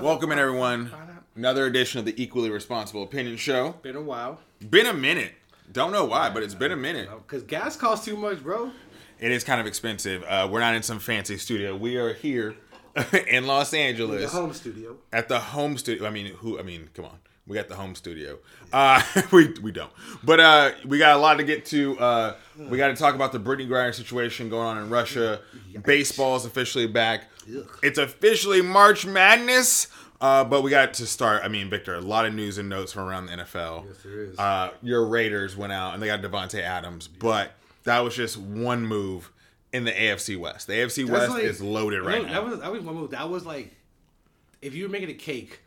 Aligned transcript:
Welcome 0.00 0.32
in, 0.32 0.38
everyone. 0.38 0.90
Another 1.36 1.66
edition 1.66 1.98
of 2.00 2.04
the 2.04 2.20
Equally 2.20 2.50
Responsible 2.50 3.02
Opinion 3.02 3.36
Show. 3.36 3.76
Been 3.82 3.96
a 3.96 4.00
while. 4.00 4.40
Been 4.70 4.86
a 4.86 4.92
minute. 4.94 5.32
Don't 5.72 5.92
know 5.92 6.04
why, 6.04 6.30
but 6.30 6.42
it's 6.42 6.54
been 6.54 6.72
a 6.72 6.76
minute. 6.76 7.08
Because 7.10 7.42
gas 7.42 7.76
costs 7.76 8.04
too 8.04 8.16
much, 8.16 8.42
bro. 8.42 8.70
It 9.20 9.30
is 9.30 9.44
kind 9.44 9.60
of 9.60 9.66
expensive. 9.66 10.24
Uh, 10.24 10.48
we're 10.50 10.60
not 10.60 10.74
in 10.74 10.82
some 10.82 10.98
fancy 10.98 11.38
studio. 11.38 11.76
We 11.76 11.96
are 11.96 12.12
here 12.12 12.56
in 13.28 13.46
Los 13.46 13.72
Angeles. 13.72 14.24
At 14.24 14.30
the 14.32 14.36
home 14.36 14.52
studio. 14.52 14.96
at 15.12 15.28
the 15.28 15.38
home 15.38 15.78
studio. 15.78 16.06
I 16.06 16.10
mean, 16.10 16.26
who? 16.34 16.58
I 16.58 16.62
mean, 16.62 16.90
come 16.94 17.04
on. 17.04 17.18
We 17.46 17.54
got 17.56 17.68
the 17.68 17.76
home 17.76 17.94
studio. 17.94 18.38
Uh, 18.72 19.02
we 19.32 19.48
we 19.62 19.70
don't, 19.70 19.92
but 20.22 20.40
uh, 20.40 20.70
we 20.86 20.96
got 20.98 21.14
a 21.14 21.18
lot 21.18 21.34
to 21.36 21.44
get 21.44 21.66
to. 21.66 21.98
Uh, 21.98 22.34
we 22.56 22.78
got 22.78 22.88
to 22.88 22.96
talk 22.96 23.14
about 23.14 23.32
the 23.32 23.38
Brittney 23.40 23.68
Griner 23.68 23.94
situation 23.94 24.48
going 24.48 24.66
on 24.66 24.78
in 24.78 24.88
Russia. 24.90 25.40
Baseball 25.84 26.36
is 26.36 26.46
officially 26.46 26.86
back. 26.86 27.24
Ugh. 27.48 27.78
It's 27.82 27.98
officially 27.98 28.62
March 28.62 29.06
Madness. 29.06 29.88
Uh, 30.20 30.42
but 30.44 30.62
we 30.62 30.70
got 30.70 30.94
to 30.94 31.06
start. 31.06 31.42
I 31.44 31.48
mean, 31.48 31.68
Victor, 31.68 31.94
a 31.94 32.00
lot 32.00 32.24
of 32.24 32.32
news 32.32 32.56
and 32.56 32.68
notes 32.68 32.92
from 32.92 33.06
around 33.08 33.26
the 33.26 33.32
NFL. 33.32 33.86
Yes, 33.86 33.96
there 34.02 34.22
is. 34.22 34.38
Uh, 34.38 34.70
your 34.82 35.06
Raiders 35.06 35.56
went 35.56 35.72
out 35.72 35.92
and 35.92 36.02
they 36.02 36.06
got 36.06 36.22
Davante 36.22 36.60
Adams, 36.62 37.08
but 37.08 37.52
that 37.82 37.98
was 38.00 38.14
just 38.16 38.38
one 38.38 38.86
move 38.86 39.30
in 39.72 39.84
the 39.84 39.90
AFC 39.92 40.38
West. 40.38 40.66
The 40.66 40.74
AFC 40.74 41.08
West 41.08 41.30
like- 41.30 41.42
is 41.42 41.60
loaded 41.60 42.00
right 42.02 42.22
No, 42.22 42.28
now. 42.28 42.32
That 42.32 42.44
was 42.44 42.60
that 42.60 42.72
was 42.72 42.82
one 42.82 42.94
move. 42.94 43.10
That 43.10 43.28
was 43.28 43.44
like, 43.44 43.72
if 44.62 44.74
you 44.74 44.84
were 44.84 44.88
making 44.88 45.10
a 45.10 45.14
cake, 45.14 45.60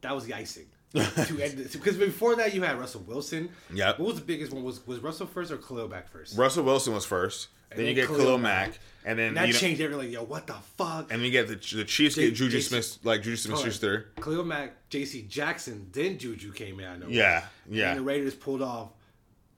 that 0.00 0.14
was 0.14 0.24
the 0.24 0.34
icing. 0.34 0.66
to 0.94 1.42
end. 1.42 1.56
Because 1.72 1.96
before 1.96 2.36
that, 2.36 2.54
you 2.54 2.62
had 2.62 2.78
Russell 2.78 3.02
Wilson. 3.06 3.48
Yeah. 3.72 3.88
What 3.96 4.00
was 4.00 4.16
the 4.16 4.24
biggest 4.24 4.52
one? 4.52 4.62
Was 4.62 4.86
was 4.86 5.00
Russell 5.00 5.26
first 5.26 5.50
or 5.50 5.56
Khalil 5.56 5.88
back 5.88 6.08
first? 6.10 6.36
Russell 6.38 6.64
Wilson 6.64 6.92
was 6.94 7.04
first. 7.04 7.48
Then, 7.70 7.78
then 7.78 7.86
you 7.88 7.94
get 7.94 8.06
Khalil 8.06 8.20
Khalil 8.20 8.38
Mack. 8.38 8.68
Mack, 8.68 8.78
and 9.04 9.18
then 9.18 9.28
And 9.28 9.36
that 9.36 9.46
you 9.48 9.52
know, 9.54 9.58
changed 9.58 9.80
everything. 9.80 10.06
Like, 10.06 10.12
yo, 10.12 10.24
what 10.24 10.46
the 10.46 10.54
fuck? 10.76 11.10
and 11.12 11.20
then 11.20 11.22
you 11.22 11.30
get 11.30 11.48
the 11.48 11.54
the 11.76 11.84
Chiefs 11.84 12.14
get 12.16 12.34
Juju 12.34 12.50
Jason- 12.50 12.82
Smith 12.82 13.04
like 13.04 13.22
Juju 13.22 13.36
Smith 13.36 13.60
Schuster. 13.60 14.10
Khalil 14.20 14.44
Mack, 14.44 14.88
J.C. 14.90 15.22
Jackson, 15.22 15.88
then 15.92 16.18
Juju 16.18 16.52
came 16.52 16.80
in. 16.80 16.86
I 16.86 16.96
know. 16.96 17.06
Yeah, 17.08 17.44
yeah. 17.68 17.90
And 17.90 17.98
the 18.00 18.04
Raiders 18.04 18.34
pulled 18.34 18.62
off 18.62 18.90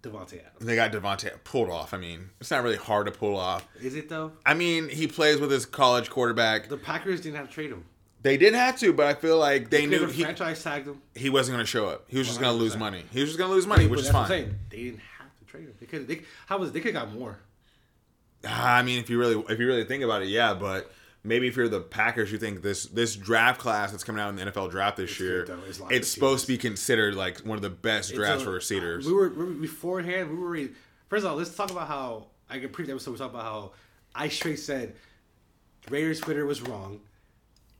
Davante 0.03 0.35
Adams. 0.41 0.61
They 0.61 0.77
got 0.77 0.93
Davante 0.93 1.31
pulled 1.45 1.71
off. 1.71 1.95
I 1.95 1.99
mean, 1.99 2.31
it's 2.41 2.51
not 2.51 2.63
really 2.63 2.77
hard 2.77 3.07
to 3.07 3.13
pull 3.13 3.37
off. 3.37 3.67
Is 3.81 3.95
it 3.95 4.09
though? 4.09 4.33
I 4.45 4.55
mean, 4.55 4.89
he 4.89 5.07
plays 5.07 5.41
with 5.41 5.51
his 5.51 5.65
college 5.67 6.11
quarterback. 6.11 6.69
The 6.69 6.77
Packers 6.77 7.21
didn't 7.21 7.37
have 7.37 7.49
to 7.49 7.53
trade 7.55 7.71
him. 7.71 7.85
They 8.23 8.39
didn't 8.39 8.59
have 8.59 8.79
to, 8.79 8.95
but 8.95 9.07
I 9.07 9.13
feel 9.13 9.37
like 9.39 9.69
they 9.69 9.81
They 9.81 9.87
knew 9.87 10.07
he, 10.07 10.23
franchise 10.23 10.63
tagged 10.65 10.87
him. 10.87 11.03
he 11.15 11.29
wasn't 11.29 11.57
going 11.57 11.65
to 11.67 11.71
show 11.71 11.87
up. 11.89 12.07
He 12.09 12.17
was 12.17 12.27
just 12.27 12.41
going 12.41 12.57
to 12.57 12.59
lose 12.59 12.75
money. 12.75 13.05
He 13.13 13.21
was 13.21 13.29
just 13.29 13.39
going 13.39 13.51
to 13.51 13.55
lose 13.55 13.67
money, 13.67 13.87
which 13.87 14.01
is 14.01 14.07
that's 14.07 14.15
what 14.15 14.21
I'm 14.23 14.29
fine. 14.29 14.39
saying. 14.47 14.59
They 14.71 14.77
didn't 14.85 15.01
have 15.19 15.29
to 15.39 15.45
trade 15.45 15.65
him. 15.65 15.75
They 15.79 15.85
could. 15.85 16.09
They, 16.09 16.23
how 16.47 16.57
was 16.57 16.73
they 16.73 16.81
could 16.81 16.95
have 16.95 17.09
got 17.09 17.15
more? 17.15 17.39
I 18.47 18.83
mean, 18.83 18.99
if 18.99 19.11
you 19.11 19.19
really 19.19 19.43
if 19.49 19.59
you 19.59 19.67
really 19.67 19.85
think 19.85 20.03
about 20.05 20.23
it, 20.23 20.29
yeah. 20.29 20.55
But 20.55 20.91
maybe 21.23 21.49
if 21.49 21.57
you're 21.57 21.69
the 21.69 21.81
Packers, 21.81 22.31
you 22.33 22.39
think 22.39 22.63
this 22.63 22.87
this 22.87 23.17
draft 23.17 23.61
class 23.61 23.91
that's 23.91 24.05
coming 24.05 24.21
out 24.21 24.29
in 24.31 24.37
the 24.37 24.45
NFL 24.45 24.71
draft 24.71 24.97
this 24.97 25.19
year. 25.21 25.43
It's 25.43 25.81
a 25.81 25.87
it's 25.91 26.09
supposed 26.09 26.47
to 26.47 26.53
be 26.53 26.59
considered 26.59 27.15
like 27.15 27.41
one 27.41 27.57
of 27.57 27.63
the 27.63 27.71
best 27.71 28.11
It's 28.11 28.19
drafts 28.19 28.43
a- 28.43 28.47
for 28.47 28.53
receivers. 28.53 29.07
We 29.07 29.13
were, 29.13 29.29
we 29.31 29.45
were 29.45 29.53
beforehand. 29.53 30.31
We 30.31 30.37
were. 30.37 30.69
First 31.09 31.25
of 31.25 31.31
all, 31.31 31.37
let's 31.37 31.55
talk 31.55 31.71
about 31.71 31.89
how 31.89 32.27
I 32.49 32.59
get 32.59 32.73
previous 32.73 32.95
episode. 32.95 33.13
We 33.13 33.19
talked 33.19 33.35
about 33.35 33.45
how 33.45 33.73
I 34.15 34.29
straight 34.29 34.59
said 34.59 34.95
Raiders 35.91 36.21
Twitter 36.21 36.47
was 36.47 36.63
wrong. 36.63 37.01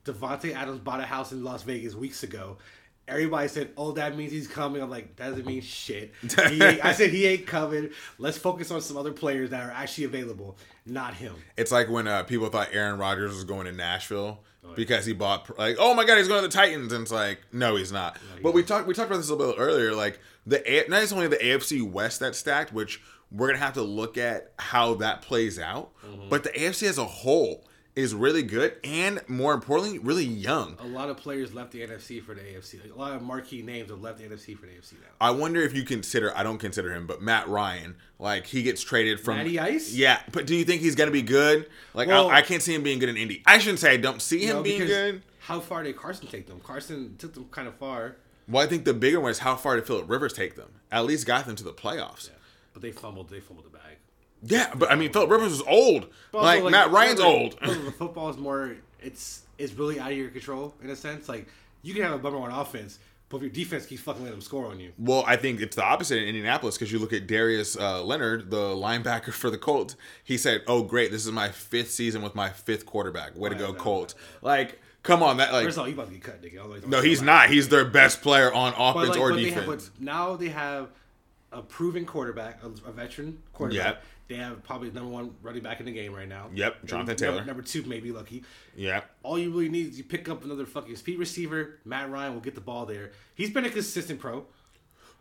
Davante 0.05 0.53
Adams 0.53 0.79
bought 0.79 0.99
a 0.99 1.05
house 1.05 1.31
in 1.31 1.43
Las 1.43 1.63
Vegas 1.63 1.95
weeks 1.95 2.21
ago. 2.23 2.57
Everybody 3.07 3.47
said, 3.47 3.69
"Oh, 3.77 3.91
that 3.93 4.17
means 4.17 4.31
he's 4.31 4.47
coming." 4.47 4.81
I'm 4.81 4.89
like, 4.89 5.15
"That 5.17 5.29
doesn't 5.29 5.45
mean 5.45 5.61
shit." 5.61 6.11
I 6.37 6.93
said 6.93 7.11
he 7.11 7.25
ain't 7.27 7.45
coming. 7.45 7.89
Let's 8.17 8.37
focus 8.37 8.71
on 8.71 8.81
some 8.81 8.97
other 8.97 9.11
players 9.13 9.51
that 9.51 9.63
are 9.63 9.71
actually 9.71 10.05
available, 10.05 10.57
not 10.85 11.13
him. 11.13 11.35
It's 11.55 11.71
like 11.71 11.89
when 11.89 12.07
uh, 12.07 12.23
people 12.23 12.49
thought 12.49 12.69
Aaron 12.71 12.97
Rodgers 12.99 13.33
was 13.33 13.43
going 13.43 13.65
to 13.67 13.71
Nashville 13.71 14.39
Oh, 14.67 14.73
because 14.75 15.05
he 15.05 15.13
bought 15.13 15.55
like, 15.59 15.75
oh 15.79 15.93
my 15.93 16.05
god, 16.05 16.17
he's 16.17 16.27
going 16.27 16.41
to 16.41 16.47
the 16.47 16.53
Titans, 16.53 16.91
and 16.91 17.03
it's 17.03 17.11
like, 17.11 17.39
no, 17.51 17.75
he's 17.75 17.91
not. 17.91 18.17
but 18.41 18.55
we 18.55 18.63
talked 18.63 18.87
we 18.87 18.95
talked 18.95 19.11
about 19.11 19.17
this 19.17 19.29
a 19.29 19.35
little 19.35 19.53
bit 19.53 19.59
earlier. 19.61 19.93
Like 19.93 20.19
the 20.47 20.57
A- 20.67 20.89
not 20.89 21.11
only 21.13 21.27
the 21.27 21.37
AFC 21.37 21.87
West 21.87 22.19
that's 22.21 22.39
stacked, 22.39 22.73
which 22.73 22.99
we're 23.31 23.45
gonna 23.47 23.59
have 23.59 23.73
to 23.75 23.83
look 23.83 24.17
at 24.17 24.51
how 24.57 24.95
that 24.95 25.21
plays 25.21 25.59
out, 25.59 25.91
Mm-hmm. 26.03 26.29
but 26.29 26.43
the 26.43 26.49
AFC 26.49 26.87
as 26.87 26.97
a 26.97 27.05
whole 27.05 27.63
is 27.95 28.13
really 28.13 28.43
good 28.43 28.75
and 28.83 29.21
more 29.27 29.53
importantly, 29.53 29.99
really 29.99 30.25
young. 30.25 30.75
A 30.79 30.85
lot 30.87 31.09
of 31.09 31.17
players 31.17 31.53
left 31.53 31.71
the 31.71 31.79
NFC 31.81 32.21
for 32.21 32.33
the 32.33 32.41
AFC. 32.41 32.81
Like, 32.83 32.93
a 32.93 32.99
lot 32.99 33.13
of 33.15 33.21
marquee 33.21 33.61
names 33.61 33.89
have 33.89 34.01
left 34.01 34.17
the 34.19 34.25
NFC 34.25 34.57
for 34.57 34.65
the 34.65 34.73
AFC 34.73 34.93
now. 34.93 35.07
I 35.21 35.31
wonder 35.31 35.61
if 35.61 35.73
you 35.73 35.83
consider. 35.83 36.35
I 36.35 36.43
don't 36.43 36.57
consider 36.57 36.91
him, 36.93 37.07
but 37.07 37.21
Matt 37.21 37.47
Ryan, 37.47 37.95
like 38.19 38.47
he 38.47 38.63
gets 38.63 38.81
traded 38.83 39.19
from 39.19 39.37
Matty 39.37 39.59
Ice? 39.59 39.93
Yeah, 39.93 40.19
but 40.31 40.45
do 40.45 40.55
you 40.55 40.65
think 40.65 40.81
he's 40.81 40.95
gonna 40.95 41.11
be 41.11 41.21
good? 41.21 41.69
Like 41.93 42.07
Well- 42.09 42.29
I, 42.29 42.37
I 42.37 42.41
can't 42.41 42.61
see 42.61 42.73
him 42.75 42.83
being 42.83 42.99
good 42.99 43.09
in 43.09 43.17
Indy. 43.17 43.41
I 43.45 43.59
shouldn't 43.59 43.79
say 43.79 43.93
I 43.93 43.97
don't 43.97 44.21
see 44.21 44.45
him 44.45 44.57
No, 44.57 44.63
being 44.63 44.85
good. 44.85 45.21
How 45.39 45.59
far 45.59 45.83
did 45.83 45.95
Carson 45.95 46.27
take 46.27 46.47
them? 46.47 46.59
Carson 46.59 47.15
took 47.17 47.33
them 47.33 47.45
kind 47.51 47.67
of 47.67 47.75
far, 47.75 48.15
Well, 48.49 48.63
I 48.63 48.67
think 48.67 48.83
the 48.83 48.93
bigger 48.95 49.19
one 49.21 49.31
is 49.31 49.39
how 49.39 49.55
far 49.55 49.75
did 49.75 49.85
Philip 49.87 50.09
Rivers 50.09 50.33
take 50.33 50.55
them? 50.55 50.69
At 50.91 51.05
least 51.05 51.25
got 51.27 51.45
them 51.45 51.55
to 51.55 51.63
the 51.63 51.71
playoffs. 51.73 52.29
but 52.73 52.81
they 52.81 52.91
fumbled. 52.91 53.29
They 53.29 53.39
fumbled 53.39 53.65
the 53.65 53.69
bag. 53.69 53.94
Yeah, 54.45 54.71
but 54.75 54.91
I 54.91 54.95
mean 54.95 55.11
Philip 55.11 55.29
Rivers 55.29 55.51
is 55.53 55.61
old. 55.61 56.07
But 56.31 56.37
also, 56.39 56.63
Like, 56.63 56.71
Matt 56.71 56.91
Ryan's 56.91 57.19
remember, 57.19 57.39
old. 57.39 57.57
remember, 57.61 57.91
football 57.97 58.29
is 58.29 58.37
more. 58.37 58.75
It's 59.01 59.43
it's 59.57 59.73
really 59.73 59.99
out 59.99 60.11
of 60.11 60.17
your 60.17 60.29
control 60.29 60.73
in 60.83 60.89
a 60.89 60.95
sense. 60.95 61.27
Like 61.29 61.47
you 61.81 61.93
can 61.93 62.03
have 62.03 62.13
a 62.13 62.17
bummer 62.17 62.37
on 62.39 62.51
offense, 62.51 62.99
but 63.29 63.37
if 63.37 63.43
your 63.43 63.51
defense 63.51 63.85
keeps 63.85 64.01
fucking 64.01 64.21
letting 64.23 64.37
them 64.37 64.41
score 64.41 64.65
on 64.67 64.79
you, 64.79 64.91
Well, 64.97 65.23
I 65.27 65.35
think 65.35 65.61
it's 65.61 65.75
the 65.75 65.83
opposite 65.83 66.17
in 66.17 66.25
Indianapolis 66.27 66.75
because 66.77 66.91
you 66.91 66.99
look 66.99 67.13
at 67.13 67.27
Darius 67.27 67.77
uh, 67.77 68.03
Leonard, 68.03 68.49
the 68.49 68.57
linebacker 68.57 69.31
for 69.33 69.49
the 69.49 69.57
Colts. 69.57 69.95
He 70.23 70.37
said, 70.37 70.61
"Oh, 70.67 70.83
great, 70.83 71.11
this 71.11 71.25
is 71.25 71.31
my 71.31 71.49
fifth 71.49 71.91
season 71.91 72.21
with 72.21 72.35
my 72.35 72.49
fifth 72.49 72.85
quarterback. 72.85 73.35
Way 73.37 73.49
to 73.49 73.55
go, 73.55 73.67
no, 73.67 73.73
Colts!" 73.73 74.15
Like, 74.41 74.79
come 75.03 75.21
on, 75.23 75.37
that 75.37 75.53
like 75.53 75.65
first 75.65 75.77
of 75.77 75.81
all, 75.83 75.87
you 75.87 75.93
about 75.93 76.07
to 76.07 76.13
get 76.13 76.23
cut, 76.23 76.41
nigga. 76.41 76.53
I 76.53 76.55
don't 76.57 76.65
know 76.65 76.69
what 76.73 76.87
no, 76.89 77.01
he's 77.01 77.21
not. 77.21 77.49
He's 77.49 77.69
their 77.69 77.85
best 77.85 78.21
player 78.21 78.51
on 78.53 78.73
But, 78.73 78.89
offense 78.91 79.09
like, 79.15 79.19
or 79.19 79.29
but 79.29 79.35
they 79.37 79.49
have, 79.51 79.63
defense. 79.65 79.91
but 79.95 80.03
now 80.03 80.35
they 80.35 80.49
have 80.49 80.89
a 81.51 81.61
proven 81.61 82.05
quarterback, 82.05 82.61
a, 82.63 82.67
a 82.67 82.91
veteran 82.91 83.41
quarterback. 83.53 83.85
Yep. 83.95 84.03
They 84.27 84.35
have 84.35 84.63
probably 84.63 84.89
number 84.89 85.09
one 85.09 85.35
running 85.43 85.61
back 85.61 85.79
in 85.79 85.85
the 85.85 85.91
game 85.91 86.13
right 86.13 86.27
now. 86.27 86.49
Yep, 86.53 86.85
Jonathan 86.85 86.97
Number- 86.97 87.13
Taylor. 87.15 87.45
Number 87.45 87.61
two, 87.61 87.83
maybe 87.83 88.11
lucky. 88.11 88.43
yeah, 88.75 89.01
All 89.21 89.37
you 89.37 89.51
really 89.51 89.69
need 89.69 89.89
is 89.91 89.97
you 89.99 90.03
pick 90.03 90.27
up 90.27 90.43
another 90.43 90.65
fucking 90.65 90.95
speed 90.95 91.19
receiver. 91.19 91.79
Matt 91.85 92.09
Ryan 92.09 92.33
will 92.33 92.41
get 92.41 92.55
the 92.55 92.61
ball 92.61 92.85
there. 92.87 93.11
He's 93.35 93.51
been 93.51 93.65
a 93.65 93.69
consistent 93.69 94.19
pro. 94.19 94.45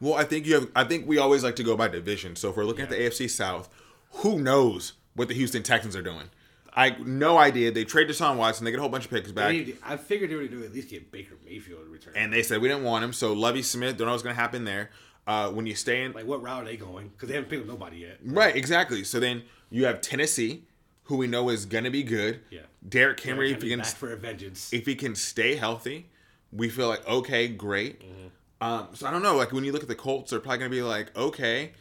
Well, 0.00 0.14
I 0.14 0.24
think 0.24 0.46
you 0.46 0.54
have. 0.54 0.70
I 0.74 0.84
think 0.84 1.06
we 1.06 1.18
always 1.18 1.44
like 1.44 1.56
to 1.56 1.62
go 1.62 1.76
by 1.76 1.88
division. 1.88 2.34
So 2.36 2.48
if 2.50 2.56
we're 2.56 2.64
looking 2.64 2.84
at 2.84 2.90
the 2.90 2.96
AFC 2.96 3.28
South, 3.30 3.68
who 4.10 4.38
knows 4.38 4.94
what 5.14 5.28
the 5.28 5.34
Houston 5.34 5.62
Texans 5.62 5.94
are 5.94 6.02
doing? 6.02 6.30
I 6.76 6.96
no 7.04 7.38
idea. 7.38 7.70
They 7.70 7.84
trade 7.84 8.08
Deshaun 8.08 8.36
Watson. 8.36 8.64
They 8.64 8.70
get 8.72 8.78
a 8.78 8.80
whole 8.80 8.90
bunch 8.90 9.04
of 9.04 9.10
picks 9.10 9.30
back, 9.30 9.52
need- 9.52 9.76
I 9.84 9.96
figured 9.96 10.30
they 10.30 10.34
were 10.34 10.46
going 10.46 10.62
to 10.62 10.66
at 10.66 10.72
least 10.74 10.88
get 10.90 11.12
Baker 11.12 11.34
Mayfield 11.44 11.82
in 11.86 11.92
return. 11.92 12.14
and 12.16 12.32
they 12.32 12.42
said 12.42 12.60
we 12.60 12.68
didn't 12.68 12.82
want 12.84 13.04
him. 13.04 13.12
So 13.12 13.32
Lovie 13.32 13.62
Smith, 13.62 13.96
don't 13.96 14.06
know 14.06 14.12
what's 14.12 14.24
going 14.24 14.34
to 14.34 14.40
happen 14.40 14.64
there. 14.64 14.90
Uh, 15.26 15.50
when 15.50 15.64
you 15.66 15.74
stay 15.74 16.02
in, 16.02 16.12
like, 16.12 16.26
what 16.26 16.42
route 16.42 16.62
are 16.62 16.66
they 16.66 16.76
going? 16.76 17.08
Because 17.08 17.28
they 17.28 17.34
haven't 17.34 17.48
picked 17.48 17.62
up 17.62 17.68
nobody 17.68 17.98
yet. 17.98 18.18
right, 18.22 18.54
exactly. 18.54 19.04
So 19.04 19.18
then 19.18 19.44
you 19.70 19.86
have 19.86 20.02
Tennessee, 20.02 20.64
who 21.04 21.16
we 21.16 21.26
know 21.26 21.48
is 21.48 21.64
going 21.64 21.84
to 21.84 21.90
be 21.90 22.02
good. 22.02 22.40
Yeah. 22.50 22.60
Derrick 22.86 23.20
Henry, 23.20 23.52
if 23.52 23.62
he 23.62 23.70
can, 23.70 23.82
for 23.82 24.12
a 24.12 24.16
vengeance. 24.16 24.72
if 24.72 24.84
he 24.84 24.94
can 24.94 25.14
stay 25.14 25.56
healthy, 25.56 26.10
we 26.52 26.68
feel 26.68 26.88
like 26.88 27.06
okay, 27.08 27.48
great. 27.48 28.00
Mm-hmm. 28.00 28.26
Um, 28.60 28.88
so 28.94 29.06
I 29.06 29.10
don't 29.10 29.22
know. 29.22 29.36
Like 29.36 29.52
when 29.52 29.64
you 29.64 29.72
look 29.72 29.82
at 29.82 29.88
the 29.88 29.94
Colts, 29.94 30.30
they're 30.30 30.40
probably 30.40 30.58
going 30.58 30.70
to 30.70 30.76
be 30.76 30.82
like, 30.82 31.16
okay, 31.16 31.72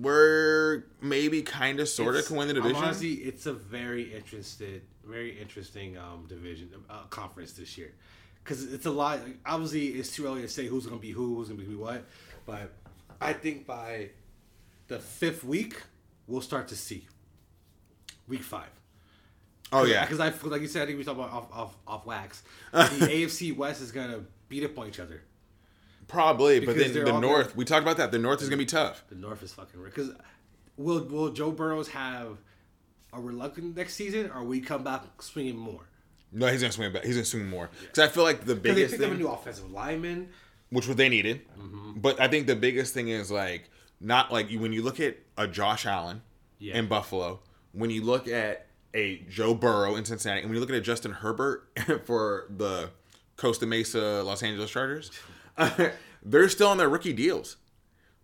we're 0.00 0.84
maybe 1.00 1.42
kind 1.42 1.80
of 1.80 1.88
sort 1.88 2.16
of 2.16 2.26
can 2.26 2.36
win 2.36 2.48
the 2.48 2.54
I'm 2.54 2.62
division. 2.62 2.84
Honestly, 2.84 3.12
it's 3.12 3.46
a 3.46 3.52
very 3.52 4.14
interested, 4.14 4.82
very 5.04 5.38
interesting 5.40 5.98
um, 5.98 6.26
division 6.28 6.70
uh, 6.88 7.02
conference 7.10 7.52
this 7.52 7.76
year, 7.76 7.92
because 8.42 8.72
it's 8.72 8.86
a 8.86 8.90
lot. 8.90 9.22
Like, 9.22 9.38
obviously, 9.44 9.88
it's 9.88 10.14
too 10.14 10.26
early 10.26 10.42
to 10.42 10.48
say 10.48 10.66
who's 10.66 10.86
going 10.86 10.98
to 10.98 11.02
be 11.02 11.10
who, 11.10 11.36
who's 11.36 11.48
going 11.48 11.60
to 11.60 11.66
be 11.66 11.74
what, 11.74 12.04
but 12.46 12.72
I 13.22 13.32
think 13.32 13.66
by 13.66 14.10
the 14.88 14.98
fifth 14.98 15.44
week 15.44 15.80
we'll 16.26 16.40
start 16.40 16.68
to 16.68 16.76
see. 16.76 17.06
Week 18.28 18.42
five. 18.42 18.68
oh 19.72 19.84
yeah, 19.84 20.04
because 20.04 20.20
I 20.20 20.32
like 20.48 20.60
you 20.62 20.68
said, 20.68 20.82
I 20.82 20.86
think 20.86 20.98
we 20.98 21.04
talked 21.04 21.18
about 21.18 21.32
off 21.32 21.52
off 21.52 21.76
off 21.86 22.06
wax. 22.06 22.42
The 22.72 22.78
AFC 23.06 23.54
West 23.56 23.82
is 23.82 23.90
going 23.92 24.10
to 24.10 24.24
beat 24.48 24.64
up 24.64 24.78
on 24.78 24.88
each 24.88 25.00
other. 25.00 25.22
probably. 26.08 26.60
But 26.60 26.76
then 26.76 26.92
the 26.92 27.20
North, 27.20 27.48
gonna- 27.48 27.56
we 27.56 27.64
talked 27.64 27.82
about 27.82 27.96
that. 27.98 28.10
The 28.12 28.18
North 28.18 28.42
is 28.42 28.48
going 28.48 28.58
to 28.58 28.64
be 28.64 28.68
tough. 28.68 29.04
The 29.08 29.16
North 29.16 29.42
is 29.42 29.52
fucking 29.52 29.82
because 29.82 30.10
will 30.76 31.04
will 31.04 31.30
Joe 31.30 31.50
Burrows 31.50 31.88
have 31.88 32.38
a 33.12 33.20
reluctant 33.20 33.76
next 33.76 33.94
season, 33.94 34.30
or 34.34 34.42
we 34.44 34.60
come 34.60 34.84
back 34.84 35.02
swinging 35.20 35.56
more? 35.56 35.80
No, 36.34 36.46
he's 36.46 36.60
going 36.62 36.70
to 36.70 36.76
swing 36.76 36.92
back. 36.92 37.04
He's 37.04 37.14
going 37.16 37.24
to 37.24 37.30
swing 37.30 37.46
more 37.48 37.68
because 37.80 37.98
I 37.98 38.08
feel 38.08 38.22
like 38.24 38.44
the 38.46 38.54
Because 38.54 38.62
they 38.62 38.82
biggest 38.82 38.94
picked 39.00 39.04
up 39.04 39.12
a 39.12 39.20
new 39.20 39.28
offensive 39.28 39.70
lineman. 39.70 40.30
Which 40.72 40.88
what 40.88 40.96
they 40.96 41.08
needed, 41.08 41.42
Mm-hmm. 41.58 42.00
but 42.00 42.20
I 42.20 42.26
think 42.28 42.46
the 42.48 42.56
biggest 42.56 42.92
thing 42.94 43.08
is 43.08 43.30
like 43.30 43.70
not 44.00 44.32
like 44.32 44.50
when 44.50 44.72
you 44.72 44.82
look 44.82 44.98
at 44.98 45.16
a 45.38 45.46
Josh 45.46 45.86
Allen 45.86 46.22
Yeah. 46.58 46.76
in 46.78 46.88
Buffalo, 46.88 47.40
when 47.72 47.90
you 47.90 48.02
look 48.02 48.26
at 48.26 48.66
a 48.94 49.18
Joe 49.28 49.54
Burrow 49.54 49.94
in 49.96 50.04
Cincinnati, 50.04 50.40
and 50.40 50.48
when 50.50 50.54
you 50.56 50.60
look 50.60 50.70
at 50.70 50.76
a 50.76 50.80
Justin 50.80 51.12
Herbert 51.12 51.68
for 52.04 52.46
the 52.50 52.90
Costa 53.36 53.64
Mesa 53.66 54.22
Los 54.24 54.42
Angeles 54.42 54.70
Chargers, 54.70 55.10
they're 56.22 56.48
still 56.48 56.68
on 56.68 56.78
their 56.78 56.88
rookie 56.88 57.12
deals. 57.12 57.56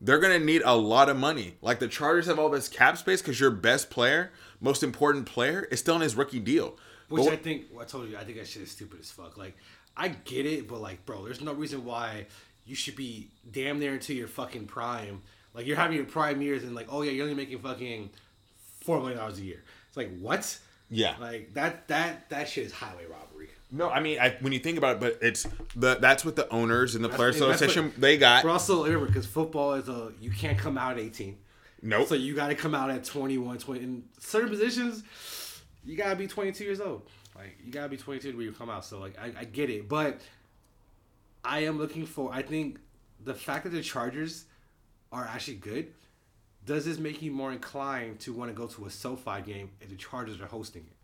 They're 0.01 0.19
gonna 0.21 0.39
need 0.39 0.63
a 0.65 0.77
lot 0.77 1.09
of 1.09 1.17
money. 1.17 1.57
Like 1.63 1.79
the 1.81 1.89
Chargers 1.89 2.27
have 2.27 2.39
all 2.39 2.51
this 2.51 2.69
cap 2.69 2.97
space 2.99 3.21
because 3.21 3.41
your 3.41 3.51
best 3.51 3.91
player, 3.91 4.31
most 4.61 4.83
important 4.83 5.27
player, 5.27 5.63
is 5.71 5.81
still 5.81 5.95
on 5.97 6.01
his 6.03 6.15
rookie 6.15 6.39
deal. 6.41 6.77
Which 7.09 7.25
But 7.25 7.33
I 7.33 7.37
think, 7.37 7.65
I 7.81 7.85
told 7.85 8.09
you, 8.09 8.17
I 8.19 8.25
think 8.25 8.37
that 8.37 8.47
shit 8.47 8.63
is 8.63 8.71
stupid 8.71 9.01
as 9.01 9.11
fuck. 9.11 9.37
Like, 9.39 9.57
I 9.99 10.09
get 10.09 10.47
it, 10.47 10.69
but 10.69 10.81
like, 10.81 11.05
bro, 11.05 11.25
there's 11.25 11.41
no 11.41 11.53
reason 11.53 11.85
why 11.85 12.27
you 12.65 12.75
should 12.75 12.97
be 12.97 13.29
damn 13.51 13.79
near 13.79 13.95
into 13.95 14.15
your 14.15 14.29
fucking 14.29 14.67
prime. 14.67 15.23
Like 15.55 15.67
you're 15.67 15.77
having 15.77 15.97
your 15.97 16.07
prime 16.07 16.41
years 16.41 16.63
and 16.63 16.75
like, 16.75 16.87
oh 16.91 17.03
yeah, 17.03 17.11
you're 17.11 17.25
only 17.25 17.35
making 17.35 17.59
fucking 17.59 18.11
four 18.81 19.01
million 19.01 19.19
dollars 19.19 19.39
a 19.39 19.43
year. 19.43 19.63
It's 19.89 19.97
like 19.97 20.17
what? 20.21 20.59
Yeah. 20.91 21.17
Like 21.21 21.55
that 21.55 21.89
that 21.89 22.31
that 22.31 22.49
shit 22.49 22.67
is 22.67 22.73
highway 22.73 23.05
robbery. 23.11 23.49
No, 23.71 23.91
I 23.91 24.01
mean, 24.01 24.19
I, 24.19 24.37
when 24.41 24.53
you 24.55 24.59
think 24.61 24.79
about 24.79 24.97
it, 24.97 25.01
but 25.01 25.19
it's 25.21 25.47
the 25.77 25.97
that's 25.97 26.25
what 26.25 26.37
the 26.37 26.49
owners 26.51 26.95
and 26.95 27.05
the 27.05 27.09
players 27.09 27.35
That's- 27.39 27.61
that's 27.61 27.63
association 27.73 27.93
what- 27.93 28.01
they 28.01 28.17
got. 28.17 28.45
But 28.45 28.51
also 28.51 28.85
remember, 28.85 29.07
because 29.07 29.27
football 29.27 29.75
is 29.75 29.89
a 29.89 30.13
you 30.21 30.31
can't 30.31 30.59
come 30.59 30.79
out 30.79 30.93
at 30.93 31.01
18. 31.01 31.37
Nope. 31.83 32.09
So 32.09 32.15
you 32.15 32.35
got 32.35 32.49
to 32.49 32.55
come 32.55 32.75
out 32.75 32.91
at 32.91 33.05
21, 33.05 33.59
20. 33.59 33.81
In 33.81 34.05
certain 34.19 34.49
positions, 34.49 35.03
you 35.85 35.97
got 35.97 36.11
to 36.11 36.17
be 36.17 36.27
22 36.27 36.65
years 36.65 36.81
old. 36.81 37.03
Like, 37.39 37.57
you 37.65 37.73
got 37.73 37.85
to 37.85 37.89
be 37.89 37.97
22 37.97 38.37
when 38.37 38.45
you 38.45 38.53
come 38.53 38.69
out. 38.69 38.85
So, 38.85 38.99
like, 38.99 39.17
I, 39.19 39.33
I 39.41 39.45
get 39.45 39.71
it. 39.71 39.89
But 39.89 40.21
I 41.45 41.61
am 41.61 41.79
looking 41.79 42.05
for, 42.05 42.33
I 42.33 42.43
think 42.43 42.79
the 43.25 43.35
fact 43.35 43.65
that 43.65 43.71
the 43.71 43.83
Chargers 43.83 44.45
are 45.13 45.25
actually 45.25 45.57
good, 45.57 45.93
does 46.67 46.85
this 46.85 46.99
make 46.99 47.23
you 47.23 47.31
more 47.31 47.53
inclined 47.53 48.21
to 48.21 48.33
want 48.33 48.51
to 48.51 48.55
go 48.55 48.67
to 48.67 48.87
a 48.87 48.91
SoFi 48.91 49.41
game 49.41 49.71
if 49.81 49.89
the 49.89 49.97
Chargers 49.97 50.41
are 50.41 50.47
hosting 50.47 50.83
it? 50.83 50.99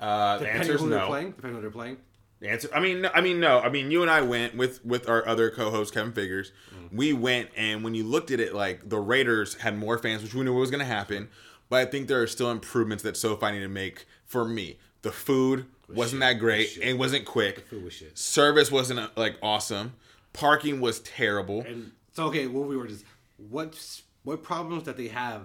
uh, 0.00 0.38
the 0.38 0.48
answer 0.48 0.72
on 0.72 0.74
is 0.76 0.80
who 0.80 0.88
they're 0.90 0.98
no. 1.00 1.06
playing. 1.06 1.30
Depending 1.32 1.50
on 1.50 1.54
who 1.56 1.60
they're 1.62 1.70
playing. 1.70 1.96
The 2.40 2.50
answer. 2.50 2.68
I 2.74 2.80
mean, 2.80 3.02
no, 3.02 3.10
I 3.14 3.20
mean, 3.20 3.40
no. 3.40 3.60
I 3.60 3.70
mean, 3.70 3.90
you 3.90 4.02
and 4.02 4.10
I 4.10 4.20
went 4.20 4.56
with 4.56 4.84
with 4.84 5.08
our 5.08 5.26
other 5.26 5.50
co-host 5.50 5.94
Kevin 5.94 6.12
Figures. 6.12 6.52
Mm-hmm. 6.74 6.96
We 6.96 7.12
went, 7.14 7.48
and 7.56 7.82
when 7.82 7.94
you 7.94 8.04
looked 8.04 8.30
at 8.30 8.40
it, 8.40 8.54
like 8.54 8.88
the 8.88 8.98
Raiders 8.98 9.54
had 9.54 9.78
more 9.78 9.96
fans, 9.96 10.22
which 10.22 10.34
we 10.34 10.44
knew 10.44 10.52
was 10.52 10.70
going 10.70 10.80
to 10.80 10.84
happen. 10.84 11.28
But 11.68 11.76
I 11.88 11.90
think 11.90 12.08
there 12.08 12.22
are 12.22 12.26
still 12.26 12.50
improvements 12.50 13.02
that 13.04 13.16
SoFi 13.16 13.52
need 13.52 13.60
to 13.60 13.68
make. 13.68 14.06
For 14.26 14.44
me, 14.44 14.78
the 15.02 15.12
food 15.12 15.66
wasn't 15.88 16.20
that 16.20 16.34
great. 16.34 16.68
shit. 16.70 16.82
It 16.84 16.98
wasn't 16.98 17.24
quick. 17.24 17.66
Food 17.68 17.84
was 17.84 17.92
shit. 17.94 18.16
Service 18.18 18.70
wasn't 18.70 19.00
uh, 19.00 19.08
like 19.16 19.36
awesome. 19.42 19.92
Parking 20.32 20.80
was 20.80 21.00
terrible. 21.00 21.62
And 21.62 21.92
so, 22.12 22.24
okay, 22.26 22.46
what 22.46 22.68
we 22.68 22.76
were 22.76 22.86
just 22.86 23.04
what 23.50 23.78
what 24.24 24.42
problems 24.42 24.84
that 24.84 24.96
they 24.96 25.08
have 25.08 25.42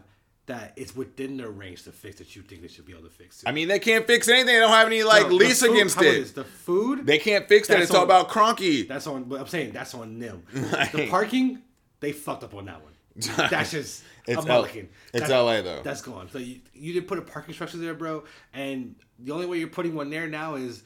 that 0.47 0.73
it's 0.75 0.95
within 0.95 1.37
their 1.37 1.49
range 1.49 1.83
to 1.83 1.91
fix 1.91 2.17
that 2.17 2.35
you 2.35 2.41
think 2.41 2.61
they 2.63 2.67
should 2.67 2.85
be 2.85 2.93
able 2.93 3.03
to 3.03 3.09
fix? 3.09 3.43
I 3.45 3.51
mean, 3.51 3.67
they 3.67 3.79
can't 3.79 4.05
fix 4.07 4.27
anything. 4.27 4.47
They 4.47 4.59
don't 4.59 4.69
have 4.71 4.87
any 4.87 5.03
like 5.03 5.29
No, 5.29 5.35
lease 5.35 5.61
food- 5.61 5.71
against 5.71 5.95
how 5.95 6.01
about 6.01 6.13
it. 6.15 6.19
this? 6.21 6.31
The 6.31 6.43
food 6.43 7.05
They 7.05 7.19
can't 7.19 7.47
fix 7.47 7.67
that. 7.67 7.75
That's 7.75 7.89
It's 7.89 7.95
all 7.95 8.03
about 8.03 8.29
Kroenke. 8.29 8.87
that's 8.87 9.05
on. 9.07 9.25
But 9.25 9.39
I'm 9.41 9.47
saying 9.47 9.71
that's 9.71 9.93
on 9.93 10.19
them. 10.19 10.43
the 10.51 11.07
parking 11.09 11.59
they 11.99 12.11
fucked 12.11 12.43
up 12.43 12.53
on 12.55 12.65
that 12.65 12.81
one. 12.81 12.90
That's 13.37 13.71
just 13.71 14.03
It's 14.27 14.43
I'm 14.45 14.49
L- 14.49 14.67
it's 15.13 15.29
LA 15.29 15.61
though. 15.61 15.81
That's 15.83 16.01
gone. 16.01 16.29
So 16.29 16.37
you, 16.37 16.59
you 16.73 16.93
didn't 16.93 17.07
put 17.07 17.17
a 17.17 17.21
parking 17.21 17.53
structure 17.53 17.77
there, 17.77 17.93
bro. 17.93 18.23
And 18.53 18.95
the 19.19 19.31
only 19.33 19.45
way 19.45 19.57
you're 19.57 19.67
putting 19.67 19.95
one 19.95 20.09
there 20.09 20.27
now 20.27 20.55
is 20.55 20.83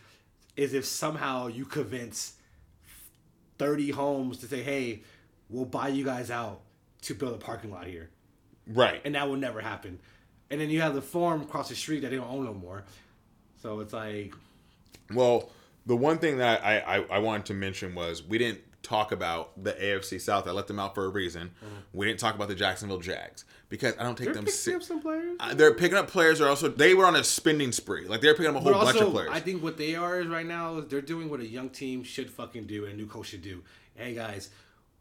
is 0.56 0.74
if 0.74 0.86
somehow 0.86 1.48
you 1.48 1.66
convince 1.66 2.34
30 3.58 3.92
homes 3.92 4.38
to 4.40 4.48
say, 4.48 4.62
hey, 4.64 5.02
we'll 5.50 5.66
buy 5.66 5.90
you 5.90 6.04
guys 6.06 6.32
out 6.32 6.62
to 7.02 7.14
build 7.14 7.36
a 7.36 7.38
parking 7.38 7.72
lot 7.72 7.88
here. 7.88 8.10
right. 8.68 9.02
And 9.06 9.16
that 9.16 9.28
will 9.28 9.36
never 9.36 9.60
happen. 9.62 10.00
And 10.50 10.62
then 10.62 10.70
you 10.70 10.82
have 10.82 10.94
the 10.96 11.02
farm 11.02 11.42
across 11.42 11.70
the 11.70 11.76
street 11.76 12.02
that 12.02 12.12
they 12.12 12.18
don't 12.18 12.30
own 12.30 12.46
no 12.46 12.54
more. 12.54 12.86
So 13.62 13.80
it's 13.82 13.94
like, 13.94 14.34
Well, 15.14 15.50
the 15.86 15.96
one 15.96 16.18
thing 16.20 16.38
that 16.38 16.64
I, 16.64 16.80
I, 16.80 17.00
I 17.16 17.20
wanted 17.20 17.48
to 17.48 17.54
mention 17.54 17.96
was 17.96 18.24
we 18.24 18.38
didn't 18.38 18.62
talk 18.86 19.12
about 19.12 19.62
the 19.62 19.74
AFC 19.74 20.22
South. 20.22 20.48
I 20.48 20.52
let 20.52 20.68
them 20.68 20.80
out 20.80 20.96
for 20.96 21.06
a 21.06 21.10
reason. 21.10 21.52
We 21.94 22.06
didn't 22.06 22.20
talk 22.20 22.36
about 22.36 22.48
the 22.48 22.56
Jacksonville 22.56 23.00
Jags 23.00 23.44
because 23.70 23.94
I 24.00 24.04
don't 24.04 24.16
take 24.18 24.26
they're 24.26 24.34
them. 24.36 24.46
picking 24.46 24.58
Se- 24.58 24.76
up 24.76 24.84
some 24.84 25.02
players. 25.02 25.36
Uh, 25.40 25.54
they're 25.54 25.74
picking 25.74 25.98
up 25.98 26.08
players. 26.08 26.40
Are 26.42 26.48
also 26.50 26.68
they 26.70 26.94
were 26.94 27.06
on 27.06 27.16
a 27.16 27.24
spending 27.24 27.72
spree. 27.72 28.08
Like 28.08 28.22
they're 28.22 28.34
picking 28.36 28.48
up 28.52 28.56
a 28.56 28.60
whole 28.60 28.74
But 28.74 28.86
bunch 28.86 29.00
of 29.02 29.12
players. 29.12 29.30
I 29.34 29.40
think 29.40 29.64
what 29.64 29.78
they 29.78 29.96
are 29.96 30.20
is 30.20 30.28
right 30.28 30.46
now 30.46 30.78
is 30.78 30.88
they're 30.88 31.02
doing 31.02 31.30
what 31.30 31.40
a 31.40 31.48
young 31.48 31.70
team 31.70 32.04
should 32.04 32.30
fucking 32.30 32.66
do 32.68 32.86
and 32.86 32.94
a 32.94 32.96
new 32.98 33.08
coach 33.08 33.28
should 33.28 33.42
do. 33.42 33.64
Hey 33.96 34.14
guys, 34.14 34.50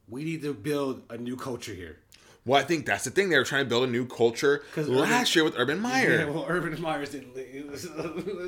we 0.08 0.24
need 0.24 0.42
to 0.42 0.54
build 0.54 1.02
a 1.10 1.16
new 1.18 1.36
culture 1.36 1.74
here. 1.74 1.98
Well, 2.46 2.60
I 2.60 2.64
think 2.64 2.84
that's 2.84 3.04
the 3.04 3.10
thing. 3.10 3.30
They 3.30 3.38
were 3.38 3.44
trying 3.44 3.64
to 3.64 3.68
build 3.68 3.84
a 3.84 3.90
new 3.90 4.06
culture 4.06 4.62
last 4.76 4.88
Urban- 4.88 5.26
year 5.34 5.44
with 5.44 5.54
Urban 5.58 5.80
Meyer. 5.80 6.18
Yeah, 6.18 6.24
well, 6.26 6.44
Urban 6.48 6.80
Myers 6.80 7.10
didn't. 7.10 7.34
leave. 7.34 7.64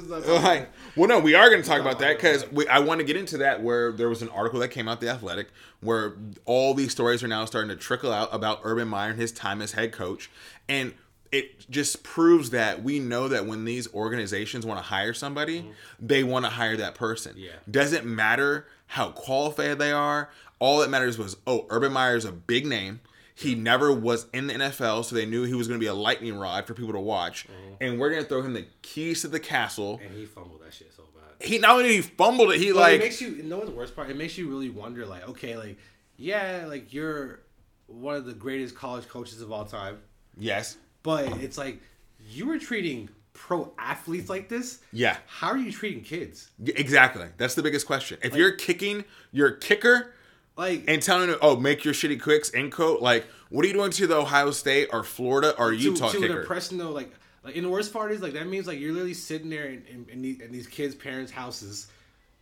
Not- 0.09 0.69
Well, 0.97 1.09
no, 1.09 1.19
we 1.19 1.35
are 1.35 1.49
going 1.49 1.63
to 1.63 1.69
talk 1.69 1.81
about 1.81 1.99
that 2.01 2.17
because 2.17 2.45
I 2.71 2.81
want 2.81 3.01
to 3.01 3.05
get 3.05 3.17
into 3.17 3.39
that. 3.39 3.63
Where 3.63 3.93
there 3.93 4.09
was 4.09 4.23
an 4.23 4.29
article 4.31 4.61
that 4.61 4.69
came 4.69 4.89
out 4.89 5.01
the 5.01 5.09
Athletic, 5.09 5.49
where 5.81 6.15
all 6.45 6.75
these 6.75 6.93
stories 6.93 7.23
are 7.23 7.29
now 7.29 7.45
starting 7.45 7.71
to 7.71 7.77
trickle 7.77 8.13
out 8.13 8.29
about 8.33 8.61
Urban 8.65 8.89
Meyer 8.89 9.11
and 9.11 9.19
his 9.21 9.33
time 9.33 9.63
as 9.63 9.73
head 9.73 9.93
coach, 9.93 10.31
and 10.69 10.93
it 11.33 11.69
just 11.71 12.03
proves 12.03 12.51
that 12.51 12.83
we 12.83 12.99
know 12.99 13.29
that 13.29 13.47
when 13.47 13.65
these 13.65 13.93
organizations 13.95 14.65
want 14.65 14.79
to 14.79 14.85
hire 14.85 15.13
somebody, 15.13 15.61
mm-hmm. 15.63 15.71
they 16.01 16.23
want 16.23 16.45
to 16.45 16.51
hire 16.51 16.77
that 16.77 16.95
person. 16.95 17.35
Yeah. 17.37 17.51
Doesn't 17.71 18.07
matter 18.07 18.67
how 18.89 19.11
qualified 19.11 19.79
they 19.79 19.93
are. 19.93 20.31
All 20.59 20.79
that 20.79 20.89
matters 20.91 21.19
was, 21.19 21.37
oh, 21.47 21.67
Urban 21.69 21.93
Meyer 21.93 22.17
is 22.17 22.25
a 22.25 22.33
big 22.33 22.65
name. 22.65 23.01
He 23.39 23.55
never 23.55 23.93
was 23.93 24.27
in 24.33 24.47
the 24.47 24.55
NFL, 24.55 25.05
so 25.05 25.15
they 25.15 25.27
knew 25.27 25.45
he 25.45 25.53
was 25.53 25.69
going 25.69 25.79
to 25.79 25.85
be 25.85 25.89
a 25.89 25.95
lightning 25.95 26.39
rod 26.39 26.67
for 26.67 26.73
people 26.73 26.95
to 26.95 26.99
watch. 26.99 27.47
Mm-hmm. 27.47 27.75
And 27.83 28.01
we're 28.01 28.09
going 28.09 28.23
to 28.23 28.29
throw 28.29 28.41
him 28.41 28.55
the 28.55 28.65
keys 28.81 29.21
to 29.21 29.29
the 29.29 29.39
castle 29.39 30.01
and 30.03 30.17
he 30.17 30.25
fumbled 30.25 30.63
that 30.65 30.73
shit 30.73 30.91
so 30.97 31.03
bad. 31.15 31.47
he 31.47 31.59
not 31.59 31.73
only 31.73 31.97
he 31.97 32.01
fumbled 32.01 32.53
it, 32.53 32.59
he 32.59 32.73
But 32.73 32.81
like 32.81 32.95
it 32.95 33.01
makes 33.01 33.21
you. 33.21 33.29
You 33.29 33.43
know 33.43 33.63
the 33.63 33.71
worst 33.73 33.95
part? 33.95 34.09
It 34.09 34.17
makes 34.17 34.39
you 34.39 34.49
really 34.49 34.71
wonder. 34.71 35.05
Like, 35.05 35.29
okay, 35.29 35.55
like, 35.57 35.77
yeah, 36.17 36.65
like 36.67 36.95
you're 36.95 37.41
one 37.89 38.15
of 38.17 38.25
the 38.25 38.33
greatest 38.33 38.75
college 38.75 39.07
coaches 39.07 39.43
of 39.43 39.53
all 39.53 39.67
time, 39.67 39.99
yes, 40.39 40.79
but 41.03 41.27
it's 41.43 41.59
like 41.59 41.81
you 42.29 42.47
were 42.47 42.59
treating 42.59 43.09
pro 43.35 43.71
athletes 43.79 44.31
like 44.31 44.49
this. 44.49 44.81
yeah, 44.93 45.19
How 45.27 45.49
are 45.49 45.59
you 45.59 45.71
treating 45.71 46.03
kids? 46.03 46.51
Exactly. 46.65 47.27
That's 47.37 47.55
the 47.55 47.63
biggest 47.63 47.87
question. 47.87 48.17
If 48.23 48.35
you're 48.35 48.53
kicking 48.53 49.05
your 49.31 49.51
kicker 49.51 50.15
Like, 50.57 50.85
and 50.89 51.03
telling 51.03 51.29
him, 51.29 51.37
"Oh, 51.43 51.57
make 51.57 51.85
your 51.85 51.93
shitty 51.93 52.21
quicks 52.21 52.51
in 52.51 52.71
coat," 52.71 53.03
like 53.03 53.27
what 53.49 53.65
are 53.65 53.69
you 53.69 53.75
doing 53.75 53.91
to 53.93 54.07
the 54.07 54.17
Ohio 54.17 54.51
State 54.51 54.89
or 54.93 55.03
Florida 55.03 55.55
or 55.59 55.71
to, 55.71 55.77
Utah 55.77 56.11
to 56.11 56.19
kicker? 56.19 56.41
impression 56.41 56.79
though, 56.79 56.91
like, 56.91 57.13
like, 57.45 57.57
and 57.57 57.65
the 57.65 57.71
worst 57.71 57.93
part 57.93 58.11
is 58.13 58.21
like 58.21 58.33
that 58.33 58.47
means 58.47 58.67
like 58.67 58.81
you're 58.81 58.93
literally 58.93 59.15
sitting 59.15 59.51
there 59.51 59.67
in, 59.67 59.85
in, 59.89 60.07
in, 60.11 60.23
these, 60.23 60.41
in 60.41 60.53
these 60.53 60.67
kids' 60.67 60.95
parents' 60.95 61.31
houses, 61.31 61.87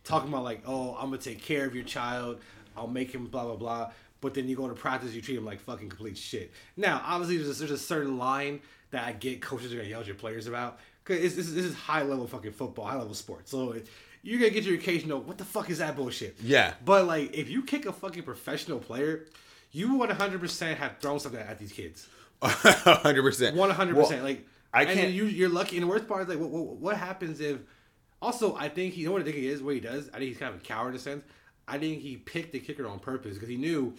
talking 0.03 0.29
about 0.29 0.43
like, 0.43 0.61
oh, 0.65 0.95
I'm 0.95 1.09
gonna 1.09 1.17
take 1.17 1.41
care 1.41 1.65
of 1.65 1.75
your 1.75 1.83
child, 1.83 2.39
I'll 2.75 2.87
make 2.87 3.13
him 3.13 3.27
blah 3.27 3.43
blah 3.43 3.55
blah. 3.55 3.91
But 4.21 4.33
then 4.33 4.47
you 4.47 4.55
go 4.55 4.67
to 4.67 4.73
practice, 4.73 5.13
you 5.13 5.21
treat 5.21 5.37
him 5.37 5.45
like 5.45 5.59
fucking 5.59 5.89
complete 5.89 6.17
shit. 6.17 6.51
Now, 6.75 7.01
obviously, 7.05 7.37
there's 7.37 7.57
a, 7.57 7.59
there's 7.59 7.71
a 7.71 7.77
certain 7.77 8.17
line 8.17 8.61
that 8.89 9.05
I 9.05 9.11
get 9.11 9.41
coaches 9.41 9.71
are 9.71 9.77
gonna 9.77 9.89
yell 9.89 9.99
at 10.01 10.07
your 10.07 10.15
players 10.15 10.47
about 10.47 10.79
because 11.03 11.35
this 11.35 11.47
is 11.49 11.75
high 11.75 12.01
level 12.01 12.25
fucking 12.25 12.53
football, 12.53 12.85
high 12.85 12.97
level 12.97 13.13
sports. 13.13 13.51
So 13.51 13.73
it, 13.73 13.87
you're 14.25 14.39
gonna 14.39 14.51
get 14.51 14.63
your 14.63 14.75
occasional, 14.75 15.21
what 15.21 15.37
the 15.37 15.45
fuck 15.45 15.69
is 15.69 15.77
that 15.77 15.95
bullshit? 15.95 16.35
Yeah. 16.41 16.73
But 16.83 17.05
like, 17.05 17.33
if 17.33 17.49
you 17.49 17.61
kick 17.63 17.85
a 17.85 17.93
fucking 17.93 18.23
professional 18.23 18.79
player, 18.79 19.25
you 19.71 19.95
would 19.97 20.09
100 20.09 20.41
percent 20.41 20.79
have 20.79 20.97
thrown 20.99 21.19
something 21.19 21.39
at 21.39 21.59
these 21.59 21.71
kids. 21.71 22.07
Hundred 22.41 23.21
percent. 23.21 23.55
One 23.55 23.69
hundred 23.69 23.95
percent. 23.95 24.23
Like 24.23 24.45
I 24.73 24.85
can't-. 24.85 25.13
You, 25.13 25.25
you're 25.25 25.49
lucky. 25.49 25.77
And 25.77 25.83
the 25.83 25.87
worst 25.87 26.07
part 26.07 26.23
is 26.23 26.27
like, 26.27 26.39
what, 26.39 26.49
what, 26.49 26.75
what 26.77 26.97
happens 26.97 27.39
if? 27.39 27.59
Also, 28.21 28.55
I 28.55 28.69
think 28.69 28.93
he. 28.93 29.01
You 29.01 29.07
know 29.07 29.13
what 29.13 29.21
I 29.21 29.25
think 29.25 29.37
he 29.37 29.47
is. 29.47 29.61
What 29.61 29.75
he 29.75 29.79
does. 29.79 30.09
I 30.09 30.17
think 30.17 30.29
he's 30.29 30.37
kind 30.37 30.53
of 30.53 30.59
a 30.59 30.63
coward 30.63 30.89
in 30.89 30.95
a 30.95 30.99
sense. 30.99 31.23
I 31.67 31.77
think 31.77 32.01
he 32.01 32.17
picked 32.17 32.51
the 32.51 32.59
kicker 32.59 32.87
on 32.87 32.99
purpose 32.99 33.35
because 33.35 33.49
he 33.49 33.57
knew 33.57 33.93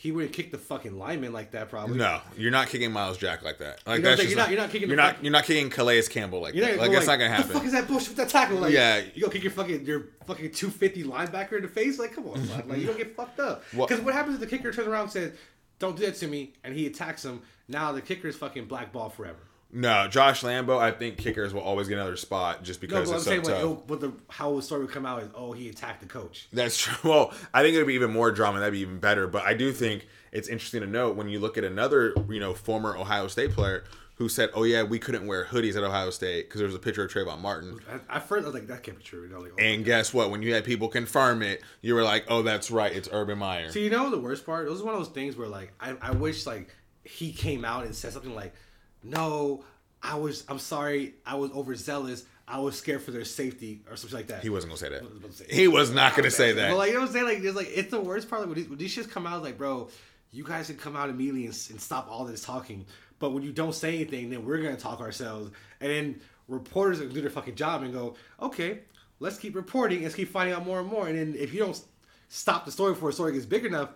he 0.00 0.12
wouldn't 0.12 0.32
kick 0.32 0.52
the 0.52 0.58
fucking 0.58 0.96
lineman 0.96 1.32
like 1.32 1.50
that. 1.50 1.68
Probably. 1.70 1.98
No, 1.98 2.20
you're 2.36 2.52
not 2.52 2.68
kicking 2.68 2.92
Myles 2.92 3.18
Jack 3.18 3.42
like 3.42 3.58
that. 3.58 3.80
Like 3.84 3.96
You 3.98 4.02
know 4.04 4.08
that's 4.10 4.20
I'm 4.22 4.26
just 4.28 4.28
saying? 4.28 4.30
You're 4.30 4.36
not- 4.38 4.50
you're 4.50 4.60
not 4.60 4.70
kicking 4.70 4.88
You're 4.88 4.96
not. 4.96 5.22
You're 5.24 5.32
not 5.32 5.44
kicking 5.44 5.70
Calais 5.70 6.02
Campbell 6.04 6.40
like 6.40 6.54
that. 6.54 6.78
Like 6.78 6.90
it's 6.92 7.04
go 7.06 7.12
not 7.12 7.18
gonna 7.18 7.30
What 7.30 7.36
the 7.38 7.42
fuck 7.42 7.52
happen. 7.54 7.66
is 7.66 7.72
that 7.72 7.88
bullshit 7.88 8.08
with 8.10 8.16
that 8.18 8.28
tackle? 8.28 8.58
Like, 8.58 8.72
Yeah. 8.72 9.02
You 9.14 9.22
go 9.24 9.28
kick 9.28 9.42
your 9.42 9.50
fucking 9.50 9.84
your 9.84 10.04
fucking 10.26 10.52
two 10.52 10.70
fifty 10.70 11.02
linebacker 11.02 11.54
in 11.56 11.62
the 11.62 11.68
face? 11.68 11.98
Like, 11.98 12.12
come 12.14 12.28
on, 12.28 12.46
son. 12.46 12.62
like 12.68 12.78
you 12.78 12.86
don't 12.86 12.96
get 12.96 13.16
fucked 13.16 13.40
up. 13.40 13.64
Because 13.72 14.00
what 14.00 14.14
happens 14.14 14.34
if 14.36 14.40
the 14.40 14.46
kicker 14.46 14.70
turns 14.72 14.86
around 14.86 15.02
and 15.02 15.10
says, 15.12 15.32
"Don't 15.80 15.96
do 15.96 16.06
that 16.06 16.14
to 16.16 16.28
me," 16.28 16.52
and 16.62 16.74
he 16.74 16.86
attacks 16.86 17.24
him? 17.24 17.42
Now 17.66 17.90
the 17.90 18.00
kicker 18.00 18.28
is 18.28 18.36
fucking 18.36 18.66
blackball 18.66 19.10
forever. 19.10 19.38
No, 19.70 20.08
Josh 20.08 20.42
Lambo. 20.42 20.78
I 20.78 20.90
think 20.92 21.18
kickers 21.18 21.52
will 21.52 21.60
always 21.60 21.88
get 21.88 21.94
another 21.98 22.16
spot 22.16 22.62
just 22.62 22.80
because 22.80 23.06
No, 23.08 23.12
but 23.12 23.16
I'm 23.18 23.22
so 23.22 23.30
saying 23.30 23.42
tough. 23.42 23.50
like, 23.52 23.60
it'll- 23.60 23.74
but 23.86 24.00
the 24.00 24.12
how 24.30 24.56
the 24.56 24.62
story 24.62 24.82
would 24.82 24.90
come 24.92 25.04
out 25.04 25.22
is, 25.22 25.28
oh, 25.34 25.52
he 25.52 25.68
attacked 25.68 26.00
the 26.00 26.06
coach. 26.08 26.48
That's 26.52 26.78
true. 26.82 27.10
Well, 27.10 27.34
I 27.52 27.62
think 27.62 27.74
it 27.74 27.78
would 27.78 27.86
be 27.86 27.94
even 27.94 28.10
more 28.12 28.30
drama. 28.30 28.60
That'd 28.60 28.72
be 28.72 28.80
even 28.80 28.98
better. 28.98 29.26
But 29.26 29.44
I 29.44 29.52
do 29.54 29.70
think 29.72 30.06
it's 30.32 30.48
interesting 30.48 30.80
to 30.80 30.86
note 30.86 31.16
when 31.16 31.28
you 31.28 31.38
look 31.38 31.58
at 31.58 31.64
another, 31.64 32.14
you 32.30 32.40
know, 32.40 32.54
former 32.54 32.96
Ohio 32.96 33.28
State 33.28 33.52
player 33.52 33.84
who 34.14 34.28
said, 34.28 34.48
"Oh 34.54 34.64
yeah, 34.64 34.82
we 34.84 34.98
couldn't 34.98 35.26
wear 35.26 35.44
hoodies 35.44 35.76
at 35.76 35.84
Ohio 35.84 36.08
State 36.10 36.48
because 36.48 36.58
there 36.60 36.66
was 36.66 36.74
a 36.74 36.78
picture 36.78 37.04
of 37.04 37.10
Trayvon 37.12 37.38
Martin." 37.40 37.78
I, 38.10 38.16
I 38.16 38.20
first 38.20 38.44
I 38.44 38.46
was 38.46 38.54
like, 38.54 38.68
that 38.68 38.82
can't 38.82 38.96
be 38.96 39.04
true. 39.04 39.28
Like, 39.30 39.52
oh. 39.52 39.56
And 39.62 39.84
guess 39.84 40.14
what? 40.14 40.30
When 40.30 40.40
you 40.42 40.54
had 40.54 40.64
people 40.64 40.88
confirm 40.88 41.42
it, 41.42 41.62
you 41.82 41.94
were 41.94 42.02
like, 42.02 42.24
"Oh, 42.28 42.40
that's 42.42 42.70
right. 42.70 42.90
It's 42.92 43.08
Urban 43.12 43.38
Meyer." 43.38 43.70
So 43.70 43.80
you 43.80 43.90
know 43.90 44.08
the 44.10 44.18
worst 44.18 44.46
part? 44.46 44.66
It 44.66 44.70
was 44.70 44.82
one 44.82 44.94
of 44.94 45.00
those 45.00 45.10
things 45.10 45.36
where 45.36 45.46
like 45.46 45.72
I, 45.78 45.94
I 46.00 46.12
wish 46.12 46.46
like 46.46 46.74
he 47.04 47.32
came 47.32 47.64
out 47.66 47.84
and 47.84 47.94
said 47.94 48.12
something 48.14 48.34
like, 48.34 48.54
"No, 49.02 49.64
I 50.02 50.16
was 50.16 50.44
I'm 50.48 50.58
sorry, 50.58 51.14
I 51.26 51.34
was 51.36 51.50
overzealous. 51.52 52.24
I 52.46 52.60
was 52.60 52.78
scared 52.78 53.02
for 53.02 53.10
their 53.10 53.24
safety 53.24 53.82
or 53.90 53.96
something 53.96 54.16
like 54.16 54.28
that." 54.28 54.42
He 54.42 54.48
wasn't 54.50 54.70
gonna 54.70 54.78
say 54.78 54.88
that. 54.90 55.02
was 55.02 55.16
about 55.16 55.30
to 55.32 55.36
say- 55.36 55.46
He 55.54 55.68
was 55.68 55.90
not 55.90 56.16
gonna 56.16 56.30
say 56.30 56.52
that. 56.52 56.70
But 56.70 56.76
like 56.78 56.88
you 56.88 56.94
know 56.94 57.00
what 57.00 57.08
I'm 57.08 57.12
saying? 57.12 57.24
Like 57.26 57.38
it's 57.42 57.56
like 57.56 57.70
it's 57.74 57.90
the 57.90 58.00
worst 58.00 58.28
part. 58.30 58.40
Like 58.42 58.48
when 58.48 58.58
these, 58.58 58.68
when 58.68 58.78
these 58.78 58.94
shits 58.96 59.10
come 59.10 59.26
out, 59.26 59.42
like 59.42 59.58
bro, 59.58 59.88
you 60.32 60.44
guys 60.44 60.66
can 60.66 60.76
come 60.76 60.96
out 60.96 61.10
immediately 61.10 61.46
and, 61.46 61.66
and 61.70 61.80
stop 61.80 62.08
all 62.10 62.24
this 62.24 62.44
talking. 62.44 62.86
But 63.18 63.30
when 63.30 63.42
you 63.42 63.52
don't 63.52 63.74
say 63.74 63.96
anything, 63.96 64.30
then 64.30 64.44
we're 64.44 64.58
gonna 64.62 64.76
talk 64.76 65.00
ourselves, 65.00 65.50
and 65.80 65.90
then 65.90 66.20
reporters 66.46 66.98
are 67.00 67.02
gonna 67.04 67.14
do 67.14 67.20
their 67.20 67.30
fucking 67.30 67.56
job 67.56 67.82
and 67.82 67.92
go, 67.92 68.14
okay, 68.40 68.80
let's 69.20 69.36
keep 69.38 69.54
reporting. 69.56 70.02
Let's 70.02 70.14
keep 70.14 70.30
finding 70.30 70.54
out 70.54 70.64
more 70.64 70.80
and 70.80 70.88
more. 70.88 71.08
And 71.08 71.18
then 71.18 71.34
if 71.38 71.52
you 71.52 71.60
don't 71.60 71.78
stop 72.28 72.64
the 72.64 72.70
story 72.72 72.92
before 72.92 73.10
the 73.10 73.14
story 73.14 73.32
gets 73.32 73.44
big 73.46 73.64
enough, 73.64 73.90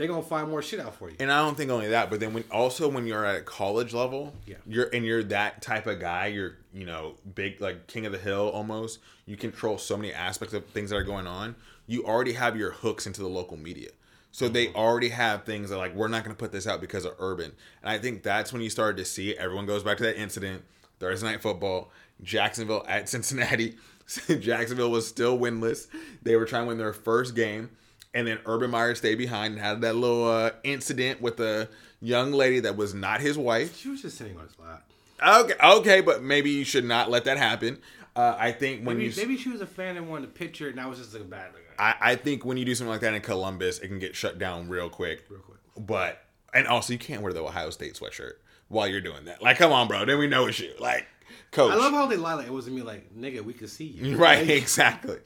they're 0.00 0.08
gonna 0.08 0.22
find 0.22 0.48
more 0.48 0.62
shit 0.62 0.80
out 0.80 0.94
for 0.94 1.10
you. 1.10 1.16
And 1.20 1.30
I 1.30 1.44
don't 1.44 1.58
think 1.58 1.70
only 1.70 1.88
that, 1.88 2.08
but 2.08 2.20
then 2.20 2.32
when 2.32 2.44
also 2.50 2.88
when 2.88 3.06
you're 3.06 3.26
at 3.26 3.36
a 3.36 3.42
college 3.42 3.92
level, 3.92 4.32
Yeah. 4.46 4.56
you're 4.66 4.88
and 4.94 5.04
you're 5.04 5.22
that 5.24 5.60
type 5.60 5.86
of 5.86 6.00
guy, 6.00 6.28
you're 6.28 6.56
you 6.72 6.86
know 6.86 7.16
big 7.34 7.60
like 7.60 7.86
king 7.86 8.06
of 8.06 8.12
the 8.12 8.18
hill 8.18 8.48
almost. 8.48 9.00
You 9.26 9.36
control 9.36 9.76
so 9.76 9.98
many 9.98 10.10
aspects 10.10 10.54
of 10.54 10.64
things 10.64 10.88
that 10.88 10.96
are 10.96 11.04
going 11.04 11.26
on. 11.26 11.54
You 11.86 12.02
already 12.06 12.32
have 12.32 12.56
your 12.56 12.70
hooks 12.70 13.06
into 13.06 13.20
the 13.20 13.28
local 13.28 13.58
media, 13.58 13.90
so 14.32 14.48
they 14.48 14.68
mm-hmm. 14.68 14.76
already 14.76 15.10
have 15.10 15.44
things 15.44 15.68
that 15.68 15.76
like 15.76 15.94
we're 15.94 16.08
not 16.08 16.24
going 16.24 16.34
to 16.34 16.40
put 16.40 16.50
this 16.50 16.66
out 16.66 16.80
because 16.80 17.04
of 17.04 17.12
urban. 17.18 17.52
And 17.82 17.90
I 17.90 17.98
think 17.98 18.22
that's 18.22 18.54
when 18.54 18.62
you 18.62 18.70
started 18.70 18.96
to 18.96 19.04
see 19.04 19.36
everyone 19.36 19.66
goes 19.66 19.82
back 19.82 19.98
to 19.98 20.04
that 20.04 20.18
incident 20.18 20.64
Thursday 20.98 21.26
night 21.26 21.42
football, 21.42 21.92
Jacksonville 22.22 22.86
at 22.88 23.06
Cincinnati. 23.10 23.76
Jacksonville 24.40 24.90
was 24.90 25.06
still 25.06 25.38
winless. 25.38 25.88
They 26.22 26.36
were 26.36 26.46
trying 26.46 26.62
to 26.64 26.68
win 26.68 26.78
their 26.78 26.94
first 26.94 27.34
game. 27.34 27.68
And 28.12 28.26
then 28.26 28.40
Urban 28.44 28.70
Meyer 28.70 28.94
stayed 28.94 29.18
behind 29.18 29.54
and 29.54 29.62
had 29.62 29.80
that 29.82 29.94
little 29.94 30.28
uh, 30.28 30.50
incident 30.64 31.20
with 31.22 31.38
a 31.40 31.68
young 32.00 32.32
lady 32.32 32.60
that 32.60 32.76
was 32.76 32.92
not 32.92 33.20
his 33.20 33.38
wife. 33.38 33.76
She 33.76 33.88
was 33.88 34.02
just 34.02 34.18
sitting 34.18 34.36
on 34.36 34.44
his 34.44 34.58
lap. 34.58 34.84
Okay, 35.22 35.54
okay, 35.62 36.00
but 36.00 36.22
maybe 36.22 36.50
you 36.50 36.64
should 36.64 36.84
not 36.84 37.10
let 37.10 37.24
that 37.24 37.36
happen. 37.36 37.78
Uh, 38.16 38.34
I 38.38 38.52
think 38.52 38.84
when 38.84 38.98
Maybe, 38.98 39.10
you, 39.10 39.16
maybe 39.16 39.36
she 39.36 39.50
was 39.50 39.60
a 39.60 39.66
fan 39.66 39.96
and 39.96 40.08
wanted 40.08 40.24
a 40.24 40.32
picture, 40.32 40.68
and 40.68 40.78
that 40.78 40.88
was 40.88 40.98
just 40.98 41.12
like 41.12 41.22
a 41.22 41.26
bad 41.26 41.52
look. 41.52 41.62
I, 41.78 41.94
I 42.00 42.16
think 42.16 42.44
when 42.44 42.56
you 42.56 42.64
do 42.64 42.74
something 42.74 42.90
like 42.90 43.00
that 43.02 43.14
in 43.14 43.22
Columbus, 43.22 43.78
it 43.78 43.88
can 43.88 43.98
get 43.98 44.16
shut 44.16 44.38
down 44.38 44.68
real 44.68 44.90
quick. 44.90 45.24
Real 45.30 45.40
quick. 45.40 45.58
But 45.78 46.22
and 46.52 46.66
also 46.66 46.92
you 46.92 46.98
can't 46.98 47.22
wear 47.22 47.32
the 47.32 47.42
Ohio 47.42 47.70
State 47.70 47.94
sweatshirt 47.94 48.32
while 48.68 48.88
you're 48.88 49.00
doing 49.00 49.26
that. 49.26 49.42
Like, 49.42 49.58
come 49.58 49.72
on, 49.72 49.88
bro. 49.88 50.04
Then 50.04 50.18
we 50.18 50.26
know 50.26 50.46
it's 50.46 50.58
you. 50.58 50.72
Like, 50.78 51.06
coach. 51.50 51.72
I 51.72 51.76
love 51.76 51.92
how 51.92 52.06
they 52.06 52.16
lie. 52.16 52.34
Like 52.34 52.46
it 52.46 52.52
wasn't 52.52 52.76
me. 52.76 52.82
Like 52.82 53.14
nigga, 53.16 53.42
we 53.42 53.52
could 53.52 53.70
see 53.70 53.84
you. 53.84 54.16
Right, 54.20 54.46
Like, 54.46 54.56
exactly. 54.56 55.18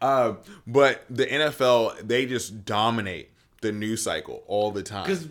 Uh, 0.00 0.34
but 0.66 1.04
the 1.10 1.26
NFL, 1.26 2.06
they 2.06 2.26
just 2.26 2.64
dominate 2.64 3.30
the 3.60 3.72
news 3.72 4.02
cycle 4.02 4.42
all 4.46 4.70
the 4.70 4.82
time. 4.82 5.04
Because 5.06 5.26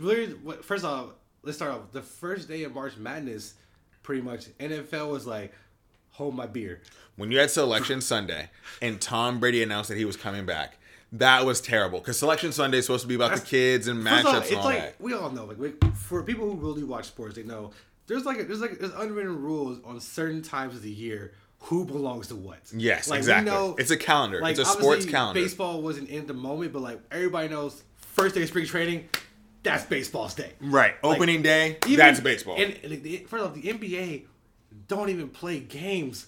first 0.64 0.86
off, 0.86 1.10
let's 1.44 1.58
start 1.58 1.72
off. 1.72 1.92
The 1.92 2.02
first 2.02 2.48
day 2.48 2.64
of 2.64 2.74
March 2.74 2.98
Madness, 2.98 3.56
pretty 4.04 4.22
much 4.22 4.46
NFL 4.58 5.10
was 5.12 5.28
like, 5.28 5.54
hold 6.12 6.36
my 6.36 6.46
beer. 6.48 6.82
When 7.18 7.32
you 7.32 7.40
had 7.40 7.52
Selection 7.52 8.02
Sunday 8.02 8.50
and 8.82 9.00
Tom 9.00 9.40
Brady 9.40 9.62
announced 9.64 9.90
that 9.90 9.98
he 9.98 10.06
was 10.06 10.16
coming 10.16 10.46
back, 10.46 10.78
that 11.14 11.46
was 11.46 11.60
terrible. 11.60 12.00
Because 12.00 12.18
Selection 12.18 12.52
Sunday 12.54 12.78
is 12.78 12.86
supposed 12.86 13.02
to 13.04 13.08
be 13.08 13.16
about 13.16 13.36
the 13.36 13.42
kids 13.42 13.88
and 13.88 14.02
matchups 14.02 14.34
and 14.34 14.44
it's 14.44 14.54
all 14.54 14.64
like 14.64 14.80
that. 14.80 15.02
we 15.02 15.14
all 15.14 15.30
know. 15.30 15.46
Like 15.46 15.60
we, 15.60 15.74
for 15.94 16.24
people 16.24 16.50
who 16.50 16.56
really 16.56 16.84
watch 16.84 17.06
sports, 17.06 17.36
they 17.36 17.44
know 17.44 17.72
there's 18.12 18.25
like 18.25 18.46
there's 18.48 18.60
like 18.60 18.77
there's 18.77 18.94
unwritten 18.94 19.41
rules 19.41 19.80
on 19.86 20.00
certain 20.01 20.41
times 20.41 20.75
of 20.75 20.82
the 20.82 20.91
year 20.91 21.34
who 21.60 21.86
belongs 21.86 22.27
to 22.27 22.36
what. 22.36 22.58
Yes, 22.75 23.08
Like, 23.10 23.20
exactly. 23.20 23.50
know- 23.51 23.75
it's 23.80 23.91
a 23.91 23.96
calendar. 23.98 24.41
Like 24.41 24.58
it's 24.58 24.60
a 24.60 24.65
sports 24.65 25.06
calendar. 25.06 25.39
Baseball 25.39 25.82
wasn't 25.82 26.10
in 26.10 26.25
the 26.27 26.34
moment, 26.34 26.74
but 26.74 26.82
like 26.82 27.00
everybody 27.12 27.48
knows, 27.48 27.84
first 27.98 28.36
day 28.36 28.41
of 28.41 28.50
spring 28.50 28.65
training, 28.65 29.08
that's 29.63 29.86
baseball's 29.86 30.34
day. 30.34 30.51
Right. 30.60 30.96
Opening 31.03 31.41
day, 31.41 31.77
Even- 31.86 31.98
that's 31.98 32.20
baseball. 32.20 32.56
And, 32.60 32.77
and 32.84 33.01
the, 33.03 33.18
first 33.30 33.46
off, 33.46 33.53
the 33.53 33.62
NBA 33.62 34.25
don't 34.88 35.10
even 35.10 35.30
play 35.30 35.60
games 35.60 36.25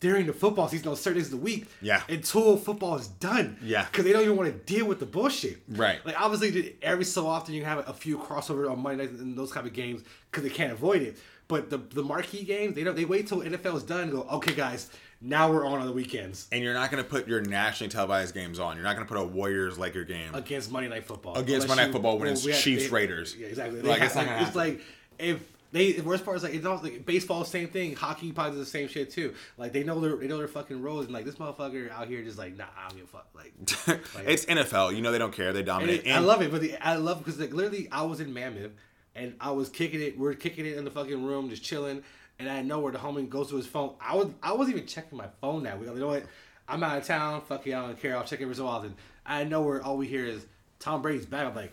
during 0.00 0.26
the 0.26 0.32
football 0.32 0.66
season 0.68 0.88
on 0.88 0.96
certain 0.96 1.18
days 1.18 1.26
of 1.32 1.38
the 1.38 1.44
week. 1.44 1.66
Yeah. 1.82 2.02
Until 2.08 2.56
football 2.56 2.96
is 2.96 3.06
done. 3.08 3.58
Yeah. 3.62 3.84
Because 3.84 4.04
they 4.04 4.12
don't 4.12 4.22
even 4.24 4.36
want 4.36 4.50
to 4.50 4.58
deal 4.72 4.86
with 4.86 4.98
the 4.98 5.06
bullshit. 5.06 5.58
Right. 5.68 6.04
Like 6.04 6.20
obviously, 6.20 6.76
every 6.82 7.04
so 7.04 7.26
often 7.26 7.54
you 7.54 7.64
have 7.64 7.88
a 7.88 7.92
few 7.92 8.18
crossovers 8.18 8.70
on 8.70 8.80
Monday 8.80 9.04
nights 9.06 9.20
and 9.20 9.36
those 9.36 9.52
kind 9.52 9.66
of 9.66 9.72
games 9.72 10.02
because 10.30 10.42
they 10.42 10.50
can't 10.54 10.72
avoid 10.72 11.02
it. 11.02 11.18
But 11.48 11.68
the 11.68 11.78
the 11.78 12.02
marquee 12.02 12.44
games, 12.44 12.74
they 12.76 12.84
don't. 12.84 12.94
They 12.94 13.04
wait 13.04 13.26
till 13.26 13.40
NFL 13.40 13.76
is 13.76 13.82
done 13.82 14.02
and 14.02 14.12
go, 14.12 14.22
okay, 14.34 14.54
guys, 14.54 14.88
now 15.20 15.50
we're 15.50 15.66
on 15.66 15.80
on 15.80 15.86
the 15.86 15.92
weekends 15.92 16.46
and 16.52 16.62
you're 16.62 16.72
not 16.74 16.90
going 16.92 17.02
to 17.02 17.08
put 17.10 17.26
your 17.26 17.40
nationally 17.42 17.90
televised 17.90 18.32
games 18.34 18.58
on. 18.60 18.76
You're 18.76 18.84
not 18.84 18.94
going 18.94 19.06
to 19.06 19.12
put 19.12 19.20
a 19.20 19.24
Warriors 19.26 19.76
Laker 19.76 20.04
game. 20.04 20.32
against 20.34 20.70
Monday 20.70 20.88
Night 20.88 21.04
Football. 21.04 21.36
Against 21.36 21.66
Monday 21.68 21.84
Night 21.86 21.92
Football 21.92 22.18
when 22.20 22.28
it's 22.28 22.44
Chiefs 22.62 22.90
Raiders. 22.90 23.34
Yeah, 23.36 23.48
exactly. 23.48 23.82
Like, 23.82 23.98
They 23.98 24.06
it's 24.06 24.14
have- 24.14 24.46
it's 24.46 24.56
like 24.56 24.80
if 25.18 25.40
they 25.72 25.92
the 25.92 26.02
worst 26.02 26.24
part 26.24 26.36
is 26.36 26.42
like 26.42 26.54
it's 26.54 26.66
also 26.66 26.84
like 26.84 27.06
baseball 27.06 27.44
same 27.44 27.68
thing. 27.68 27.94
Hockey 27.94 28.32
probably 28.32 28.52
does 28.58 28.66
the 28.66 28.70
same 28.70 28.88
shit 28.88 29.10
too. 29.10 29.34
Like 29.56 29.72
they 29.72 29.84
know 29.84 30.00
their 30.00 30.16
they 30.16 30.26
know 30.26 30.38
their 30.38 30.48
fucking 30.48 30.82
roles 30.82 31.04
and 31.04 31.14
like 31.14 31.24
this 31.24 31.36
motherfucker 31.36 31.90
out 31.92 32.08
here 32.08 32.22
just 32.22 32.38
like 32.38 32.56
nah 32.56 32.64
I 32.76 32.88
don't 32.88 32.98
give 32.98 33.04
a 33.04 33.08
fuck 33.08 33.28
like. 33.34 33.52
like 34.14 34.28
it's 34.28 34.44
NFL. 34.46 34.96
You 34.96 35.02
know 35.02 35.12
they 35.12 35.18
don't 35.18 35.32
care. 35.34 35.52
They 35.52 35.62
dominate. 35.62 36.06
it- 36.06 36.10
I 36.10 36.18
love 36.18 36.42
it, 36.42 36.50
but 36.50 36.60
the, 36.60 36.76
I 36.84 36.96
love 36.96 37.18
because 37.18 37.38
like 37.38 37.52
literally 37.52 37.88
I 37.92 38.02
was 38.02 38.20
in 38.20 38.32
Mammoth 38.34 38.72
and 39.14 39.34
I 39.40 39.50
was 39.52 39.68
kicking 39.68 40.00
it. 40.00 40.18
We 40.18 40.26
are 40.28 40.34
kicking 40.34 40.66
it 40.66 40.76
in 40.76 40.84
the 40.84 40.90
fucking 40.90 41.24
room, 41.24 41.50
just 41.50 41.62
chilling. 41.62 42.02
And 42.38 42.48
I 42.48 42.62
know 42.62 42.80
where 42.80 42.90
the 42.92 42.98
homie 42.98 43.28
goes 43.28 43.50
to 43.50 43.56
his 43.56 43.66
phone. 43.66 43.94
I 44.00 44.16
was 44.16 44.28
I 44.42 44.52
wasn't 44.52 44.76
even 44.76 44.88
checking 44.88 45.18
my 45.18 45.26
phone 45.40 45.62
that 45.64 45.78
week. 45.78 45.90
You 45.90 46.00
know 46.00 46.06
what? 46.08 46.24
I'm 46.68 46.82
out 46.82 46.98
of 46.98 47.04
town. 47.06 47.42
Fuck 47.42 47.66
it, 47.66 47.74
I 47.74 47.82
don't 47.86 48.00
care. 48.00 48.16
I'll 48.16 48.24
check 48.24 48.40
every 48.40 48.54
so 48.54 48.66
often. 48.66 48.94
I 49.26 49.44
know 49.44 49.60
where 49.60 49.82
all 49.82 49.96
we 49.96 50.06
hear 50.06 50.24
is 50.24 50.46
Tom 50.78 51.02
Brady's 51.02 51.26
back. 51.26 51.46
I'm 51.46 51.54
like, 51.54 51.72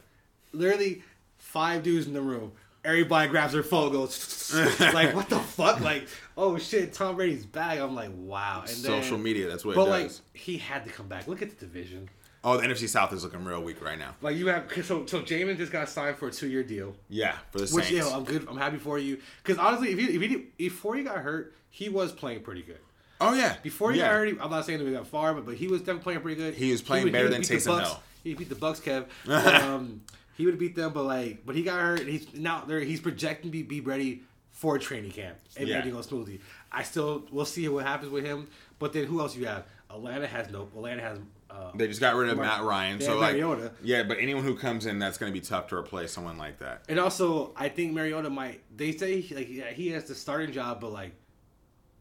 literally 0.53 1.03
five 1.37 1.83
dudes 1.83 2.07
in 2.07 2.13
the 2.13 2.21
room. 2.21 2.51
Everybody 2.87 3.29
grabs 3.29 3.51
their 3.53 3.63
phone, 3.63 3.91
goes 3.91 4.51
like, 4.79 5.13
what 5.13 5.29
the 5.29 5.39
fuck? 5.39 5.81
Like, 5.81 6.07
oh 6.37 6.57
shit, 6.57 6.93
Tom 6.93 7.17
Brady's 7.17 7.45
back. 7.45 7.79
I'm 7.79 7.93
like, 7.95 8.11
wow. 8.15 8.61
And 8.61 8.69
then, 8.69 8.75
Social 9.03 9.17
media, 9.17 9.47
that's 9.47 9.65
what 9.65 9.73
it 9.73 9.75
But 9.75 9.89
like, 9.89 10.11
he 10.33 10.57
had 10.57 10.85
to 10.85 10.91
come 10.91 11.07
back. 11.07 11.27
Look 11.27 11.41
at 11.41 11.49
the 11.49 11.65
division. 11.65 12.09
oh, 12.45 12.55
the 12.57 12.65
NFC 12.65 12.87
South 12.87 13.11
is 13.11 13.23
looking 13.25 13.43
real 13.43 13.61
weak 13.61 13.83
right 13.83 13.99
now. 13.99 14.15
Like 14.21 14.37
you 14.37 14.47
have 14.47 14.71
so 14.85 15.05
so 15.05 15.21
Jameis 15.21 15.57
just 15.57 15.71
got 15.71 15.89
signed 15.89 16.15
for 16.15 16.29
a 16.29 16.31
two 16.31 16.47
year 16.47 16.63
deal. 16.63 16.95
Yeah, 17.09 17.35
for 17.51 17.57
the 17.59 17.67
Which 17.75 17.85
Saints. 17.87 18.07
yeah, 18.09 18.15
I'm 18.15 18.23
good. 18.23 18.47
I'm 18.49 18.57
happy 18.57 18.77
for 18.77 18.97
you. 18.97 19.19
Because 19.43 19.57
honestly, 19.57 19.91
if 19.91 19.99
he 19.99 20.05
if 20.05 20.21
he 20.21 20.37
before 20.57 20.95
he 20.95 21.03
got 21.03 21.17
hurt, 21.17 21.53
he 21.69 21.89
was 21.89 22.13
playing 22.13 22.39
pretty 22.41 22.61
good. 22.61 22.79
oh 23.19 23.33
yeah, 23.33 23.55
Before 23.63 23.91
he 23.91 23.99
yeah. 23.99 24.05
got 24.07 24.13
hurt, 24.13 24.27
he- 24.29 24.39
I'm 24.39 24.49
not 24.49 24.65
saying 24.65 24.79
that 24.79 24.85
we 24.85 24.91
got 24.93 25.07
far, 25.07 25.33
but, 25.33 25.45
but 25.45 25.55
he 25.55 25.67
was 25.67 25.81
definitely 25.81 26.03
playing 26.03 26.21
pretty 26.21 26.41
good. 26.41 26.53
He 26.53 26.71
was 26.71 26.81
playing 26.81 27.03
would- 27.03 27.11
better 27.13 27.25
would 27.25 27.33
than 27.33 27.41
Taysom 27.41 27.81
Hill. 27.81 27.99
He 28.23 28.33
beat 28.33 28.47
the 28.49 28.55
Bucks, 28.55 28.79
Kev. 28.79 29.05
Um, 29.29 30.01
he 30.37 30.45
would 30.45 30.57
beat 30.59 30.75
them, 30.75 30.93
but 30.93 31.03
like, 31.03 31.45
but 31.45 31.55
he 31.55 31.63
got 31.63 31.79
hurt. 31.79 31.99
And 32.01 32.09
he's 32.09 32.33
now 32.33 32.63
there. 32.65 32.79
He's 32.79 33.01
projecting 33.01 33.49
to 33.49 33.51
be, 33.51 33.63
be 33.63 33.81
ready 33.81 34.21
for 34.51 34.77
training 34.79 35.11
camp 35.11 35.37
and 35.55 35.67
Yeah. 35.67 35.75
everything 35.77 35.95
goes 35.95 36.07
smoothly. 36.07 36.39
I 36.71 36.83
still 36.83 37.25
we'll 37.31 37.45
see 37.45 37.67
what 37.69 37.85
happens 37.85 38.11
with 38.11 38.23
him. 38.25 38.47
But 38.79 38.93
then 38.93 39.05
who 39.05 39.19
else 39.19 39.35
you 39.35 39.45
have? 39.47 39.65
Atlanta 39.89 40.27
has 40.27 40.49
no. 40.51 40.63
Atlanta 40.63 41.01
has. 41.01 41.19
Uh, 41.49 41.71
They 41.75 41.87
just 41.87 42.01
got 42.01 42.15
rid 42.15 42.29
of 42.29 42.35
Mar- 42.37 42.45
Matt 42.45 42.63
Ryan, 42.63 42.99
so 42.99 43.17
like, 43.17 43.31
Mariota. 43.33 43.71
yeah. 43.81 44.03
But 44.03 44.17
anyone 44.19 44.43
who 44.43 44.55
comes 44.55 44.85
in, 44.85 44.99
that's 44.99 45.17
going 45.17 45.31
to 45.31 45.39
be 45.39 45.43
tough 45.45 45.67
to 45.69 45.75
replace 45.77 46.11
someone 46.11 46.37
like 46.37 46.59
that. 46.59 46.83
And 46.89 46.99
also, 46.99 47.53
I 47.55 47.69
think 47.69 47.93
Mariota 47.93 48.29
might. 48.29 48.61
They 48.75 48.91
say 48.91 49.25
like 49.31 49.49
yeah, 49.49 49.69
he 49.71 49.89
has 49.91 50.03
the 50.03 50.13
starting 50.15 50.51
job, 50.51 50.81
but 50.81 50.91
like, 50.91 51.13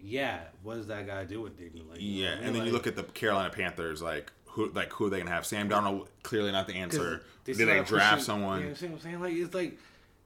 yeah, 0.01 0.41
what 0.63 0.75
does 0.77 0.89
that 0.89 1.07
guy 1.07 1.25
do 1.25 1.41
with 1.43 1.57
Digby? 1.57 1.83
Like, 1.89 1.99
Yeah, 2.01 2.35
you 2.35 2.41
know 2.41 2.47
and 2.47 2.57
then 2.57 2.67
you 2.67 2.73
look 2.73 2.87
at 2.87 2.97
the 2.97 3.03
Carolina 3.05 3.51
Panthers, 3.51 4.03
like 4.03 4.33
who, 4.57 4.71
like 4.71 4.91
who 4.93 5.07
are 5.07 5.11
they 5.11 5.23
to 5.23 5.29
have? 5.29 5.47
Sam 5.47 5.69
Darnold 5.69 6.09
clearly 6.23 6.51
not 6.51 6.67
the 6.67 6.75
answer. 6.75 7.23
they 7.45 7.53
Did 7.53 7.69
they 7.69 7.75
draft 7.83 7.89
Christian- 7.91 8.21
someone? 8.21 8.59
You 8.61 8.65
know 8.67 8.73
what 8.73 8.83
I'm 8.83 8.99
saying? 9.01 9.21
Like 9.21 9.35
it's 9.35 9.55
like 9.55 9.79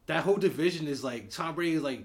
that 0.06 0.22
whole 0.24 0.36
division 0.36 0.86
is 0.86 1.02
like 1.04 1.30
Tom 1.30 1.54
Brady 1.54 1.74
is 1.76 1.82
like 1.82 2.04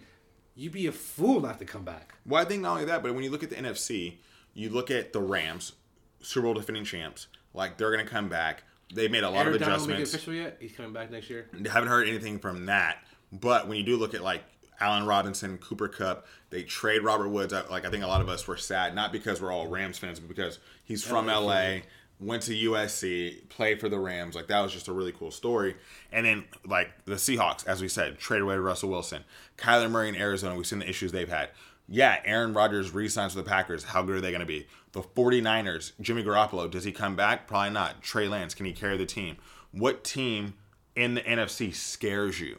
you'd 0.56 0.74
be 0.74 0.88
a 0.88 0.92
fool 0.92 1.40
not 1.42 1.60
to 1.60 1.66
come 1.66 1.84
back. 1.84 2.16
Well, 2.26 2.42
I 2.42 2.46
think 2.46 2.62
not 2.64 2.72
only 2.74 2.86
that, 2.86 3.04
but 3.04 3.14
when 3.14 3.24
you 3.24 3.30
look 3.30 3.44
at 3.44 3.50
the 3.52 3.56
NFC, 3.58 4.16
you 4.56 4.70
look 4.70 4.90
at 4.90 5.14
the 5.14 5.22
Rams, 5.22 5.74
Super 6.22 6.46
Bowl 6.46 6.54
defending 6.56 6.84
champs. 6.84 7.28
Like 7.54 7.78
they're 7.78 7.96
to 7.96 8.12
come 8.12 8.28
back. 8.28 8.64
They 8.94 9.08
made 9.08 9.24
a 9.24 9.30
lot 9.30 9.46
Aaron 9.46 9.54
of 9.56 9.60
Donald 9.62 9.88
make 9.88 9.98
adjustments. 9.98 10.14
official 10.14 10.34
yet? 10.34 10.58
He's 10.60 10.72
coming 10.74 10.94
back 10.94 11.12
next 11.12 11.30
year. 11.30 11.48
haven't 11.72 11.90
heard 11.90 12.08
anything 12.08 12.40
from 12.40 12.66
that. 12.68 12.98
But 13.32 13.68
when 13.68 13.78
you 13.78 13.84
do 13.84 13.98
look 13.98 14.14
at 14.14 14.24
like 14.24 14.44
Allen 14.80 15.06
Robinson, 15.06 15.58
Cooper 15.58 15.88
Kupp, 15.88 16.28
they 16.50 16.64
trade 16.64 17.02
Robert 17.02 17.30
Woods. 17.30 17.54
I- 17.54 17.66
Like 17.68 17.86
I 17.86 17.90
think 17.90 18.04
a 18.04 18.08
lot 18.08 18.22
of 18.22 18.30
us 18.30 18.46
were 18.48 18.58
sad, 18.58 18.94
not 18.94 19.12
because 19.12 19.42
we're 19.42 19.52
all 19.52 19.68
Rams 19.68 19.98
fans, 19.98 20.20
but 20.20 20.28
because 20.30 20.60
he's 20.84 21.04
from 21.04 21.28
LA, 21.28 21.80
went 22.20 22.44
to 22.44 22.52
USC, 22.52 23.50
played 23.50 23.80
for 23.80 23.90
the 23.90 24.00
Rams. 24.00 24.36
Like 24.36 24.48
that 24.48 24.62
was 24.62 24.72
just 24.72 24.88
a 24.88 24.94
really 24.94 25.12
cool 25.12 25.32
story. 25.32 25.76
And 26.12 26.26
then 26.26 26.46
like 26.66 27.06
the 27.06 27.16
Seahawks, 27.16 27.66
as 27.68 27.82
we 27.82 27.88
said, 27.88 28.18
traded 28.18 28.44
away 28.44 28.56
Russell 28.56 28.90
Wilson, 28.90 29.24
Kyler 29.58 29.90
Murray 29.90 30.10
in 30.10 30.16
Arizona. 30.16 30.56
We've 30.56 30.68
seen 30.68 30.80
the 30.80 30.90
issues 30.90 31.12
they've 31.12 31.30
had. 31.30 31.50
Yeah, 31.88 32.20
Aaron 32.26 32.54
Rodgers 32.54 32.94
re-signs 32.94 33.36
with 33.36 33.46
the 33.46 33.50
Packers. 33.50 33.84
How 33.84 34.02
good 34.02 34.16
are 34.16 34.22
they 34.22 34.32
going 34.32 34.40
to 34.40 34.46
be? 34.46 34.66
The 34.94 35.02
49ers, 35.02 35.92
Jimmy 36.02 36.24
Garoppolo, 36.24 36.72
does 36.72 36.84
he 36.84 36.92
come 36.92 37.16
back? 37.16 37.48
Probably 37.48 37.70
not. 37.70 38.02
Trey 38.02 38.28
Lance, 38.28 38.56
can 38.56 38.66
he 38.66 38.72
carry 38.72 38.98
the 38.98 39.06
team? 39.06 39.38
What 39.72 40.04
team 40.04 40.56
in 40.96 41.14
the 41.14 41.22
NFC 41.22 41.76
scares 41.76 42.40
you? 42.40 42.58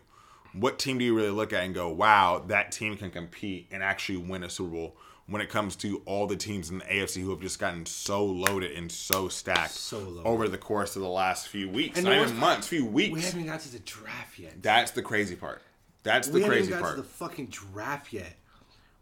What 0.53 0.79
team 0.79 0.99
do 0.99 1.05
you 1.05 1.17
really 1.17 1.31
look 1.31 1.53
at 1.53 1.65
and 1.65 1.75
go, 1.75 1.89
wow, 1.89 2.45
that 2.47 2.71
team 2.71 2.97
can 2.97 3.11
compete 3.11 3.67
and 3.73 3.83
actually 3.83 4.19
win 4.19 4.45
a 4.45 4.51
Super 4.51 4.71
Bowl 4.71 4.97
when 5.29 5.43
it 5.43 5.49
comes 5.49 5.75
to 5.77 6.03
all 6.07 6.27
the 6.27 6.37
teams 6.37 6.71
in 6.71 6.79
the 6.79 6.85
AFC 6.85 7.21
who 7.23 7.31
have 7.31 7.41
just 7.41 7.59
gotten 7.59 7.85
so 7.85 8.25
loaded 8.25 8.73
and 8.73 8.91
so 8.93 9.29
stacked 9.29 9.73
So 9.73 9.99
loaded. 9.99 10.27
over 10.29 10.49
the 10.49 10.59
course 10.59 10.95
of 10.97 11.03
the 11.03 11.09
last 11.09 11.49
few 11.49 11.69
weeks, 11.69 11.97
And 11.99 12.07
not 12.07 12.15
even 12.17 12.37
months, 12.37 12.69
few 12.69 12.85
weeks. 12.87 13.13
We 13.13 13.21
haven't 13.23 13.41
even 13.41 13.53
got 13.53 13.61
to 13.61 13.73
the 13.73 13.81
draft 13.81 14.39
yet. 14.39 14.63
That's 14.63 14.93
the 14.93 15.03
crazy 15.03 15.35
part. 15.35 15.63
That's 16.05 16.29
the 16.29 16.35
we 16.35 16.41
haven't 16.43 16.57
crazy 16.59 16.69
even 16.69 16.79
got 16.81 16.85
part. 16.85 16.97
to 16.97 17.03
the 17.03 17.09
fucking 17.09 17.47
draft 17.47 18.13
yet. 18.13 18.33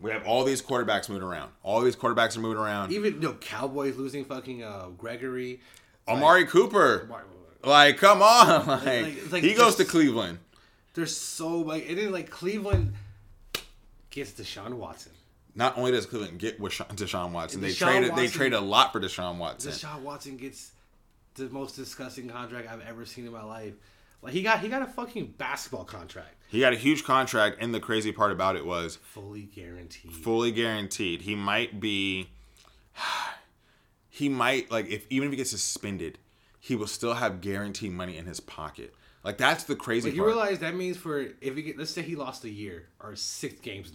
We 0.01 0.11
have 0.11 0.27
all 0.27 0.45
these 0.45 0.61
quarterbacks 0.63 1.09
moving 1.09 1.23
around. 1.29 1.51
All 1.63 1.81
these 1.81 1.97
quarterbacks 1.97 2.37
are 2.37 2.41
moving 2.41 2.59
around. 2.59 2.93
Even 2.93 3.15
you 3.15 3.21
no 3.21 3.33
Cowboys 3.35 3.97
losing 3.97 4.25
fucking 4.25 4.63
uh, 4.63 4.89
Gregory. 4.99 5.61
Amari 6.09 6.47
Cooper. 6.47 7.09
Like, 7.63 7.97
come 7.97 8.21
on. 8.21 8.67
Like, 8.67 8.85
it's 9.17 9.33
like 9.33 9.43
he 9.43 9.55
goes 9.55 9.77
to 9.77 9.85
Cleveland. 9.85 10.39
There's 10.95 11.17
so 11.17 11.59
like 11.61 11.89
and 11.89 11.97
then 11.99 12.13
like 12.13 12.29
Cleveland 12.31 12.95
gets 14.11 14.33
Deshaun 14.33 14.75
Watson. 14.75 15.13
Not 15.55 15.77
only 15.79 15.93
does 15.93 16.07
Cleveland 16.07 16.39
get 16.39 16.59
with 16.59 16.73
Deshaun, 16.73 17.31
Watson, 17.33 17.61
they 17.61 17.73
traded 17.73 18.11
they 18.11 18.23
Watson- 18.25 18.31
trade 18.31 18.53
a 18.55 18.61
lot 18.61 18.93
for 18.93 19.01
Deshaun 19.01 19.39
Watson. 19.39 19.71
Deshaun 19.73 20.01
Watson 20.01 20.37
gets 20.37 20.73
the 21.35 21.49
most 21.51 21.77
disgusting 21.77 22.29
contract 22.29 22.69
I've 22.71 22.83
ever 22.83 23.05
seen 23.07 23.27
in 23.27 23.33
my 23.33 23.43
life. 23.45 23.75
Like 24.23 24.33
he 24.33 24.43
got 24.43 24.61
he 24.61 24.69
got 24.69 24.83
a 24.83 24.87
fucking 24.87 25.35
basketball 25.37 25.85
contract, 25.85 26.35
He 26.49 26.61
got 26.61 26.73
a 26.73 26.77
huge 26.77 27.05
contract, 27.05 27.59
and 27.61 27.75
the 27.75 27.81
crazy 27.81 28.11
part 28.11 28.33
about 28.33 28.57
it 28.57 28.65
was 28.65 28.97
fully 28.97 29.43
guaranteed. 29.43 30.13
fully 30.13 30.51
guaranteed. 30.51 31.23
He 31.23 31.35
might 31.35 31.79
be, 31.79 32.31
he 34.09 34.29
might 34.29 34.71
like 34.71 34.89
if 34.89 35.07
even 35.11 35.27
if 35.29 35.33
he 35.33 35.37
gets 35.37 35.51
suspended, 35.51 36.19
he 36.59 36.75
will 36.75 36.87
still 36.87 37.15
have 37.15 37.41
guaranteed 37.41 37.93
money 37.93 38.17
in 38.17 38.27
his 38.27 38.41
pocket. 38.41 38.95
Like 39.23 39.39
that's 39.39 39.65
the 39.65 39.77
crazy 39.77 40.09
Like 40.09 40.17
you 40.17 40.23
part. 40.23 40.35
realize 40.35 40.59
that 40.61 40.75
means 40.75 40.97
for 40.97 41.21
if 41.41 41.57
he 41.57 41.63
get, 41.63 41.79
let's 41.79 41.91
say 41.91 42.03
he 42.03 42.17
lost 42.17 42.45
a 42.45 42.51
year 42.51 42.89
or 43.01 43.17
six 43.17 43.61
games. 43.61 43.93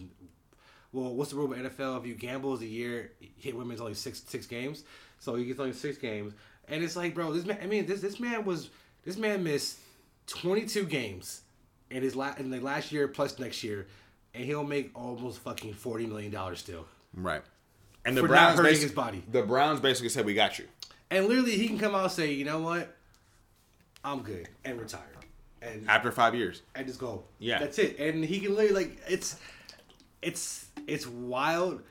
Well, 0.91 1.13
what's 1.13 1.31
the 1.31 1.37
rule 1.37 1.51
of 1.51 1.57
NFL? 1.57 1.99
If 1.99 2.05
you 2.07 2.15
gamble 2.15 2.53
as 2.53 2.61
a 2.61 2.65
year, 2.65 3.11
hit 3.37 3.55
women's 3.55 3.79
only 3.81 3.93
six 3.93 4.21
six 4.25 4.45
games, 4.47 4.83
so 5.19 5.35
he 5.35 5.45
gets 5.45 5.59
only 5.59 5.73
six 5.73 5.97
games. 5.97 6.33
And 6.67 6.83
it's 6.83 6.95
like, 6.95 7.13
bro, 7.15 7.31
this 7.33 7.45
man. 7.45 7.59
I 7.61 7.67
mean, 7.67 7.85
this 7.85 8.01
this 8.01 8.19
man 8.19 8.45
was 8.45 8.69
this 9.03 9.17
man 9.17 9.43
missed 9.43 9.77
twenty 10.27 10.65
two 10.65 10.85
games 10.85 11.41
in 11.91 12.01
his 12.03 12.15
la- 12.15 12.35
in 12.37 12.49
the 12.49 12.59
last 12.59 12.91
year 12.91 13.07
plus 13.07 13.37
next 13.39 13.63
year, 13.63 13.87
and 14.33 14.43
he'll 14.45 14.63
make 14.63 14.91
almost 14.95 15.39
fucking 15.39 15.73
forty 15.73 16.05
million 16.05 16.31
dollars 16.31 16.59
still. 16.59 16.85
right. 17.13 17.41
And 18.05 18.15
the 18.15 18.21
For 18.21 18.27
not 18.27 18.55
Browns 18.55 18.59
hurting 18.59 18.81
his 18.81 18.91
body. 18.93 19.23
The 19.31 19.43
Browns 19.43 19.79
basically 19.81 20.09
said, 20.09 20.25
"We 20.25 20.33
got 20.33 20.57
you." 20.57 20.65
And 21.11 21.27
literally, 21.27 21.57
he 21.57 21.67
can 21.67 21.77
come 21.77 21.93
out 21.95 22.03
and 22.03 22.11
say, 22.11 22.31
you 22.31 22.45
know 22.45 22.59
what, 22.59 22.95
I'm 24.03 24.21
good, 24.21 24.47
and 24.63 24.79
retire, 24.79 25.01
and 25.61 25.89
After 25.89 26.11
five 26.11 26.33
years, 26.35 26.61
I 26.75 26.83
just 26.83 26.99
go. 26.99 27.23
Yeah. 27.39 27.59
that's 27.59 27.77
it. 27.79 27.99
And 27.99 28.23
he 28.23 28.39
can 28.39 28.55
literally 28.55 28.85
like 28.85 28.97
it's, 29.07 29.35
it's 30.21 30.67
it's 30.87 31.07
wild 31.07 31.81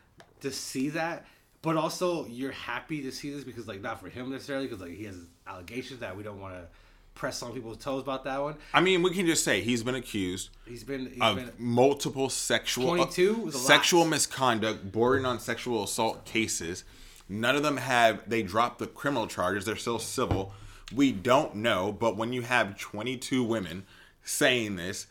to 0.41 0.51
see 0.51 0.91
that, 0.91 1.27
but 1.63 1.77
also 1.77 2.27
you're 2.27 2.53
happy 2.53 3.03
to 3.03 3.13
see 3.13 3.31
this 3.31 3.45
because 3.45 3.67
like 3.67 3.81
not 3.81 4.01
for 4.01 4.09
him 4.09 4.31
necessarily 4.31 4.67
because 4.67 4.81
like 4.81 4.93
he 4.97 5.05
has 5.05 5.17
allegations 5.47 6.01
that 6.01 6.17
we 6.17 6.23
don't 6.23 6.41
want 6.41 6.55
to 6.55 6.67
press 7.15 7.43
on 7.43 7.53
people's 7.53 7.79
toes 7.79 8.01
about 8.03 8.23
that 8.25 8.41
one. 8.41 8.55
I 8.73 8.81
mean, 8.81 9.03
we 9.03 9.11
can 9.11 9.27
just 9.27 9.43
say 9.43 9.61
he's 9.61 9.83
been 9.83 9.97
accused 9.97 10.51
He's 10.67 10.85
been 10.85 11.07
he's 11.11 11.21
of 11.21 11.37
been 11.37 11.51
multiple 11.59 12.29
sexual 12.31 12.91
uh, 12.93 12.97
22 12.97 13.35
was 13.35 13.55
a 13.55 13.59
lot. 13.59 13.67
sexual 13.67 14.05
misconduct, 14.05 14.93
bordering 14.93 15.27
on 15.27 15.41
sexual 15.41 15.83
assault 15.83 16.25
cases. 16.25 16.85
None 17.29 17.57
of 17.57 17.63
them 17.63 17.77
have 17.77 18.29
they 18.29 18.43
dropped 18.43 18.79
the 18.79 18.87
criminal 18.87 19.27
charges. 19.27 19.65
They're 19.65 19.77
still 19.77 19.99
civil. 19.99 20.53
We 20.95 21.13
don't 21.13 21.57
know, 21.57 21.93
but 21.93 22.17
when 22.17 22.33
you 22.33 22.43
have 22.43 22.79
22 22.79 23.45
women 23.45 23.85
saying 24.25 24.77
this, 24.77 25.07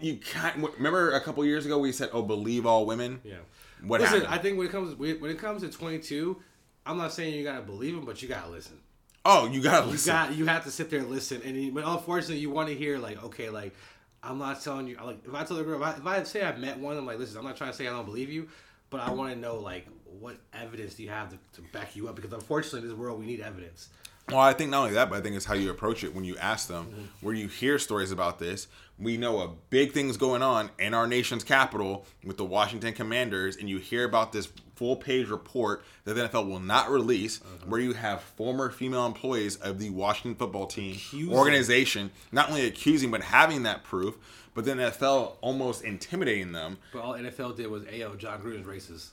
you 0.00 0.16
can't. 0.16 0.56
Remember 0.76 1.12
a 1.12 1.20
couple 1.20 1.44
years 1.44 1.66
ago 1.66 1.78
we 1.78 1.92
said, 1.92 2.10
"Oh, 2.12 2.22
believe 2.22 2.66
all 2.66 2.86
women." 2.86 3.20
yeah. 3.24 3.36
What 3.82 4.00
Listen, 4.00 4.20
happened? 4.20 4.34
I 4.34 4.38
think 4.38 4.58
when 4.58 4.66
it 4.66 4.70
comes 4.70 4.94
when 4.96 5.30
it 5.30 5.38
comes 5.38 5.62
to 5.62 5.68
22, 5.70 6.36
I'm 6.84 6.98
not 6.98 7.12
saying 7.12 7.34
you 7.34 7.44
gotta 7.44 7.62
believe 7.62 7.94
him, 7.94 8.04
but 8.04 8.20
you 8.20 8.28
gotta 8.28 8.50
listen. 8.50 8.78
oh, 9.24 9.46
you 9.46 9.62
gotta 9.62 9.86
you 9.86 9.92
listen. 9.92 10.12
got 10.12 10.34
you 10.34 10.46
have 10.46 10.64
to 10.64 10.70
sit 10.70 10.90
there 10.90 11.00
and 11.00 11.10
listen 11.10 11.40
and 11.42 11.74
but 11.74 11.84
unfortunately 11.86 12.38
you 12.38 12.50
want 12.50 12.68
to 12.68 12.74
hear 12.74 12.98
like 12.98 13.22
okay 13.22 13.50
like 13.50 13.74
i'm 14.22 14.38
not 14.38 14.62
telling 14.62 14.86
you 14.86 14.96
like 15.04 15.18
if 15.26 15.34
i 15.34 15.44
tell 15.44 15.56
the 15.58 15.62
girl 15.62 15.82
if 15.82 15.86
I, 15.86 15.92
if 15.92 16.06
I 16.06 16.22
say 16.24 16.42
i've 16.42 16.58
met 16.58 16.78
one 16.78 16.96
i'm 16.96 17.04
like 17.06 17.18
listen 17.18 17.36
i'm 17.38 17.44
not 17.44 17.56
trying 17.56 17.70
to 17.70 17.76
say 17.76 17.86
i 17.86 17.90
don't 17.90 18.06
believe 18.06 18.30
you 18.30 18.48
but 18.88 19.00
i 19.00 19.10
want 19.10 19.32
to 19.32 19.38
know 19.38 19.56
like 19.56 19.86
what 20.04 20.36
evidence 20.54 20.94
do 20.94 21.02
you 21.02 21.10
have 21.10 21.28
to, 21.30 21.38
to 21.54 21.62
back 21.72 21.96
you 21.96 22.08
up 22.08 22.16
because 22.16 22.32
unfortunately 22.32 22.80
in 22.80 22.88
this 22.88 22.96
world 22.96 23.18
we 23.20 23.26
need 23.26 23.40
evidence 23.40 23.88
Well, 24.30 24.40
I 24.40 24.52
think 24.52 24.70
not 24.70 24.82
only 24.82 24.94
that, 24.94 25.10
but 25.10 25.18
I 25.18 25.20
think 25.22 25.36
it's 25.36 25.44
how 25.44 25.54
you 25.54 25.70
approach 25.70 26.04
it 26.04 26.14
when 26.14 26.24
you 26.24 26.36
ask 26.38 26.68
them, 26.68 26.86
Mm-hmm. 26.86 27.02
where 27.26 27.34
you 27.34 27.48
hear 27.48 27.78
stories 27.78 28.10
about 28.12 28.38
this. 28.38 28.66
We 28.98 29.16
know 29.16 29.40
a 29.40 29.48
big 29.70 29.92
thing's 29.92 30.16
going 30.18 30.42
on 30.42 30.70
in 30.78 30.92
our 30.92 31.06
nation's 31.06 31.42
capital 31.42 32.04
with 32.24 32.36
the 32.36 32.44
Washington 32.44 32.92
Commanders, 32.92 33.56
and 33.56 33.68
you 33.68 33.78
hear 33.78 34.04
about 34.04 34.32
this 34.32 34.48
full 34.76 34.96
page 34.96 35.28
report 35.28 35.82
that 36.04 36.14
the 36.14 36.28
NFL 36.28 36.46
will 36.48 36.60
not 36.60 36.90
release, 36.90 37.40
Uh-huh. 37.40 37.66
where 37.66 37.80
you 37.80 37.94
have 37.94 38.20
former 38.22 38.70
female 38.70 39.06
employees 39.06 39.56
of 39.56 39.78
the 39.78 39.90
Washington 39.90 40.34
football 40.34 40.66
team 40.66 40.92
Accusing. 40.96 41.34
organization 41.34 42.10
not 42.32 42.48
only 42.50 42.66
accusing 42.66 43.10
but 43.10 43.22
having 43.22 43.62
that 43.64 43.84
proof, 43.84 44.16
but 44.54 44.64
then 44.64 44.78
the 44.78 44.84
NFL 44.90 45.36
almost 45.40 45.82
intimidating 45.82 46.52
them. 46.52 46.76
but 46.92 47.00
all 47.02 47.12
nfl 47.14 47.56
did 47.56 47.68
was 47.68 47.82
ayo 47.84 48.16
Jon 48.18 48.40
Gruden's 48.42 48.66
racist 48.66 49.10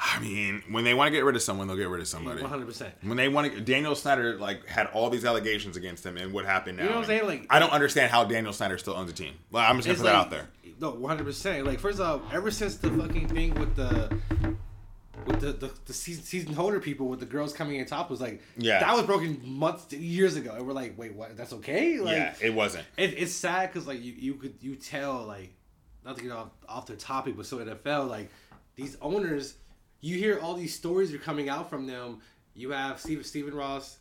I 0.00 0.20
mean, 0.20 0.62
when 0.70 0.84
they 0.84 0.94
want 0.94 1.08
to 1.08 1.10
get 1.10 1.24
rid 1.24 1.34
of 1.34 1.42
someone, 1.42 1.66
they'll 1.66 1.76
get 1.76 1.88
rid 1.88 2.00
of 2.00 2.06
somebody. 2.08 2.40
100% 2.40 2.92
When 3.02 3.16
they 3.16 3.28
want 3.28 3.52
to, 3.52 3.60
Daniel 3.60 3.94
Snyder 3.96 4.38
like 4.38 4.64
had 4.66 4.86
all 4.88 5.10
these 5.10 5.24
allegations 5.24 5.76
against 5.76 6.06
him, 6.06 6.16
and 6.16 6.32
what 6.32 6.44
happened 6.44 6.76
now? 6.78 6.84
You 6.84 6.88
know 6.90 6.94
what 6.96 7.02
I'm 7.02 7.06
saying? 7.08 7.26
Like- 7.26 7.46
I 7.50 7.58
don't 7.58 7.72
understand 7.72 8.10
how 8.12 8.24
Daniel 8.24 8.52
Snyder 8.52 8.78
still 8.78 8.94
owns 8.94 9.10
a 9.10 9.14
team. 9.14 9.34
Like, 9.50 9.68
I'm 9.68 9.76
just 9.80 9.86
gonna 9.88 9.98
put 9.98 10.04
that 10.04 10.14
out 10.14 10.30
there. 10.30 10.48
no 10.80 10.92
100% 10.92 11.66
like 11.66 11.80
first 11.80 11.98
off 12.00 12.22
ever 12.32 12.50
since 12.52 12.76
the 12.76 12.90
fucking 12.90 13.26
thing 13.28 13.54
with 13.54 13.74
the 13.74 14.16
with 15.26 15.40
the, 15.40 15.52
the, 15.52 15.70
the 15.86 15.92
season, 15.92 16.22
season 16.22 16.54
holder 16.54 16.80
people 16.80 17.08
with 17.08 17.20
the 17.20 17.26
girls 17.26 17.52
coming 17.52 17.76
in 17.76 17.84
top 17.84 18.08
was 18.08 18.20
like 18.20 18.40
Yeah. 18.56 18.78
that 18.80 18.94
was 18.96 19.04
broken 19.04 19.40
months 19.44 19.92
years 19.92 20.36
ago 20.36 20.54
and 20.56 20.66
we're 20.66 20.72
like 20.72 20.96
wait 20.96 21.14
what 21.14 21.36
that's 21.36 21.52
okay 21.54 21.98
like 21.98 22.16
yeah, 22.16 22.34
it 22.40 22.54
wasn't. 22.54 22.86
it, 22.96 23.14
it's 23.18 23.32
sad 23.34 23.70
because 23.72 23.86
like 23.88 24.00
you, 24.02 24.14
you 24.16 24.34
could 24.34 24.54
you 24.60 24.76
tell 24.76 25.24
like 25.24 25.52
not 26.04 26.16
to 26.16 26.22
get 26.22 26.32
off 26.32 26.48
off 26.68 26.86
the 26.86 26.94
topic 26.96 27.36
but 27.36 27.44
so 27.44 27.58
NFL 27.58 28.08
like 28.08 28.30
these 28.76 28.96
owners 29.02 29.54
you 30.00 30.16
hear 30.16 30.38
all 30.40 30.54
these 30.54 30.74
stories 30.74 31.12
are 31.12 31.18
coming 31.18 31.48
out 31.48 31.68
from 31.70 31.86
them 31.86 32.20
you 32.54 32.70
have 32.70 32.98
Steve, 33.00 33.24
Stephen 33.26 33.54
Ross 33.54 33.98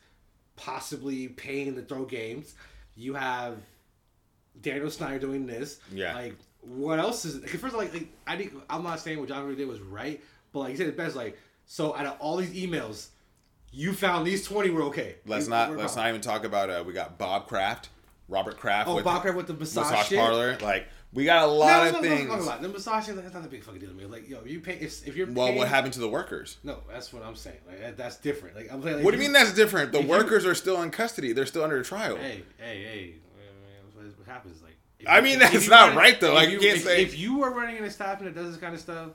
possibly 0.56 1.28
paying 1.28 1.76
to 1.76 1.82
throw 1.82 2.06
games 2.06 2.56
you 2.96 3.14
have 3.14 3.58
Daniel 4.62 4.90
Snyder 4.90 5.20
doing 5.20 5.46
this 5.46 5.80
Yeah. 5.92 6.16
like 6.16 6.36
what 6.62 7.00
else 7.00 7.24
is 7.24 7.36
it? 7.36 7.50
First, 7.50 7.64
of 7.66 7.76
all, 7.76 7.80
like, 7.80 7.94
like 7.94 8.08
I 8.26 8.36
think 8.36 8.54
I'm 8.70 8.84
not 8.84 9.00
saying 9.00 9.20
what 9.20 9.30
John 9.30 9.56
did 9.56 9.68
was 9.68 9.80
right, 9.80 10.22
but 10.52 10.60
like 10.62 10.72
he 10.72 10.76
said 10.76 10.88
it 10.88 10.98
best. 10.98 11.16
Like 11.16 11.38
so, 11.66 11.96
out 11.96 12.06
of 12.06 12.20
all 12.20 12.36
these 12.38 12.52
emails, 12.52 13.08
you 13.72 13.94
found 13.94 14.28
these 14.28 14.44
20 14.46 14.72
were 14.72 14.82
okay. 14.84 15.16
Let's 15.26 15.46
You- 15.46 15.52
not 15.52 15.78
let's 15.78 15.96
not 15.96 16.10
even 16.10 16.20
talk 16.20 16.44
about. 16.44 16.70
Uh, 16.70 16.84
we 16.86 16.92
got 16.92 17.18
Bob 17.18 17.48
Kraft, 17.48 17.88
Robert 18.28 18.58
Kraft. 18.58 18.90
Oh, 18.90 18.96
with 18.96 19.06
Bob 19.06 19.22
Kraft 19.22 19.38
with 19.38 19.48
the 19.48 19.54
massage, 19.54 19.92
massage 19.92 20.14
parlor. 20.18 20.58
Like 20.62 20.88
we 21.14 21.24
got 21.26 21.44
a 21.44 21.48
lot 21.52 21.84
No, 21.84 21.88
of 21.90 21.94
no, 21.94 22.02
no, 22.02 22.10
no, 22.10 22.16
things. 22.16 22.30
no, 22.30 22.36
no, 22.38 22.46
no, 22.46 22.62
The 22.62 22.68
massage 22.70 23.08
that's 23.08 23.34
not 23.34 23.46
a 23.46 23.48
big 23.48 23.64
fucking 23.64 23.80
deal 23.80 23.90
to 23.90 23.96
me. 23.96 24.06
Like, 24.06 24.28
yo, 24.28 24.44
you 24.46 24.60
pay 24.60 24.74
if, 24.74 25.08
if 25.08 25.16
you're 25.16 25.28
well, 25.32 25.48
paying, 25.48 25.58
what 25.58 25.68
happened 25.70 25.94
to 25.94 26.00
the 26.00 26.10
workers? 26.10 26.58
No, 26.64 26.80
that's 26.92 27.14
what 27.14 27.24
I'm 27.24 27.36
saying. 27.36 27.58
Like 27.68 27.80
that, 27.80 27.98
that's 27.98 28.18
different. 28.18 28.56
Like 28.58 28.72
I'm 28.72 28.82
saying. 28.84 28.98
Like, 28.98 29.06
What 29.06 29.12
do 29.12 29.18
you 29.18 29.24
mean 29.24 29.32
that's 29.34 29.54
different? 29.54 29.92
The 29.94 30.00
if 30.00 30.04
you- 30.06 30.10
workers 30.12 30.46
are 30.46 30.56
still 30.56 30.82
in 30.82 30.92
custody. 30.92 31.32
They're 31.32 31.46
still 31.46 31.64
under 31.64 31.82
trial. 31.84 32.18
Hey, 32.18 32.44
hey, 32.58 32.84
hey. 32.84 33.14
What, 33.94 34.06
what 34.18 34.28
happens? 34.28 34.62
Like, 34.62 34.76
I 35.08 35.22
mean, 35.22 35.40
that's 35.40 35.68
not 35.70 35.90
run- 35.90 35.98
right, 35.98 36.20
though. 36.20 36.34
Like, 36.34 36.50
you 36.50 36.60
can't 36.60 36.78
if, 36.78 36.84
say- 36.84 37.02
if 37.04 37.18
you 37.18 37.44
are 37.44 37.54
running 37.54 37.78
an 37.78 37.86
establishment 37.86 38.36
that 38.36 38.42
does 38.42 38.52
this 38.52 38.60
kind 38.62 38.74
of 38.76 38.82
stuff. 38.82 39.10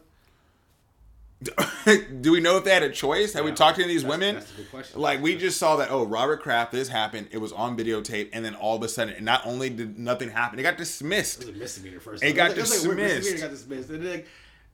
do 2.21 2.33
we 2.33 2.41
know 2.41 2.57
if 2.57 2.65
they 2.65 2.73
had 2.73 2.83
a 2.83 2.91
choice? 2.91 3.33
Have 3.33 3.45
we 3.45 3.53
talked 3.53 3.79
to 3.79 3.85
these 3.85 4.05
women? 4.05 4.37
that's 4.37 4.53
a 4.53 4.57
good 4.57 4.71
question. 4.71 5.01
Like 5.01 5.23
we 5.23 5.37
just 5.37 5.59
saw 5.59 5.77
that. 5.77 5.91
Oh, 5.91 6.05
Robert 6.05 6.43
Kraft, 6.43 6.73
this 6.73 6.89
happened. 6.89 7.29
It 7.31 7.39
was 7.39 7.53
on 7.53 7.77
videotape, 7.77 8.31
and 8.33 8.45
then 8.45 8.55
all 8.55 8.77
of 8.77 8.83
a 8.83 8.89
sudden, 8.89 9.23
not 9.25 9.47
only 9.47 9.71
did 9.71 9.99
nothing 9.99 10.31
happen, 10.31 10.59
it 10.59 10.63
got 10.63 10.77
dismissed. 10.77 11.43
It 11.43 11.49
was 11.49 11.57
a 11.57 11.59
misdemeanor 11.59 12.01
first. 12.01 12.23
It 12.23 12.33
got 12.35 12.57
was 12.57 12.59
like, 12.59 12.69
dismissed. 12.81 12.97
misdemeanor 12.97 13.41
got 13.41 13.51
dismissed. 13.51 13.91
And 13.91 14.05
like, 14.11 14.27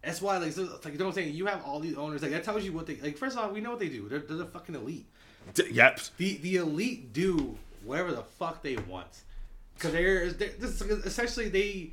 that's 0.03 0.23
why, 0.23 0.37
like, 0.39 0.53
so, 0.53 0.63
like, 0.63 0.93
you 0.93 0.99
know 0.99 1.07
what 1.07 1.11
I'm 1.11 1.15
saying? 1.15 1.35
You 1.35 1.47
have 1.47 1.63
all 1.65 1.81
these 1.81 1.97
owners. 1.97 2.23
Like, 2.23 2.31
that 2.33 2.45
tells 2.45 2.65
you 2.65 2.73
what 2.73 2.87
they, 2.87 2.97
like, 2.97 3.17
first 3.17 3.37
of 3.37 3.45
all, 3.45 3.51
we 3.51 3.61
know 3.61 3.71
what 3.71 3.79
they 3.81 3.89
do. 3.89 4.09
They're, 4.09 4.21
they're 4.21 4.37
the 4.37 4.47
fucking 4.47 4.75
elite. 4.75 5.07
D- 5.55 5.71
Yep. 5.73 6.01
The 6.19 6.37
the 6.39 6.57
elite 6.57 7.13
do 7.13 7.57
whatever 7.85 8.13
the 8.13 8.23
fuck 8.23 8.63
they 8.63 8.77
want. 8.77 9.23
Because 9.75 9.93
they're, 9.93 10.31
they're 10.33 10.51
this, 10.59 10.81
essentially, 10.81 11.49
they, 11.49 11.93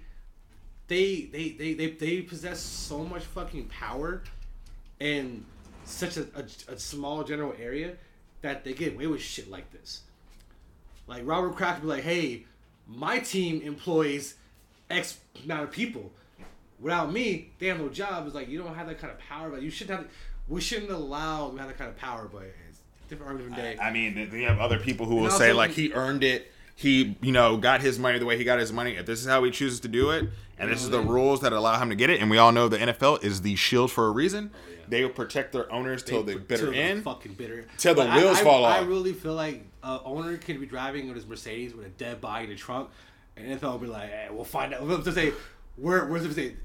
they, 0.87 1.29
they, 1.31 1.49
they, 1.49 1.73
they, 1.73 1.91
they 1.91 2.21
possess 2.21 2.59
so 2.59 3.03
much 3.03 3.23
fucking 3.23 3.65
power 3.67 4.23
in 4.99 5.45
such 5.85 6.17
a, 6.17 6.27
a, 6.35 6.73
a 6.73 6.79
small 6.79 7.23
general 7.23 7.53
area 7.59 7.93
that 8.41 8.63
they 8.63 8.73
get 8.73 8.93
away 8.93 9.07
with 9.07 9.21
shit 9.21 9.49
like 9.49 9.71
this. 9.71 10.01
Like 11.07 11.23
Robert 11.25 11.55
Kraft 11.55 11.81
would 11.81 11.87
be 11.87 11.95
like, 11.95 12.03
"Hey, 12.03 12.45
my 12.87 13.19
team 13.19 13.61
employs 13.61 14.35
X 14.89 15.19
amount 15.43 15.63
of 15.63 15.71
people. 15.71 16.11
Without 16.79 17.11
me, 17.11 17.51
they 17.59 17.67
have 17.67 17.79
no 17.79 17.89
job." 17.89 18.25
It's 18.25 18.35
like 18.35 18.49
you 18.49 18.57
don't 18.57 18.75
have 18.75 18.87
that 18.87 18.99
kind 18.99 19.11
of 19.11 19.19
power. 19.19 19.49
But 19.49 19.61
you 19.61 19.69
shouldn't 19.69 19.99
have. 19.99 20.09
We 20.47 20.61
shouldn't 20.61 20.91
allow 20.91 21.47
them 21.47 21.57
to 21.57 21.63
have 21.63 21.71
that 21.71 21.77
kind 21.77 21.89
of 21.89 21.97
power. 21.97 22.27
But 22.31 22.43
it's 22.69 22.79
different 23.09 23.31
argument 23.31 23.55
different 23.55 23.77
day. 23.77 23.83
I 23.83 23.91
mean, 23.91 24.29
they 24.31 24.41
have 24.43 24.59
other 24.59 24.79
people 24.79 25.05
who 25.05 25.15
will 25.15 25.25
And 25.25 25.33
say 25.33 25.53
like 25.53 25.71
he 25.71 25.93
earned 25.93 26.23
it. 26.23 26.51
He, 26.77 27.15
you 27.21 27.31
know, 27.31 27.55
got 27.55 27.79
his 27.79 27.97
money 27.97 28.19
the 28.19 28.25
way 28.25 28.37
he 28.37 28.43
got 28.43 28.59
his 28.59 28.73
money. 28.73 28.97
If 28.97 29.05
this 29.05 29.21
is 29.21 29.27
how 29.27 29.41
he 29.45 29.51
chooses 29.51 29.79
to 29.81 29.87
do 29.87 30.09
it, 30.11 30.27
and 30.59 30.69
this 30.69 30.83
is 30.83 30.89
the 30.89 30.99
rules 30.99 31.39
that 31.39 31.53
allow 31.53 31.79
him 31.79 31.87
to 31.89 31.95
get 31.95 32.09
it, 32.09 32.19
and 32.19 32.29
we 32.29 32.37
all 32.37 32.51
know 32.51 32.67
the 32.67 32.77
NFL 32.77 33.23
is 33.23 33.43
the 33.43 33.55
shield 33.55 33.91
for 33.91 34.07
a 34.07 34.11
reason. 34.11 34.51
They 34.89 35.01
will 35.03 35.09
protect 35.11 35.51
their 35.51 35.71
owners 35.71 36.03
till 36.03 36.23
they 36.23 36.35
bitter 36.35 36.63
Till 36.65 36.71
the 36.73 36.79
in. 36.79 37.01
fucking 37.01 37.33
bitter. 37.33 37.65
Till 37.77 37.95
the 37.95 38.01
But 38.03 38.09
I- 38.11 38.17
wheels 38.17 38.37
I, 38.39 38.43
fall 38.43 38.65
off. 38.65 38.81
I 38.81 38.85
really 38.85 39.13
feel 39.13 39.33
like 39.33 39.65
a 39.83 39.99
owner 40.03 40.37
could 40.37 40.59
be 40.59 40.65
driving 40.65 41.07
with 41.07 41.15
his 41.15 41.25
Mercedes 41.25 41.73
with 41.73 41.85
a 41.85 41.89
dead 41.89 42.21
body 42.21 42.45
in 42.45 42.49
the 42.51 42.55
trunk, 42.55 42.89
and 43.37 43.47
NFL 43.59 43.71
will 43.73 43.77
be 43.79 43.87
like, 43.87 44.09
hey, 44.09 44.27
"We'll 44.31 44.43
find 44.43 44.73
out." 44.73 44.81
We'll 44.83 45.03
say, 45.03 45.33
"We're 45.77 46.09
we're 46.09 46.19
just 46.19 46.35
say, 46.35 46.55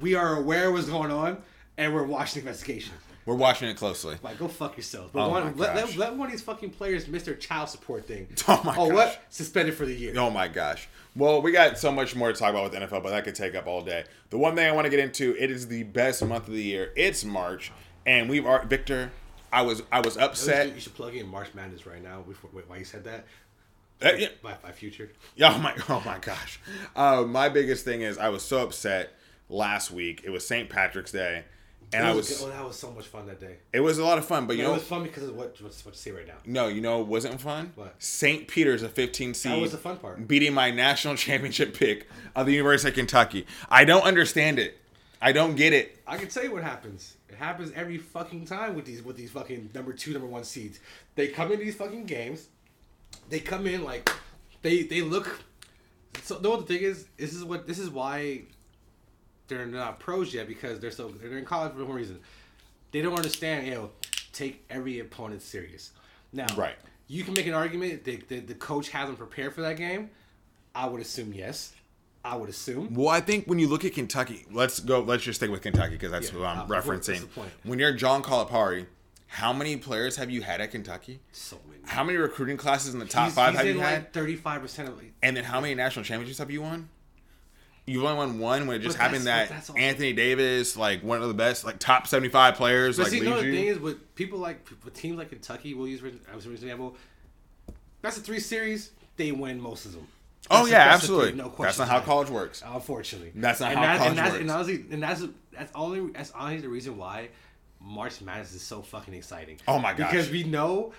we 0.00 0.14
are 0.14 0.36
aware 0.36 0.68
of 0.68 0.74
what's 0.74 0.88
going 0.88 1.10
on, 1.10 1.42
and 1.78 1.94
we're 1.94 2.04
watching 2.04 2.42
the 2.42 2.48
investigation." 2.48 2.92
We're 3.26 3.34
watching 3.34 3.68
it 3.68 3.76
closely. 3.76 4.16
Like, 4.22 4.38
go 4.38 4.46
fuck 4.46 4.76
yourself. 4.76 5.06
Oh 5.06 5.10
but 5.14 5.24
Oh 5.26 5.28
one, 5.30 5.44
my 5.44 5.52
let, 5.54 5.74
let, 5.74 5.96
let 5.96 6.14
one 6.14 6.26
of 6.28 6.32
these 6.32 6.42
fucking 6.42 6.70
players 6.70 7.08
miss 7.08 7.24
their 7.24 7.34
child 7.34 7.68
support 7.68 8.06
thing. 8.06 8.28
Oh 8.46 8.60
my 8.64 8.76
Oh, 8.76 8.86
gosh. 8.86 8.94
what? 8.94 9.22
Suspended 9.30 9.74
for 9.74 9.84
the 9.84 9.92
year. 9.94 10.14
Oh 10.16 10.30
my 10.30 10.46
gosh. 10.46 10.88
Well, 11.16 11.40
we 11.40 11.50
got 11.50 11.78
so 11.78 11.90
much 11.90 12.14
more 12.14 12.30
to 12.30 12.38
talk 12.38 12.50
about 12.50 12.70
with 12.70 12.74
NFL, 12.74 13.02
but 13.02 13.10
that 13.10 13.24
could 13.24 13.34
take 13.34 13.54
up 13.54 13.66
all 13.66 13.80
day. 13.80 14.04
The 14.28 14.36
one 14.36 14.54
thing 14.54 14.68
I 14.68 14.72
want 14.72 14.84
to 14.84 14.90
get 14.90 15.00
into, 15.00 15.34
it 15.38 15.50
is 15.50 15.68
the 15.68 15.84
best 15.84 16.22
month 16.22 16.46
of 16.46 16.52
the 16.52 16.62
year. 16.62 16.92
It's 16.94 17.24
March, 17.24 17.72
and 18.04 18.28
we've 18.28 18.44
already 18.44 18.68
Victor. 18.68 19.12
I 19.50 19.62
was 19.62 19.82
I 19.90 20.00
was 20.00 20.18
upset. 20.18 20.74
you 20.74 20.80
should 20.80 20.94
plug 20.94 21.14
in 21.14 21.26
March 21.26 21.54
Madness 21.54 21.86
right 21.86 22.02
now. 22.02 22.20
Before, 22.20 22.50
wait, 22.52 22.68
why 22.68 22.76
you 22.76 22.84
said 22.84 23.04
that? 23.04 23.24
Uh, 24.02 24.12
yeah. 24.18 24.28
My, 24.42 24.56
my 24.62 24.72
future. 24.72 25.10
Oh 25.40 25.58
my 25.58 25.74
oh 25.88 26.02
my 26.04 26.18
gosh. 26.18 26.60
Uh, 26.94 27.24
my 27.26 27.48
biggest 27.48 27.84
thing 27.84 28.02
is 28.02 28.18
I 28.18 28.28
was 28.28 28.42
so 28.42 28.62
upset 28.62 29.14
last 29.48 29.90
week. 29.90 30.20
It 30.24 30.30
was 30.30 30.46
St. 30.46 30.68
Patrick's 30.68 31.12
Day, 31.12 31.44
and 31.92 32.06
I 32.06 32.10
It 32.10 32.16
was 32.16 32.42
oh, 32.42 32.48
that 32.48 32.64
was 32.64 32.76
so 32.78 32.90
much 32.90 33.06
fun 33.06 33.26
that 33.26 33.40
day. 33.40 33.56
it 33.72 33.80
was 33.80 33.98
a 33.98 34.04
lot 34.04 34.18
of 34.18 34.24
fun. 34.24 34.46
But 34.46 34.56
you 34.56 34.62
it 34.62 34.66
know 34.66 34.72
it 34.72 34.78
was 34.78 34.84
fun 34.84 35.02
because 35.02 35.24
of 35.24 35.36
what 35.36 35.60
what's 35.60 35.84
what 35.84 35.94
to 35.94 36.00
say 36.00 36.10
right 36.10 36.26
now. 36.26 36.34
no, 36.44 36.68
you 36.68 36.80
know 36.80 37.00
it 37.00 37.06
wasn't 37.06 37.40
fun. 37.40 37.72
What? 37.74 37.94
St. 37.98 38.48
Peter's 38.48 38.82
a 38.82 38.88
15 38.88 39.34
seed. 39.34 39.52
That 39.52 39.60
was 39.60 39.72
the 39.72 39.78
fun 39.78 39.96
part. 39.98 40.26
Beating 40.26 40.54
my 40.54 40.70
national 40.70 41.14
championship 41.26 41.74
pick 41.74 42.08
of 42.34 42.46
the 42.46 42.52
University 42.52 42.88
of 42.90 42.94
Kentucky. 42.94 43.46
I 43.68 43.84
don't 43.84 44.02
understand 44.02 44.58
it. 44.58 44.78
I 45.20 45.32
don't 45.32 45.56
get 45.56 45.72
it. 45.72 45.98
I 46.06 46.18
can 46.18 46.28
tell 46.28 46.44
you 46.44 46.52
what 46.52 46.62
happens. 46.62 47.16
It 47.28 47.36
happens 47.36 47.72
every 47.74 47.98
fucking 47.98 48.46
time 48.46 48.74
with 48.74 48.84
these 48.84 49.02
with 49.02 49.16
these 49.16 49.30
fucking 49.30 49.70
number 49.74 49.92
two, 49.92 50.12
number 50.12 50.28
one 50.28 50.44
seeds. 50.44 50.80
They 51.14 51.28
come 51.28 51.52
into 51.52 51.64
these 51.64 51.76
fucking 51.76 52.04
games. 52.04 52.48
They 53.28 53.40
come 53.40 53.66
in 53.66 53.84
like 53.84 54.10
they 54.62 54.82
they 54.82 55.02
look. 55.02 55.40
So 56.22 56.38
know 56.38 56.50
what 56.50 56.66
the 56.66 56.74
thing 56.74 56.82
is? 56.82 57.06
This 57.16 57.34
is 57.34 57.44
what 57.44 57.66
this 57.66 57.78
is 57.78 57.90
why 57.90 58.42
they're 59.48 59.66
not 59.66 59.98
pros 60.00 60.32
yet 60.34 60.48
because 60.48 60.80
they're 60.80 60.90
so 60.90 61.08
they're 61.08 61.38
in 61.38 61.44
college 61.44 61.72
for 61.74 61.84
one 61.84 61.96
reason. 61.96 62.18
They 62.92 63.02
don't 63.02 63.14
understand. 63.16 63.66
You 63.66 63.74
know, 63.74 63.90
take 64.32 64.64
every 64.70 65.00
opponent 65.00 65.42
serious. 65.42 65.90
Now, 66.32 66.46
Right. 66.56 66.76
You 67.08 67.22
can 67.22 67.34
make 67.34 67.46
an 67.46 67.54
argument 67.54 68.04
that 68.04 68.28
the, 68.28 68.40
the 68.40 68.54
coach 68.54 68.88
hasn't 68.88 69.16
prepared 69.18 69.54
for 69.54 69.60
that 69.62 69.76
game. 69.76 70.10
I 70.74 70.86
would 70.88 71.00
assume 71.00 71.32
yes. 71.32 71.72
I 72.24 72.34
would 72.34 72.48
assume. 72.50 72.94
Well, 72.94 73.08
I 73.08 73.20
think 73.20 73.46
when 73.46 73.60
you 73.60 73.68
look 73.68 73.84
at 73.84 73.92
Kentucky, 73.94 74.44
let's 74.50 74.80
go. 74.80 75.00
Let's 75.00 75.22
just 75.22 75.38
stick 75.38 75.48
with 75.50 75.62
Kentucky 75.62 75.92
because 75.92 76.10
that's 76.10 76.32
Yeah, 76.32 76.38
what 76.40 76.46
I'm 76.48 76.58
uh, 76.58 76.66
referencing. 76.66 77.28
When 77.62 77.78
you're 77.78 77.92
John 77.92 78.24
Calipari, 78.24 78.86
how 79.28 79.52
many 79.52 79.76
players 79.76 80.16
have 80.16 80.30
you 80.32 80.42
had 80.42 80.60
at 80.60 80.72
Kentucky? 80.72 81.20
So 81.30 81.58
many. 81.68 81.80
How 81.84 82.02
many 82.02 82.18
recruiting 82.18 82.56
classes 82.56 82.92
in 82.92 82.98
the 82.98 83.06
top 83.06 83.26
He's- 83.26 83.34
five 83.36 83.50
he's 83.52 83.58
have 83.58 83.66
you 83.68 83.78
had? 83.80 84.12
Thirty-five 84.12 84.60
percent 84.60 84.88
of. 84.88 85.00
And 85.22 85.36
then 85.36 85.44
how 85.44 85.60
many 85.60 85.74
national 85.76 86.04
championships 86.04 86.38
have 86.38 86.50
you 86.50 86.62
won? 86.62 86.88
You've 87.88 88.02
only 88.02 88.16
won 88.16 88.38
one 88.40 88.66
when 88.66 88.80
it 88.80 88.82
just 88.82 88.98
But 88.98 89.04
happened 89.04 89.26
that 89.26 89.70
Anthony 89.76 90.12
Davis, 90.12 90.76
like 90.76 91.04
one 91.04 91.22
of 91.22 91.28
the 91.28 91.34
best, 91.34 91.64
like 91.64 91.78
top 91.78 92.08
seventy-five 92.08 92.56
players, 92.56 92.96
But 92.96 93.04
like 93.04 93.12
see, 93.12 93.18
you 93.18 93.24
know 93.24 93.36
leads 93.38 93.44
the 93.44 93.52
thing 93.52 93.66
is, 93.68 93.78
with 93.78 94.14
people 94.16 94.40
like 94.40 94.68
with 94.84 94.92
teams 94.94 95.18
like 95.18 95.28
Kentucky, 95.28 95.72
we'll 95.74 95.86
use 95.86 96.02
I 96.32 96.34
was 96.34 96.46
an 96.46 96.52
example. 96.52 96.96
That's 98.02 98.16
a 98.18 98.20
three 98.20 98.40
series. 98.40 98.90
They 99.16 99.30
win 99.32 99.60
most 99.60 99.86
of 99.86 99.92
them. 99.92 100.06
oh 100.50 100.56
That's 100.58 100.68
a- 100.68 100.70
yeah, 100.72 100.90
a 100.90 100.94
absolutely. 100.94 101.28
three, 101.30 101.38
no 101.38 101.48
question. 101.48 101.64
that's 101.64 101.78
not 101.78 101.88
how 101.88 102.00
college 102.00 102.28
works. 102.28 102.62
Unfortunately, 102.66 103.32
That's 103.34 103.60
not 103.60 103.70
and 103.70 103.78
how 103.78 103.86
that, 103.86 103.98
college 103.98 104.10
and 104.10 104.18
that's, 104.18 104.30
works. 104.32 104.40
And 104.42 104.50
honestly, 104.50 104.84
and 104.90 105.02
that's 105.02 105.22
that's 105.52 105.72
only 105.74 106.10
that's 106.12 106.32
honestly 106.32 106.62
the 106.62 106.68
reason 106.68 106.96
why 106.96 107.28
March 107.80 108.20
Madness 108.20 108.52
is 108.52 108.62
so 108.62 108.82
fucking 108.82 109.14
exciting. 109.14 109.58
Oh 109.68 109.78
my 109.78 109.94
gosh. 109.94 110.10
Because 110.10 110.30
we 110.30 110.42
know, 110.42 110.92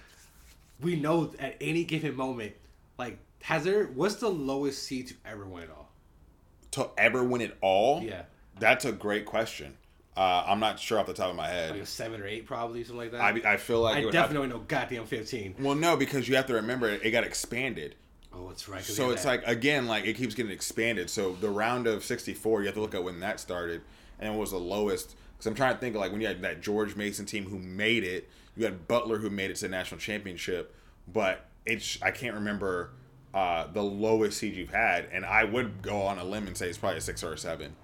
we 0.82 0.96
know 0.96 1.34
at 1.38 1.58
any 1.60 1.84
given 1.84 2.16
moment, 2.16 2.54
like 2.98 3.20
has 3.42 3.66
there 3.66 3.86
what's 3.88 4.16
the 4.16 4.30
lowest 4.30 4.84
seed 4.84 5.08
to 5.10 5.16
ever 5.26 5.46
win 5.46 5.64
it 5.64 5.70
all? 5.70 5.87
To 6.78 6.92
ever 6.96 7.24
win 7.24 7.42
it 7.42 7.58
all? 7.60 8.04
Yeah, 8.04 8.22
That's 8.60 8.86
a 8.86 8.92
great 8.92 9.26
question. 9.26 9.78
Uh, 10.16 10.44
I'm 10.48 10.60
not 10.60 10.80
sure 10.80 11.00
off 11.00 11.08
the 11.08 11.14
top 11.14 11.32
of 11.32 11.36
my 11.36 11.48
head. 11.48 11.76
like 11.76 11.88
seven 11.88 12.22
or 12.22 12.28
eight, 12.28 12.46
probably 12.46 12.84
something 12.84 12.98
like 12.98 13.12
that. 13.14 13.22
I, 13.22 13.54
I 13.54 13.58
feel 13.58 13.82
like 13.82 13.98
I 13.98 14.00
it 14.00 14.06
would 14.06 14.14
have 14.14 14.26
definitely 14.26 14.50
know 14.50 14.60
goddamn 14.60 15.06
fifteen. 15.06 15.56
Well, 15.60 15.74
no, 15.74 15.98
because 15.98 16.30
you 16.30 16.36
have 16.36 16.46
to 16.48 16.54
remember 16.54 16.88
it, 16.88 17.02
it 17.04 17.10
got 17.10 17.24
expanded. 17.24 17.96
Oh, 18.32 18.48
that's 18.48 18.70
right. 18.70 18.84
So 18.84 19.10
it's 19.10 19.24
that. 19.24 19.28
like 19.28 19.48
again, 19.48 19.88
like 19.88 20.06
it 20.06 20.14
keeps 20.14 20.36
getting 20.36 20.52
expanded. 20.52 21.10
So 21.10 21.34
the 21.34 21.50
round 21.50 21.88
of 21.88 22.04
'64, 22.04 22.62
you 22.62 22.66
have 22.68 22.76
to 22.76 22.82
look 22.82 22.94
at 22.94 23.04
when 23.04 23.20
that 23.22 23.40
started, 23.40 23.82
and 24.20 24.36
it 24.36 24.38
was 24.38 24.52
the 24.52 24.60
lowest. 24.60 25.16
Because 25.34 25.48
I'm 25.48 25.56
trying 25.56 25.74
to 25.74 25.80
think 25.80 25.96
of 25.96 26.02
like 26.02 26.12
when 26.12 26.22
you 26.22 26.28
had 26.28 26.42
that 26.44 26.62
George 26.62 26.96
Mason 26.96 27.26
team 27.26 27.46
who 27.46 27.58
made 27.58 28.04
it, 28.04 28.30
you 28.56 28.66
had 28.66 28.88
Butler 28.88 29.18
who 29.18 29.32
made 29.32 29.50
it 29.50 29.56
to 29.58 29.62
the 29.64 29.70
national 29.70 30.00
championship, 30.00 30.76
but 31.12 31.46
it's 31.66 32.00
I 32.04 32.12
can't 32.12 32.36
remember 32.36 32.92
uh, 33.38 33.68
the 33.72 33.84
lowest 33.84 34.40
seed 34.40 34.56
you've 34.56 34.72
had, 34.74 35.06
and 35.12 35.24
I 35.26 35.44
would 35.44 35.82
go 35.84 36.02
on 36.02 36.18
a 36.18 36.24
limb 36.24 36.48
and 36.48 36.58
say 36.58 36.68
it's 36.70 36.78
probably 36.78 36.98
a 36.98 37.02
six 37.02 37.24
or 37.24 37.34
a 37.34 37.38
seven. 37.38 37.76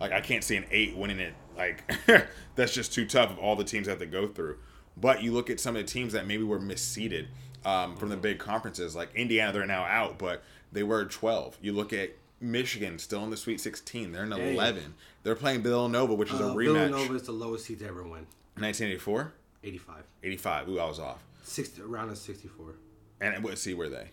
Like 0.00 0.12
I 0.12 0.20
can't 0.20 0.44
see 0.44 0.56
an 0.56 0.66
eight 0.70 0.96
winning 0.96 1.18
it. 1.18 1.34
Like 1.56 1.82
that's 2.54 2.72
just 2.72 2.94
too 2.94 3.06
tough 3.06 3.30
of 3.30 3.38
all 3.38 3.56
the 3.56 3.64
teams 3.64 3.86
that 3.88 3.98
they 3.98 4.06
go 4.06 4.28
through. 4.28 4.58
But 4.96 5.22
you 5.22 5.32
look 5.32 5.50
at 5.50 5.58
some 5.58 5.74
of 5.76 5.82
the 5.84 5.88
teams 5.92 6.12
that 6.12 6.26
maybe 6.26 6.44
were 6.44 6.60
misseeded 6.60 7.26
um, 7.64 7.96
from 7.96 8.08
the 8.10 8.16
big 8.16 8.38
conferences, 8.38 8.94
like 8.94 9.14
Indiana, 9.14 9.52
they're 9.52 9.66
now 9.66 9.84
out, 9.84 10.18
but 10.18 10.42
they 10.72 10.82
were 10.82 11.04
12. 11.04 11.58
You 11.60 11.72
look 11.72 11.92
at 11.92 12.10
Michigan, 12.40 12.98
still 12.98 13.24
in 13.24 13.30
the 13.30 13.36
Sweet 13.36 13.60
16. 13.60 14.12
They're 14.12 14.24
in 14.24 14.30
Dang. 14.30 14.54
11. 14.54 14.94
They're 15.22 15.34
playing 15.34 15.62
Villanova, 15.62 16.14
which 16.14 16.32
is 16.32 16.40
a 16.40 16.46
Uh, 16.46 16.54
rematch. 16.54 16.88
Villanova 16.88 17.14
is 17.14 17.22
the 17.22 17.32
lowest 17.32 17.66
seed 17.66 17.80
to 17.80 17.86
ever 17.86 18.02
win. 18.02 18.26
1984, 18.56 19.32
85. 19.64 20.04
85. 20.22 20.68
Ooh, 20.68 20.78
I 20.78 20.84
was 20.86 20.98
off. 20.98 21.22
60, 21.42 21.82
around 21.82 22.10
a 22.10 22.16
64. 22.16 22.74
And 23.20 23.42
what 23.44 23.58
see 23.58 23.74
where 23.74 23.88
they? 23.88 24.10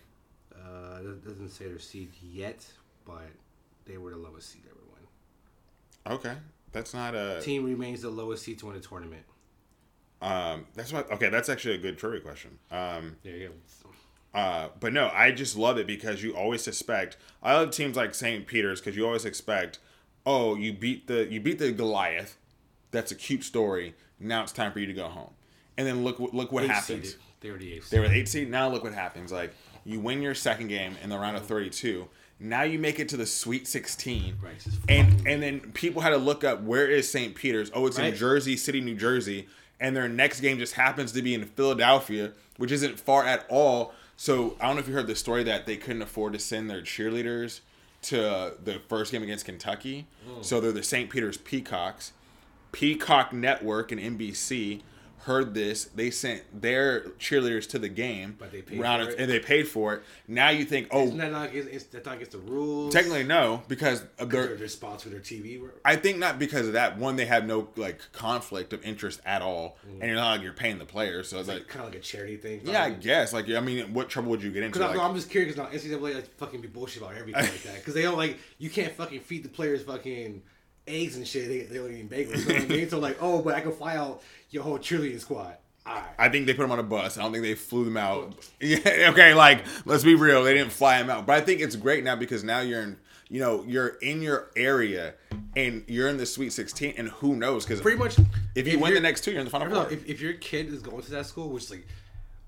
Uh, 0.64 1.00
it 1.00 1.24
doesn't 1.24 1.50
say 1.50 1.66
their 1.66 1.78
seed 1.78 2.10
yet, 2.22 2.64
but 3.06 3.28
they 3.86 3.96
were 3.98 4.10
the 4.10 4.16
lowest 4.16 4.50
seed 4.52 4.62
ever 4.66 4.80
win. 4.92 6.14
Okay, 6.16 6.36
that's 6.72 6.94
not 6.94 7.14
a. 7.14 7.40
Team 7.42 7.64
remains 7.64 8.02
the 8.02 8.10
lowest 8.10 8.44
seed 8.44 8.58
to 8.60 8.66
win 8.66 8.76
a 8.76 8.80
tournament. 8.80 9.22
Um, 10.20 10.66
that's 10.74 10.92
what. 10.92 11.10
Okay, 11.12 11.28
that's 11.28 11.48
actually 11.48 11.74
a 11.74 11.78
good 11.78 11.98
trivia 11.98 12.20
question. 12.20 12.58
Um, 12.70 13.16
There 13.22 13.36
you 13.36 13.48
go. 13.48 13.54
Uh, 14.34 14.68
but 14.78 14.92
no, 14.92 15.10
I 15.12 15.30
just 15.32 15.56
love 15.56 15.78
it 15.78 15.86
because 15.86 16.22
you 16.22 16.36
always 16.36 16.62
suspect. 16.62 17.16
I 17.42 17.54
love 17.54 17.70
teams 17.70 17.96
like 17.96 18.14
St. 18.14 18.46
Peter's 18.46 18.78
because 18.80 18.94
you 18.94 19.06
always 19.06 19.24
expect, 19.24 19.78
oh, 20.26 20.54
you 20.54 20.72
beat 20.72 21.06
the 21.06 21.26
you 21.30 21.40
beat 21.40 21.58
the 21.58 21.72
Goliath. 21.72 22.36
That's 22.90 23.10
a 23.10 23.14
cute 23.14 23.42
story. 23.42 23.94
Now 24.20 24.42
it's 24.42 24.52
time 24.52 24.72
for 24.72 24.80
you 24.80 24.86
to 24.86 24.92
go 24.92 25.08
home. 25.08 25.30
And 25.78 25.86
then 25.86 26.04
look 26.04 26.18
what- 26.18 26.34
look 26.34 26.52
what 26.52 26.64
Eight 26.64 26.70
happens. 26.70 27.06
seeded. 27.10 27.20
They 27.40 27.50
were 27.52 27.58
the 27.58 27.72
eighth. 27.74 27.90
They 27.90 28.00
were 28.00 28.08
the 28.08 28.16
eight 28.16 28.28
seed. 28.28 28.50
Now 28.50 28.68
look 28.68 28.82
what 28.82 28.92
happens. 28.92 29.30
Like 29.32 29.54
you 29.88 29.98
win 30.00 30.20
your 30.20 30.34
second 30.34 30.68
game 30.68 30.96
in 31.02 31.08
the 31.08 31.18
round 31.18 31.36
of 31.36 31.46
thirty 31.46 31.70
two. 31.70 32.08
Now 32.38 32.62
you 32.62 32.78
make 32.78 33.00
it 33.00 33.08
to 33.08 33.16
the 33.16 33.26
Sweet 33.26 33.66
Sixteen. 33.66 34.36
Right, 34.42 34.64
And 34.88 35.26
and 35.26 35.42
then 35.42 35.60
people 35.72 36.02
had 36.02 36.10
to 36.10 36.18
look 36.18 36.44
up 36.44 36.62
where 36.62 36.86
is 36.86 37.10
St. 37.10 37.34
Peter's. 37.34 37.70
Oh, 37.74 37.86
it's 37.86 37.98
in 37.98 38.14
Jersey 38.14 38.56
City, 38.56 38.80
New 38.80 38.94
Jersey. 38.94 39.48
And 39.80 39.96
their 39.96 40.08
next 40.08 40.40
game 40.40 40.58
just 40.58 40.74
happens 40.74 41.12
to 41.12 41.22
be 41.22 41.34
in 41.34 41.44
Philadelphia, 41.44 42.32
which 42.56 42.72
isn't 42.72 42.98
far 42.98 43.24
at 43.24 43.46
all. 43.48 43.94
So 44.16 44.56
I 44.60 44.66
don't 44.66 44.74
know 44.76 44.80
if 44.80 44.88
you 44.88 44.94
heard 44.94 45.06
the 45.06 45.14
story 45.14 45.44
that 45.44 45.66
they 45.66 45.76
couldn't 45.76 46.02
afford 46.02 46.32
to 46.32 46.38
send 46.38 46.68
their 46.68 46.82
cheerleaders 46.82 47.60
to 48.02 48.54
the 48.62 48.80
first 48.88 49.12
game 49.12 49.22
against 49.22 49.44
Kentucky. 49.44 50.06
Mm. 50.28 50.44
So 50.44 50.60
they're 50.60 50.72
the 50.72 50.82
St. 50.82 51.08
Peter's 51.08 51.36
Peacocks. 51.36 52.12
Peacock 52.72 53.32
Network 53.32 53.90
and 53.92 54.00
NBC 54.00 54.82
heard 55.20 55.54
this. 55.54 55.84
They 55.86 56.10
sent 56.10 56.60
their 56.60 57.00
cheerleaders 57.18 57.68
to 57.70 57.78
the 57.78 57.88
game, 57.88 58.36
But 58.38 58.52
they 58.52 58.62
paid 58.62 58.78
for 58.78 58.84
and 58.84 59.30
they 59.30 59.40
paid 59.40 59.68
for 59.68 59.94
it. 59.94 60.02
Now 60.26 60.50
you 60.50 60.64
think, 60.64 60.88
oh, 60.90 61.04
Isn't 61.04 61.18
that 61.18 61.32
not 61.32 61.50
against, 61.50 61.68
it's, 61.68 61.84
that's 61.84 62.06
not 62.06 62.16
against 62.16 62.32
the 62.32 62.38
rules? 62.38 62.92
technically 62.92 63.24
no, 63.24 63.62
because 63.68 64.04
They're, 64.18 64.56
they're 64.56 64.68
sponsored 64.68 65.12
their 65.12 65.20
TV. 65.20 65.60
I 65.84 65.96
think 65.96 66.18
not 66.18 66.38
because 66.38 66.66
of 66.66 66.72
that. 66.74 66.98
One, 66.98 67.16
they 67.16 67.26
have 67.26 67.46
no 67.46 67.68
like 67.76 68.00
conflict 68.12 68.72
of 68.72 68.82
interest 68.84 69.20
at 69.24 69.42
all, 69.42 69.76
mm-hmm. 69.86 70.00
and 70.00 70.10
you're 70.10 70.14
not 70.14 70.32
like 70.32 70.42
you're 70.42 70.52
paying 70.52 70.78
the 70.78 70.84
players. 70.84 71.28
So 71.28 71.38
it's 71.38 71.48
like, 71.48 71.58
Like, 71.58 71.68
kind 71.68 71.84
of 71.84 71.92
like 71.92 72.00
a 72.00 72.02
charity 72.02 72.36
thing. 72.36 72.62
yeah, 72.64 72.84
I 72.84 72.90
guess. 72.90 73.32
Like, 73.32 73.50
I 73.50 73.60
mean, 73.60 73.92
what 73.92 74.08
trouble 74.08 74.30
would 74.30 74.42
you 74.42 74.50
get 74.50 74.62
into? 74.62 74.78
Like, 74.78 74.98
I'm 74.98 75.14
just 75.14 75.30
curious. 75.30 75.56
Now 75.56 75.66
NCAA 75.66 76.14
like 76.14 76.36
fucking 76.36 76.60
be 76.60 76.68
bullshit 76.68 77.02
about 77.02 77.16
everything 77.16 77.42
like 77.42 77.62
that. 77.62 77.76
Because 77.76 77.94
they 77.94 78.02
don't 78.02 78.16
like 78.16 78.38
you 78.58 78.70
can't 78.70 78.92
fucking 78.92 79.20
feed 79.20 79.42
the 79.42 79.48
players 79.48 79.82
fucking 79.82 80.42
eggs 80.86 81.16
and 81.16 81.26
shit. 81.26 81.48
They 81.48 81.60
they 81.62 81.76
don't 81.78 81.92
eat 81.92 82.08
bagels. 82.10 82.38
You 82.38 82.48
know 82.48 82.54
what 82.54 82.62
I 82.62 82.66
mean? 82.66 82.88
So 82.90 82.98
like, 82.98 83.18
oh, 83.20 83.42
but 83.42 83.54
I 83.54 83.60
can 83.60 83.72
fly 83.72 83.96
out 83.96 84.22
your 84.50 84.62
whole 84.62 84.78
cheerleading 84.78 85.20
squad. 85.20 85.56
Right. 85.86 86.04
I 86.18 86.28
think 86.28 86.46
they 86.46 86.52
put 86.52 86.62
them 86.62 86.72
on 86.72 86.78
a 86.78 86.82
bus. 86.82 87.16
I 87.16 87.22
don't 87.22 87.32
think 87.32 87.44
they 87.44 87.54
flew 87.54 87.84
them 87.84 87.96
out. 87.96 88.34
Yeah, 88.60 88.78
okay, 89.12 89.32
like 89.34 89.64
let's 89.86 90.04
be 90.04 90.14
real, 90.14 90.44
they 90.44 90.52
didn't 90.54 90.72
fly 90.72 90.98
them 90.98 91.08
out. 91.08 91.24
But 91.26 91.36
I 91.36 91.40
think 91.40 91.60
it's 91.62 91.76
great 91.76 92.04
now 92.04 92.14
because 92.14 92.44
now 92.44 92.60
you're 92.60 92.82
in, 92.82 92.98
you 93.30 93.40
know, 93.40 93.64
you're 93.66 93.88
in 94.02 94.20
your 94.20 94.50
area 94.54 95.14
and 95.56 95.84
you're 95.86 96.08
in 96.08 96.18
the 96.18 96.26
Sweet 96.26 96.52
16, 96.52 96.94
and 96.98 97.08
who 97.08 97.36
knows? 97.36 97.64
Because 97.64 97.80
Pretty 97.80 97.98
much. 97.98 98.16
if 98.54 98.68
you 98.68 98.78
win 98.78 98.92
the 98.94 99.00
next 99.00 99.22
two, 99.24 99.30
you're 99.30 99.40
in 99.40 99.46
the 99.46 99.50
final 99.50 99.70
four. 99.74 99.90
if, 99.90 100.06
if 100.06 100.20
your 100.20 100.34
kid 100.34 100.68
is 100.68 100.82
going 100.82 101.02
to 101.02 101.10
that 101.12 101.24
school, 101.26 101.48
which 101.48 101.70
like 101.70 101.86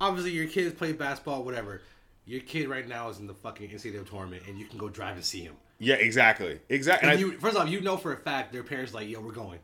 obviously 0.01 0.33
your 0.33 0.47
kids 0.47 0.75
play 0.75 0.93
basketball, 0.93 1.43
whatever. 1.43 1.81
Your 2.27 2.41
kid 2.43 2.69
right 2.69 2.87
now 2.87 3.09
is 3.09 3.19
in 3.19 3.27
the 3.27 3.35
fucking 3.35 3.71
NCAA 3.71 4.09
tournament, 4.09 4.43
and 4.47 4.59
you 4.59 4.67
can 4.67 4.79
go 4.79 4.89
drive 4.91 5.17
and 5.17 5.25
see 5.25 5.41
him. 5.41 5.55
yeah, 5.79 5.95
exactly, 5.95 6.61
exactly. 6.69 7.19
You, 7.19 7.33
first 7.39 7.57
off, 7.57 7.69
you 7.71 7.81
know 7.81 7.97
for 7.97 8.13
a 8.13 8.17
fact 8.19 8.53
their 8.53 8.63
parents 8.63 8.93
like, 8.93 9.09
yo, 9.09 9.21
we're 9.21 9.33
going. 9.33 9.59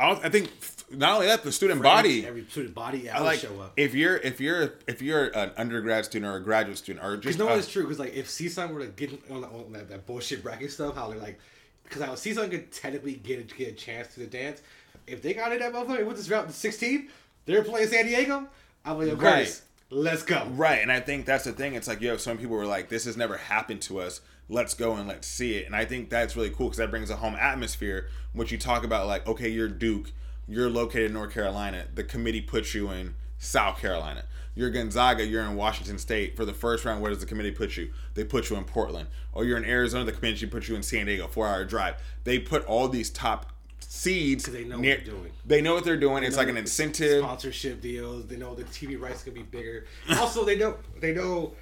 I, 0.00 0.12
I, 0.12 0.28
think 0.28 0.50
not 0.92 1.14
only 1.16 1.26
that, 1.26 1.42
the 1.42 1.50
student 1.52 1.82
body. 1.82 2.24
every 2.24 2.44
student 2.44 2.74
body, 2.74 2.98
yeah, 3.00 3.18
I 3.18 3.22
like 3.22 3.40
show 3.40 3.60
up. 3.60 3.72
if 3.76 3.94
you're 3.94 4.16
if 4.16 4.40
you're 4.40 4.74
if 4.86 5.02
you're 5.02 5.26
an 5.36 5.50
undergrad 5.56 6.04
student 6.04 6.30
or 6.32 6.36
a 6.36 6.40
graduate 6.42 6.78
student 6.78 7.04
or 7.04 7.16
just 7.16 7.38
no, 7.38 7.48
a- 7.48 7.56
it's 7.58 7.68
true. 7.68 7.82
Because 7.82 7.98
like, 7.98 8.14
if 8.14 8.28
CSUN 8.28 8.72
were 8.72 8.80
to 8.80 8.86
get 8.88 9.12
on, 9.30 9.44
on 9.44 9.72
that, 9.72 9.88
that 9.88 10.06
bullshit 10.06 10.42
bracket 10.42 10.70
stuff, 10.70 10.94
how 10.94 11.08
they're 11.10 11.18
like, 11.18 11.38
because 11.84 12.02
how 12.02 12.12
CSUN 12.12 12.50
could 12.50 12.70
technically 12.70 13.14
get 13.14 13.40
a, 13.40 13.42
get 13.42 13.68
a 13.68 13.72
chance 13.72 14.14
to 14.14 14.20
the 14.20 14.26
dance, 14.26 14.62
if 15.06 15.20
they 15.22 15.34
got 15.34 15.52
in 15.52 15.58
that 15.58 15.72
motherfucker 15.72 16.06
with 16.06 16.16
this 16.16 16.28
route 16.30 16.46
the 16.46 16.52
16, 16.52 17.08
they're 17.46 17.64
playing 17.64 17.88
San 17.88 18.06
Diego. 18.06 18.46
I'm 18.84 18.98
like, 18.98 19.08
of 19.08 19.20
Right. 19.20 19.44
course, 19.46 19.62
let's 19.90 20.22
go. 20.22 20.46
Right, 20.52 20.80
and 20.82 20.92
I 20.92 21.00
think 21.00 21.26
that's 21.26 21.44
the 21.44 21.52
thing. 21.52 21.74
It's 21.74 21.88
like, 21.88 22.00
yo, 22.00 22.16
some 22.16 22.38
people 22.38 22.56
were 22.56 22.66
like, 22.66 22.88
"This 22.88 23.04
has 23.04 23.16
never 23.16 23.36
happened 23.36 23.82
to 23.82 24.00
us. 24.00 24.20
Let's 24.48 24.74
go 24.74 24.94
and 24.94 25.08
let's 25.08 25.26
see 25.26 25.56
it." 25.56 25.66
And 25.66 25.74
I 25.74 25.84
think 25.84 26.10
that's 26.10 26.36
really 26.36 26.50
cool 26.50 26.66
because 26.66 26.78
that 26.78 26.90
brings 26.90 27.10
a 27.10 27.16
home 27.16 27.36
atmosphere. 27.36 28.08
Which 28.32 28.52
you 28.52 28.58
talk 28.58 28.84
about, 28.84 29.06
like, 29.06 29.26
okay, 29.26 29.48
you're 29.48 29.68
Duke, 29.68 30.12
you're 30.46 30.70
located 30.70 31.06
in 31.06 31.12
North 31.14 31.32
Carolina. 31.32 31.86
The 31.94 32.04
committee 32.04 32.40
puts 32.40 32.74
you 32.74 32.90
in 32.90 33.14
South 33.38 33.78
Carolina. 33.78 34.24
You're 34.54 34.70
Gonzaga, 34.70 35.24
you're 35.24 35.44
in 35.44 35.54
Washington 35.54 35.98
State. 35.98 36.36
For 36.36 36.44
the 36.44 36.52
first 36.52 36.84
round, 36.84 37.00
where 37.00 37.10
does 37.10 37.20
the 37.20 37.26
committee 37.26 37.52
put 37.52 37.76
you? 37.76 37.92
They 38.14 38.24
put 38.24 38.50
you 38.50 38.56
in 38.56 38.64
Portland. 38.64 39.08
Or 39.32 39.44
you're 39.44 39.56
in 39.56 39.64
Arizona, 39.64 40.04
the 40.04 40.12
committee 40.12 40.46
puts 40.46 40.68
you 40.68 40.74
in 40.74 40.82
San 40.82 41.06
Diego, 41.06 41.28
four 41.28 41.46
hour 41.46 41.64
drive. 41.64 42.02
They 42.24 42.40
put 42.40 42.64
all 42.64 42.88
these 42.88 43.08
top 43.08 43.52
seeds. 43.80 44.44
'Cause 44.44 44.54
they 44.54 44.64
know 44.64 44.76
what 44.76 44.82
they're 44.84 45.00
doing. 45.00 45.32
They 45.46 45.60
know 45.60 45.74
what 45.74 45.84
they're 45.84 45.96
doing. 45.96 46.24
It's 46.24 46.36
like 46.36 46.48
an 46.48 46.56
incentive. 46.56 47.22
Sponsorship 47.22 47.80
deals. 47.80 48.26
They 48.26 48.36
know 48.36 48.54
the 48.54 48.64
TV 48.64 48.96
rights 49.00 49.22
can 49.22 49.34
be 49.34 49.42
bigger. 49.42 49.86
Also, 50.18 50.44
they 50.44 50.56
know 50.56 50.76
they 51.00 51.12
know 51.14 51.54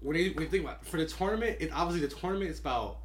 when 0.00 0.16
you, 0.16 0.32
when 0.32 0.44
you 0.44 0.50
think 0.50 0.64
about 0.64 0.84
for 0.86 0.96
the 0.98 1.06
tournament. 1.06 1.56
It 1.60 1.70
obviously 1.72 2.06
the 2.06 2.14
tournament 2.14 2.50
is 2.50 2.58
about 2.60 2.98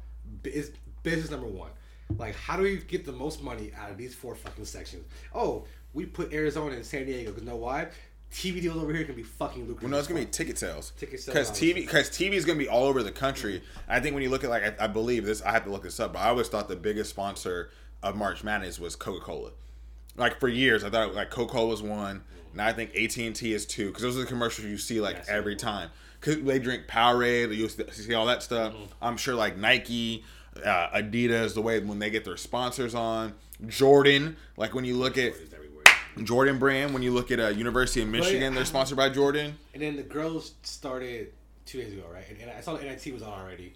is 0.44 0.72
business 1.02 1.30
number 1.30 1.46
one. 1.46 1.70
Like, 2.18 2.34
how 2.34 2.56
do 2.56 2.62
we 2.62 2.76
get 2.78 3.04
the 3.04 3.12
most 3.12 3.42
money 3.42 3.72
out 3.76 3.90
of 3.90 3.96
these 3.96 4.14
four 4.14 4.34
fucking 4.34 4.66
sections? 4.66 5.04
Oh, 5.34 5.64
we 5.94 6.04
put 6.04 6.32
Arizona 6.32 6.74
and 6.74 6.84
San 6.84 7.06
Diego 7.06 7.30
because 7.30 7.46
know 7.46 7.56
why? 7.56 7.88
TV 8.32 8.60
deals 8.60 8.76
over 8.82 8.92
here 8.92 9.04
can 9.04 9.14
be 9.14 9.22
fucking 9.22 9.60
lucrative. 9.62 9.82
Well, 9.84 9.90
no, 9.92 9.98
it's 9.98 10.08
gonna 10.08 10.20
be 10.20 10.26
ticket 10.26 10.58
sales. 10.58 10.92
Ticket 10.98 11.20
sales, 11.20 11.34
Because 11.34 11.50
TV, 11.52 11.74
because 11.76 12.10
TV 12.10 12.32
is 12.32 12.44
gonna 12.44 12.58
be 12.58 12.68
all 12.68 12.84
over 12.84 13.02
the 13.04 13.12
country. 13.12 13.60
Mm-hmm. 13.60 13.90
I 13.92 14.00
think 14.00 14.14
when 14.14 14.24
you 14.24 14.28
look 14.28 14.42
at 14.42 14.50
like, 14.50 14.80
I, 14.80 14.84
I 14.84 14.86
believe 14.88 15.24
this. 15.24 15.40
I 15.42 15.52
have 15.52 15.64
to 15.64 15.70
look 15.70 15.84
this 15.84 16.00
up, 16.00 16.14
but 16.14 16.18
I 16.18 16.28
always 16.30 16.48
thought 16.48 16.68
the 16.68 16.74
biggest 16.76 17.10
sponsor 17.10 17.70
of 18.04 18.14
March 18.16 18.44
Madness 18.44 18.78
was 18.78 18.94
Coca 18.94 19.24
Cola. 19.24 19.50
Like 20.16 20.38
for 20.38 20.48
years, 20.48 20.84
I 20.84 20.90
thought 20.90 21.14
like 21.14 21.30
Coca 21.30 21.52
Cola 21.52 21.68
was 21.70 21.82
one. 21.82 22.22
Now 22.54 22.66
I 22.66 22.72
think 22.72 22.94
AT 22.94 23.16
and 23.16 23.34
T 23.34 23.52
is 23.52 23.66
two 23.66 23.88
because 23.88 24.02
those 24.02 24.16
are 24.16 24.20
the 24.20 24.26
commercials 24.26 24.68
you 24.68 24.78
see 24.78 25.00
like 25.00 25.16
Yes. 25.16 25.28
every 25.28 25.56
time. 25.56 25.90
Cause 26.20 26.40
they 26.40 26.58
drink 26.58 26.86
Powerade, 26.86 27.54
you 27.54 27.68
see 27.68 28.14
all 28.14 28.26
that 28.26 28.42
stuff. 28.42 28.72
Mm-hmm. 28.72 28.84
I'm 29.02 29.16
sure 29.16 29.34
like 29.34 29.56
Nike, 29.58 30.24
uh, 30.64 30.88
Adidas, 30.94 31.54
the 31.54 31.60
way 31.62 31.80
when 31.80 31.98
they 31.98 32.10
get 32.10 32.24
their 32.24 32.36
sponsors 32.36 32.94
on, 32.94 33.34
Jordan. 33.66 34.36
Like 34.56 34.74
when 34.74 34.84
you 34.84 34.96
look 34.96 35.18
at 35.18 35.34
Jordan 36.22 36.58
brand, 36.58 36.94
when 36.94 37.02
you 37.02 37.10
look 37.12 37.30
at 37.30 37.40
uh, 37.40 37.48
University 37.48 38.02
of 38.02 38.08
Michigan, 38.08 38.54
they're 38.54 38.64
sponsored 38.64 38.96
by 38.96 39.08
Jordan. 39.08 39.58
And 39.74 39.82
then 39.82 39.96
the 39.96 40.02
girls 40.02 40.52
started 40.62 41.32
two 41.66 41.82
days 41.82 41.92
ago, 41.92 42.04
right? 42.12 42.24
And, 42.30 42.40
and 42.40 42.50
I 42.52 42.60
saw 42.60 42.76
the 42.76 42.84
NIT 42.84 43.12
was 43.12 43.22
on 43.22 43.32
already, 43.38 43.74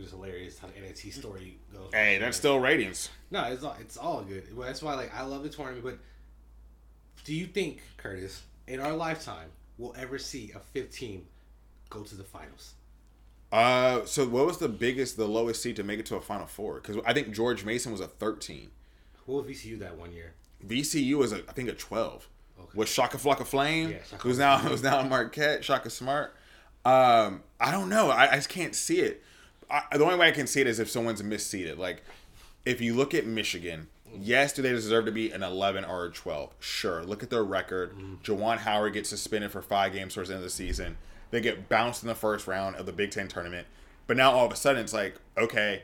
which 0.00 0.06
is 0.06 0.12
hilarious 0.12 0.58
how 0.58 0.68
the 0.68 0.80
NIT 0.80 1.12
story 1.12 1.58
goes. 1.72 1.90
Hey, 1.92 2.16
that's 2.18 2.36
still 2.36 2.58
ratings. 2.58 3.10
No, 3.30 3.44
it's 3.44 3.62
all 3.62 3.76
it's 3.80 3.96
all 3.98 4.22
good. 4.22 4.56
Well, 4.56 4.66
that's 4.66 4.82
why 4.82 4.94
like 4.94 5.14
I 5.14 5.22
love 5.22 5.42
the 5.42 5.50
tournament. 5.50 5.84
But 5.84 5.98
do 7.24 7.34
you 7.34 7.46
think 7.46 7.82
Curtis, 7.98 8.42
in 8.66 8.80
our 8.80 8.94
lifetime, 8.94 9.48
we'll 9.76 9.94
ever 9.98 10.18
see 10.18 10.52
a 10.54 10.58
15 10.58 11.26
go 11.90 12.02
to 12.02 12.14
the 12.14 12.24
finals? 12.24 12.74
Uh, 13.52 14.04
so 14.06 14.26
what 14.26 14.46
was 14.46 14.58
the 14.58 14.68
biggest, 14.68 15.16
the 15.16 15.26
lowest 15.26 15.60
seed 15.60 15.76
to 15.76 15.82
make 15.82 15.98
it 15.98 16.06
to 16.06 16.16
a 16.16 16.20
Final 16.20 16.46
Four? 16.46 16.76
Because 16.80 16.96
I 17.04 17.12
think 17.12 17.32
George 17.32 17.64
Mason 17.64 17.92
was 17.92 18.00
a 18.00 18.06
13. 18.06 18.70
What 19.26 19.44
was 19.44 19.56
VCU 19.56 19.78
that 19.80 19.98
one 19.98 20.12
year? 20.12 20.32
VCU 20.66 21.16
was 21.16 21.32
a, 21.32 21.42
I 21.48 21.52
think 21.52 21.68
a 21.68 21.74
12. 21.74 22.26
Okay. 22.58 22.68
Was 22.74 22.88
Shaka 22.88 23.18
Flocka 23.18 23.44
Flame? 23.44 23.90
Yeah, 23.90 23.98
Shaka 24.08 24.22
who's 24.22 24.38
now 24.38 24.58
who's 24.58 24.82
now 24.82 25.02
Marquette? 25.02 25.62
Shaka 25.62 25.90
Smart. 25.90 26.34
Um, 26.84 27.42
I 27.60 27.70
don't 27.70 27.90
know. 27.90 28.10
I, 28.10 28.32
I 28.32 28.36
just 28.36 28.48
can't 28.48 28.74
see 28.74 29.00
it. 29.00 29.22
I, 29.70 29.96
the 29.96 30.04
only 30.04 30.16
way 30.16 30.28
I 30.28 30.32
can 30.32 30.46
see 30.46 30.60
it 30.60 30.66
is 30.66 30.78
if 30.78 30.90
someone's 30.90 31.22
misseeded. 31.22 31.78
Like, 31.78 32.02
if 32.64 32.80
you 32.80 32.94
look 32.94 33.14
at 33.14 33.26
Michigan, 33.26 33.88
yes, 34.18 34.52
do 34.52 34.62
they 34.62 34.70
deserve 34.70 35.06
to 35.06 35.12
be 35.12 35.30
an 35.30 35.42
11 35.42 35.84
or 35.84 36.06
a 36.06 36.10
12? 36.10 36.54
Sure. 36.58 37.02
Look 37.02 37.22
at 37.22 37.30
their 37.30 37.44
record. 37.44 37.92
Mm-hmm. 37.92 38.14
Juwan 38.22 38.58
Howard 38.58 38.94
gets 38.94 39.08
suspended 39.08 39.50
for 39.52 39.62
five 39.62 39.92
games 39.92 40.14
towards 40.14 40.28
the 40.28 40.34
end 40.34 40.40
of 40.40 40.44
the 40.44 40.50
season. 40.50 40.96
They 41.30 41.40
get 41.40 41.68
bounced 41.68 42.02
in 42.02 42.08
the 42.08 42.14
first 42.14 42.46
round 42.46 42.76
of 42.76 42.86
the 42.86 42.92
Big 42.92 43.10
Ten 43.12 43.28
tournament. 43.28 43.66
But 44.06 44.16
now 44.16 44.32
all 44.32 44.46
of 44.46 44.52
a 44.52 44.56
sudden 44.56 44.82
it's 44.82 44.92
like, 44.92 45.14
okay, 45.38 45.82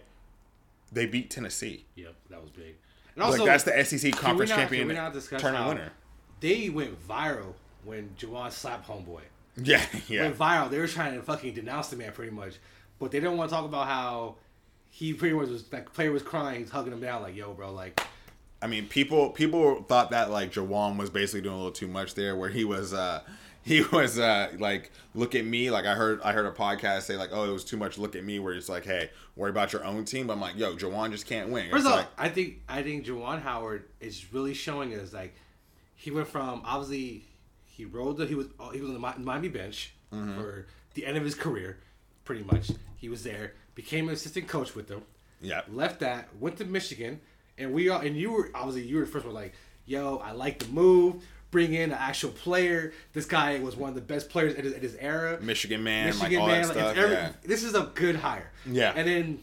they 0.90 1.07
beat 1.07 1.31
Tennessee. 1.31 1.85
Yep, 1.94 2.14
that 2.31 2.40
was 2.42 2.51
big. 2.51 2.75
And 3.14 3.31
like 3.31 3.44
that's 3.44 3.64
the 3.64 3.85
SEC 3.85 4.01
can 4.01 4.11
we 4.11 4.12
conference 4.12 4.51
not- 4.51 4.59
champion 4.59 4.81
can 4.81 4.88
we 4.88 4.94
not 4.94 5.14
tournament 5.38 5.68
winner. 5.68 5.92
They 6.40 6.68
went 6.68 7.07
viral 7.07 7.55
when 7.85 8.11
Juwan 8.18 8.53
slapped 8.53 8.88
homeboy. 8.88 9.20
Yeah, 9.57 9.83
yeah. 10.09 10.22
Went 10.22 10.38
viral. 10.38 10.70
They 10.70 10.79
were 10.79 10.88
trying 10.88 11.14
to 11.14 11.22
fucking 11.22 11.55
denounce 11.55 11.88
the 11.88 11.96
man 11.96 12.12
pretty 12.12 12.33
much, 12.33 12.55
but 12.99 13.11
they 13.11 13.21
didn't 13.21 13.37
want 13.37 13.51
to 13.51 13.57
talk 13.57 13.65
about 13.65 13.87
how 13.87 14.37
he 14.91 15.13
pretty 15.13 15.35
much 15.35 15.49
was 15.49 15.71
like 15.73 15.93
player 15.93 16.13
was 16.13 16.23
crying, 16.23 16.61
he's 16.61 16.71
hugging 16.71 16.93
him 16.93 17.01
down 17.01 17.23
like, 17.23 17.37
"Yo, 17.37 17.53
bro, 17.53 17.73
like." 17.73 18.01
I 18.63 18.67
mean, 18.69 18.89
people 18.89 19.31
people 19.31 19.83
thought 19.83 20.11
that 20.11 20.31
like 20.31 20.53
Juwan 20.53 20.97
was 20.97 21.11
basically 21.11 21.43
doing 21.43 21.55
a 21.55 21.59
little 21.59 21.73
too 21.73 21.89
much 21.89 22.15
there, 22.15 22.35
where 22.37 22.49
he 22.49 22.65
was 22.65 22.95
uh 22.95 23.21
he 23.63 23.83
was 23.93 24.19
uh 24.19 24.53
like 24.59 24.91
look 25.15 25.35
at 25.35 25.45
me 25.45 25.71
like 25.71 25.85
I 25.85 25.95
heard 25.95 26.23
I 26.23 26.33
heard 26.33 26.47
a 26.47 26.51
podcast 26.53 27.03
say 27.03 27.17
like 27.17 27.31
oh 27.33 27.45
it 27.49 27.53
was 27.53 27.65
too 27.65 27.77
much 27.77 27.99
look 27.99 28.17
at 28.17 28.25
me 28.25 28.39
where 28.39 28.55
it's 28.55 28.69
like 28.69 28.85
hey 28.87 29.11
worry 29.35 29.51
about 29.51 29.73
your 29.73 29.85
own 29.85 30.05
team 30.05 30.29
but 30.29 30.33
I'm 30.35 30.41
like 30.41 30.57
yo 30.57 30.75
Juwan 30.75 31.11
just 31.11 31.27
can't 31.27 31.51
win. 31.51 31.65
First 31.71 31.81
It's 31.81 31.87
of 31.87 31.93
all, 31.93 31.99
like, 31.99 32.09
I 32.17 32.29
think 32.31 32.63
I 32.69 32.83
think 32.83 33.05
Juwan 33.05 33.43
Howard 33.43 33.85
is 34.01 34.33
really 34.33 34.55
showing 34.55 34.95
us 34.95 35.13
like 35.13 35.35
he 35.95 36.11
went 36.11 36.29
from 36.29 36.63
obviously 36.65 37.25
he 37.67 37.85
rode 37.85 38.17
the 38.17 38.27
he 38.27 38.35
was 38.35 38.47
he 38.73 38.81
was 38.81 38.89
on 38.91 38.95
the 38.95 39.19
Miami 39.23 39.49
bench 39.49 39.93
Mm-hmm. 40.15 40.41
for 40.41 40.67
the 40.95 41.05
end 41.05 41.17
of 41.17 41.25
his 41.25 41.35
career, 41.35 41.79
pretty 42.27 42.45
much. 42.45 42.71
He 42.97 43.09
was 43.09 43.23
there, 43.23 43.55
became 43.75 44.09
an 44.09 44.15
assistant 44.15 44.49
coach 44.49 44.75
with 44.75 44.89
them, 44.89 45.03
yeah 45.41 45.62
left 45.73 46.01
that, 46.01 46.29
went 46.39 46.59
to 46.59 46.65
Michigan, 46.67 47.21
and 47.57 47.73
we 47.73 47.89
all 47.89 48.01
and 48.01 48.17
you 48.17 48.33
were 48.33 48.51
obviously 48.55 48.83
you 48.83 48.97
were 48.97 49.05
the 49.07 49.11
first 49.11 49.25
one 49.25 49.35
like, 49.35 49.55
yo, 49.87 50.19
I 50.19 50.33
like 50.33 50.59
the 50.59 50.69
move. 50.69 51.25
Bring 51.53 51.73
in 51.73 51.93
an 51.93 51.99
actual 51.99 52.31
player. 52.33 52.93
This 53.12 53.25
guy 53.25 53.61
was 53.61 53.77
one 53.77 53.89
of 53.89 53.95
the 53.95 54.01
best 54.03 54.29
players 54.29 54.57
at 54.57 54.65
his, 54.65 54.75
at 54.75 54.83
his 54.83 54.97
era. 54.97 55.39
Michigan 55.41 55.83
man 55.83 56.07
Michigan 56.07 56.33
like 56.33 56.41
all 56.41 56.49
man, 56.49 56.69
like, 56.69 56.77
stuff. 56.77 56.97
every- 56.97 57.15
yeah. 57.15 57.33
this 57.45 57.62
is 57.62 57.75
a 57.75 57.91
good 57.95 58.17
hire. 58.17 58.51
Yeah. 58.67 58.93
And 58.95 59.07
then, 59.09 59.39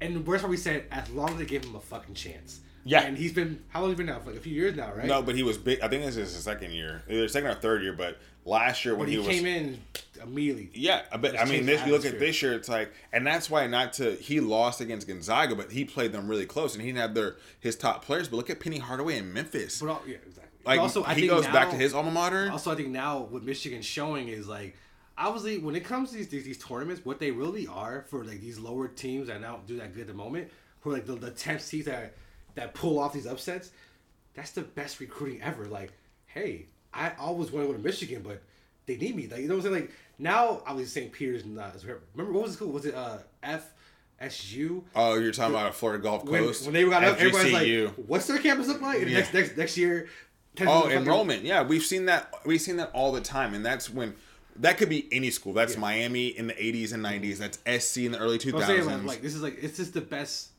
and 0.00 0.26
where's 0.26 0.42
where 0.42 0.50
we 0.50 0.56
said 0.56 0.86
as 0.90 1.10
long 1.10 1.28
as 1.30 1.36
they 1.36 1.44
give 1.44 1.64
him 1.64 1.76
a 1.76 1.80
fucking 1.80 2.14
chance. 2.14 2.60
Yeah. 2.84 3.02
And 3.02 3.16
he's 3.16 3.32
been 3.32 3.62
how 3.68 3.80
long 3.80 3.90
has 3.90 3.98
he 3.98 4.04
been 4.04 4.14
now? 4.14 4.20
For 4.20 4.30
like 4.30 4.38
a 4.38 4.42
few 4.42 4.54
years 4.54 4.76
now, 4.76 4.92
right? 4.92 5.06
No, 5.06 5.22
but 5.22 5.34
he 5.34 5.42
was 5.42 5.58
big. 5.58 5.80
I 5.80 5.88
think 5.88 6.04
this 6.04 6.16
is 6.16 6.34
his 6.34 6.44
second 6.44 6.72
year, 6.72 7.02
either 7.08 7.28
second 7.28 7.50
or 7.50 7.54
third 7.54 7.82
year. 7.82 7.92
But 7.92 8.18
last 8.44 8.84
year 8.84 8.94
when 8.94 9.08
he, 9.08 9.14
he, 9.14 9.18
was 9.18 9.28
came 9.28 9.46
in 9.46 9.78
immediately. 10.22 10.70
Yeah, 10.74 11.02
but 11.20 11.38
I 11.38 11.44
mean, 11.44 11.66
this 11.66 11.84
you 11.86 11.92
look 11.92 12.04
at 12.04 12.18
this 12.18 12.42
year, 12.42 12.54
it's 12.54 12.68
like, 12.68 12.92
and 13.12 13.26
that's 13.26 13.48
why 13.48 13.66
not 13.66 13.92
to 13.94 14.14
he 14.14 14.40
lost 14.40 14.80
against 14.80 15.06
Gonzaga, 15.06 15.54
but 15.54 15.70
he 15.70 15.84
played 15.84 16.12
them 16.12 16.28
really 16.28 16.46
close, 16.46 16.74
and 16.74 16.82
he 16.82 16.88
didn't 16.88 17.00
have 17.02 17.14
their 17.14 17.36
his 17.60 17.76
top 17.76 18.04
players. 18.04 18.28
But 18.28 18.36
look 18.36 18.50
at 18.50 18.60
Penny 18.60 18.78
Hardaway 18.78 19.18
in 19.18 19.32
Memphis. 19.32 19.80
But 19.80 19.88
all, 19.88 20.02
yeah, 20.06 20.16
exactly. 20.26 20.50
Like 20.64 20.78
But 20.78 20.82
also, 20.82 21.04
I 21.04 21.14
he 21.14 21.22
think 21.22 21.32
goes 21.32 21.46
back 21.46 21.70
to 21.70 21.76
his 21.76 21.92
alma 21.94 22.10
mater. 22.10 22.50
Also, 22.50 22.70
I 22.70 22.74
think 22.74 22.88
now 22.88 23.20
what 23.30 23.42
Michigan's 23.42 23.84
showing 23.84 24.28
is 24.28 24.46
like, 24.46 24.76
obviously, 25.18 25.58
when 25.58 25.74
it 25.74 25.84
comes 25.84 26.10
to 26.10 26.16
these, 26.16 26.28
these, 26.28 26.44
these 26.44 26.58
tournaments, 26.58 27.04
what 27.04 27.18
they 27.18 27.32
really 27.32 27.66
are 27.66 28.04
for 28.08 28.24
like 28.24 28.40
these 28.40 28.58
lower 28.58 28.86
teams 28.86 29.26
that 29.26 29.42
don't 29.42 29.66
do 29.66 29.78
that 29.78 29.92
good 29.92 30.02
at 30.02 30.06
the 30.06 30.14
moment, 30.14 30.50
who 30.80 30.90
are 30.90 30.94
like 30.94 31.06
the, 31.06 31.14
the 31.14 31.30
tenth 31.30 31.62
seeds 31.62 31.86
that 31.86 32.14
that 32.54 32.74
pull 32.74 32.98
off 32.98 33.12
these 33.12 33.26
upsets, 33.26 33.70
that's 34.34 34.50
the 34.52 34.62
best 34.62 35.00
recruiting 35.00 35.40
ever. 35.42 35.66
Like, 35.66 35.92
hey, 36.26 36.66
I 36.94 37.12
always 37.18 37.50
want 37.50 37.66
to 37.66 37.72
go 37.72 37.78
to 37.78 37.82
Michigan, 37.84 38.22
but 38.22 38.42
they 38.86 38.96
need 38.96 39.14
me. 39.16 39.28
Like, 39.28 39.40
you 39.40 39.48
know 39.48 39.56
what 39.56 39.64
I'm 39.66 39.72
saying? 39.72 39.82
Like 39.86 39.92
now, 40.18 40.62
obviously, 40.66 41.02
St. 41.02 41.12
Peter's 41.12 41.44
not. 41.44 41.74
as- 41.74 41.84
Remember 41.84 42.32
what 42.32 42.42
was 42.44 42.54
it 42.54 42.58
called? 42.58 42.72
Was 42.74 42.86
it 42.86 42.94
uh, 42.94 43.18
FSU? 44.20 44.82
oh, 44.94 45.14
you're 45.18 45.32
talking 45.32 45.54
about 45.54 45.70
a 45.70 45.72
Florida 45.72 46.02
Gulf 46.02 46.24
When, 46.24 46.44
Coast. 46.44 46.64
when 46.64 46.74
they 46.74 46.84
got 46.84 47.04
up, 47.04 47.18
everybody's 47.18 47.52
like, 47.52 48.06
"What's 48.08 48.26
their 48.26 48.38
campus 48.38 48.68
look 48.68 48.80
like?" 48.80 49.00
And 49.02 49.10
Yeah. 49.10 49.18
next 49.18 49.34
next 49.34 49.56
next 49.56 49.76
year, 49.76 50.08
Oh, 50.60 50.88
enrollment. 50.88 51.44
Yeah, 51.44 51.62
we've 51.62 51.82
seen 51.82 52.06
that. 52.06 52.32
We've 52.44 52.60
seen 52.60 52.76
that 52.76 52.90
all 52.92 53.10
the 53.12 53.20
time, 53.22 53.54
and 53.54 53.64
that's 53.64 53.88
when 53.90 54.14
that 54.56 54.76
could 54.76 54.90
be 54.90 55.08
any 55.10 55.30
school. 55.30 55.52
That's 55.54 55.74
Yeah. 55.74 55.80
Miami 55.80 56.26
in 56.28 56.46
the 56.46 56.52
'80s 56.54 56.92
and 56.92 57.02
'90s. 57.02 57.38
That's 57.38 57.58
SC 57.66 58.04
in 58.04 58.12
the 58.12 58.18
early 58.18 58.34
I'm 58.34 58.40
2000s. 58.40 58.66
saying 58.66 58.86
like, 58.86 59.02
like 59.06 59.22
this 59.22 59.34
is 59.34 59.42
like 59.42 59.58
it's 59.62 59.78
just 59.78 59.94
the 59.94 60.00
best 60.02 60.50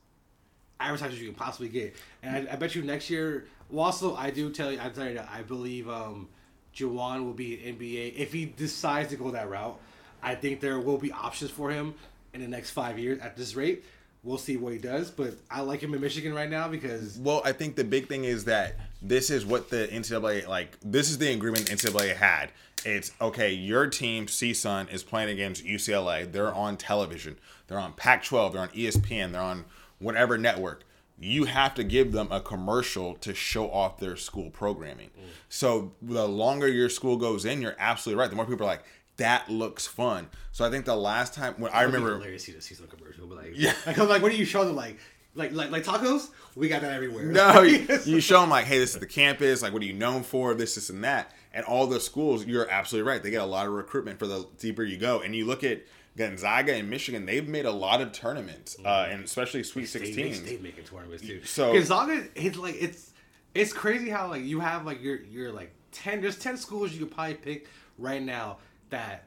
advertisers 0.84 1.20
you 1.20 1.28
can 1.28 1.36
possibly 1.36 1.70
get, 1.70 1.96
and 2.22 2.48
I, 2.48 2.54
I 2.54 2.56
bet 2.56 2.76
you 2.76 2.84
next 2.84 3.10
year. 3.10 3.46
Well, 3.70 3.86
also 3.86 4.16
I 4.16 4.30
do 4.30 4.52
tell 4.52 4.72
you, 4.72 4.80
I'm 4.80 4.94
telling 4.94 5.14
you, 5.14 5.22
I 5.32 5.42
believe 5.42 5.90
um, 5.90 6.28
Juwan 6.76 7.26
will 7.26 7.34
be 7.34 7.66
an 7.68 7.76
NBA 7.78 8.16
if 8.16 8.34
he 8.34 8.46
decides 8.46 9.10
to 9.10 9.16
go 9.16 9.32
that 9.32 9.50
route. 9.50 9.80
I 10.22 10.36
think 10.36 10.62
there 10.62 10.80
will 10.80 10.98
be 10.98 11.12
options 11.12 11.52
for 11.52 11.70
him 11.70 11.96
in 12.34 12.42
the 12.42 12.48
next 12.48 12.72
five 12.72 12.98
years 12.98 13.20
at 13.20 13.36
this 13.36 13.56
rate. 13.56 13.84
We'll 14.24 14.38
see 14.38 14.56
what 14.56 14.72
he 14.72 14.80
does, 14.80 15.12
but 15.12 15.34
I 15.52 15.62
like 15.62 15.84
him 15.84 15.94
in 15.94 16.00
Michigan 16.00 16.34
right 16.34 16.50
now 16.50 16.70
because 16.70 17.18
Well, 17.18 17.42
I 17.44 17.52
think 17.52 17.76
the 17.76 17.84
big 17.84 18.08
thing 18.08 18.24
is 18.24 18.46
that 18.46 18.78
this 19.02 19.30
is 19.30 19.46
what 19.46 19.70
the 19.70 19.90
NCAA 19.92 20.48
like. 20.48 20.78
This 20.82 21.10
is 21.10 21.18
the 21.18 21.34
agreement 21.34 21.66
NCAA 21.66 22.16
had. 22.16 22.52
It's 22.86 23.12
okay. 23.20 23.52
Your 23.52 23.88
team, 23.88 24.28
CSUN, 24.28 24.92
is 24.94 25.04
playing 25.04 25.30
against 25.30 25.66
UCLA. 25.66 26.30
They're 26.30 26.54
on 26.54 26.78
television. 26.78 27.38
They're 27.68 27.80
on 27.80 27.94
Pac-12. 27.94 28.54
They're 28.54 28.62
on 28.62 28.70
ESPN. 28.70 29.32
They're 29.34 29.42
on 29.42 29.66
whatever 30.04 30.38
network. 30.38 30.84
You 31.20 31.46
have 31.46 31.76
to 31.76 31.84
give 31.84 32.12
them 32.12 32.28
a 32.32 32.42
commercial 32.42 33.14
to 33.16 33.34
show 33.34 33.70
off 33.72 34.00
their 34.00 34.16
school 34.16 34.50
programming. 34.50 35.10
Mm. 35.10 35.24
So 35.48 35.94
the 36.02 36.28
longer 36.28 36.68
your 36.68 36.90
school 36.90 37.18
goes 37.18 37.46
in, 37.46 37.62
you're 37.62 37.76
absolutely 37.80 38.20
right. 38.20 38.30
The 38.30 38.36
more 38.36 38.46
people 38.46 38.66
are 38.66 38.70
like, 38.70 38.84
"That 39.18 39.50
looks 39.50 39.86
fun." 39.88 40.28
So 40.52 40.66
I 40.66 40.70
think 40.70 40.86
the 40.86 40.96
last 40.96 41.34
time 41.34 41.54
when 41.60 41.72
I 41.72 41.84
remember, 41.84 42.16
hilarious 42.16 42.46
to 42.46 42.52
see 42.54 42.60
season 42.60 42.88
commercial, 42.88 43.28
but 43.28 43.38
like, 43.38 43.52
Yeah. 43.54 43.74
like, 43.86 43.98
I'm 44.00 44.10
like, 44.10 44.22
what 44.22 44.32
do 44.32 44.38
you 44.38 44.44
show 44.46 44.66
them? 44.66 44.76
Like, 44.76 44.98
like 45.36 45.52
like 45.54 45.70
like 45.72 45.84
tacos. 45.84 46.30
We 46.56 46.68
got 46.68 46.82
that 46.82 46.94
everywhere. 46.94 47.26
No, 47.26 47.62
you, 47.62 47.88
you 48.06 48.20
show 48.20 48.42
them 48.42 48.50
like, 48.50 48.66
hey, 48.66 48.80
this 48.80 48.94
is 48.96 49.00
the 49.00 49.06
campus. 49.08 49.62
Like, 49.62 49.72
what 49.72 49.82
are 49.82 49.86
you 49.86 49.94
known 49.94 50.24
for? 50.24 50.54
This, 50.56 50.76
this, 50.76 50.90
and 50.90 51.04
that. 51.04 51.32
And 51.54 51.64
all 51.66 51.86
the 51.88 52.00
schools, 52.00 52.46
you're 52.46 52.70
absolutely 52.70 53.10
right. 53.10 53.22
They 53.22 53.30
get 53.32 53.42
a 53.42 53.46
lot 53.46 53.68
of 53.68 53.74
recruitment 53.74 54.18
for 54.20 54.26
the 54.28 54.48
deeper 54.58 54.84
you 54.84 54.98
go. 54.98 55.22
And 55.22 55.36
you 55.36 55.46
look 55.46 55.64
at 55.64 55.84
Gonzaga 56.18 56.74
and 56.74 56.90
Michigan; 56.90 57.26
they've 57.26 57.48
made 57.48 57.66
a 57.66 57.72
lot 57.72 58.02
of 58.02 58.12
tournaments, 58.12 58.78
uh, 58.86 59.08
and 59.10 59.24
especially 59.24 59.64
Sweet 59.64 59.92
they, 59.92 60.00
they, 60.00 60.12
Sixteen. 60.14 60.46
they 60.46 60.58
making 60.62 60.84
tournaments 60.86 61.24
too. 61.26 61.44
So- 61.44 61.74
Gonzaga, 61.74 62.24
it's 62.36 62.58
like 62.58 62.76
it's 62.80 63.12
it's 63.56 63.74
crazy 63.74 64.10
how 64.10 64.28
like 64.28 64.44
you 64.44 64.60
have 64.60 64.86
like 64.86 65.02
your 65.02 65.22
your 65.24 65.52
like 65.52 65.74
ten 65.92 66.22
there's 66.22 66.38
ten 66.38 66.58
schools 66.58 66.92
you 66.94 67.00
could 67.06 67.16
probably 67.16 67.36
pick 67.36 67.68
right 67.98 68.22
now 68.22 68.58
that 68.90 69.24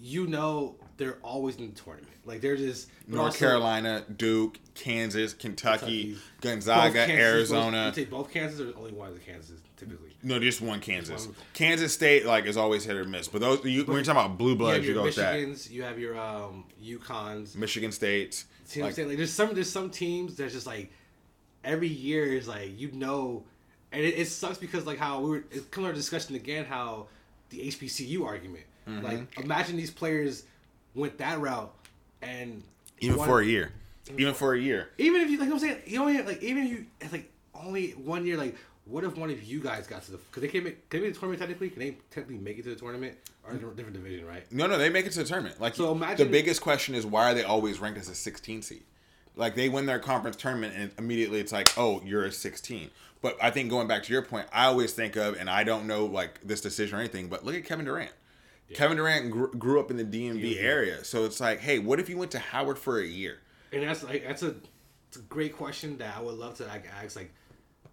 you 0.00 0.26
know 0.26 0.76
they're 0.98 1.16
always 1.22 1.56
in 1.56 1.70
the 1.72 1.80
tournament. 1.80 2.12
Like 2.26 2.40
they're 2.42 2.56
just 2.56 2.88
North 3.06 3.26
also- 3.26 3.38
Carolina, 3.38 4.04
Duke, 4.16 4.58
Kansas, 4.74 5.32
Kentucky, 5.32 6.14
Kentucky. 6.14 6.18
Gonzaga, 6.42 7.06
Kansas- 7.06 7.16
Arizona. 7.24 7.70
Both, 7.86 7.96
you 7.98 8.04
take 8.04 8.10
both 8.10 8.30
Kansas 8.30 8.60
or 8.60 8.76
only 8.76 8.92
one 8.92 9.08
of 9.08 9.14
the 9.14 9.20
Kansas 9.20 9.60
typically. 9.76 10.10
No, 10.22 10.38
just 10.40 10.60
one 10.60 10.80
Kansas. 10.80 11.26
one. 11.26 11.36
Kansas 11.54 11.94
State 11.94 12.26
like 12.26 12.44
is 12.46 12.56
always 12.56 12.84
hit 12.84 12.96
or 12.96 13.04
miss. 13.04 13.28
But 13.28 13.40
those 13.40 13.64
you, 13.64 13.84
when 13.84 13.94
you're 13.96 14.04
talking 14.04 14.20
about 14.24 14.36
blue 14.36 14.56
bloods, 14.56 14.80
you 14.84 14.92
your 14.92 15.02
go 15.02 15.04
with 15.04 15.16
that. 15.16 15.36
Michigans, 15.36 15.70
you 15.70 15.84
have 15.84 15.98
your 15.98 16.18
um 16.18 16.64
UConns. 16.84 17.54
Michigan 17.56 17.92
State. 17.92 18.44
See 18.64 18.80
what 18.80 18.86
I'm 18.86 18.88
like- 18.88 18.94
saying? 18.96 19.08
Like 19.08 19.16
there's 19.16 19.32
some 19.32 19.54
there's 19.54 19.70
some 19.70 19.90
teams 19.90 20.36
that's 20.36 20.52
just 20.52 20.66
like 20.66 20.90
every 21.64 21.88
year 21.88 22.24
is 22.24 22.48
like 22.48 22.78
you 22.78 22.90
know, 22.92 23.44
and 23.92 24.02
it, 24.04 24.18
it 24.18 24.26
sucks 24.26 24.58
because 24.58 24.84
like 24.86 24.98
how 24.98 25.20
we 25.20 25.30
were 25.30 25.44
it's 25.50 25.64
come 25.66 25.84
to 25.84 25.88
our 25.88 25.94
discussion 25.94 26.34
again 26.34 26.64
how 26.64 27.06
the 27.50 27.60
HBCU 27.68 28.24
argument. 28.26 28.64
Mm-hmm. 28.88 29.04
Like 29.04 29.38
imagine 29.38 29.76
these 29.76 29.90
players 29.90 30.44
went 30.94 31.18
that 31.18 31.38
route 31.40 31.72
and 32.22 32.62
even 33.00 33.16
won- 33.18 33.28
for 33.28 33.40
a 33.40 33.46
year. 33.46 33.72
Even 34.16 34.32
for 34.34 34.54
a 34.54 34.58
year. 34.58 34.88
even 34.96 35.20
if 35.20 35.28
you 35.30 35.38
like 35.38 35.50
I'm 35.50 35.58
saying 35.58 35.82
you 35.86 35.98
know 35.98 36.06
like 36.22 36.42
even 36.42 36.62
if 36.64 36.70
you 36.70 36.86
it's 37.00 37.12
like 37.12 37.30
only 37.54 37.90
one 37.90 38.24
year 38.26 38.36
like 38.38 38.56
what 38.86 39.04
if 39.04 39.16
one 39.18 39.28
of 39.30 39.42
you 39.42 39.60
guys 39.60 39.86
got 39.86 40.02
to 40.04 40.12
the 40.12 40.16
because 40.16 40.40
they 40.40 40.48
can 40.48 40.64
make 40.64 40.88
can 40.88 41.00
they 41.00 41.06
make 41.06 41.14
the 41.14 41.20
tournament 41.20 41.40
technically 41.40 41.68
can 41.68 41.78
they 41.80 41.96
technically 42.10 42.38
make 42.42 42.58
it 42.58 42.62
to 42.62 42.70
the 42.70 42.76
tournament 42.76 43.14
or 43.44 43.52
a 43.52 43.58
different 43.58 43.92
division 43.92 44.26
right 44.26 44.50
No, 44.50 44.66
no, 44.66 44.78
they 44.78 44.88
make 44.88 45.04
it 45.06 45.12
to 45.12 45.18
the 45.18 45.24
tournament. 45.26 45.60
Like 45.60 45.74
So 45.74 45.92
imagine 45.92 46.26
the 46.26 46.30
biggest 46.32 46.62
question 46.62 46.94
is 46.94 47.04
why 47.04 47.30
are 47.30 47.34
they 47.34 47.42
always 47.44 47.80
ranked 47.80 47.98
as 47.98 48.08
a 48.08 48.14
16 48.14 48.62
seed? 48.62 48.82
Like 49.36 49.54
they 49.54 49.68
win 49.68 49.84
their 49.86 49.98
conference 49.98 50.36
tournament 50.36 50.72
and 50.76 50.90
immediately 50.98 51.38
it's 51.40 51.52
like, 51.52 51.70
oh, 51.76 52.00
you're 52.04 52.24
a 52.24 52.32
16. 52.32 52.90
But 53.20 53.36
I 53.42 53.50
think 53.50 53.68
going 53.68 53.88
back 53.88 54.04
to 54.04 54.12
your 54.12 54.22
point, 54.22 54.46
I 54.52 54.66
always 54.66 54.92
think 54.92 55.16
of, 55.16 55.36
and 55.36 55.50
I 55.50 55.64
don't 55.64 55.86
know 55.86 56.06
like 56.06 56.40
this 56.42 56.60
decision 56.60 56.96
or 56.96 57.00
anything, 57.00 57.28
but 57.28 57.44
look 57.44 57.54
at 57.54 57.64
Kevin 57.64 57.84
Durant. 57.84 58.12
Kevin 58.74 58.96
Durant 58.96 59.30
grew, 59.30 59.50
grew 59.52 59.80
up 59.80 59.90
in 59.90 59.96
the 59.96 60.04
DMV 60.04 60.42
DMV. 60.42 60.62
area, 60.62 61.04
so 61.04 61.24
it's 61.24 61.40
like, 61.40 61.60
hey, 61.60 61.78
what 61.78 62.00
if 62.00 62.08
you 62.08 62.18
went 62.18 62.30
to 62.32 62.38
Howard 62.38 62.78
for 62.78 63.00
a 63.00 63.06
year? 63.06 63.38
And 63.72 63.82
that's 63.82 64.02
like 64.02 64.24
that's 64.26 64.42
a, 64.42 64.54
it's 65.08 65.16
a 65.16 65.22
great 65.22 65.56
question 65.56 65.98
that 65.98 66.16
I 66.16 66.20
would 66.20 66.34
love 66.34 66.56
to 66.56 66.66
like 66.66 66.84
ask 67.02 67.16
like 67.16 67.32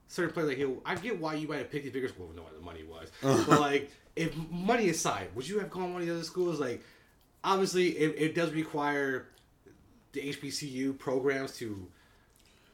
certain 0.08 0.34
players 0.34 0.50
like 0.50 0.58
yo, 0.58 0.82
I 0.86 0.96
get 0.96 1.20
why 1.20 1.36
you 1.36 1.48
might 1.48 1.58
have 1.58 1.72
picked 1.72 1.84
these 1.84 1.94
bigger 1.94 2.08
schools, 2.08 2.36
know 2.36 2.44
what 2.44 2.54
the 2.54 2.62
money 2.62 2.84
was, 2.84 3.12
but 3.48 3.60
like 3.60 3.92
if 4.16 4.36
money 4.50 4.90
aside, 4.90 5.28
would 5.36 5.48
you 5.48 5.60
have 5.60 5.70
gone 5.70 5.88
to 5.88 5.94
one 5.94 6.02
of 6.02 6.08
the 6.08 6.14
other 6.14 6.24
schools? 6.24 6.60
Like 6.60 6.84
obviously 7.44 7.90
it, 7.90 8.16
it 8.18 8.36
does 8.36 8.52
require 8.52 9.28
the 10.14 10.22
HBCU 10.22 10.98
programs 10.98 11.56
to 11.58 11.88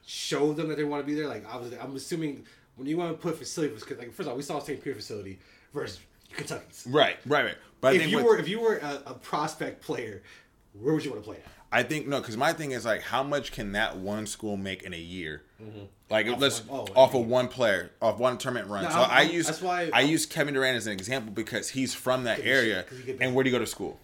show 0.05 0.53
them 0.53 0.69
that 0.69 0.77
they 0.77 0.83
want 0.83 1.03
to 1.03 1.07
be 1.07 1.15
there. 1.15 1.27
Like 1.27 1.45
obviously, 1.51 1.79
I'm 1.79 1.95
assuming 1.95 2.45
when 2.75 2.87
you 2.87 2.97
want 2.97 3.11
to 3.11 3.17
put 3.17 3.37
facilities, 3.37 3.81
because 3.81 3.97
like 3.97 4.13
first 4.13 4.27
of 4.27 4.29
all, 4.29 4.37
we 4.37 4.43
saw 4.43 4.59
St. 4.59 4.81
Pierre 4.81 4.95
facility 4.95 5.39
versus 5.73 5.99
Kentucky's. 6.35 6.85
Right, 6.89 7.17
right, 7.25 7.45
right. 7.45 7.57
But 7.81 7.93
I 7.93 7.95
If 7.97 8.09
you 8.09 8.17
with- 8.17 8.25
were 8.25 8.37
if 8.37 8.47
you 8.47 8.59
were 8.59 8.77
a, 8.77 9.01
a 9.07 9.13
prospect 9.15 9.81
player, 9.81 10.21
where 10.73 10.93
would 10.93 11.03
you 11.03 11.11
want 11.11 11.23
to 11.23 11.27
play 11.27 11.37
at? 11.37 11.43
I 11.73 11.83
think 11.83 12.05
no, 12.07 12.19
because 12.19 12.35
my 12.35 12.51
thing 12.53 12.71
is 12.71 12.83
like, 12.85 13.01
how 13.01 13.23
much 13.23 13.51
can 13.53 13.71
that 13.73 13.95
one 13.97 14.25
school 14.27 14.57
make 14.57 14.83
in 14.83 14.93
a 14.93 14.97
year? 14.99 15.43
Like 16.09 16.27
let's 16.39 16.59
Mm-hmm. 16.61 16.69
one- 16.71 16.87
oh, 16.95 16.99
off 17.01 17.15
I 17.15 17.19
of 17.19 17.27
one 17.27 17.47
player, 17.47 17.91
off 18.01 18.19
one 18.19 18.37
tournament 18.37 18.69
run. 18.69 18.83
No, 18.83 18.89
so 18.89 18.97
I'm- 18.97 19.09
i 19.11 19.21
I'm- 19.21 19.31
use 19.31 19.45
that's 19.47 19.61
why- 19.61 19.89
I 19.93 20.01
use 20.01 20.25
Kevin 20.25 20.53
Durant 20.53 20.75
as 20.77 20.87
an 20.87 20.93
example 20.93 21.31
because 21.33 21.69
he's 21.69 21.93
from 21.93 22.25
that 22.25 22.39
area. 22.45 22.85
And 23.21 23.33
where 23.33 23.43
do 23.43 23.49
you 23.49 23.55
go 23.55 23.59
to 23.59 23.67
school? 23.67 23.99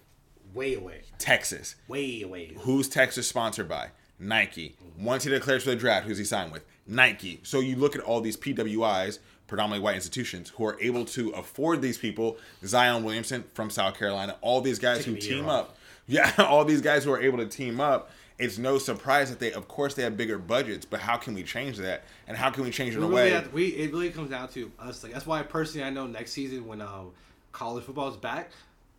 Way 0.54 0.74
away, 0.74 1.02
Texas. 1.18 1.76
way 1.88 2.22
away. 2.22 2.56
Who's 2.60 2.88
Texas 2.88 3.28
sponsored 3.28 3.68
by? 3.68 3.88
Nike. 4.18 4.76
Mm-hmm. 4.82 5.04
Once 5.04 5.24
he 5.24 5.30
declares 5.30 5.62
for 5.62 5.70
the 5.70 5.76
draft, 5.76 6.06
who's 6.06 6.18
he 6.18 6.24
signed 6.24 6.50
with? 6.52 6.64
Nike. 6.86 7.40
So 7.42 7.60
you 7.60 7.76
look 7.76 7.94
at 7.94 8.00
all 8.00 8.20
these 8.22 8.36
PWIs, 8.38 9.18
predominantly 9.48 9.82
white 9.82 9.96
institutions, 9.96 10.50
who 10.50 10.64
are 10.66 10.78
able 10.80 11.04
to 11.06 11.30
afford 11.30 11.82
these 11.82 11.98
people. 11.98 12.36
Zion 12.64 13.02
Williamson 13.02 13.44
from 13.54 13.68
South 13.70 13.98
Carolina. 13.98 14.36
All 14.42 14.60
these 14.60 14.78
guys 14.78 15.04
who 15.04 15.14
Taking 15.14 15.16
a 15.16 15.34
year 15.34 15.36
team 15.42 15.48
off. 15.48 15.64
up. 15.70 15.74
Yeah, 16.10 16.32
all 16.38 16.64
these 16.64 16.80
guys 16.80 17.04
who 17.04 17.12
are 17.12 17.20
able 17.20 17.36
to 17.38 17.46
team 17.46 17.80
up. 17.80 18.10
It's 18.38 18.56
no 18.56 18.78
surprise 18.78 19.28
that 19.28 19.40
they, 19.40 19.52
of 19.52 19.68
course, 19.68 19.92
they 19.94 20.04
have 20.04 20.16
bigger 20.16 20.38
budgets. 20.38 20.86
But 20.86 21.00
how 21.00 21.16
can 21.18 21.34
we 21.34 21.42
change 21.42 21.76
that? 21.78 22.04
And 22.26 22.34
how 22.36 22.48
can 22.50 22.62
we 22.64 22.70
change 22.70 22.94
it 22.94 22.98
We 23.00 23.04
in 23.04 23.12
a 23.12 23.14
really 23.14 23.32
way? 23.34 23.40
to- 23.42 23.48
we 23.50 23.66
it 23.66 23.92
really 23.92 24.08
comes 24.10 24.30
down 24.30 24.48
to 24.50 24.70
us. 24.78 25.02
Like 25.02 25.12
that's 25.12 25.26
why 25.26 25.42
personally, 25.42 25.86
I 25.86 25.90
know 25.90 26.06
next 26.06 26.30
season 26.32 26.66
when 26.66 26.80
um 26.80 27.10
college 27.52 27.84
football 27.84 28.08
is 28.08 28.16
back, 28.16 28.52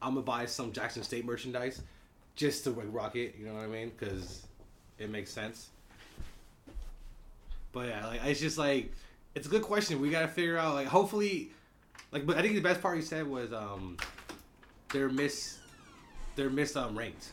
I'm 0.04 0.14
gonna 0.14 0.22
buy 0.26 0.46
some 0.46 0.72
Jackson 0.72 1.02
State 1.02 1.26
merchandise 1.26 1.82
just 2.36 2.64
to 2.66 2.70
like 2.72 2.88
rock 2.92 3.16
it. 3.16 3.36
You 3.40 3.46
know 3.48 3.54
what 3.56 3.64
I 3.64 3.68
mean? 3.68 3.92
Because 3.98 4.46
it 5.00 5.10
makes 5.10 5.32
sense. 5.32 5.70
But 7.72 7.88
yeah, 7.88 8.06
like 8.08 8.22
it's 8.26 8.40
just 8.40 8.58
like 8.60 8.92
it's 9.36 9.48
a 9.48 9.50
good 9.50 9.62
question. 9.64 10.02
We 10.02 10.10
gotta 10.10 10.28
figure 10.28 10.58
out 10.58 10.74
like 10.76 10.88
hopefully, 10.88 11.52
like. 12.12 12.26
But 12.26 12.38
I 12.38 12.42
think 12.42 12.56
the 12.56 12.62
best 12.62 12.82
part 12.82 12.98
you 12.98 13.04
said 13.04 13.28
was 13.28 13.54
um 13.54 13.98
they're 14.92 15.10
miss 15.10 15.58
they're 16.36 16.50
miss 16.50 16.76
um 16.76 16.98
ranked. 16.98 17.32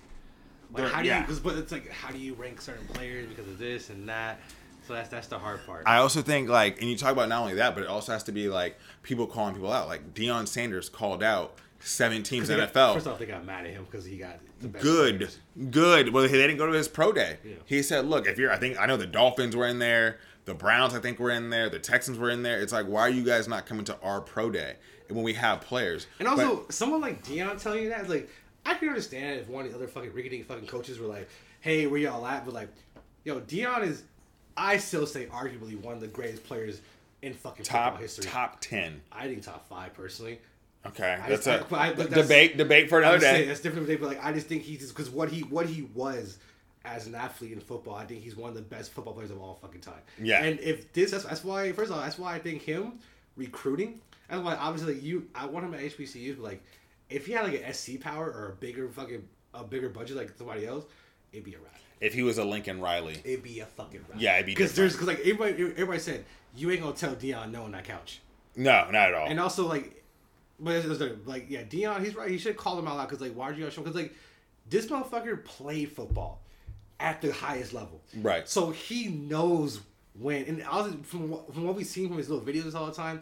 Like 0.73 0.83
They're- 0.85 0.93
how 0.93 1.03
do 1.03 1.09
yeah. 1.09 1.21
you? 1.21 1.27
Cause, 1.27 1.41
but 1.41 1.57
it's 1.57 1.71
like 1.73 1.91
how 1.91 2.11
do 2.11 2.19
you 2.19 2.35
rank 2.35 2.61
certain 2.61 2.87
players 2.89 3.29
because 3.29 3.47
of 3.49 3.59
this 3.59 3.91
and 3.91 4.09
that. 4.09 4.41
So 4.87 4.93
that's 4.95 5.09
that's 5.09 5.27
the 5.29 5.39
hard 5.39 5.65
part. 5.67 5.83
I 5.87 5.99
also 5.99 6.23
think 6.23 6.49
like, 6.49 6.81
and 6.81 6.89
you 6.91 6.97
talk 6.97 7.13
about 7.13 7.29
not 7.29 7.41
only 7.43 7.55
that, 7.55 7.75
but 7.75 7.83
it 7.83 7.89
also 7.89 8.13
has 8.13 8.23
to 8.25 8.33
be 8.33 8.49
like 8.49 8.79
people 9.03 9.27
calling 9.27 9.55
people 9.55 9.73
out. 9.73 9.89
Like 9.89 10.15
Deion 10.15 10.47
Sanders 10.47 10.89
called 10.89 11.23
out 11.25 11.55
seven 11.81 12.23
teams 12.23 12.49
They 12.49 12.57
got- 12.57 12.73
NFL. 12.73 12.95
First 12.95 13.07
off, 13.07 13.19
they 13.19 13.27
got 13.27 13.45
mad 13.45 13.65
at 13.67 13.73
him 13.73 13.85
because 13.91 14.05
he 14.05 14.17
got 14.17 14.39
the 14.61 14.69
best 14.69 14.83
good, 14.85 15.17
players. 15.19 15.39
good. 15.71 16.13
Well, 16.13 16.23
they 16.25 16.29
didn't 16.33 16.57
go 16.57 16.67
to 16.67 16.73
his 16.73 16.89
pro 16.89 17.13
day. 17.13 17.39
Yeah. 17.45 17.55
He 17.65 17.83
said, 17.83 18.07
"Look, 18.07 18.27
if 18.27 18.39
you're, 18.39 18.53
I 18.53 18.57
think 18.59 18.79
I 18.79 18.87
know 18.87 18.97
the 18.97 19.07
Dolphins 19.07 19.55
were 19.57 19.67
in 19.67 19.79
there, 19.81 20.19
the 20.47 20.55
Browns, 20.55 20.95
I 20.95 21.01
think 21.01 21.19
were 21.19 21.31
in 21.31 21.51
there, 21.51 21.69
the 21.69 21.79
Texans 21.79 22.19
were 22.19 22.31
in 22.31 22.43
there. 22.43 22.61
It's 22.61 22.73
like, 22.73 22.87
why 22.87 23.03
are 23.03 23.11
you 23.11 23.23
guys 23.25 23.47
not 23.47 23.67
coming 23.67 23.85
to 23.87 23.99
our 24.01 24.21
pro 24.21 24.51
day 24.51 24.77
when 25.09 25.23
we 25.25 25.35
have 25.35 25.61
players? 25.61 26.07
And 26.19 26.27
also, 26.27 26.65
someone 26.71 27.01
like 27.01 27.23
Deion 27.25 27.61
telling 27.61 27.83
you 27.83 27.89
that 27.91 28.03
is 28.05 28.09
like, 28.09 28.31
I 28.65 28.75
can 28.75 28.89
understand 28.89 29.41
if 29.41 29.49
one 29.49 29.65
of 29.67 29.71
the 29.73 29.77
other 29.77 29.89
fucking 29.89 30.13
rickety 30.13 30.43
fucking 30.43 30.67
coaches 30.67 30.99
were 30.99 31.07
like, 31.07 31.29
"Hey, 31.61 31.87
where 31.87 32.01
y'all 32.01 32.27
at?" 32.27 32.45
But 32.45 32.55
like, 32.55 32.69
yo, 33.25 33.41
Deion 33.41 33.83
is, 33.87 34.03
I 34.57 34.79
still 34.79 35.07
say, 35.07 35.27
arguably 35.27 35.81
one 35.81 35.95
of 35.95 36.01
the 36.01 36.09
greatest 36.09 36.43
players 36.45 36.81
in 37.23 37.33
fucking 37.35 37.65
top 37.65 37.93
football 37.93 38.03
history. 38.03 38.25
top 38.25 38.61
ten. 38.61 39.03
I 39.13 39.27
think 39.27 39.43
top 39.43 39.69
five 39.69 39.95
personally. 39.95 40.41
Okay, 40.85 41.19
I- 41.21 41.29
that's 41.29 41.47
a 41.49 41.67
but 41.69 41.79
I- 41.79 41.93
that's- 41.93 42.23
debate. 42.23 42.57
Debate 42.57 42.89
for 42.89 42.99
another 43.01 43.19
day. 43.19 43.47
that's 43.47 43.61
different, 43.61 43.87
but 43.89 44.01
like 44.03 44.25
I 44.25 44.33
just 44.33 44.47
think 44.47 44.63
he's 44.63 44.89
because 44.91 45.11
what 45.11 45.31
he 45.31 45.41
what 45.43 45.67
he 45.67 45.83
was 45.83 46.39
as 46.87 47.07
an 47.07 47.15
athlete 47.15 47.53
in 47.53 47.61
football, 47.61 47.95
I 47.95 48.07
think 48.07 48.23
he's 48.23 48.37
one 48.37 48.49
of 48.49 48.55
the 48.55 48.63
best 48.63 48.93
football 48.93 49.13
players 49.13 49.31
of 49.31 49.41
all 49.41 49.59
fucking 49.61 49.81
time. 49.81 50.01
Yeah. 50.23 50.43
And 50.43 50.61
if 50.61 50.93
this, 50.93 51.11
that's, 51.11 51.25
that's 51.25 51.45
why. 51.45 51.73
First 51.73 51.91
of 51.91 51.97
all, 51.97 52.03
that's 52.03 52.19
why 52.19 52.35
I 52.35 52.39
think 52.39 52.63
him 52.63 52.99
recruiting. 53.37 54.01
That's 54.29 54.43
why 54.43 54.55
obviously 54.55 54.95
like, 54.95 55.03
you. 55.03 55.29
I 55.35 55.47
want 55.47 55.67
him 55.67 55.75
at 55.75 55.81
HBCUs, 55.81 56.37
but 56.37 56.45
like 56.45 56.63
if 57.11 57.27
he 57.27 57.33
had 57.33 57.45
like 57.45 57.63
an 57.63 57.73
SC 57.73 58.01
power 58.01 58.27
or 58.27 58.53
a 58.53 58.57
bigger 58.57 58.89
fucking 58.89 59.27
a 59.55 59.65
bigger 59.65 59.89
budget 59.89 60.17
like 60.17 60.33
somebody 60.37 60.67
else, 60.67 60.85
it'd 61.33 61.45
be 61.45 61.55
a 61.55 61.59
wrap. 61.59 61.75
If 62.01 62.13
he 62.13 62.23
was 62.23 62.37
a 62.39 62.45
Lincoln 62.45 62.81
Riley, 62.81 63.19
It'd 63.25 63.43
be 63.43 63.61
a 63.61 63.67
fucking 63.67 64.05
wrap. 64.09 64.21
Yeah, 64.21 64.35
it'd 64.35 64.47
be 64.47 64.53
because 64.53 64.75
there's 64.75 64.93
because 64.93 65.09
like 65.09 65.21
everybody 65.21 65.53
everybody 65.53 65.99
said 65.99 66.25
you 66.57 66.71
ain't 66.71 66.83
gonna 66.83 66.95
tell 66.95 67.15
Deion 67.15 67.53
no 67.53 67.65
on 67.65 67.73
that 67.73 67.85
couch. 67.85 68.21
no, 68.57 68.85
not 68.91 68.95
at 68.95 69.15
all. 69.15 69.29
And 69.29 69.41
also 69.41 69.67
like, 69.67 70.05
but 70.59 70.75
it's, 70.75 70.87
it's 70.87 71.27
like 71.27 71.47
yeah, 71.49 71.63
Deion, 71.63 72.05
he's 72.05 72.15
right. 72.15 72.31
He 72.31 72.39
should 72.39 72.57
call 72.57 72.79
him 72.79 72.87
out 72.89 72.97
loud 72.97 73.09
because 73.09 73.21
like, 73.21 73.35
why 73.35 73.49
are 73.51 73.53
you 73.53 73.71
showing? 73.71 73.85
Because 73.85 73.95
like, 73.95 74.15
this 74.69 74.87
motherfucker 74.87 75.45
played 75.45 75.93
football 75.93 76.41
at 77.01 77.21
the 77.21 77.33
highest 77.33 77.73
level, 77.75 78.03
Right. 78.23 78.49
So 78.49 78.71
he 78.71 79.09
knows 79.09 79.81
when. 80.19 80.45
And 80.45 80.63
also 80.65 80.93
from 81.03 81.39
from 81.53 81.65
what 81.65 81.75
we've 81.77 81.87
seen 81.87 82.09
from 82.09 82.19
his 82.19 82.29
little 82.31 82.45
videos 82.45 82.75
all 82.75 82.87
the 82.87 82.93
time, 82.95 83.21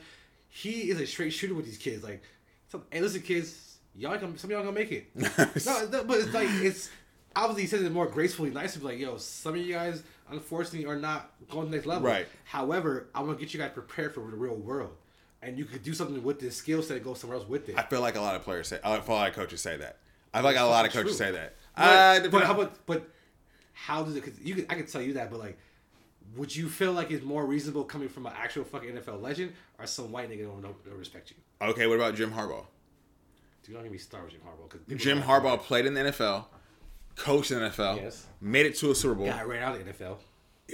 he 0.48 0.90
is 0.90 1.00
a 1.00 1.06
straight 1.06 1.32
shooter 1.32 1.54
with 1.54 1.64
these 1.64 1.78
kids. 1.78 2.04
Like, 2.04 2.22
hey, 2.90 3.00
listen, 3.00 3.22
kids, 3.22 3.78
y'all 3.96 4.16
gonna, 4.18 4.38
some 4.38 4.50
of 4.50 4.54
y'all 4.56 4.62
gonna 4.64 4.72
make 4.78 4.92
it. 4.92 5.10
no, 5.14 5.88
no, 5.90 6.04
but 6.04 6.18
it's 6.18 6.32
like 6.34 6.48
it's 6.50 6.90
obviously 7.34 7.62
he 7.62 7.68
says 7.68 7.82
it 7.82 7.92
more 7.92 8.06
gracefully, 8.06 8.50
nicer. 8.50 8.80
Like, 8.80 8.98
yo, 8.98 9.16
some 9.16 9.54
of 9.54 9.60
you 9.60 9.72
guys 9.72 10.02
unfortunately 10.30 10.86
are 10.86 10.96
not 10.96 11.32
going 11.50 11.66
to 11.66 11.70
the 11.70 11.76
next 11.76 11.86
level. 11.86 12.06
Right. 12.08 12.26
However, 12.44 13.08
I'm 13.14 13.26
gonna 13.26 13.38
get 13.38 13.52
you 13.52 13.60
guys 13.60 13.72
prepared 13.74 14.14
for 14.14 14.20
the 14.20 14.36
real 14.36 14.54
world, 14.56 14.92
and 15.42 15.58
you 15.58 15.64
could 15.64 15.82
do 15.82 15.92
something 15.94 16.22
with 16.22 16.38
this 16.40 16.56
skill 16.56 16.82
set 16.82 16.96
and 16.98 17.04
go 17.04 17.14
somewhere 17.14 17.38
else 17.38 17.48
with 17.48 17.68
it. 17.68 17.76
I 17.76 17.82
feel 17.82 18.00
like 18.00 18.14
a 18.16 18.20
lot 18.20 18.36
of 18.36 18.42
players 18.42 18.68
say. 18.68 18.78
I 18.84 19.00
feel 19.00 19.16
like 19.16 19.34
coaches 19.34 19.60
say 19.60 19.76
that. 19.78 19.98
I 20.32 20.38
feel 20.38 20.44
like 20.46 20.56
a 20.58 20.62
lot 20.64 20.84
of 20.86 20.92
coaches 20.92 21.16
true. 21.16 21.26
say 21.26 21.32
that. 21.32 21.54
But, 21.76 22.24
Uh, 22.26 22.28
but 22.28 22.44
how 22.44 22.54
about 22.54 22.86
but 22.86 23.08
how 23.74 24.02
does 24.02 24.16
it? 24.16 24.22
Cause 24.24 24.32
you, 24.42 24.54
could, 24.54 24.66
I 24.70 24.74
could 24.76 24.88
tell 24.88 25.02
you 25.02 25.12
that, 25.14 25.30
but 25.30 25.38
like, 25.38 25.58
would 26.36 26.54
you 26.54 26.68
feel 26.68 26.92
like 26.92 27.10
it's 27.10 27.24
more 27.24 27.44
reasonable 27.44 27.84
coming 27.84 28.08
from 28.08 28.24
an 28.26 28.32
actual 28.36 28.64
fucking 28.64 28.90
NFL 28.90 29.20
legend 29.20 29.52
or 29.78 29.86
some 29.86 30.10
white 30.10 30.30
nigga 30.30 30.44
don't, 30.46 30.62
don't, 30.62 30.84
don't 30.84 30.98
respect 30.98 31.30
you? 31.30 31.36
okay, 31.68 31.86
what 31.86 31.94
about 31.96 32.14
Jim 32.14 32.30
Harbaugh? 32.32 32.64
Do 33.62 33.72
you 33.72 33.78
not 33.78 33.86
even 33.86 33.98
start 33.98 34.24
with 34.24 34.32
Jim 34.32 34.40
Harbaugh? 34.42 34.68
'cause 34.68 34.80
people 34.86 35.02
Jim 35.04 35.20
don't- 35.20 35.28
Harbaugh 35.28 35.60
played 35.60 35.86
in 35.86 35.94
the 35.94 36.00
NFL, 36.00 36.46
coached 37.16 37.50
in 37.50 37.58
the 37.60 37.66
NFL, 37.66 37.96
Yes. 37.96 38.26
made 38.40 38.66
it 38.66 38.76
to 38.76 38.90
a 38.90 38.94
Super 38.94 39.14
Bowl. 39.14 39.26
got 39.26 39.46
ran 39.46 39.62
out 39.62 39.76
of 39.78 39.84
the 39.84 39.92
NFL. 39.92 40.18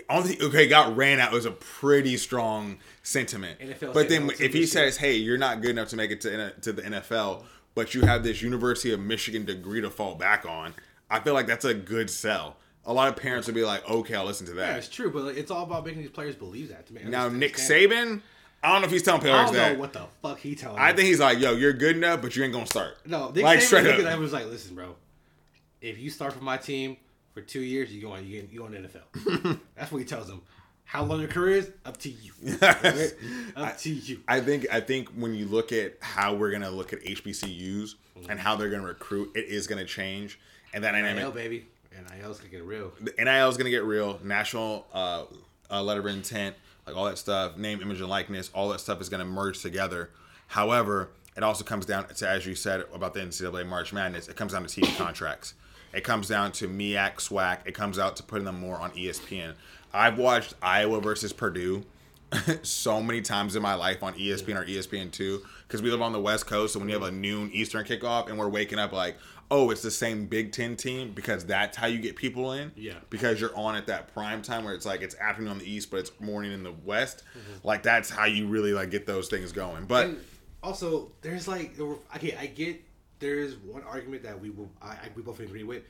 only 0.08 0.40
okay 0.40 0.68
got 0.68 0.96
ran 0.96 1.18
out 1.18 1.32
was 1.32 1.44
a 1.46 1.50
pretty 1.50 2.16
strong 2.16 2.78
sentiment. 3.02 3.58
NFL 3.60 3.92
but 3.92 4.08
then 4.08 4.30
if 4.38 4.52
he 4.52 4.64
says, 4.64 4.96
"Hey, 4.98 5.16
you're 5.16 5.36
not 5.38 5.60
good 5.62 5.70
enough 5.70 5.88
to 5.88 5.96
make 5.96 6.10
it 6.12 6.20
to 6.22 6.52
to 6.60 6.72
the 6.72 6.82
NFL," 6.82 7.44
but 7.74 7.92
you 7.94 8.02
have 8.02 8.22
this 8.22 8.40
University 8.40 8.92
of 8.92 9.00
Michigan 9.00 9.44
degree 9.44 9.80
to 9.80 9.90
fall 9.90 10.14
back 10.14 10.46
on, 10.46 10.74
I 11.10 11.18
feel 11.20 11.34
like 11.34 11.46
that's 11.48 11.64
a 11.64 11.74
good 11.74 12.08
sell. 12.08 12.56
A 12.86 12.92
lot 12.92 13.08
of 13.08 13.16
parents 13.16 13.46
would 13.46 13.54
be 13.54 13.64
like, 13.64 13.88
"Okay, 13.88 14.14
I'll 14.14 14.24
listen 14.24 14.46
to 14.46 14.54
Yeah, 14.54 14.66
that." 14.66 14.78
it's 14.78 14.88
true, 14.88 15.10
but 15.10 15.22
like, 15.24 15.36
it's 15.36 15.50
all 15.50 15.64
about 15.64 15.84
making 15.84 16.00
these 16.02 16.10
players 16.10 16.34
believe 16.34 16.68
that. 16.70 16.86
To 16.86 16.94
me, 16.94 17.02
now 17.04 17.28
Nick 17.28 17.56
Saban. 17.56 18.22
I 18.62 18.72
don't 18.72 18.82
know 18.82 18.86
if 18.86 18.92
he's 18.92 19.02
telling 19.02 19.20
I 19.20 19.24
players 19.24 19.46
don't 19.46 19.54
that. 19.54 19.72
know 19.74 19.78
what 19.80 19.92
the 19.92 20.02
fuck 20.22 20.38
he 20.38 20.54
telling. 20.54 20.78
I 20.78 20.88
them. 20.88 20.96
think 20.96 21.08
he's 21.08 21.20
like, 21.20 21.38
"Yo, 21.38 21.52
you're 21.52 21.72
good 21.72 21.96
enough, 21.96 22.20
but 22.22 22.36
you 22.36 22.44
ain't 22.44 22.52
gonna 22.52 22.66
start." 22.66 22.96
no. 23.06 23.30
Nick 23.30 23.44
like 23.44 23.60
Saban 23.60 23.62
straight 23.62 23.86
up. 23.86 24.00
that 24.00 24.12
and 24.12 24.20
was 24.20 24.32
like, 24.32 24.46
"Listen, 24.46 24.74
bro, 24.74 24.96
if 25.80 25.98
you 25.98 26.10
start 26.10 26.32
for 26.32 26.42
my 26.44 26.56
team 26.56 26.96
for 27.32 27.40
two 27.42 27.60
years, 27.60 27.92
you 27.92 28.00
go 28.02 28.12
on 28.12 28.26
you 28.26 28.42
go 28.42 28.64
on 28.64 28.72
the 28.72 28.78
NFL." 28.78 29.60
That's 29.76 29.90
what 29.92 29.98
he 29.98 30.04
tells 30.04 30.26
them. 30.28 30.42
How 30.84 31.04
long 31.04 31.20
your 31.20 31.28
career 31.28 31.58
is 31.58 31.70
up 31.84 31.98
to 31.98 32.10
you. 32.10 32.32
Up 33.56 33.78
to 33.78 33.90
you. 33.90 34.20
I 34.26 34.40
think 34.40 34.66
I 34.72 34.80
think 34.80 35.08
when 35.10 35.34
you 35.34 35.46
look 35.46 35.70
at 35.70 35.94
how 36.00 36.34
we're 36.34 36.50
gonna 36.50 36.70
look 36.70 36.92
at 36.92 37.00
HBCUs 37.04 37.94
and 38.16 38.24
mm-hmm. 38.26 38.36
how 38.38 38.56
they're 38.56 38.70
gonna 38.70 38.82
recruit, 38.82 39.30
it 39.36 39.44
is 39.44 39.68
gonna 39.68 39.84
change, 39.84 40.40
and 40.74 40.82
that 40.82 40.92
dynamic. 40.92 41.32
NIL 42.08 42.30
is 42.30 42.38
gonna 42.38 42.50
get 42.50 42.64
real. 42.64 42.92
NIL 43.18 43.48
is 43.48 43.56
gonna 43.56 43.70
get 43.70 43.84
real. 43.84 44.20
National 44.22 44.86
uh, 44.92 45.24
uh, 45.70 45.82
letter 45.82 46.00
of 46.00 46.06
intent, 46.06 46.56
like 46.86 46.96
all 46.96 47.04
that 47.04 47.18
stuff, 47.18 47.56
name, 47.56 47.80
image, 47.80 48.00
and 48.00 48.08
likeness, 48.08 48.50
all 48.54 48.68
that 48.70 48.80
stuff 48.80 49.00
is 49.00 49.08
gonna 49.08 49.24
merge 49.24 49.60
together. 49.60 50.10
However, 50.48 51.10
it 51.36 51.42
also 51.42 51.64
comes 51.64 51.86
down 51.86 52.06
to, 52.08 52.28
as 52.28 52.44
you 52.46 52.54
said 52.54 52.84
about 52.92 53.14
the 53.14 53.20
NCAA 53.20 53.66
March 53.66 53.92
Madness, 53.92 54.28
it 54.28 54.36
comes 54.36 54.52
down 54.52 54.66
to 54.66 54.80
TV 54.80 54.96
contracts. 54.98 55.54
It 55.92 56.04
comes 56.04 56.28
down 56.28 56.52
to 56.52 56.68
MEAC, 56.68 57.16
SWAC. 57.16 57.58
It 57.66 57.74
comes 57.74 57.98
out 57.98 58.16
to 58.16 58.22
putting 58.22 58.44
them 58.44 58.60
more 58.60 58.76
on 58.76 58.90
ESPN. 58.92 59.54
I've 59.92 60.18
watched 60.18 60.54
Iowa 60.62 61.00
versus 61.00 61.32
Purdue 61.32 61.84
so 62.62 63.02
many 63.02 63.20
times 63.20 63.56
in 63.56 63.62
my 63.62 63.74
life 63.74 64.02
on 64.02 64.14
ESPN 64.14 64.56
or 64.56 64.64
ESPN 64.64 65.10
two 65.10 65.42
because 65.66 65.82
we 65.82 65.90
live 65.90 66.02
on 66.02 66.12
the 66.12 66.20
West 66.20 66.46
Coast. 66.46 66.74
So 66.74 66.78
when 66.78 66.88
you 66.88 66.94
have 66.94 67.02
a 67.02 67.10
noon 67.10 67.50
Eastern 67.52 67.84
kickoff 67.84 68.28
and 68.28 68.38
we're 68.38 68.48
waking 68.48 68.78
up 68.78 68.92
like, 68.92 69.16
oh, 69.50 69.70
it's 69.70 69.82
the 69.82 69.90
same 69.90 70.26
Big 70.26 70.52
Ten 70.52 70.76
team 70.76 71.12
because 71.12 71.44
that's 71.44 71.76
how 71.76 71.86
you 71.86 71.98
get 71.98 72.16
people 72.16 72.52
in. 72.52 72.70
Yeah. 72.76 72.94
Because 73.10 73.40
you're 73.40 73.56
on 73.56 73.74
at 73.74 73.86
that 73.88 74.12
prime 74.14 74.42
time 74.42 74.64
where 74.64 74.74
it's 74.74 74.86
like 74.86 75.02
it's 75.02 75.16
afternoon 75.16 75.50
on 75.50 75.58
the 75.58 75.70
East, 75.70 75.90
but 75.90 75.98
it's 76.00 76.12
morning 76.20 76.52
in 76.52 76.62
the 76.62 76.72
West. 76.84 77.24
Mm-hmm. 77.30 77.66
Like 77.66 77.82
that's 77.82 78.10
how 78.10 78.26
you 78.26 78.46
really 78.46 78.72
like 78.72 78.90
get 78.90 79.06
those 79.06 79.28
things 79.28 79.52
going. 79.52 79.86
But 79.86 80.06
And 80.06 80.20
also, 80.62 81.12
there's 81.22 81.48
like, 81.48 81.78
okay, 82.16 82.36
I 82.38 82.46
get 82.46 82.82
there's 83.18 83.56
one 83.56 83.82
argument 83.82 84.22
that 84.22 84.40
we 84.40 84.50
will, 84.50 84.70
I, 84.80 84.88
I 84.88 85.08
we 85.14 85.22
both 85.22 85.40
agree 85.40 85.64
with. 85.64 85.82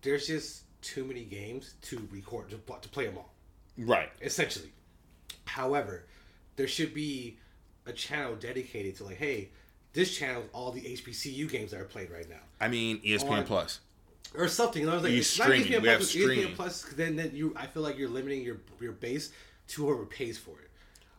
There's 0.00 0.26
just 0.26 0.62
too 0.80 1.04
many 1.04 1.24
games 1.24 1.74
to 1.82 2.08
record 2.10 2.50
to, 2.50 2.56
to 2.56 2.88
play 2.88 3.06
them 3.06 3.18
all. 3.18 3.32
right, 3.78 4.10
essentially. 4.20 4.72
However, 5.44 6.06
there 6.56 6.66
should 6.66 6.94
be 6.94 7.38
a 7.86 7.92
channel 7.92 8.36
dedicated 8.36 8.96
to 8.96 9.04
like, 9.04 9.16
hey, 9.16 9.50
this 9.92 10.16
channel 10.16 10.44
all 10.52 10.70
the 10.72 10.80
HBCU 10.80 11.50
games 11.50 11.70
that 11.72 11.80
are 11.80 11.84
played 11.84 12.10
right 12.10 12.28
now, 12.28 12.40
I 12.60 12.68
mean 12.68 13.00
ESPN 13.02 13.30
On- 13.30 13.44
Plus. 13.44 13.80
or 14.34 14.48
something. 14.48 14.82
And 14.82 14.90
I 14.90 14.94
was 14.94 15.02
like, 15.02 15.12
You 15.12 15.18
it's 15.18 15.38
not. 15.38 15.48
ESPN 15.48 15.82
We 15.82 15.88
have 15.88 15.98
Plus, 16.00 16.14
ESPN. 16.14 16.54
Plus. 16.54 16.82
Then, 16.96 17.16
then 17.16 17.30
you, 17.34 17.54
I 17.56 17.66
feel 17.66 17.82
like 17.82 17.98
you're 17.98 18.08
limiting 18.08 18.42
your 18.42 18.58
your 18.80 18.92
base 18.92 19.30
to 19.68 19.86
whoever 19.86 20.04
pays 20.06 20.38
for 20.38 20.52
it. 20.60 20.70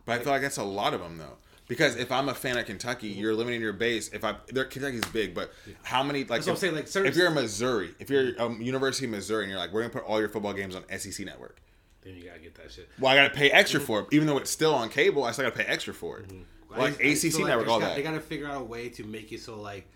But 0.05 0.19
I 0.19 0.23
feel 0.23 0.33
like 0.33 0.41
that's 0.41 0.57
a 0.57 0.63
lot 0.63 0.93
of 0.93 0.99
them 1.01 1.17
though. 1.17 1.37
Because 1.67 1.95
if 1.95 2.11
I'm 2.11 2.27
a 2.27 2.33
fan 2.33 2.57
of 2.57 2.65
Kentucky, 2.65 3.07
you're 3.07 3.33
limiting 3.33 3.61
your 3.61 3.71
base. 3.71 4.09
If 4.09 4.25
I, 4.25 4.35
they're, 4.47 4.65
Kentucky's 4.65 5.05
big, 5.13 5.33
but 5.33 5.53
how 5.83 6.03
many 6.03 6.19
like? 6.25 6.43
That's 6.43 6.47
what 6.47 6.51
I'm 6.51 6.55
if, 6.55 6.59
saying, 6.59 6.75
like, 6.75 6.87
certain- 6.87 7.09
if 7.09 7.15
you're 7.15 7.27
in 7.27 7.33
Missouri, 7.35 7.95
if 7.99 8.09
you're 8.09 8.39
um, 8.39 8.61
University 8.61 9.05
of 9.05 9.11
Missouri, 9.11 9.43
and 9.45 9.49
you're 9.49 9.59
like, 9.59 9.71
we're 9.71 9.79
gonna 9.81 9.93
put 9.93 10.03
all 10.03 10.19
your 10.19 10.27
football 10.27 10.53
games 10.53 10.75
on 10.75 10.83
SEC 10.99 11.25
Network. 11.25 11.61
Then 12.03 12.17
you 12.17 12.25
gotta 12.25 12.39
get 12.39 12.53
that 12.55 12.69
shit. 12.69 12.89
Well, 12.99 13.13
I 13.13 13.15
gotta 13.15 13.33
pay 13.33 13.49
extra 13.49 13.79
for 13.79 14.01
it, 14.01 14.07
even 14.11 14.27
though 14.27 14.37
it's 14.37 14.51
still 14.51 14.75
on 14.75 14.89
cable. 14.89 15.23
I 15.23 15.31
still 15.31 15.45
gotta 15.49 15.55
pay 15.63 15.63
extra 15.63 15.93
for 15.93 16.19
it. 16.19 16.25
I 16.29 16.33
Like 16.77 16.99
just- 16.99 17.25
I 17.25 17.27
ACC 17.27 17.33
like 17.39 17.47
Network, 17.47 17.67
all 17.69 17.79
got- 17.79 17.87
that. 17.87 17.95
They 17.95 18.03
gotta 18.03 18.19
figure 18.19 18.47
out 18.47 18.61
a 18.61 18.63
way 18.63 18.89
to 18.89 19.03
make 19.03 19.31
it 19.31 19.41
so 19.41 19.59
like, 19.59 19.87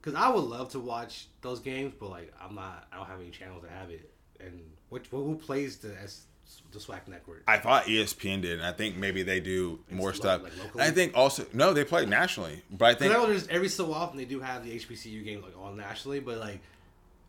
because 0.00 0.14
I 0.14 0.28
would 0.28 0.44
love 0.44 0.70
to 0.70 0.80
watch 0.80 1.26
those 1.40 1.60
games, 1.60 1.94
but 1.98 2.10
like 2.10 2.32
I'm 2.40 2.54
not. 2.54 2.86
I 2.92 2.96
don't 2.96 3.06
have 3.06 3.20
any 3.20 3.30
channels 3.30 3.62
that 3.62 3.70
have 3.70 3.90
it. 3.90 4.10
And 4.40 4.60
what 4.88 5.06
who 5.10 5.36
plays 5.36 5.78
the 5.78 5.94
S, 6.02 6.24
the 6.72 6.78
SWAC 6.78 7.08
network? 7.08 7.42
I 7.48 7.58
thought 7.58 7.84
ESPN 7.84 8.42
did, 8.42 8.58
and 8.58 8.66
I 8.66 8.72
think 8.72 8.96
maybe 8.96 9.22
they 9.22 9.40
do 9.40 9.80
more 9.90 10.10
lo- 10.10 10.14
stuff. 10.14 10.42
like? 10.74 10.88
I 10.88 10.90
think 10.90 11.16
also 11.16 11.46
no, 11.52 11.72
they 11.72 11.84
play 11.84 12.04
nationally, 12.04 12.62
but 12.70 12.84
I 12.86 12.94
think 12.94 13.14
I 13.14 13.26
there's 13.26 13.48
every 13.48 13.68
so 13.68 13.92
often 13.94 14.18
they 14.18 14.24
do 14.26 14.40
have 14.40 14.64
the 14.64 14.76
HBCU 14.78 15.24
games 15.24 15.42
like 15.42 15.56
all 15.58 15.72
nationally, 15.72 16.20
but 16.20 16.38
like, 16.38 16.60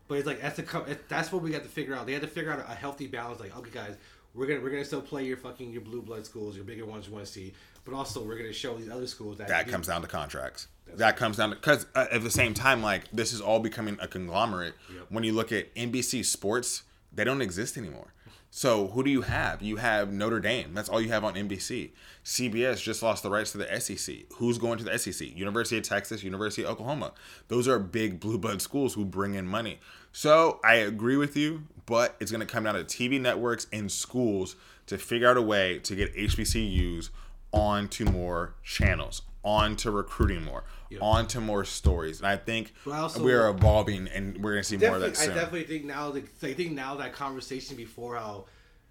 but 0.08 0.18
it's 0.18 0.26
like 0.26 0.42
that's 0.42 0.56
the 0.56 0.98
that's 1.08 1.32
what 1.32 1.42
we 1.42 1.50
got 1.50 1.62
to 1.62 1.68
figure 1.68 1.94
out. 1.94 2.06
They 2.06 2.12
had 2.12 2.22
to 2.22 2.28
figure 2.28 2.52
out 2.52 2.60
a 2.68 2.74
healthy 2.74 3.06
balance. 3.06 3.40
Like, 3.40 3.56
okay, 3.56 3.70
guys, 3.70 3.96
we're 4.34 4.46
gonna 4.46 4.60
we're 4.60 4.70
gonna 4.70 4.84
still 4.84 5.00
play 5.02 5.24
your 5.24 5.38
fucking 5.38 5.72
your 5.72 5.80
blue 5.82 6.02
blood 6.02 6.26
schools, 6.26 6.56
your 6.56 6.64
bigger 6.64 6.84
ones 6.84 7.06
you 7.06 7.14
want 7.14 7.24
to 7.24 7.32
see, 7.32 7.54
but 7.86 7.94
also 7.94 8.22
we're 8.22 8.36
gonna 8.36 8.52
show 8.52 8.76
these 8.76 8.90
other 8.90 9.06
schools 9.06 9.38
that 9.38 9.48
that 9.48 9.68
comes 9.68 9.86
down 9.86 10.02
to 10.02 10.08
contracts. 10.08 10.68
that 10.94 11.16
comes 11.16 11.38
down 11.38 11.50
to 11.50 11.56
because 11.56 11.86
uh, 11.94 12.06
at 12.10 12.22
the 12.22 12.30
same 12.30 12.52
time, 12.52 12.82
like 12.82 13.04
this 13.12 13.32
is 13.32 13.40
all 13.40 13.60
becoming 13.60 13.96
a 14.02 14.08
conglomerate. 14.08 14.74
Yep. 14.92 15.06
When 15.08 15.24
you 15.24 15.32
look 15.32 15.52
at 15.52 15.74
NBC 15.74 16.24
Sports, 16.24 16.82
they 17.12 17.24
don't 17.24 17.40
exist 17.40 17.78
anymore. 17.78 18.12
So 18.50 18.88
who 18.88 19.02
do 19.02 19.10
you 19.10 19.22
have? 19.22 19.60
You 19.60 19.76
have 19.76 20.12
Notre 20.12 20.40
Dame. 20.40 20.72
That's 20.72 20.88
all 20.88 21.00
you 21.00 21.10
have 21.10 21.24
on 21.24 21.34
NBC. 21.34 21.90
CBS 22.24 22.82
just 22.82 23.02
lost 23.02 23.22
the 23.22 23.28
rights 23.28 23.52
to 23.52 23.58
the 23.58 23.80
SEC. 23.80 24.32
Who's 24.36 24.56
going 24.56 24.78
to 24.78 24.84
the 24.84 24.98
SEC? 24.98 25.36
University 25.36 25.76
of 25.76 25.82
Texas, 25.82 26.22
University 26.22 26.62
of 26.62 26.70
Oklahoma. 26.70 27.12
Those 27.48 27.68
are 27.68 27.78
big 27.78 28.18
blue 28.18 28.38
blood 28.38 28.62
schools 28.62 28.94
who 28.94 29.04
bring 29.04 29.34
in 29.34 29.46
money. 29.46 29.78
So 30.10 30.58
I 30.64 30.76
agree 30.76 31.18
with 31.18 31.36
you, 31.36 31.64
but 31.84 32.16
it's 32.18 32.30
going 32.30 32.40
to 32.40 32.46
come 32.46 32.64
down 32.64 32.74
to 32.74 32.84
TV 32.84 33.20
networks 33.20 33.66
and 33.72 33.92
schools 33.92 34.56
to 34.86 34.96
figure 34.96 35.28
out 35.28 35.36
a 35.36 35.42
way 35.42 35.78
to 35.80 35.94
get 35.94 36.16
HBCUs 36.16 37.10
onto 37.52 38.04
more 38.04 38.54
channels, 38.62 39.22
onto 39.42 39.90
recruiting 39.90 40.44
more, 40.44 40.64
onto 41.00 41.40
more 41.40 41.64
stories. 41.64 42.18
And 42.18 42.26
I 42.26 42.36
think 42.36 42.74
also- 42.90 43.22
we're 43.22 43.48
evolving 43.48 44.08
and 44.08 44.42
we're 44.42 44.52
going 44.52 44.62
to 44.62 44.68
see 44.68 44.76
more 44.76 44.96
of 44.96 45.00
that 45.00 45.10
I 45.10 45.14
soon. 45.14 45.34
definitely 45.34 45.64
think 45.64 45.84
now. 45.84 46.10
The, 46.10 46.24
I 46.42 46.54
think 46.54 46.72
now 46.72 46.96
that 46.96 47.12
conversation 47.12 47.76
before 47.76 48.16
how, 48.16 48.46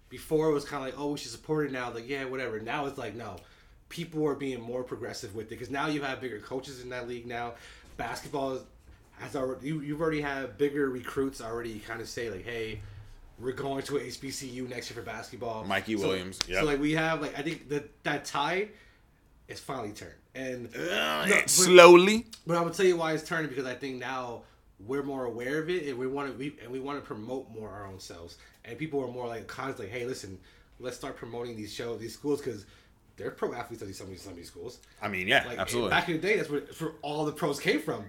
before 0.08 0.50
it 0.50 0.52
was 0.52 0.64
kind 0.64 0.82
of 0.86 0.92
like, 0.92 1.00
oh, 1.00 1.12
we 1.12 1.18
should 1.18 1.30
support 1.30 1.66
it 1.66 1.72
now. 1.72 1.92
Like, 1.92 2.08
yeah, 2.08 2.24
whatever. 2.24 2.60
Now 2.60 2.86
it's 2.86 2.98
like, 2.98 3.14
no, 3.14 3.36
people 3.88 4.26
are 4.26 4.34
being 4.34 4.60
more 4.60 4.82
progressive 4.82 5.34
with 5.34 5.46
it 5.46 5.50
because 5.50 5.70
now 5.70 5.86
you 5.86 6.02
have 6.02 6.20
bigger 6.20 6.38
coaches 6.40 6.80
in 6.82 6.88
that 6.90 7.08
league. 7.08 7.26
Now, 7.26 7.54
basketball 7.96 8.60
has 9.18 9.34
already 9.34 9.68
you, 9.68 9.80
you've 9.80 10.00
already 10.00 10.20
had 10.20 10.58
bigger 10.58 10.90
recruits 10.90 11.40
already 11.40 11.78
kind 11.80 12.00
of 12.00 12.08
say 12.08 12.30
like, 12.30 12.44
hey, 12.44 12.80
we're 13.38 13.52
going 13.52 13.82
to 13.82 13.92
HBCU 13.94 14.68
next 14.68 14.90
year 14.90 14.98
for 15.02 15.02
basketball. 15.06 15.64
Mikey 15.64 15.96
So- 15.96 16.08
Williams, 16.08 16.38
So 16.50 16.64
like 16.64 16.80
we 16.80 16.92
have 16.92 17.20
like 17.20 17.38
I 17.38 17.42
think 17.42 17.68
that 17.68 18.02
that 18.04 18.24
tide 18.24 18.70
is 19.48 19.60
finally 19.60 19.92
turned 19.92 20.14
and. 20.34 20.68
Uh, 20.74 21.26
No, 21.26 21.34
but- 21.34 21.50
slowly. 21.50 22.26
But 22.46 22.56
I 22.56 22.60
would 22.62 22.72
tell 22.74 22.86
you 22.86 22.96
why 22.96 23.12
it's 23.12 23.24
turning 23.28 23.48
because 23.48 23.66
I 23.66 23.74
think 23.74 23.96
now 23.98 24.42
we're 24.86 25.02
more 25.02 25.24
aware 25.24 25.58
of 25.60 25.70
it 25.70 25.86
and 25.88 25.98
we 25.98 26.06
want 26.06 26.30
to 26.30 26.36
we, 26.38 26.56
and 26.62 26.70
we 26.70 26.80
want 26.80 26.98
to 27.02 27.06
promote 27.06 27.50
more 27.50 27.70
our 27.70 27.86
own 27.86 27.98
selves 27.98 28.36
and 28.64 28.76
people 28.76 29.00
are 29.02 29.08
more 29.08 29.26
like 29.26 29.46
constantly 29.46 29.88
hey 29.88 30.04
listen 30.04 30.38
let's 30.80 30.98
start 30.98 31.16
promoting 31.16 31.56
these 31.56 31.72
shows 31.72 31.98
these 31.98 32.12
schools 32.12 32.42
because 32.42 32.66
they're 33.16 33.30
pro 33.30 33.54
athletes 33.54 33.80
at 33.80 33.88
these 33.88 33.96
some 33.96 34.06
of 34.08 34.10
these, 34.12 34.20
some 34.20 34.32
of 34.32 34.36
these 34.36 34.48
schools 34.48 34.80
I 35.00 35.08
mean, 35.08 35.28
yeah, 35.28 35.46
like 35.46 35.58
absolutely. 35.58 35.88
back 35.90 36.10
in 36.10 36.16
the 36.16 36.20
day 36.20 36.36
that's 36.36 36.50
where, 36.50 36.60
that's 36.60 36.78
where 36.78 36.92
all 37.00 37.24
the 37.24 37.32
pros 37.32 37.58
came 37.58 37.80
from 37.80 38.04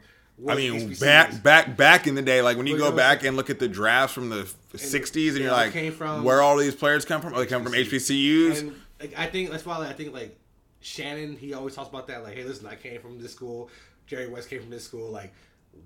I 0.47 0.55
mean, 0.55 0.93
back 0.95 1.41
back 1.41 1.75
back 1.77 2.05
in 2.05 2.13
the 2.13 2.21
day, 2.21 2.41
like 2.41 2.57
when 2.57 2.67
you 2.67 2.77
go 2.77 2.85
you 2.85 2.89
know, 2.91 2.95
back 2.95 3.23
and 3.23 3.35
look 3.35 3.49
at 3.49 3.57
the 3.57 3.67
drafts 3.67 4.13
from 4.13 4.29
the 4.29 4.47
'60s, 4.73 5.29
and 5.29 5.39
you're 5.39 5.51
like, 5.51 5.73
from- 5.93 6.23
where 6.23 6.41
all 6.41 6.57
these 6.57 6.75
players 6.75 7.05
come 7.05 7.21
from? 7.21 7.33
Oh, 7.33 7.39
they 7.39 7.47
come 7.47 7.63
from 7.63 7.73
HBCUs. 7.73 8.59
And 8.59 8.75
like, 8.99 9.17
I 9.17 9.25
think 9.25 9.49
that's 9.49 9.65
why 9.65 9.77
like, 9.77 9.89
I 9.89 9.93
think 9.93 10.13
like 10.13 10.37
Shannon, 10.79 11.37
he 11.37 11.53
always 11.53 11.73
talks 11.73 11.89
about 11.89 12.07
that. 12.07 12.23
Like, 12.23 12.35
hey, 12.35 12.43
listen, 12.43 12.67
I 12.67 12.75
came 12.75 13.01
from 13.01 13.19
this 13.19 13.33
school. 13.33 13.69
Jerry 14.05 14.27
West 14.29 14.49
came 14.49 14.61
from 14.61 14.69
this 14.69 14.83
school. 14.83 15.09
Like, 15.09 15.33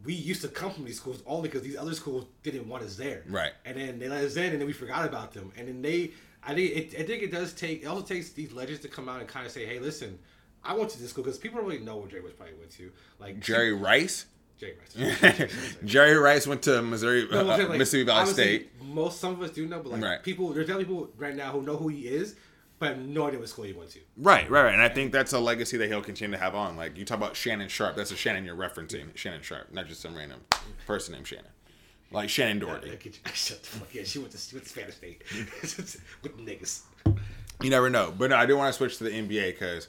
we 0.03 0.13
used 0.13 0.41
to 0.41 0.47
come 0.49 0.71
from 0.71 0.83
these 0.83 0.97
schools 0.97 1.23
only 1.25 1.47
because 1.47 1.63
these 1.63 1.77
other 1.77 1.93
schools 1.93 2.25
didn't 2.43 2.67
want 2.67 2.83
us 2.83 2.97
there. 2.97 3.23
Right. 3.27 3.51
And 3.65 3.77
then 3.77 3.99
they 3.99 4.09
let 4.09 4.23
us 4.23 4.35
in, 4.35 4.51
and 4.51 4.59
then 4.59 4.67
we 4.67 4.73
forgot 4.73 5.05
about 5.05 5.33
them. 5.33 5.51
And 5.57 5.67
then 5.67 5.81
they, 5.81 6.11
I 6.43 6.53
think, 6.53 6.75
it, 6.75 6.99
I 6.99 7.03
think 7.03 7.23
it 7.23 7.31
does 7.31 7.53
take. 7.53 7.83
It 7.83 7.85
also 7.85 8.03
takes 8.05 8.31
these 8.31 8.51
legends 8.51 8.81
to 8.81 8.89
come 8.89 9.07
out 9.07 9.21
and 9.21 9.29
kind 9.29 9.45
of 9.45 9.51
say, 9.51 9.65
hey, 9.65 9.79
listen. 9.79 10.19
I 10.63 10.75
went 10.75 10.91
to 10.91 10.99
this 11.01 11.09
school 11.09 11.23
because 11.23 11.39
people 11.39 11.57
don't 11.57 11.67
really 11.67 11.83
know 11.83 11.97
where 11.97 12.07
Jerry 12.07 12.21
West 12.21 12.37
probably 12.37 12.53
went 12.55 12.69
to. 12.73 12.91
Like 13.17 13.39
Jerry 13.39 13.73
Rice. 13.73 14.27
Jerry 14.61 14.75
West. 14.79 15.51
Jerry 15.85 16.15
Rice 16.15 16.45
went 16.45 16.61
to 16.63 16.81
Missouri, 16.81 17.27
No, 17.31 17.39
uh, 17.41 17.43
like, 17.43 17.69
Mississippi 17.71 18.03
Valley 18.03 18.31
State. 18.31 18.71
Most 18.83 19.19
some 19.19 19.33
of 19.33 19.41
us 19.41 19.49
do 19.51 19.65
know, 19.67 19.79
but 19.79 19.91
like 19.93 20.01
Right. 20.03 20.23
people, 20.23 20.53
there's 20.53 20.67
definitely 20.67 20.85
people 20.85 21.09
right 21.17 21.35
now 21.35 21.51
who 21.51 21.63
know 21.63 21.75
who 21.77 21.87
he 21.87 22.01
is, 22.07 22.35
but 22.77 22.89
have 22.89 22.99
no 22.99 23.27
idea 23.27 23.39
what 23.39 23.49
school 23.49 23.65
he 23.65 23.73
went 23.73 23.89
to. 23.91 23.99
Right, 24.17 24.49
right, 24.49 24.63
right. 24.65 24.73
And 24.73 24.81
I 24.81 24.89
think 24.89 25.11
that's 25.11 25.33
a 25.33 25.39
legacy 25.39 25.77
that 25.77 25.87
he'll 25.87 26.01
continue 26.03 26.37
to 26.37 26.43
have 26.43 26.53
on. 26.55 26.77
Like 26.77 26.95
you 26.97 27.05
talk 27.05 27.17
about 27.17 27.35
Shannon 27.35 27.69
Sharpe, 27.69 27.95
that's 27.95 28.11
a 28.11 28.15
Shannon 28.15 28.45
you're 28.45 28.55
referencing. 28.55 29.15
Shannon 29.15 29.41
Sharpe, 29.41 29.73
not 29.73 29.87
just 29.87 30.01
some 30.01 30.15
random 30.15 30.41
person 30.85 31.15
named 31.15 31.27
Shannon. 31.27 31.45
Like 32.11 32.29
Shannen 32.29 32.59
Doherty. 32.59 32.89
Shut 33.33 33.61
the 33.63 33.67
fuck. 33.67 33.93
Yeah, 33.95 34.03
she 34.03 34.19
went 34.19 34.31
to 34.33 34.37
she 34.37 34.55
went 34.55 34.65
to 34.65 34.69
Spanish 34.69 34.95
State 34.95 35.23
with 36.21 36.37
niggas. 36.37 36.81
You 37.61 37.69
never 37.69 37.89
know. 37.89 38.13
But 38.15 38.31
no, 38.31 38.35
I 38.35 38.45
do 38.45 38.57
want 38.57 38.71
to 38.73 38.77
switch 38.77 38.97
to 38.97 39.05
the 39.05 39.11
NBA 39.11 39.53
because 39.53 39.87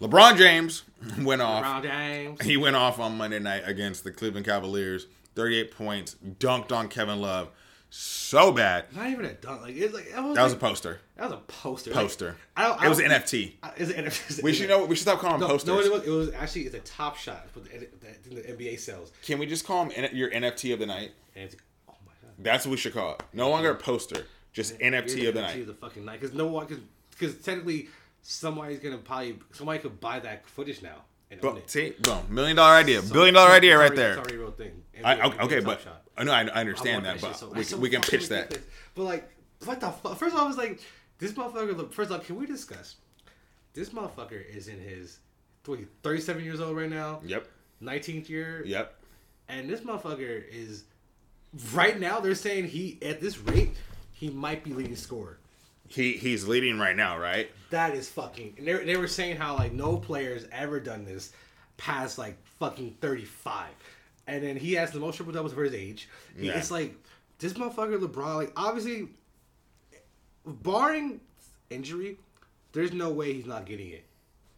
LeBron 0.00 0.36
James 0.36 0.84
went 1.22 1.42
off. 1.42 1.62
Brown 1.62 1.82
James. 1.82 2.42
He 2.42 2.56
went 2.56 2.76
off 2.76 2.98
on 2.98 3.16
Monday 3.16 3.38
night 3.38 3.62
against 3.66 4.04
the 4.04 4.12
Cleveland 4.12 4.46
Cavaliers. 4.46 5.06
38 5.34 5.70
points, 5.72 6.16
dunked 6.40 6.72
on 6.72 6.88
Kevin 6.88 7.20
Love. 7.20 7.48
so 7.90 8.50
bad. 8.52 8.84
Not 8.94 9.08
even 9.08 9.24
a 9.24 9.34
dunk. 9.34 9.62
Like 9.62 9.76
it's 9.76 9.94
like 9.94 10.10
that 10.12 10.22
was, 10.24 10.34
That 10.36 10.42
was 10.44 10.52
a 10.52 10.56
poster. 10.56 11.00
that 11.16 11.30
was 11.30 11.32
a 11.32 11.42
poster. 11.46 11.90
Poster. 11.92 12.26
Like, 12.26 12.36
I 12.56 12.66
don't, 12.68 12.82
I 12.82 12.86
It 12.86 12.88
was 12.88 12.98
don't 12.98 13.10
an 13.12 13.22
NFT. 13.22 13.52
Is 13.76 13.90
it 13.90 13.96
NFT? 14.04 14.42
We 14.42 14.52
should 14.52 14.68
know. 14.68 14.84
We 14.84 14.96
should 14.96 15.02
stop 15.02 15.20
calling 15.20 15.38
them 15.38 15.48
No, 15.48 15.54
posters. 15.54 15.68
no, 15.68 15.80
it 15.80 15.92
was, 15.92 16.02
it 16.06 16.10
was 16.10 16.32
actually 16.34 16.62
it's 16.62 16.74
a 16.74 16.80
top 16.80 17.16
shot 17.16 17.48
for 17.50 17.60
the, 17.60 17.68
the, 17.68 18.34
the 18.34 18.40
NBA 18.52 18.80
sales. 18.80 19.12
Can 19.22 19.38
we 19.38 19.46
just 19.46 19.64
call 19.64 19.84
them 19.86 20.06
your 20.12 20.30
NFT 20.30 20.72
of 20.72 20.80
the 20.80 20.86
night? 20.86 21.12
It's, 21.36 21.54
oh 21.88 21.94
my 22.04 22.12
god. 22.20 22.32
That's 22.40 22.66
what 22.66 22.72
we 22.72 22.76
should 22.78 22.94
call 22.94 23.12
it. 23.14 23.22
No 23.32 23.48
longer 23.48 23.70
a 23.70 23.76
poster, 23.76 24.26
just 24.52 24.76
NFT 24.80 25.28
of 25.28 25.34
the 25.34 25.40
NFT 25.40 25.42
night. 25.42 25.60
of 25.60 25.66
the 25.68 25.74
fucking 25.74 26.04
night 26.04 26.20
because 26.20 26.34
no 26.36 26.46
one 26.46 26.66
because 27.16 27.34
technically 27.36 27.88
somebody's 28.28 28.78
gonna 28.78 28.98
probably 28.98 29.38
somebody 29.52 29.78
could 29.80 29.98
buy 30.00 30.18
that 30.20 30.46
footage 30.48 30.82
now 30.82 30.96
and 31.30 31.40
own 31.40 31.54
Boom. 31.54 31.56
it. 31.58 31.70
See, 31.70 31.94
boom. 32.02 32.20
Million 32.28 32.56
dollar 32.56 32.74
idea. 32.74 33.00
So- 33.02 33.12
Billion 33.14 33.34
dollar 33.34 33.50
so 33.50 33.56
idea 33.56 33.78
right 33.78 33.94
there. 33.94 34.10
It's 34.10 34.18
already 34.18 34.36
real 34.36 34.50
thing. 34.50 34.82
I, 35.02 35.14
NBA 35.16 35.40
okay, 35.44 35.60
but 35.60 35.80
Shot. 35.80 36.02
I 36.16 36.24
know 36.24 36.32
I, 36.32 36.40
I 36.42 36.46
I 36.48 36.60
understand 36.60 37.04
want 37.06 37.20
that, 37.20 37.26
but 37.28 37.36
so- 37.36 37.48
we, 37.54 37.64
can 37.64 37.80
we 37.80 37.88
can 37.90 38.02
pitch 38.02 38.28
that. 38.28 38.56
But 38.94 39.04
like, 39.04 39.30
what 39.64 39.80
the 39.80 39.90
fuck? 39.90 40.18
First 40.18 40.34
off, 40.36 40.42
I 40.42 40.46
was 40.46 40.56
like, 40.58 40.80
this 41.18 41.32
motherfucker. 41.32 41.74
Look, 41.76 41.92
first 41.94 42.10
off, 42.10 42.26
can 42.26 42.36
we 42.36 42.44
discuss? 42.46 42.96
This 43.72 43.90
motherfucker 43.90 44.44
is 44.44 44.68
in 44.68 44.78
his 44.80 45.18
what, 45.64 45.86
37 46.02 46.44
years 46.44 46.60
old 46.60 46.76
right 46.76 46.90
now, 46.90 47.20
Yep. 47.24 47.46
19th 47.82 48.28
year, 48.28 48.62
Yep. 48.66 48.94
and 49.48 49.70
this 49.70 49.80
motherfucker 49.80 50.42
is 50.50 50.84
right 51.72 51.98
now. 51.98 52.20
They're 52.20 52.34
saying 52.34 52.64
he 52.68 52.98
at 53.02 53.20
this 53.20 53.38
rate, 53.38 53.70
he 54.12 54.28
might 54.30 54.64
be 54.64 54.72
leading 54.74 54.96
scorer. 54.96 55.38
He 55.88 56.12
he's 56.12 56.46
leading 56.46 56.78
right 56.78 56.94
now, 56.96 57.18
right? 57.18 57.50
That 57.70 57.94
is 57.94 58.08
fucking. 58.10 58.54
And 58.58 58.66
they, 58.66 58.84
they 58.84 58.96
were 58.96 59.08
saying 59.08 59.36
how 59.36 59.56
like 59.56 59.72
no 59.72 59.96
player's 59.96 60.46
ever 60.52 60.80
done 60.80 61.04
this 61.04 61.32
past 61.76 62.18
like 62.18 62.36
fucking 62.58 62.96
thirty 63.00 63.24
five, 63.24 63.72
and 64.26 64.42
then 64.42 64.56
he 64.56 64.74
has 64.74 64.90
the 64.90 65.00
most 65.00 65.16
triple 65.16 65.32
doubles 65.32 65.52
for 65.52 65.64
his 65.64 65.74
age. 65.74 66.08
He- 66.38 66.46
Yeah. 66.46 66.58
It's 66.58 66.70
like 66.70 66.94
this 67.38 67.54
motherfucker 67.54 67.98
LeBron. 68.00 68.36
Like 68.36 68.52
obviously, 68.56 69.08
barring 70.46 71.20
injury, 71.70 72.16
there's 72.72 72.92
no 72.92 73.10
way 73.10 73.32
he's 73.32 73.46
not 73.46 73.66
getting 73.66 73.90
it. 73.90 74.04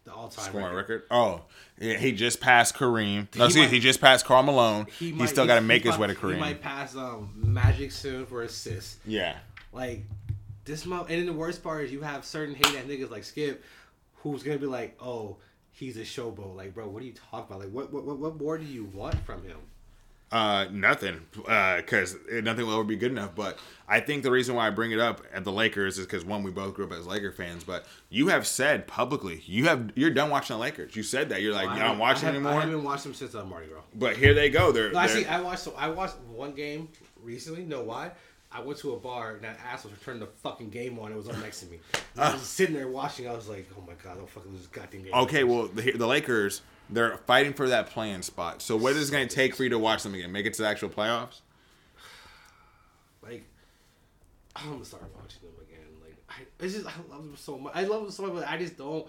The 0.05 0.15
all 0.15 0.29
time 0.29 0.47
Scoring 0.47 0.67
record. 0.75 0.77
record. 0.77 1.03
Oh, 1.11 1.43
yeah, 1.79 1.99
he 1.99 2.13
just 2.13 2.41
passed 2.41 2.75
Kareem. 2.75 3.29
No, 3.37 3.45
He 3.45 3.45
excuse, 3.45 3.57
might- 3.57 3.71
he 3.71 3.81
just 3.81 4.01
passed 4.01 4.25
Karl 4.25 4.43
Malone. 4.43 4.87
He, 4.99 5.13
might- 5.13 5.29
still 5.29 5.47
got 5.47 5.57
to 5.57 5.61
make 5.61 5.85
his 5.85 5.99
way 5.99 6.07
to 6.07 6.15
might- 6.27 6.35
He 6.35 6.41
might 6.41 6.63
pass 6.63 6.97
um, 6.97 7.31
Magic 7.37 7.93
soon 7.93 8.25
for 8.25 8.43
assists. 8.43 8.97
Yeah. 9.07 9.37
Like 9.73 10.05
this 10.71 10.87
mo 10.87 11.01
and 11.09 11.19
then 11.19 11.27
the 11.27 11.33
worst 11.33 11.63
part 11.63 11.85
is 11.85 11.93
you 11.93 12.01
have 12.03 12.25
certain 12.25 12.55
hate 12.55 12.67
ass 12.67 12.85
niggas 12.85 13.11
like 13.11 13.25
Skip, 13.25 13.63
who's 14.17 14.43
gonna 14.43 14.59
be 14.59 14.67
like, 14.67 14.97
oh, 15.03 15.37
he's 15.73 15.97
a 15.97 16.03
showboat. 16.03 16.57
Like, 16.57 16.75
bro, 16.75 16.89
what 16.89 17.03
are 17.03 17.07
you 17.07 17.13
talking 17.31 17.47
about? 17.57 17.61
Like, 17.65 17.73
what 17.73 17.93
what 17.93 18.05
what, 18.05 18.19
what 18.19 18.41
more 18.41 18.57
do 18.57 18.65
you 18.65 18.85
want 18.85 19.17
from 19.27 19.43
him? 19.43 19.59
Uh, 20.33 20.67
nothing, 20.71 21.21
Uh, 21.49 21.79
because 21.79 22.17
nothing 22.31 22.65
will 22.65 22.75
ever 22.75 22.85
be 22.85 22.95
good 22.95 23.11
enough. 23.11 23.35
But 23.35 23.59
I 23.89 23.99
think 23.99 24.23
the 24.23 24.31
reason 24.31 24.55
why 24.55 24.69
I 24.69 24.71
bring 24.71 24.93
it 24.93 25.01
up 25.01 25.23
at 25.33 25.43
the 25.43 25.51
Lakers 25.51 25.99
is 25.99 26.07
because 26.07 26.25
one, 26.25 26.45
we 26.45 26.53
both 26.53 26.75
grew 26.75 26.85
up 26.85 26.93
as 26.93 27.05
Laker 27.05 27.33
fans. 27.33 27.65
But 27.65 27.85
you 28.11 28.29
have 28.29 28.47
said 28.47 28.87
publicly 28.87 29.43
you 29.47 29.65
have 29.65 29.91
you're 29.97 30.11
done 30.11 30.31
watching 30.31 30.55
the 30.55 30.61
Lakers. 30.61 30.95
You 30.95 31.03
said 31.03 31.31
that 31.31 31.43
you're 31.43 31.53
like, 31.53 31.69
I 31.69 31.75
I 31.75 31.79
don't 31.89 31.99
watch 31.99 32.23
I 32.23 32.31
have- 32.31 32.47
I 32.47 32.61
haven't 32.61 32.85
watched 32.85 33.03
them 33.03 33.15
since 33.15 33.35
uh, 33.35 33.45
Mardi 33.45 33.67
Gras. 33.67 33.81
But 33.93 34.17
here 34.17 34.33
they 34.33 34.51
go. 34.51 34.71
They're, 34.71 34.93
No, 34.93 35.01
actually, 35.01 35.25
they're 35.25 35.33
I 35.33 35.41
watched. 35.41 35.63
So 35.65 35.75
I 35.77 35.89
watched 35.89 36.17
one 36.33 36.53
game 36.53 36.89
recently. 37.21 37.65
Know 37.65 37.83
why? 37.83 38.13
I 38.53 38.61
went 38.61 38.79
to 38.81 38.93
a 38.95 38.97
bar 38.97 39.33
and 39.33 39.43
that 39.43 39.59
asshole 39.65 39.93
turned 40.05 40.21
the 40.21 40.27
fucking 40.27 40.71
game 40.71 40.99
on. 40.99 41.13
It 41.13 41.17
was 41.17 41.29
on 41.29 41.41
next 41.41 41.61
to 41.61 41.67
me. 41.67 41.79
And 42.15 42.25
I 42.25 42.33
was 42.33 42.43
sitting 42.43 42.75
there 42.75 42.89
watching. 42.89 43.29
I 43.29 43.33
was 43.33 43.49
like, 43.49 43.69
oh 43.79 43.83
my 43.87 43.93
god, 44.03 44.19
don't 44.19 44.29
fucking 44.29 44.51
lose 44.51 44.63
this 44.63 44.69
goddamn 44.69 45.05
game. 45.05 45.15
okay. 45.15 45.45
Well, 45.45 45.69
the, 45.69 45.93
the 45.93 46.07
Lakers 46.07 46.63
they're 46.93 47.17
fighting 47.19 47.53
for 47.53 47.69
that 47.69 47.91
playing 47.91 48.23
spot. 48.23 48.63
So 48.63 48.77
what 48.77 48.95
is 48.95 49.09
it 49.09 49.13
going 49.13 49.29
to 49.29 49.35
take 49.35 49.55
for 49.55 49.63
you 49.63 49.71
to 49.71 49.79
watch 49.79 50.03
them 50.03 50.15
again? 50.15 50.33
Make 50.33 50.47
it 50.47 50.55
to 50.55 50.63
the 50.63 50.69
actual 50.69 50.89
playoffs? 50.89 51.41
like 53.23 53.45
I'm 54.57 54.73
gonna 54.73 54.85
start 54.85 55.05
watching 55.15 55.43
them 55.43 55.53
again. 55.61 55.87
Like 56.03 56.17
I, 56.29 56.65
it's 56.65 56.75
just 56.75 56.87
I 56.87 56.93
love 57.11 57.25
them 57.25 57.37
so 57.37 57.59
much. 57.59 57.73
I 57.75 57.85
love 57.85 58.03
them 58.03 58.11
so 58.11 58.25
much, 58.25 58.35
but 58.35 58.49
I 58.49 58.59
just 58.59 58.77
don't. 58.77 59.07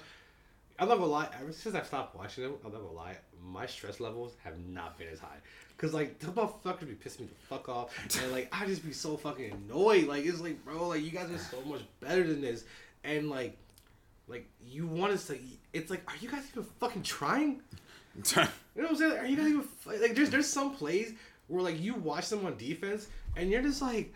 I'm 0.80 0.88
not 0.88 0.96
gonna 0.96 1.12
lie. 1.12 1.30
Ever 1.39 1.52
since 1.52 1.76
I 1.76 1.82
stopped 1.84 2.16
watching 2.16 2.44
them, 2.44 2.54
I'm 2.66 2.72
not 2.72 2.82
gonna 2.82 2.94
lie. 2.94 3.18
My 3.44 3.66
stress 3.66 4.00
levels 4.00 4.34
have 4.44 4.58
not 4.68 4.98
been 4.98 5.08
as 5.10 5.20
high. 5.20 5.38
Cause 5.82 5.95
like 5.95 6.19
the 6.19 6.27
motherfuckers 6.27 6.82
be 6.82 6.93
pissing 6.93 7.21
me 7.21 7.25
the 7.25 7.47
fuck 7.49 7.67
off, 7.67 7.91
and 8.21 8.32
like 8.32 8.49
I 8.51 8.67
just 8.67 8.86
be 8.86 8.93
so 8.93 9.17
fucking 9.17 9.51
annoyed. 9.51 10.05
Like 10.05 10.23
it's 10.23 10.39
like, 10.39 10.63
bro, 10.63 10.89
like 10.89 11.01
you 11.01 11.09
guys 11.09 11.32
are 11.32 11.39
so 11.39 11.57
much 11.65 11.82
better 11.99 12.23
than 12.23 12.39
this, 12.39 12.65
and 13.03 13.32
like, 13.32 13.57
like 14.27 14.47
you 14.63 14.86
want 14.86 15.13
us 15.13 15.25
to. 15.25 15.39
It's 15.73 15.89
like, 15.89 16.03
are 16.07 16.15
you 16.21 16.29
guys 16.29 16.43
even 16.51 16.65
fucking 16.79 17.01
trying? 17.01 17.61
You 18.73 18.84
know 18.84 18.89
what 18.89 18.91
I'm 18.91 18.97
saying? 18.97 19.17
Are 19.17 19.25
you 19.25 19.36
guys 19.36 19.47
even 19.47 19.67
like? 19.86 20.15
There's 20.15 20.29
there's 20.29 20.47
some 20.47 20.75
plays 20.75 21.13
where 21.47 21.63
like 21.63 21.82
you 21.82 21.95
watch 21.95 22.29
them 22.29 22.45
on 22.45 22.57
defense 22.57 23.07
and 23.36 23.49
you're 23.49 23.61
just 23.61 23.82
like, 23.82 24.13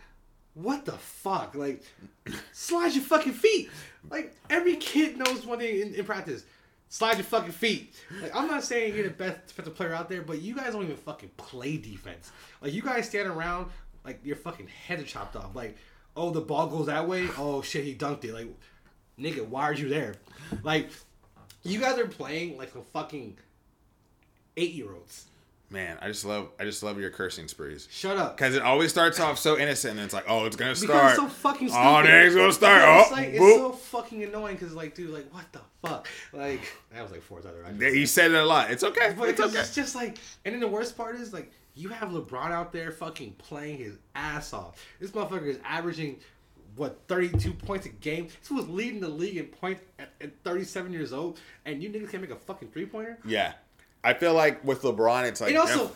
what 0.53 0.85
the 0.85 0.93
fuck? 0.93 1.55
Like, 1.55 1.83
slide 2.53 2.93
your 2.93 3.03
fucking 3.03 3.33
feet. 3.33 3.69
Like 4.09 4.35
every 4.49 4.75
kid 4.75 5.17
knows 5.17 5.45
one 5.45 5.59
thing 5.59 5.81
in, 5.81 5.95
in 5.95 6.05
practice. 6.05 6.43
Slide 6.89 7.17
your 7.17 7.23
fucking 7.23 7.51
feet. 7.51 7.93
Like 8.21 8.35
I'm 8.35 8.47
not 8.47 8.63
saying 8.63 8.95
you're 8.95 9.05
the 9.05 9.09
best 9.09 9.47
defensive 9.47 9.75
player 9.75 9.93
out 9.93 10.07
there, 10.09 10.21
but 10.21 10.41
you 10.41 10.55
guys 10.55 10.73
don't 10.73 10.83
even 10.83 10.95
fucking 10.95 11.31
play 11.37 11.77
defense. 11.77 12.31
Like 12.61 12.73
you 12.73 12.81
guys 12.81 13.09
stand 13.09 13.27
around 13.27 13.71
like 14.05 14.19
your 14.23 14.35
fucking 14.35 14.67
head 14.67 14.99
are 14.99 15.03
chopped 15.03 15.35
off. 15.35 15.55
Like, 15.55 15.75
oh 16.15 16.31
the 16.31 16.41
ball 16.41 16.67
goes 16.67 16.85
that 16.85 17.07
way. 17.07 17.27
Oh 17.37 17.61
shit, 17.61 17.83
he 17.83 17.95
dunked 17.95 18.23
it. 18.23 18.33
Like, 18.33 18.47
nigga, 19.19 19.47
why 19.47 19.63
are 19.63 19.73
you 19.73 19.89
there? 19.89 20.15
Like, 20.63 20.89
you 21.63 21.79
guys 21.79 21.97
are 21.97 22.07
playing 22.07 22.57
like 22.57 22.71
some 22.71 22.83
fucking 22.93 23.37
eight 24.55 24.73
year 24.73 24.93
olds. 24.93 25.25
Man, 25.69 25.97
I 25.99 26.07
just 26.07 26.23
love 26.25 26.49
I 26.59 26.63
just 26.63 26.83
love 26.83 26.99
your 26.99 27.09
cursing 27.09 27.47
sprees. 27.47 27.87
Shut 27.91 28.17
up. 28.17 28.37
Because 28.37 28.55
it 28.55 28.61
always 28.61 28.91
starts 28.91 29.19
off 29.19 29.39
so 29.39 29.57
innocent, 29.57 29.93
and 29.97 30.01
it's 30.05 30.13
like, 30.13 30.25
oh, 30.27 30.45
it's 30.45 30.55
gonna 30.55 30.75
start. 30.75 30.91
Oh, 30.91 30.93
because 30.95 31.13
start. 31.15 31.27
it's 31.27 31.35
so 31.35 31.49
fucking 31.49 31.67
stupid. 31.69 31.83
Oh, 31.87 32.03
there 32.03 32.25
it's 32.27 32.35
gonna 32.35 32.51
start. 32.53 32.99
It's 33.01 33.11
Oh, 33.11 33.13
like 33.15 33.27
it's 33.29 33.39
boop. 33.39 33.57
so 33.57 33.71
fucking 33.71 34.23
annoying 34.23 34.55
because 34.55 34.73
like, 34.73 34.93
dude, 34.93 35.09
like, 35.09 35.33
what 35.33 35.45
the 35.51 35.61
fuck? 35.83 36.07
Like, 36.33 36.61
that 36.93 37.01
was 37.01 37.11
like 37.11 37.23
four 37.23 37.41
times. 37.41 37.55
Right? 37.63 37.73
Yeah, 37.79 37.89
He 37.89 38.05
said 38.05 38.31
it 38.31 38.37
a 38.37 38.45
lot. 38.45 38.69
It's 38.69 38.83
okay. 38.83 39.15
But 39.17 39.29
It's 39.29 39.39
it's, 39.39 39.49
okay. 39.49 39.59
it's 39.59 39.73
just 39.75 39.95
like, 39.95 40.17
and 40.45 40.53
then 40.53 40.59
the 40.61 40.67
worst 40.67 40.95
part 40.95 41.15
is 41.15 41.33
like, 41.33 41.51
you 41.73 41.89
have 41.89 42.09
LeBron 42.09 42.51
out 42.51 42.71
there 42.71 42.91
fucking 42.91 43.33
playing 43.39 43.79
his 43.79 43.97
ass 44.13 44.53
off. 44.53 44.85
This 44.99 45.11
motherfucker 45.11 45.47
is 45.47 45.59
averaging 45.65 46.19
what 46.75 46.99
32 47.07 47.53
points 47.53 47.85
a 47.85 47.89
game. 47.89 48.27
This 48.41 48.51
was 48.51 48.67
leading 48.69 48.99
the 48.99 49.09
league 49.09 49.37
in 49.37 49.45
points 49.45 49.81
at, 49.97 50.11
at 50.21 50.31
37 50.43 50.91
years 50.93 51.11
old, 51.11 51.39
and 51.65 51.81
you 51.81 51.89
niggas 51.89 52.11
can't 52.11 52.21
make 52.21 52.31
a 52.31 52.35
fucking 52.35 52.69
three 52.69 52.85
pointer. 52.85 53.17
Yeah, 53.25 53.53
I 54.05 54.13
feel 54.13 54.35
like 54.35 54.63
with 54.63 54.83
LeBron, 54.83 55.27
it's 55.27 55.41
like 55.41 55.49
And 55.49 55.57
also, 55.57 55.91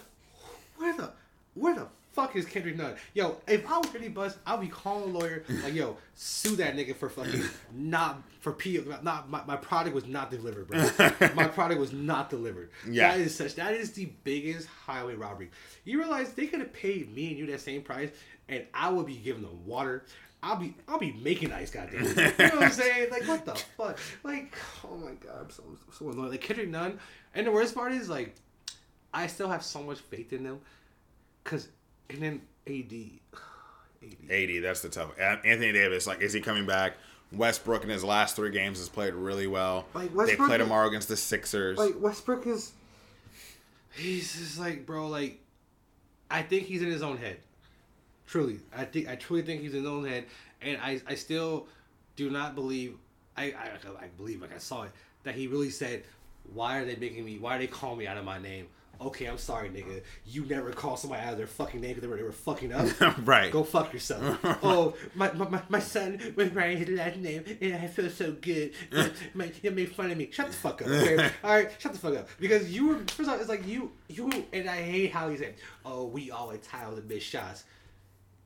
where 0.77 0.97
the 0.97 1.11
where 1.53 1.75
the 1.75 1.87
fuck 2.13 2.35
is 2.35 2.45
Kendrick 2.45 2.75
Nunn? 2.75 2.95
Yo, 3.13 3.37
if 3.47 3.69
I 3.69 3.77
was 3.77 3.87
Benny 3.87 4.09
Bus, 4.09 4.35
I'd 4.47 4.59
be 4.59 4.67
calling 4.67 5.15
a 5.15 5.17
lawyer 5.17 5.43
like, 5.63 5.75
yo, 5.75 5.95
sue 6.15 6.55
that 6.55 6.75
nigga 6.75 6.95
for 6.95 7.07
fucking 7.07 7.43
not 7.73 8.23
for 8.39 8.51
P. 8.51 8.83
Not 9.03 9.29
my, 9.29 9.43
my 9.45 9.55
product 9.55 9.93
was 9.93 10.07
not 10.07 10.31
delivered, 10.31 10.67
bro. 10.67 10.89
my 11.35 11.47
product 11.47 11.79
was 11.79 11.93
not 11.93 12.31
delivered. 12.31 12.71
Yeah. 12.89 13.11
that 13.11 13.19
is 13.19 13.35
such. 13.35 13.55
That 13.55 13.75
is 13.75 13.91
the 13.91 14.11
biggest 14.23 14.67
highway 14.67 15.13
robbery. 15.13 15.51
You 15.85 15.99
realize 15.99 16.33
they 16.33 16.47
could 16.47 16.61
have 16.61 16.73
paid 16.73 17.13
me 17.13 17.29
and 17.29 17.37
you 17.37 17.45
that 17.47 17.61
same 17.61 17.83
price, 17.83 18.09
and 18.47 18.65
I 18.73 18.89
would 18.89 19.05
be 19.05 19.17
giving 19.17 19.43
them 19.43 19.65
water. 19.67 20.03
I'll 20.41 20.55
be 20.55 20.73
I'll 20.87 20.99
be 20.99 21.11
making 21.21 21.51
ice, 21.51 21.69
goddamn. 21.69 22.03
You 22.05 22.13
know 22.15 22.31
what 22.35 22.63
I'm 22.63 22.71
saying? 22.71 23.09
Like 23.11 23.27
what 23.27 23.45
the 23.45 23.55
fuck? 23.77 23.97
Like 24.23 24.53
oh 24.85 24.95
my 24.97 25.11
god, 25.13 25.41
I'm 25.41 25.49
so 25.49 25.63
so 25.91 26.09
annoyed. 26.09 26.31
Like 26.31 26.41
Kendrick 26.41 26.69
Nunn, 26.69 26.99
and 27.35 27.45
the 27.45 27.51
worst 27.51 27.75
part 27.75 27.91
is 27.91 28.09
like 28.09 28.35
I 29.13 29.27
still 29.27 29.49
have 29.49 29.63
so 29.63 29.83
much 29.83 29.99
faith 29.99 30.33
in 30.33 30.43
them, 30.43 30.59
cause 31.43 31.67
and 32.09 32.21
then 32.21 32.41
AD, 32.67 32.93
AD. 34.03 34.17
80. 34.29 34.59
That's 34.59 34.81
the 34.81 34.89
tough. 34.89 35.11
Anthony 35.19 35.71
Davis, 35.71 36.07
like, 36.07 36.21
is 36.21 36.33
he 36.33 36.41
coming 36.41 36.65
back? 36.65 36.93
Westbrook 37.31 37.83
in 37.83 37.89
his 37.89 38.03
last 38.03 38.35
three 38.35 38.49
games 38.49 38.79
has 38.79 38.89
played 38.89 39.13
really 39.13 39.45
well. 39.47 39.85
Like, 39.93 40.09
they 40.09 40.15
Westbrook 40.15 40.49
play 40.49 40.57
tomorrow 40.57 40.87
against 40.87 41.07
the 41.07 41.17
Sixers. 41.17 41.77
Like 41.77 41.99
Westbrook 41.99 42.47
is, 42.47 42.71
he's 43.93 44.33
just 44.35 44.59
like 44.59 44.85
bro. 44.85 45.07
Like, 45.07 45.39
I 46.31 46.41
think 46.41 46.65
he's 46.65 46.81
in 46.81 46.89
his 46.89 47.03
own 47.03 47.17
head. 47.17 47.37
Truly, 48.29 48.59
I 48.75 48.85
think 48.85 49.09
I 49.09 49.15
truly 49.15 49.41
think 49.41 49.61
he's 49.61 49.73
in 49.73 49.79
his 49.79 49.87
own 49.87 50.05
head, 50.05 50.25
and 50.61 50.79
I 50.79 51.01
I 51.07 51.15
still 51.15 51.65
do 52.15 52.29
not 52.29 52.53
believe. 52.53 52.95
I 53.35 53.45
I, 53.45 53.71
I 53.99 54.07
believe 54.17 54.41
like 54.41 54.53
I 54.53 54.59
saw 54.59 54.83
it 54.83 54.91
that 55.23 55.33
he 55.33 55.47
really 55.47 55.71
said, 55.71 56.03
"Why 56.53 56.77
are 56.77 56.85
they 56.85 56.95
making 56.95 57.25
me? 57.25 57.39
Why 57.39 57.55
are 57.55 57.59
they 57.59 57.65
calling 57.65 57.97
me 57.97 58.05
out 58.05 58.17
of 58.17 58.25
my 58.25 58.37
name?" 58.37 58.67
Okay, 59.01 59.27
I'm 59.27 59.37
sorry, 59.37 59.69
nigga. 59.69 60.01
You 60.27 60.45
never 60.45 60.71
call 60.73 60.97
somebody 60.97 61.23
out 61.23 61.31
of 61.31 61.37
their 61.37 61.47
fucking 61.47 61.79
name 61.79 61.91
because 61.95 62.01
they 62.01 62.07
were, 62.07 62.17
they 62.17 62.23
were 62.23 62.33
fucking 62.33 62.73
up. 62.73 63.15
right. 63.25 63.49
Go 63.49 63.63
fuck 63.63 63.93
yourself. 63.93 64.39
oh, 64.61 64.93
my, 65.15 65.31
my, 65.31 65.47
my, 65.47 65.61
my 65.69 65.79
son 65.79 66.19
was 66.35 66.51
writing 66.51 66.79
his 66.79 66.89
last 66.89 67.15
name 67.15 67.45
and 67.61 67.75
I 67.75 67.87
feel 67.87 68.09
so 68.09 68.33
good. 68.33 68.73
my, 69.33 69.45
he 69.45 69.69
made 69.69 69.95
fun 69.95 70.11
of 70.11 70.17
me. 70.17 70.27
Shut 70.31 70.47
the 70.47 70.53
fuck 70.53 70.81
up, 70.81 70.89
okay? 70.89 71.31
All 71.45 71.51
right, 71.51 71.71
shut 71.79 71.93
the 71.93 71.97
fuck 71.97 72.17
up. 72.17 72.27
Because 72.41 72.69
you 72.69 72.89
were, 72.89 72.97
first 73.07 73.29
off, 73.29 73.39
it's 73.39 73.47
like 73.47 73.65
you, 73.65 73.89
you, 74.09 74.29
and 74.51 74.69
I 74.69 74.81
hate 74.81 75.13
how 75.13 75.29
he 75.29 75.37
said, 75.37 75.55
oh, 75.85 76.03
we 76.03 76.29
always 76.29 76.59
title 76.59 76.95
the 76.95 77.01
missed 77.01 77.27
shots. 77.27 77.63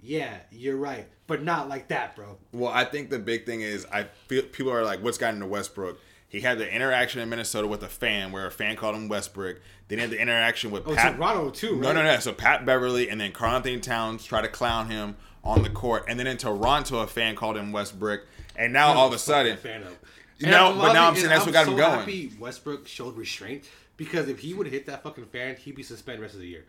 Yeah, 0.03 0.35
you're 0.51 0.75
right. 0.77 1.07
But 1.27 1.43
not 1.43 1.69
like 1.69 1.87
that, 1.87 2.15
bro. 2.15 2.37
Well, 2.51 2.71
I 2.71 2.83
think 2.83 3.09
the 3.09 3.19
big 3.19 3.45
thing 3.45 3.61
is 3.61 3.85
I 3.91 4.03
feel 4.27 4.43
people 4.43 4.71
are 4.73 4.83
like, 4.83 5.01
what's 5.01 5.17
gotten 5.17 5.35
into 5.35 5.47
Westbrook? 5.47 5.99
He 6.27 6.41
had 6.41 6.57
the 6.57 6.69
interaction 6.69 7.21
in 7.21 7.29
Minnesota 7.29 7.67
with 7.67 7.83
a 7.83 7.87
fan 7.87 8.31
where 8.31 8.45
a 8.47 8.51
fan 8.51 8.75
called 8.75 8.95
him 8.95 9.07
Westbrick. 9.07 9.59
Then 9.87 9.99
he 9.99 10.01
had 10.01 10.09
the 10.09 10.19
interaction 10.19 10.71
with 10.71 10.87
Oh, 10.87 10.95
Pat. 10.95 11.15
Toronto 11.15 11.51
too, 11.51 11.77
No, 11.79 11.87
right? 11.89 11.95
no, 11.95 12.03
no. 12.03 12.19
So 12.19 12.33
Pat 12.33 12.65
Beverley 12.65 13.07
and 13.09 13.21
then 13.21 13.31
Karl 13.31 13.55
Anthony 13.55 13.79
Towns 13.79 14.25
try 14.25 14.41
to 14.41 14.47
clown 14.47 14.89
him 14.89 15.15
on 15.43 15.61
the 15.61 15.69
court, 15.69 16.05
and 16.07 16.17
then 16.19 16.25
in 16.25 16.37
Toronto, 16.37 16.99
a 16.99 17.07
fan 17.07 17.35
called 17.35 17.55
him 17.57 17.71
Westbrick, 17.71 18.21
and 18.55 18.73
now 18.73 18.93
all 18.93 19.07
of 19.07 19.13
a 19.13 19.19
sudden, 19.19 19.57
fan 19.57 19.83
of. 19.83 19.95
No, 20.41 20.73
but 20.75 20.93
now 20.93 21.07
I'm 21.07 21.15
saying 21.15 21.27
that's 21.29 21.45
what 21.45 21.53
got 21.53 21.67
him 21.67 21.73
so 21.73 21.77
going. 21.77 21.99
Happy 21.99 22.31
Westbrook 22.39 22.87
showed 22.87 23.15
restraint 23.15 23.65
because 23.97 24.27
if 24.27 24.39
he 24.39 24.53
would 24.53 24.65
have 24.65 24.73
hit 24.73 24.85
that 24.87 25.03
fucking 25.03 25.25
fan, 25.25 25.55
he'd 25.57 25.75
be 25.75 25.83
suspended 25.83 26.19
the 26.19 26.23
rest 26.23 26.33
of 26.35 26.41
the 26.41 26.47
year. 26.47 26.65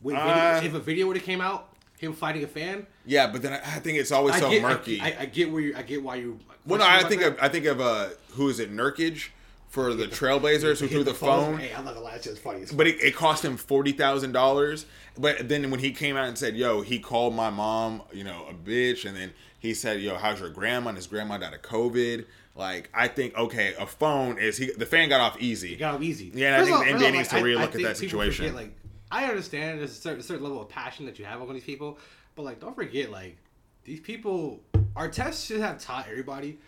When 0.00 0.16
Uh, 0.16 0.60
if 0.64 0.74
a 0.74 0.80
video 0.80 1.06
would 1.06 1.16
have 1.16 1.24
came 1.24 1.40
out, 1.40 1.75
him 1.98 2.12
fighting 2.12 2.44
a 2.44 2.46
fan, 2.46 2.86
yeah. 3.04 3.26
But 3.26 3.42
then 3.42 3.52
I 3.52 3.56
I 3.56 3.78
think 3.80 3.98
it's 3.98 4.12
always 4.12 4.34
I 4.36 4.40
so 4.40 4.50
get, 4.50 4.62
murky. 4.62 5.00
I, 5.00 5.16
I, 5.20 5.26
get 5.26 5.50
where 5.50 5.60
you, 5.60 5.74
I 5.76 5.82
get 5.82 6.02
why 6.02 6.16
you. 6.16 6.38
well, 6.66 6.78
no, 6.78 6.86
I 6.86 7.02
think 7.04 7.22
of 7.22 7.36
I 7.40 7.48
think 7.48 7.66
of 7.66 7.80
uh, 7.80 8.08
who 8.32 8.48
is 8.48 8.60
it, 8.60 8.72
Nurkic 8.72 9.28
for 9.68 9.92
the 9.94 10.06
Trailblazers 10.06 10.80
who 10.80 10.88
threw 10.88 11.04
the 11.04 11.14
phone. 11.14 11.58
Hey, 11.58 11.72
I'm 11.74 11.84
not 11.84 11.94
gonna 11.94 12.06
lie, 12.06 12.18
funny. 12.18 12.62
As 12.62 12.72
But 12.72 12.86
it, 12.86 13.00
it 13.02 13.14
cost 13.14 13.44
him 13.44 13.56
forty 13.56 13.92
thousand 13.92 14.32
dollars. 14.32 14.86
But 15.18 15.48
then 15.48 15.70
when 15.70 15.80
he 15.80 15.92
came 15.92 16.16
out 16.16 16.28
and 16.28 16.38
said, 16.38 16.56
"Yo," 16.56 16.82
he 16.82 16.98
called 16.98 17.34
my 17.34 17.50
mom, 17.50 18.02
you 18.12 18.24
know, 18.24 18.46
a 18.48 18.54
bitch, 18.54 19.04
and 19.06 19.16
then 19.16 19.32
he 19.58 19.74
said, 19.74 20.00
"Yo, 20.00 20.16
how's 20.16 20.40
your 20.40 20.50
grandma?" 20.50 20.90
And 20.90 20.96
his 20.96 21.06
grandma 21.06 21.38
died 21.38 21.54
of 21.54 21.62
COVID. 21.62 22.24
Like, 22.54 22.88
I 22.94 23.08
think 23.08 23.36
okay, 23.36 23.74
a 23.78 23.86
phone 23.86 24.38
is 24.38 24.56
he. 24.56 24.72
The 24.72 24.86
fan 24.86 25.08
got 25.10 25.20
off 25.20 25.40
easy. 25.40 25.74
It 25.74 25.78
got 25.78 25.96
off 25.96 26.02
easy. 26.02 26.32
Yeah, 26.34 26.54
and 26.54 26.62
I 26.62 26.64
think 26.64 26.76
of 26.76 26.84
the 27.00 27.04
NBA 27.04 27.06
all, 27.06 27.12
needs 27.12 27.28
to 27.28 27.36
I- 27.36 27.42
relook 27.42 27.58
I 27.58 27.62
at 27.64 27.82
that 27.82 27.96
situation. 27.98 28.46
forget, 28.46 28.54
like, 28.54 28.76
I 29.10 29.24
understand 29.26 29.78
there's 29.78 29.92
a 29.92 29.94
certain, 29.94 30.22
certain 30.22 30.44
level 30.44 30.60
of 30.60 30.68
passion 30.68 31.06
that 31.06 31.18
you 31.18 31.24
have 31.24 31.40
on 31.40 31.54
these 31.54 31.64
people, 31.64 31.98
but 32.34 32.42
like, 32.42 32.60
don't 32.60 32.74
forget, 32.74 33.10
like, 33.10 33.36
these 33.84 34.00
people, 34.00 34.60
Artest 34.94 35.46
should 35.46 35.60
have 35.60 35.78
taught 35.78 36.06
everybody, 36.10 36.58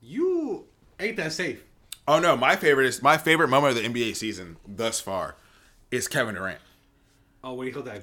you 0.00 0.64
ain't 0.98 1.16
that 1.16 1.32
safe. 1.32 1.62
Oh 2.06 2.18
no, 2.18 2.36
my 2.36 2.56
favorite 2.56 2.86
is 2.86 3.02
my 3.02 3.18
favorite 3.18 3.48
moment 3.48 3.76
of 3.76 3.82
the 3.82 3.88
NBA 3.88 4.16
season 4.16 4.56
thus 4.66 4.98
far 4.98 5.36
is 5.90 6.08
Kevin 6.08 6.34
Durant. 6.34 6.60
Oh, 7.44 7.54
when 7.54 7.68
he 7.68 7.72
told 7.72 7.84
that 7.84 8.02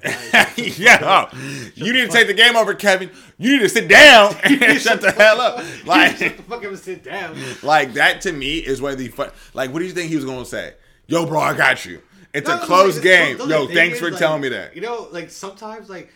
yeah, 0.78 0.98
oh, 1.02 1.70
you 1.74 1.92
need 1.92 2.06
to 2.06 2.08
take 2.08 2.26
the 2.26 2.34
game 2.34 2.56
over, 2.56 2.72
Kevin. 2.74 3.10
You 3.36 3.56
need 3.56 3.62
to 3.62 3.68
sit 3.68 3.88
down 3.88 4.34
and 4.44 4.80
shut 4.80 5.02
the 5.02 5.10
hell 5.10 5.40
up. 5.40 5.62
Like, 5.84 6.16
shut 6.16 6.36
the 6.38 6.42
fuck 6.44 6.64
up 6.64 6.70
and 6.70 6.78
sit 6.78 7.04
down. 7.04 7.36
like 7.62 7.94
that 7.94 8.22
to 8.22 8.32
me 8.32 8.58
is 8.58 8.80
where 8.80 8.94
the 8.94 9.08
fun. 9.08 9.30
Like, 9.52 9.72
what 9.72 9.80
do 9.80 9.84
you 9.84 9.92
think 9.92 10.08
he 10.08 10.16
was 10.16 10.24
gonna 10.24 10.46
say? 10.46 10.74
Yo, 11.06 11.26
bro, 11.26 11.40
I 11.40 11.54
got 11.54 11.84
you. 11.84 12.00
It's 12.36 12.48
No, 12.48 12.56
a 12.56 12.66
close 12.66 12.94
like, 12.96 13.02
game. 13.02 13.38
the- 13.38 13.44
the 13.46 13.50
Yo, 13.54 13.66
thing 13.66 13.74
thanks 13.76 13.94
is, 13.94 14.00
for 14.00 14.10
like, 14.10 14.18
telling 14.18 14.40
me 14.42 14.48
that. 14.50 14.74
You 14.74 14.82
know, 14.82 15.08
like 15.10 15.30
sometimes, 15.30 15.88
like 15.88 16.12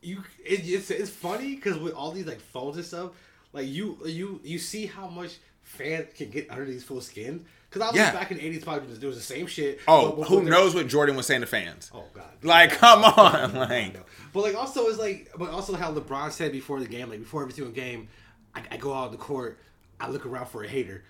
you, 0.00 0.22
it, 0.44 0.60
it's 0.66 0.90
it's 0.90 1.10
funny 1.10 1.54
because 1.54 1.78
with 1.78 1.94
all 1.94 2.12
these 2.12 2.26
like 2.26 2.40
phones 2.40 2.76
and 2.76 2.84
stuff, 2.84 3.10
like 3.52 3.66
you 3.68 3.98
you 4.06 4.40
you 4.44 4.58
see 4.58 4.86
how 4.86 5.06
much 5.08 5.36
fans 5.62 6.08
can 6.16 6.30
get 6.30 6.50
under 6.50 6.64
these 6.64 6.84
full 6.84 7.00
skin. 7.00 7.44
Because 7.68 7.88
obviously 7.88 8.12
Yeah. 8.12 8.18
back 8.20 8.30
in 8.30 8.36
the 8.36 8.44
eighties, 8.44 8.64
probably 8.64 8.94
there 8.94 9.08
was 9.08 9.16
the 9.16 9.22
same 9.22 9.46
shit. 9.46 9.80
Oh, 9.88 10.22
who 10.24 10.42
knows 10.42 10.74
what 10.74 10.88
Jordan 10.88 11.16
was 11.16 11.26
saying 11.26 11.40
to 11.40 11.46
fans? 11.46 11.90
Oh 11.94 12.04
god. 12.12 12.24
Like, 12.42 12.72
come 12.72 13.02
on, 13.16 13.54
like. 13.54 13.96
But 14.32 14.42
like 14.42 14.54
also 14.54 14.86
it's 14.88 14.98
like 14.98 15.30
but 15.38 15.50
also 15.50 15.74
how 15.76 15.92
LeBron 15.92 16.30
said 16.32 16.52
before 16.52 16.80
the 16.80 16.86
game, 16.86 17.08
like 17.08 17.20
before 17.20 17.42
every 17.42 17.54
single 17.54 17.72
game, 17.72 18.08
I, 18.54 18.62
I 18.72 18.76
go 18.76 18.92
out 18.92 19.06
on 19.06 19.10
the 19.12 19.18
court, 19.18 19.58
I 20.00 20.08
look 20.10 20.26
around 20.26 20.46
for 20.46 20.62
a 20.64 20.68
hater. 20.68 21.04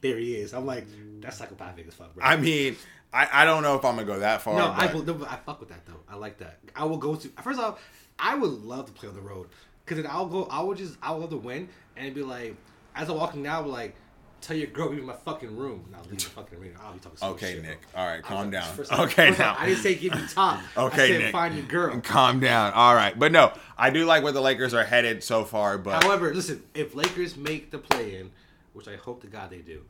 There 0.00 0.18
he 0.18 0.34
is. 0.36 0.52
I'm 0.54 0.66
like, 0.66 0.86
that's 1.20 1.38
psychopathic 1.38 1.86
as 1.88 1.94
fuck, 1.94 2.14
bro. 2.14 2.24
I 2.24 2.36
mean, 2.36 2.76
I, 3.12 3.28
I 3.32 3.44
don't 3.44 3.62
know 3.62 3.76
if 3.76 3.84
I'm 3.84 3.94
gonna 3.96 4.06
go 4.06 4.18
that 4.18 4.42
far. 4.42 4.56
no, 4.58 4.66
I 4.66 4.92
will. 4.92 5.02
No, 5.04 5.14
but 5.14 5.30
I 5.30 5.36
fuck 5.36 5.60
with 5.60 5.68
that 5.70 5.86
though. 5.86 6.00
I 6.08 6.16
like 6.16 6.38
that. 6.38 6.58
I 6.74 6.84
will 6.84 6.98
go 6.98 7.14
to. 7.14 7.28
First 7.42 7.58
off, 7.60 7.80
I 8.18 8.34
would 8.34 8.50
love 8.50 8.86
to 8.86 8.92
play 8.92 9.08
on 9.08 9.14
the 9.14 9.20
road 9.20 9.48
because 9.84 10.02
then 10.02 10.10
I'll 10.10 10.26
go. 10.26 10.46
I 10.50 10.60
would 10.62 10.76
just. 10.78 10.96
I 11.02 11.12
would 11.12 11.20
love 11.20 11.30
to 11.30 11.36
win 11.36 11.68
and 11.96 12.14
be 12.14 12.22
like, 12.22 12.56
as 12.94 13.08
I'm 13.08 13.16
walking 13.16 13.42
down, 13.42 13.68
like, 13.68 13.94
tell 14.42 14.56
your 14.56 14.66
girl, 14.66 14.90
be 14.90 14.98
in 14.98 15.06
my 15.06 15.14
fucking 15.14 15.56
room. 15.56 15.88
I'll 15.96 16.02
leave 16.04 16.18
the 16.18 16.30
fucking 16.30 16.58
room. 16.60 16.72
I'll 16.82 16.92
be 16.92 16.98
talking. 16.98 17.16
some 17.16 17.30
Okay, 17.30 17.54
shit, 17.54 17.62
Nick. 17.62 17.78
bro. 17.92 18.02
All 18.02 18.08
right, 18.08 18.22
calm 18.22 18.50
down. 18.50 18.74
first 18.74 18.92
Okay, 18.92 19.28
first 19.28 19.38
now. 19.38 19.56
I 19.58 19.66
didn't 19.66 19.82
say 19.82 19.94
give 19.94 20.12
me 20.14 20.20
top. 20.28 20.60
Okay, 20.76 21.04
I 21.04 21.08
said 21.08 21.18
Nick. 21.20 21.32
find 21.32 21.54
your 21.54 21.64
girl. 21.66 21.98
Calm 22.00 22.40
down. 22.40 22.72
All 22.74 22.94
right, 22.94 23.18
but 23.18 23.32
no, 23.32 23.52
I 23.78 23.88
do 23.90 24.04
like 24.04 24.22
where 24.24 24.32
the 24.32 24.42
Lakers 24.42 24.74
are 24.74 24.84
headed 24.84 25.24
so 25.24 25.44
far. 25.44 25.78
But 25.78 26.02
However, 26.04 26.34
listen, 26.34 26.62
if 26.74 26.94
Lakers 26.94 27.36
make 27.36 27.70
the 27.70 27.78
play 27.78 28.16
in, 28.16 28.30
which 28.74 28.88
I 28.88 28.96
hope 28.96 29.22
to 29.22 29.26
God 29.26 29.48
they 29.50 29.58
do, 29.60 29.82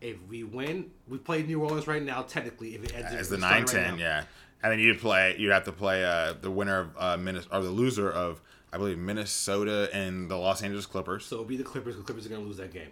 if 0.00 0.16
we 0.28 0.44
win, 0.44 0.90
we 1.08 1.18
play 1.18 1.42
New 1.42 1.62
Orleans 1.62 1.86
right 1.86 2.02
now. 2.02 2.22
Technically, 2.22 2.74
if 2.74 2.84
it 2.84 2.94
ends 2.94 3.12
as 3.14 3.28
the 3.28 3.38
start 3.38 3.66
9-10, 3.66 3.90
right 3.90 3.98
yeah, 3.98 4.24
and 4.62 4.72
then 4.72 4.78
you'd 4.78 5.00
play. 5.00 5.36
You'd 5.38 5.52
have 5.52 5.64
to 5.64 5.72
play 5.72 6.04
uh, 6.04 6.34
the 6.40 6.50
winner 6.50 6.80
of 6.80 6.90
uh, 6.98 7.16
Minnesota 7.16 7.56
or 7.56 7.62
the 7.62 7.70
loser 7.70 8.10
of 8.10 8.40
I 8.72 8.78
believe 8.78 8.98
Minnesota 8.98 9.88
and 9.92 10.30
the 10.30 10.36
Los 10.36 10.62
Angeles 10.62 10.84
Clippers 10.86 11.24
So 11.24 11.36
it'll 11.36 11.46
be 11.46 11.56
the 11.56 11.64
Clippers. 11.64 11.96
The 11.96 12.02
Clippers 12.02 12.26
are 12.26 12.28
gonna 12.28 12.42
lose 12.42 12.58
that 12.58 12.72
game. 12.72 12.90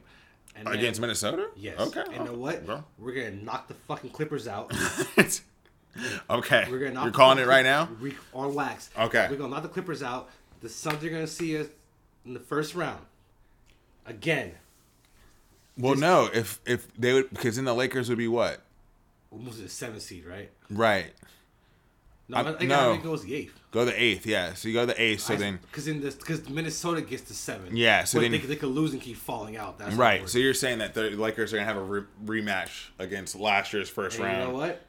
And 0.56 0.66
then- 0.66 0.74
against 0.74 1.00
Minnesota. 1.00 1.48
Yes. 1.56 1.78
Okay. 1.78 2.00
And 2.00 2.14
you 2.14 2.24
know 2.24 2.32
what? 2.32 2.64
Bro. 2.64 2.84
We're 2.98 3.12
gonna 3.12 3.32
knock 3.32 3.68
the 3.68 3.74
fucking 3.74 4.10
Clippers 4.10 4.48
out. 4.48 4.72
okay. 6.30 6.66
We're 6.70 6.78
gonna 6.78 6.92
knock 6.92 7.04
You're 7.04 7.12
the 7.12 7.16
calling 7.16 7.38
it 7.38 7.46
right 7.46 7.64
now. 7.64 7.88
We, 8.00 8.14
on 8.32 8.54
wax. 8.54 8.88
Okay. 8.98 9.26
We're 9.28 9.36
gonna 9.36 9.50
knock 9.50 9.62
the 9.62 9.68
Clippers 9.68 10.02
out. 10.02 10.30
The 10.60 10.68
Suns 10.68 11.04
are 11.04 11.10
gonna 11.10 11.26
see 11.26 11.58
us 11.58 11.66
in 12.24 12.34
the 12.34 12.40
first 12.40 12.74
round. 12.74 13.04
Again. 14.06 14.52
Well, 15.76 15.94
no. 15.96 16.30
If 16.32 16.60
if 16.66 16.92
they 16.96 17.12
would 17.14 17.30
because 17.30 17.56
then 17.56 17.64
the 17.64 17.74
Lakers 17.74 18.08
would 18.08 18.18
be 18.18 18.28
what? 18.28 18.60
We'll 19.30 19.42
move 19.42 19.60
the 19.60 19.68
seventh 19.68 20.02
seed, 20.02 20.24
right? 20.24 20.50
Right. 20.70 21.12
No, 22.28 22.38
I'm- 22.38 22.46
I 22.46 22.52
think 22.52 22.70
no. 22.70 22.94
it 22.94 23.02
goes 23.02 23.22
the 23.24 23.34
eighth. 23.34 23.52
Go 23.70 23.84
the 23.84 24.00
eighth. 24.02 24.24
Yeah. 24.24 24.54
So 24.54 24.68
you 24.68 24.74
go 24.74 24.86
the 24.86 24.98
eighth. 25.00 25.20
So 25.22 25.36
then. 25.36 25.58
because 25.62 25.86
in 25.88 26.00
this 26.00 26.14
because 26.14 26.48
Minnesota 26.48 27.02
gets 27.02 27.22
to 27.24 27.34
seven. 27.34 27.76
Yeah, 27.76 28.04
so 28.04 28.18
but 28.18 28.22
then- 28.22 28.32
they, 28.32 28.38
they 28.38 28.56
could 28.56 28.70
lose 28.70 28.92
and 28.92 29.02
keep 29.02 29.16
falling 29.16 29.56
out. 29.56 29.78
That's 29.78 29.94
Right. 29.94 30.26
So 30.28 30.38
you're 30.38 30.54
saying 30.54 30.78
that 30.78 30.94
the 30.94 31.10
Lakers 31.10 31.52
are 31.52 31.56
gonna 31.56 31.66
have 31.66 31.76
a 31.76 31.82
re- 31.82 32.02
rematch 32.24 32.86
against 32.98 33.34
last 33.36 33.72
year's 33.72 33.90
first 33.90 34.16
And 34.16 34.24
round. 34.26 34.38
you 34.40 34.44
know 34.48 34.54
what? 34.54 34.82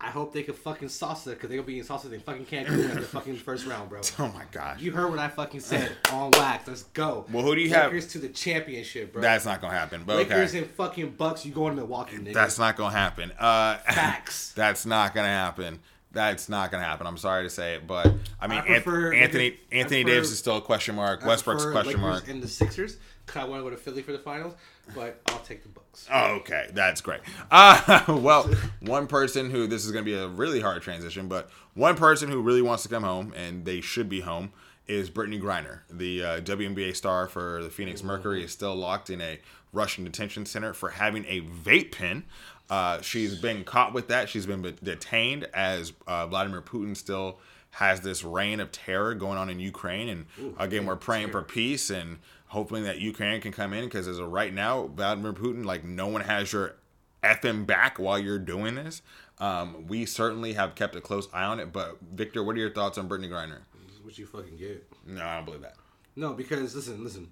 I 0.00 0.10
hope 0.10 0.32
they 0.32 0.44
could 0.44 0.54
fucking 0.54 0.88
salsa 0.88 1.30
because 1.30 1.48
they're 1.48 1.58
gonna 1.58 1.66
be 1.66 1.80
in 1.80 1.84
salsa. 1.84 2.08
They 2.08 2.18
fucking 2.18 2.44
can't 2.44 2.68
do 2.68 2.74
it 2.74 2.90
in 2.90 2.94
the 2.96 3.02
fucking 3.02 3.36
first 3.48 3.66
round, 3.66 3.88
bro. 3.90 4.00
Oh 4.20 4.28
my 4.28 4.44
god! 4.52 4.80
You 4.80 4.92
heard 4.92 5.10
what 5.10 5.18
I 5.18 5.26
fucking 5.26 5.58
said 5.58 5.90
on 6.12 6.30
wax. 6.32 6.68
Let's 6.68 6.84
go. 6.84 7.26
Well, 7.32 7.42
who 7.42 7.56
do 7.56 7.60
you 7.60 7.70
have- 7.70 7.86
Lakers 7.86 8.06
to 8.12 8.18
the 8.18 8.28
championship, 8.28 9.12
bro. 9.12 9.22
That's 9.22 9.44
not 9.44 9.60
gonna 9.60 9.74
happen. 9.74 10.04
But 10.06 10.16
Lakers 10.18 10.50
okay. 10.50 10.58
and 10.58 10.70
fucking 10.70 11.10
Bucks. 11.10 11.44
You 11.44 11.52
going 11.52 11.74
to 11.74 11.76
Milwaukee, 11.82 12.16
nigga? 12.16 12.32
That's 12.32 12.58
not 12.58 12.76
gonna 12.76 12.96
happen. 12.96 13.32
Uh, 13.38 13.78
facts. 13.78 14.52
That's 14.52 14.86
not 14.86 15.14
gonna 15.14 15.26
happen. 15.28 15.80
That's 16.18 16.48
not 16.48 16.72
gonna 16.72 16.82
happen. 16.82 17.06
I'm 17.06 17.16
sorry 17.16 17.44
to 17.44 17.50
say 17.50 17.74
it, 17.74 17.86
but 17.86 18.12
I 18.40 18.48
mean, 18.48 18.58
I 18.58 18.62
prefer- 18.62 19.12
Anth- 19.12 19.22
Anthony 19.22 19.60
Anthony 19.70 20.02
prefer- 20.02 20.16
Davis 20.16 20.32
is 20.32 20.38
still 20.40 20.56
a 20.56 20.60
question 20.60 20.96
mark. 20.96 21.24
Westbrook's 21.24 21.62
a 21.62 21.70
question 21.70 22.00
Lakers 22.00 22.00
mark. 22.00 22.28
And 22.28 22.42
the 22.42 22.48
Sixers. 22.48 22.96
I 23.36 23.44
want 23.44 23.60
to 23.60 23.62
go 23.62 23.70
to 23.70 23.76
Philly 23.76 24.02
for 24.02 24.10
the 24.10 24.18
finals, 24.18 24.54
but 24.96 25.20
I'll 25.26 25.38
take 25.40 25.62
the 25.62 25.68
Bucks. 25.68 26.08
Oh, 26.12 26.36
okay, 26.38 26.70
that's 26.72 27.00
great. 27.00 27.20
Uh, 27.52 28.02
well, 28.08 28.50
one 28.80 29.06
person 29.06 29.48
who 29.50 29.68
this 29.68 29.84
is 29.84 29.92
going 29.92 30.04
to 30.04 30.10
be 30.10 30.16
a 30.16 30.26
really 30.26 30.60
hard 30.60 30.82
transition, 30.82 31.28
but 31.28 31.50
one 31.74 31.94
person 31.94 32.30
who 32.30 32.40
really 32.40 32.62
wants 32.62 32.82
to 32.82 32.88
come 32.88 33.04
home 33.04 33.32
and 33.36 33.64
they 33.64 33.80
should 33.80 34.08
be 34.08 34.20
home 34.20 34.50
is 34.88 35.08
Brittney 35.10 35.40
Griner, 35.40 35.80
the 35.90 36.24
uh, 36.24 36.40
WNBA 36.40 36.96
star 36.96 37.28
for 37.28 37.62
the 37.62 37.70
Phoenix 37.70 38.02
Mercury, 38.02 38.42
is 38.42 38.50
still 38.50 38.74
locked 38.74 39.10
in 39.10 39.20
a 39.20 39.38
Russian 39.72 40.02
detention 40.04 40.46
center 40.46 40.72
for 40.72 40.88
having 40.88 41.24
a 41.26 41.42
vape 41.42 41.92
pen. 41.92 42.24
Uh, 42.70 43.00
she's 43.00 43.34
been 43.36 43.64
caught 43.64 43.92
with 43.92 44.08
that. 44.08 44.28
She's 44.28 44.46
been 44.46 44.62
detained 44.82 45.48
as 45.54 45.92
uh, 46.06 46.26
Vladimir 46.26 46.60
Putin 46.60 46.96
still 46.96 47.38
has 47.70 48.00
this 48.00 48.24
reign 48.24 48.60
of 48.60 48.72
terror 48.72 49.14
going 49.14 49.38
on 49.38 49.48
in 49.48 49.60
Ukraine. 49.60 50.08
And 50.08 50.54
again, 50.58 50.86
we're 50.86 50.96
praying 50.96 51.30
for 51.30 51.42
peace 51.42 51.90
and 51.90 52.18
hoping 52.46 52.84
that 52.84 52.98
Ukraine 52.98 53.40
can 53.40 53.52
come 53.52 53.72
in 53.72 53.84
because 53.84 54.08
as 54.08 54.18
of 54.18 54.30
right 54.30 54.52
now, 54.52 54.86
Vladimir 54.88 55.32
Putin, 55.32 55.64
like 55.64 55.84
no 55.84 56.06
one 56.06 56.22
has 56.22 56.52
your 56.52 56.76
effing 57.22 57.66
back 57.66 57.98
while 57.98 58.18
you're 58.18 58.38
doing 58.38 58.74
this. 58.74 59.02
Um, 59.38 59.86
we 59.86 60.04
certainly 60.06 60.54
have 60.54 60.74
kept 60.74 60.96
a 60.96 61.00
close 61.00 61.28
eye 61.32 61.44
on 61.44 61.60
it. 61.60 61.72
But 61.72 61.98
Victor, 62.14 62.42
what 62.42 62.56
are 62.56 62.60
your 62.60 62.72
thoughts 62.72 62.98
on 62.98 63.08
Brittney 63.08 63.28
Griner? 63.28 63.60
What 64.02 64.18
you 64.18 64.26
fucking 64.26 64.56
get. 64.56 64.86
No, 65.06 65.24
I 65.24 65.36
don't 65.36 65.44
believe 65.44 65.60
that. 65.62 65.76
No, 66.16 66.32
because 66.32 66.74
listen, 66.74 67.04
listen. 67.04 67.28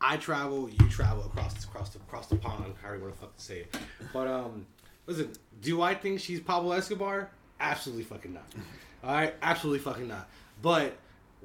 I 0.00 0.16
travel, 0.16 0.68
you 0.68 0.88
travel 0.88 1.24
across 1.24 1.64
across 1.64 1.90
the 1.90 1.98
across 1.98 2.28
the 2.28 2.36
pond, 2.36 2.74
however 2.82 2.96
you 2.96 3.02
want 3.02 3.14
to 3.14 3.20
fucking 3.20 3.34
say 3.36 3.58
it. 3.60 3.76
But 4.12 4.28
um, 4.28 4.66
listen, 5.06 5.32
do 5.60 5.82
I 5.82 5.94
think 5.94 6.20
she's 6.20 6.40
Pablo 6.40 6.72
Escobar? 6.72 7.30
Absolutely 7.60 8.04
fucking 8.04 8.34
not. 8.34 8.46
All 9.04 9.12
right, 9.12 9.34
absolutely 9.42 9.80
fucking 9.80 10.08
not. 10.08 10.28
But 10.62 10.96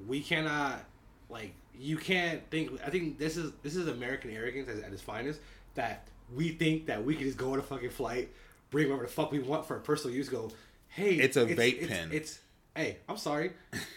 we 0.08 0.22
cannot 0.22 0.84
like 1.30 1.54
you 1.78 1.98
can't 1.98 2.48
think. 2.50 2.72
I 2.86 2.90
think 2.90 3.18
this 3.18 3.38
is 3.38 3.52
this 3.64 3.76
is 3.76 3.88
American 3.88 4.32
arrogance 4.32 4.70
at, 4.70 4.84
at 4.84 4.94
its 4.94 5.02
finest 5.02 5.40
that 5.76 6.08
we 6.34 6.50
think 6.50 6.86
that 6.88 7.04
we 7.04 7.16
can 7.16 7.26
just 7.26 7.38
go 7.38 7.54
on 7.54 7.60
a 7.60 7.64
fucking 7.64 7.90
flight, 7.90 8.30
bring 8.70 8.88
whatever 8.88 9.06
the 9.06 9.12
fuck 9.12 9.32
we 9.32 9.40
want 9.40 9.66
for 9.66 9.78
a 9.78 9.80
personal 9.80 10.16
use. 10.16 10.30
Go, 10.30 10.52
hey, 10.90 11.16
It's 11.16 11.38
a 11.38 11.46
vape 11.46 11.80
it's, 11.80 11.88
pen. 11.88 12.10
It's 12.12 12.40
hey, 12.76 12.98
I'm 13.08 13.18
sorry, 13.18 13.52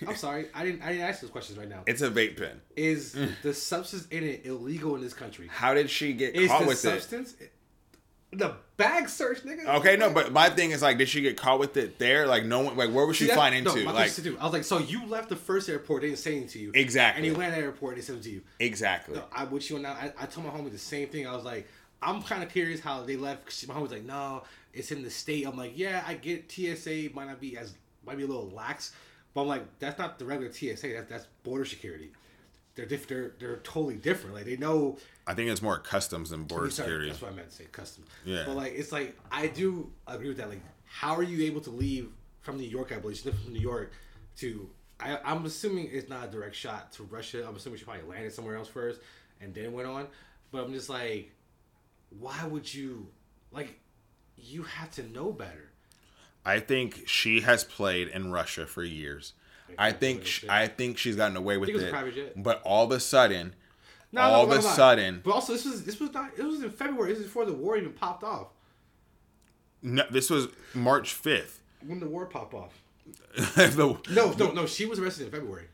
I'm 0.06 0.16
sorry. 0.26 0.46
I 0.54 0.64
didn't 0.64 0.82
I 0.82 0.92
didn't 0.92 1.08
ask 1.08 1.20
those 1.20 1.30
questions 1.30 1.58
right 1.58 1.68
now 1.68 1.82
It's 1.86 2.02
a 2.02 2.10
vape 2.10 2.36
pen. 2.38 2.60
is 2.76 3.16
the 3.42 3.54
substance 3.54 4.06
in 4.08 4.22
it 4.24 4.44
illegal 4.46 4.94
in 4.96 5.00
this 5.02 5.14
country? 5.14 5.48
How 5.50 5.74
did 5.74 5.88
she 5.90 6.12
get 6.12 6.34
Is 6.34 6.48
caught 6.50 6.60
the 6.62 6.66
with 6.68 6.76
it? 6.76 6.80
substance 6.80 7.34
the 8.32 8.54
bag 8.76 9.08
search, 9.08 9.44
nigga? 9.44 9.66
Okay, 9.78 9.96
no, 9.96 10.10
but 10.10 10.30
my 10.32 10.50
thing 10.50 10.72
is 10.72 10.82
like, 10.82 10.98
did 10.98 11.08
she 11.08 11.22
get 11.22 11.38
caught 11.38 11.58
with 11.60 11.76
it 11.76 11.98
there? 11.98 12.26
Like, 12.26 12.44
no 12.44 12.60
one, 12.60 12.76
like, 12.76 12.90
where 12.90 13.06
was 13.06 13.16
she 13.16 13.24
See, 13.24 13.28
that- 13.28 13.34
flying 13.36 13.62
no, 13.64 13.70
into? 13.70 13.84
my 13.84 13.92
like, 13.92 14.06
question 14.10 14.24
do. 14.24 14.36
I 14.38 14.44
was 14.44 14.52
like, 14.52 14.64
so 14.64 14.78
you 14.78 15.06
left 15.06 15.28
the 15.30 15.36
first 15.36 15.68
airport, 15.70 16.02
they 16.02 16.08
didn't 16.08 16.18
say 16.18 16.32
anything 16.32 16.48
to 16.48 16.58
you, 16.58 16.72
Exactly. 16.74 17.18
and 17.18 17.26
you 17.32 17.38
landed 17.38 17.56
at 17.56 17.60
the 17.60 17.66
airport, 17.66 17.94
they 17.94 18.02
said 18.02 18.16
it 18.16 18.24
to 18.24 18.30
you. 18.30 18.42
exactly. 18.58 19.14
No, 19.14 19.24
I 19.32 19.44
with 19.44 19.70
you 19.70 19.78
now. 19.78 19.92
I, 19.92 20.12
I 20.20 20.26
told 20.26 20.44
my 20.46 20.52
homie 20.52 20.70
the 20.72 20.76
same 20.76 21.08
thing. 21.08 21.26
I 21.26 21.34
was 21.34 21.44
like, 21.44 21.66
I'm 22.02 22.20
kind 22.20 22.42
of 22.42 22.50
curious 22.50 22.80
how 22.80 23.04
they 23.04 23.16
left. 23.16 23.46
'cause 23.46 23.64
My 23.68 23.74
homie's 23.74 23.92
like, 23.92 24.04
no, 24.04 24.42
it's 24.74 24.90
in 24.92 25.02
the 25.02 25.10
state. 25.10 25.46
I'm 25.46 25.56
like, 25.56 25.72
yeah, 25.78 26.02
I 26.06 26.14
get 26.14 26.50
TSA 26.50 27.10
might 27.14 27.28
not 27.28 27.40
be 27.40 27.56
as 27.56 27.72
might 28.06 28.16
be 28.16 28.24
a 28.24 28.26
little 28.26 28.50
lax, 28.50 28.92
but 29.34 29.42
I'm 29.42 29.48
like, 29.48 29.78
that's 29.78 29.98
not 29.98 30.18
the 30.18 30.24
regular 30.24 30.52
TSA. 30.52 30.88
That's 30.88 31.10
that's 31.10 31.26
border 31.42 31.64
security. 31.64 32.10
They're 32.74 32.86
diff- 32.86 33.08
they're 33.08 33.32
they're 33.38 33.56
totally 33.58 33.96
different. 33.96 34.34
Like 34.34 34.44
they 34.44 34.56
know 34.56 34.98
I 35.26 35.34
think 35.34 35.50
it's 35.50 35.62
more 35.62 35.78
customs 35.78 36.30
than 36.30 36.44
border 36.44 36.70
Sorry, 36.70 36.86
security. 36.86 37.08
That's 37.08 37.20
what 37.20 37.32
I 37.32 37.34
meant 37.34 37.50
to 37.50 37.56
say, 37.56 37.64
customs. 37.72 38.06
Yeah. 38.24 38.44
But 38.46 38.56
like, 38.56 38.74
it's 38.74 38.92
like 38.92 39.18
I 39.32 39.48
do 39.48 39.90
agree 40.06 40.28
with 40.28 40.36
that. 40.36 40.48
Like, 40.48 40.62
how 40.84 41.16
are 41.16 41.22
you 41.22 41.44
able 41.46 41.60
to 41.62 41.70
leave 41.70 42.10
from 42.42 42.58
New 42.58 42.68
York? 42.68 42.92
I 42.92 42.98
believe 42.98 43.18
from 43.18 43.52
New 43.52 43.60
York 43.60 43.92
to. 44.38 44.70
I, 44.98 45.18
I'm 45.24 45.44
assuming 45.44 45.90
it's 45.92 46.08
not 46.08 46.28
a 46.28 46.30
direct 46.30 46.54
shot 46.54 46.92
to 46.92 47.02
Russia. 47.02 47.44
I'm 47.46 47.56
assuming 47.56 47.78
she 47.78 47.84
probably 47.84 48.08
landed 48.08 48.32
somewhere 48.32 48.56
else 48.56 48.68
first 48.68 49.00
and 49.42 49.52
then 49.52 49.72
went 49.72 49.88
on. 49.88 50.06
But 50.50 50.64
I'm 50.64 50.72
just 50.72 50.88
like, 50.88 51.32
why 52.18 52.46
would 52.46 52.72
you? 52.72 53.08
Like, 53.50 53.78
you 54.36 54.62
have 54.62 54.90
to 54.92 55.02
know 55.10 55.32
better. 55.32 55.70
I 56.46 56.60
think 56.60 57.06
she 57.08 57.40
has 57.42 57.64
played 57.64 58.08
in 58.08 58.30
Russia 58.32 58.66
for 58.66 58.82
years. 58.84 59.32
I 59.76 59.90
think 59.92 60.24
sh- 60.24 60.44
I 60.48 60.68
think 60.68 60.96
she's 60.96 61.16
gotten 61.16 61.36
away 61.36 61.56
with 61.58 61.68
it 61.68 61.74
was 61.74 61.82
it. 61.82 61.90
private 61.90 62.14
jet. 62.14 62.42
But 62.42 62.62
all 62.62 62.84
of 62.84 62.92
a 62.92 63.00
sudden, 63.00 63.54
No, 64.12 64.22
all 64.22 64.46
no, 64.46 64.52
of 64.52 64.58
a 64.58 64.62
sudden, 64.62 65.20
But 65.24 65.32
also, 65.32 65.52
this 65.52 65.64
was 65.64 65.84
this 65.84 65.98
was 66.00 66.12
not. 66.14 66.30
It 66.38 66.44
was 66.44 66.62
in 66.62 66.70
February. 66.70 67.10
This 67.12 67.18
is 67.20 67.26
before 67.26 67.44
the 67.46 67.52
war 67.52 67.76
even 67.76 67.92
popped 67.92 68.22
off. 68.24 68.46
no, 69.82 70.04
this 70.10 70.30
was 70.30 70.48
March 70.74 71.12
fifth. 71.12 71.60
When 71.84 72.00
the 72.00 72.06
war 72.08 72.26
popped 72.26 72.54
off. 72.54 72.72
the, 73.56 73.98
No, 74.10 74.32
no, 74.32 74.52
no. 74.52 74.66
She 74.66 74.86
was 74.86 74.98
arrested 74.98 75.26
in 75.26 75.32
February. 75.32 75.66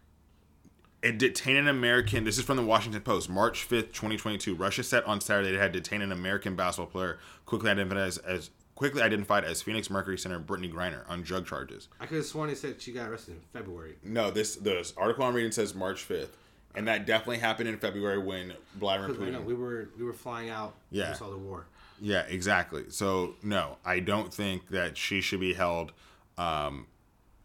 it 1.03 1.19
detained 1.19 1.59
an 1.59 1.69
American. 1.69 2.25
This 2.25 2.39
is 2.39 2.45
from 2.45 2.57
the 2.57 2.63
Washington 2.65 3.03
Post, 3.03 3.29
March 3.29 3.63
fifth, 3.63 3.93
twenty 3.93 4.17
twenty 4.17 4.39
two. 4.39 4.55
Russia 4.55 4.83
said 4.83 5.05
on 5.05 5.21
Saturday 5.21 5.53
they 5.53 5.59
had 5.59 5.73
detained 5.73 6.03
an 6.03 6.13
American 6.13 6.57
basketball 6.57 6.87
player 6.91 7.19
quickly 7.47 7.71
identified 7.71 7.99
as, 7.99 8.19
as 8.19 8.51
quickly 8.75 9.03
identified 9.03 9.45
as 9.45 9.63
Phoenix 9.63 9.91
Mercury 9.91 10.19
center 10.19 10.41
Brittney 10.41 10.73
Griner 10.73 11.09
on 11.09 11.23
drug 11.23 11.47
charges. 11.47 11.89
I 12.01 12.07
could 12.07 12.17
have 12.19 12.27
sworn 12.27 12.49
they 12.49 12.55
said 12.55 12.81
she 12.81 12.93
got 12.93 13.09
arrested 13.09 13.35
in 13.35 13.41
February. 13.53 13.97
No, 14.03 14.31
this 14.31 14.57
this 14.57 14.93
article 14.97 15.25
I'm 15.25 15.35
reading 15.35 15.53
says 15.53 15.75
March 15.75 16.03
fifth, 16.03 16.37
and 16.75 16.89
that 16.89 17.07
definitely 17.07 17.39
happened 17.39 17.69
in 17.69 17.79
February 17.79 18.19
when 18.19 18.55
Vladimir 18.77 19.27
I 19.27 19.31
know 19.31 19.41
we 19.41 19.55
were 19.55 19.89
we 19.99 20.05
were 20.05 20.13
flying 20.13 20.51
out. 20.51 20.75
Yeah. 20.91 21.11
we 21.11 21.17
saw 21.17 21.31
the 21.31 21.39
war. 21.39 21.67
Yeah, 22.01 22.23
exactly. 22.23 22.85
So 22.89 23.35
no, 23.43 23.77
I 23.85 24.01
don't 24.01 24.33
think 24.33 24.69
that 24.71 24.97
she 24.97 25.21
should 25.21 25.41
be 25.41 25.55
held. 25.55 25.93
Um, 26.39 26.87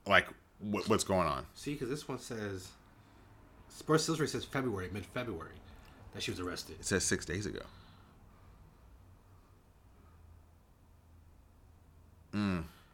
like 0.07 0.27
what, 0.59 0.87
what's 0.89 1.03
going 1.03 1.27
on? 1.27 1.45
See, 1.53 1.73
because 1.73 1.89
this 1.89 2.07
one 2.07 2.19
says 2.19 2.69
Sports 3.69 4.07
Illustrated 4.07 4.31
says 4.31 4.45
February, 4.45 4.89
mid 4.91 5.05
February, 5.05 5.55
that 6.13 6.23
she 6.23 6.31
was 6.31 6.39
arrested. 6.39 6.77
It 6.79 6.85
says 6.85 7.03
six 7.03 7.25
days 7.25 7.45
ago. 7.45 7.61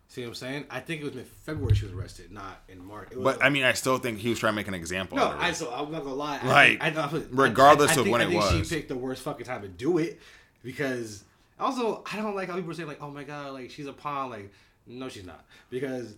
See 0.10 0.22
what 0.22 0.28
I'm 0.28 0.34
saying? 0.36 0.66
I 0.70 0.80
think 0.80 1.02
it 1.02 1.06
was 1.06 1.16
in 1.16 1.26
February 1.26 1.74
she 1.76 1.86
was 1.86 1.94
arrested, 1.94 2.32
not 2.32 2.62
in 2.70 2.86
March. 2.86 3.10
It 3.12 3.18
was, 3.18 3.24
But 3.36 3.44
I 3.44 3.50
mean, 3.50 3.64
I 3.64 3.74
still 3.74 3.98
think 3.98 4.20
he 4.20 4.30
was 4.30 4.38
trying 4.38 4.52
to 4.54 4.56
make 4.56 4.68
an 4.68 4.76
example. 4.76 5.18
no, 5.18 5.32
of 5.32 5.40
I 5.40 5.52
so 5.54 5.72
I'm 5.74 5.92
not 5.92 6.04
gonna 6.04 6.14
lie. 6.14 6.40
I 6.44 6.48
Like, 6.78 6.98
I, 6.98 7.02
I, 7.04 7.22
regardless 7.32 7.92
I, 7.92 7.94
I 7.96 7.98
of 7.98 8.04
think, 8.04 8.12
when 8.14 8.22
I 8.22 8.26
it 8.26 8.28
think 8.30 8.42
was. 8.44 8.68
she 8.70 8.76
picked 8.76 8.90
the 8.90 8.96
worst 8.96 9.24
fucking 9.24 9.46
time 9.48 9.64
to 9.64 9.68
do 9.68 9.98
it 9.98 10.20
because 10.64 11.24
also 11.60 12.04
I 12.12 12.18
don't 12.18 12.36
like 12.36 12.48
how 12.50 12.56
people 12.56 12.70
are 12.70 12.74
saying 12.76 12.88
like, 12.88 13.02
oh 13.02 13.10
my 13.10 13.24
god, 13.24 13.54
like 13.54 13.72
she's 13.72 13.88
a 13.88 13.94
pawn. 13.94 14.30
Like, 14.30 14.52
no, 14.86 15.10
she's 15.10 15.26
not 15.26 15.44
because 15.72 16.14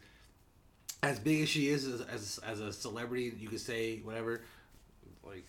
as 1.02 1.18
big 1.20 1.44
as 1.44 1.50
she 1.50 1.70
is 1.70 1.86
as 1.88 2.02
as, 2.02 2.40
as 2.46 2.60
a 2.60 2.74
celebrity, 2.74 3.34
you 3.40 3.48
could 3.48 3.62
say 3.62 4.00
whatever. 4.04 4.42
Like, 5.26 5.46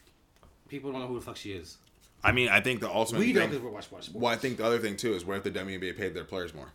people 0.69 0.93
don't 0.93 1.01
know 1.01 1.09
who 1.09 1.17
the 1.19 1.25
fuck 1.25 1.37
she 1.37 1.51
is. 1.53 1.79
I 2.23 2.31
mean, 2.33 2.49
I 2.49 2.61
think 2.61 2.81
the 2.81 2.89
ultimate 2.91 3.19
We 3.21 3.33
know 3.33 3.41
thing. 3.41 3.51
because 3.51 3.63
we're 3.65 3.71
watching 3.71 3.91
watch 3.93 4.05
sports. 4.07 4.23
well, 4.23 4.33
I 4.33 4.37
think 4.37 4.57
the 4.59 4.65
other 4.65 4.79
thing 4.79 4.97
too 4.97 5.15
is 5.15 5.25
what 5.25 5.39
if 5.39 5.43
the 5.43 5.51
WNBA 5.51 5.97
paid 5.97 6.15
their 6.15 6.25
players 6.25 6.55
more? 6.55 6.69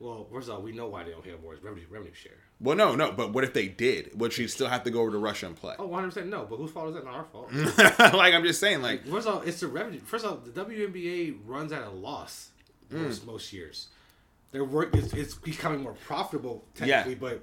Well, 0.00 0.26
first 0.32 0.48
of 0.48 0.56
all, 0.56 0.62
we 0.62 0.72
know 0.72 0.88
why 0.88 1.04
they 1.04 1.12
don't 1.12 1.24
have 1.24 1.42
more 1.42 1.56
revenue 1.62 1.86
revenue 1.88 2.12
share. 2.14 2.32
Well, 2.60 2.76
no, 2.76 2.94
no. 2.94 3.12
But 3.12 3.32
what 3.32 3.44
if 3.44 3.54
they 3.54 3.68
did? 3.68 4.18
Would 4.18 4.32
she 4.32 4.48
still 4.48 4.68
have 4.68 4.82
to 4.84 4.90
go 4.90 5.00
over 5.00 5.12
to 5.12 5.18
Russia 5.18 5.46
and 5.46 5.56
play? 5.56 5.76
Oh, 5.78 5.86
100 5.86 6.08
percent 6.08 6.26
no. 6.28 6.46
But 6.48 6.56
whose 6.56 6.70
fault 6.70 6.88
is 6.88 6.94
that? 6.94 7.04
Not 7.04 7.14
our 7.14 7.24
fault. 7.24 7.52
like 8.14 8.34
I'm 8.34 8.42
just 8.42 8.60
saying, 8.60 8.82
like 8.82 9.06
First 9.06 9.28
of 9.28 9.36
all, 9.36 9.40
it's 9.42 9.60
the 9.60 9.68
revenue. 9.68 10.00
First 10.00 10.24
of 10.24 10.32
all, 10.32 10.36
the 10.38 10.50
WNBA 10.50 11.38
runs 11.46 11.72
at 11.72 11.82
a 11.82 11.90
loss 11.90 12.50
hmm. 12.90 13.04
most, 13.04 13.26
most 13.26 13.52
years. 13.52 13.88
Their 14.52 14.64
work 14.64 14.94
is 14.94 15.12
it's 15.12 15.34
becoming 15.34 15.82
more 15.82 15.94
profitable 16.06 16.64
technically, 16.74 17.16
but 17.16 17.42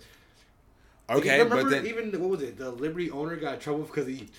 okay, 1.10 1.40
remember 1.40 1.64
but 1.64 1.70
then 1.70 1.86
even 1.86 2.12
what 2.22 2.30
was 2.30 2.42
it? 2.42 2.58
The 2.58 2.72
Liberty 2.72 3.12
owner 3.12 3.36
got 3.36 3.56
in 3.56 3.60
trouble 3.60 3.84
because 3.84 4.08
he 4.08 4.30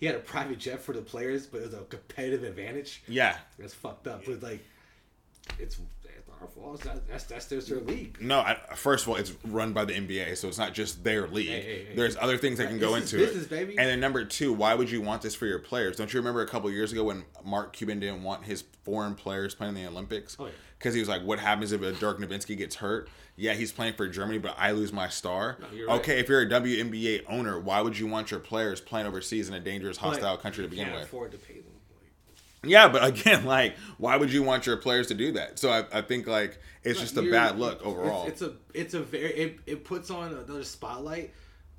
he 0.00 0.06
had 0.06 0.14
a 0.14 0.20
private 0.20 0.58
jet 0.58 0.80
for 0.80 0.92
the 0.92 1.02
players, 1.02 1.46
but 1.46 1.58
it 1.58 1.64
was 1.64 1.74
a 1.74 1.82
competitive 1.84 2.42
advantage. 2.42 3.02
yeah, 3.06 3.36
That's 3.58 3.74
fucked 3.74 4.06
up. 4.06 4.24
But 4.24 4.42
like, 4.42 4.64
it's, 5.58 5.78
our 6.40 6.48
fault. 6.48 6.80
That's 6.82 7.00
that's 7.08 7.24
that's 7.24 7.46
their, 7.46 7.60
their 7.60 7.80
league. 7.80 8.18
No, 8.20 8.40
I, 8.40 8.56
first 8.74 9.04
of 9.04 9.10
all, 9.10 9.16
it's 9.16 9.32
run 9.44 9.72
by 9.72 9.84
the 9.84 9.92
NBA, 9.94 10.36
so 10.36 10.48
it's 10.48 10.58
not 10.58 10.74
just 10.74 11.04
their 11.04 11.26
league. 11.28 11.48
Hey, 11.48 11.60
hey, 11.62 11.84
hey. 11.88 11.94
There's 11.96 12.16
other 12.16 12.36
things 12.38 12.58
that 12.58 12.68
can 12.68 12.78
go 12.78 12.94
into 12.94 13.16
business, 13.16 13.44
it. 13.44 13.50
baby. 13.50 13.78
And 13.78 13.88
then 13.88 14.00
number 14.00 14.24
two, 14.24 14.52
why 14.52 14.74
would 14.74 14.90
you 14.90 15.00
want 15.02 15.22
this 15.22 15.34
for 15.34 15.46
your 15.46 15.58
players? 15.58 15.96
Don't 15.96 16.12
you 16.12 16.20
remember 16.20 16.42
a 16.42 16.46
couple 16.48 16.70
years 16.70 16.92
ago 16.92 17.04
when 17.04 17.24
Mark 17.44 17.72
Cuban 17.72 18.00
didn't 18.00 18.22
want 18.22 18.44
his 18.44 18.64
foreign 18.84 19.14
players 19.14 19.54
playing 19.54 19.76
in 19.76 19.82
the 19.84 19.88
Olympics? 19.90 20.36
Oh, 20.38 20.46
yeah. 20.46 20.52
Because 20.78 20.94
he 20.94 21.00
was 21.00 21.08
like, 21.10 21.22
"What 21.22 21.38
happens 21.38 21.72
if 21.72 21.82
a 21.82 21.92
Dirk 21.92 22.18
Nowitzki 22.18 22.56
gets 22.56 22.76
hurt? 22.76 23.10
Yeah, 23.36 23.54
he's 23.54 23.72
playing 23.72 23.94
for 23.94 24.08
Germany, 24.08 24.38
but 24.38 24.54
I 24.58 24.72
lose 24.72 24.92
my 24.92 25.08
star. 25.08 25.58
right. 25.60 25.98
Okay, 26.00 26.20
if 26.20 26.28
you're 26.28 26.42
a 26.42 26.46
WNBA 26.48 27.22
owner, 27.28 27.58
why 27.58 27.80
would 27.80 27.98
you 27.98 28.06
want 28.06 28.30
your 28.30 28.40
players 28.40 28.80
playing 28.80 29.06
overseas 29.06 29.48
in 29.48 29.54
a 29.54 29.60
dangerous, 29.60 29.96
hostile 29.98 30.36
But 30.36 30.42
country 30.42 30.64
to 30.64 30.68
begin 30.70 30.86
can't 30.86 30.96
with? 30.98 31.04
afford 31.04 31.32
to 31.32 31.38
pay 31.38 31.54
them. 31.60 31.69
Like, 32.62 32.70
Yeah, 32.70 32.88
but 32.88 33.04
again, 33.04 33.44
like, 33.56 33.76
why 33.98 34.16
would 34.16 34.32
you 34.32 34.42
want 34.42 34.66
your 34.66 34.76
players 34.76 35.08
to 35.08 35.14
do 35.14 35.32
that? 35.32 35.58
So 35.58 35.70
I, 35.70 35.84
I 35.92 36.02
think 36.02 36.26
like 36.26 36.58
it's 36.82 37.00
just 37.00 37.16
a 37.16 37.22
bad 37.22 37.58
look 37.58 37.84
overall. 37.84 38.26
It's, 38.26 38.42
it's 38.42 38.52
a 38.52 38.56
it's 38.74 38.94
a 38.94 39.00
very 39.00 39.32
it, 39.32 39.58
it 39.66 39.84
puts 39.84 40.10
on 40.10 40.32
another 40.32 40.64
spotlight, 40.64 41.32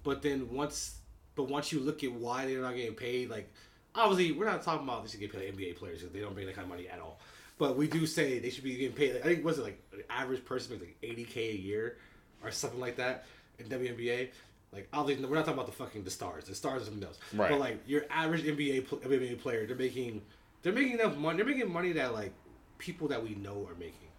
but 0.03 0.21
then 0.21 0.51
once 0.51 0.97
but 1.35 1.43
once 1.43 1.71
you 1.71 1.79
look 1.79 2.03
at 2.03 2.11
why 2.11 2.45
they're 2.45 2.61
not 2.61 2.75
getting 2.75 2.95
paid, 2.95 3.29
like 3.29 3.51
obviously 3.95 4.31
we're 4.31 4.45
not 4.45 4.63
talking 4.63 4.87
about 4.87 5.03
they 5.03 5.09
should 5.09 5.19
get 5.19 5.31
paid 5.31 5.55
NBA 5.55 5.77
players 5.77 5.99
because 5.99 6.13
they 6.13 6.19
don't 6.19 6.33
bring 6.33 6.47
that 6.47 6.55
kind 6.55 6.65
of 6.65 6.69
money 6.69 6.87
at 6.87 6.99
all. 6.99 7.19
But 7.57 7.77
we 7.77 7.87
do 7.87 8.07
say 8.07 8.39
they 8.39 8.49
should 8.49 8.63
be 8.63 8.75
getting 8.75 8.95
paid. 8.95 9.13
Like, 9.13 9.25
I 9.25 9.27
think 9.27 9.45
was 9.45 9.59
it 9.59 9.63
like 9.63 9.81
an 9.93 10.03
average 10.09 10.43
person 10.45 10.73
makes 10.73 10.83
like 10.83 10.97
eighty 11.03 11.23
k 11.23 11.49
a 11.49 11.55
year 11.55 11.97
or 12.43 12.51
something 12.51 12.79
like 12.79 12.95
that 12.97 13.25
in 13.59 13.67
WNBA. 13.67 14.29
Like 14.73 14.87
obviously 14.93 15.25
we're 15.25 15.35
not 15.35 15.45
talking 15.45 15.59
about 15.59 15.67
the 15.67 15.73
fucking 15.73 16.03
the 16.03 16.11
stars. 16.11 16.45
The 16.45 16.55
stars 16.55 16.83
are 16.83 16.85
something 16.85 17.03
else. 17.03 17.19
Right. 17.33 17.49
But 17.49 17.59
like 17.59 17.79
your 17.87 18.05
average 18.09 18.43
NBA 18.43 18.87
NBA 18.87 19.39
player, 19.41 19.65
they're 19.67 19.75
making 19.75 20.21
they're 20.63 20.73
making 20.73 20.93
enough 20.99 21.15
money. 21.17 21.37
They're 21.37 21.45
making 21.45 21.71
money 21.71 21.91
that 21.93 22.13
like 22.13 22.33
people 22.77 23.07
that 23.09 23.21
we 23.23 23.35
know 23.35 23.67
are 23.69 23.75
making. 23.75 24.09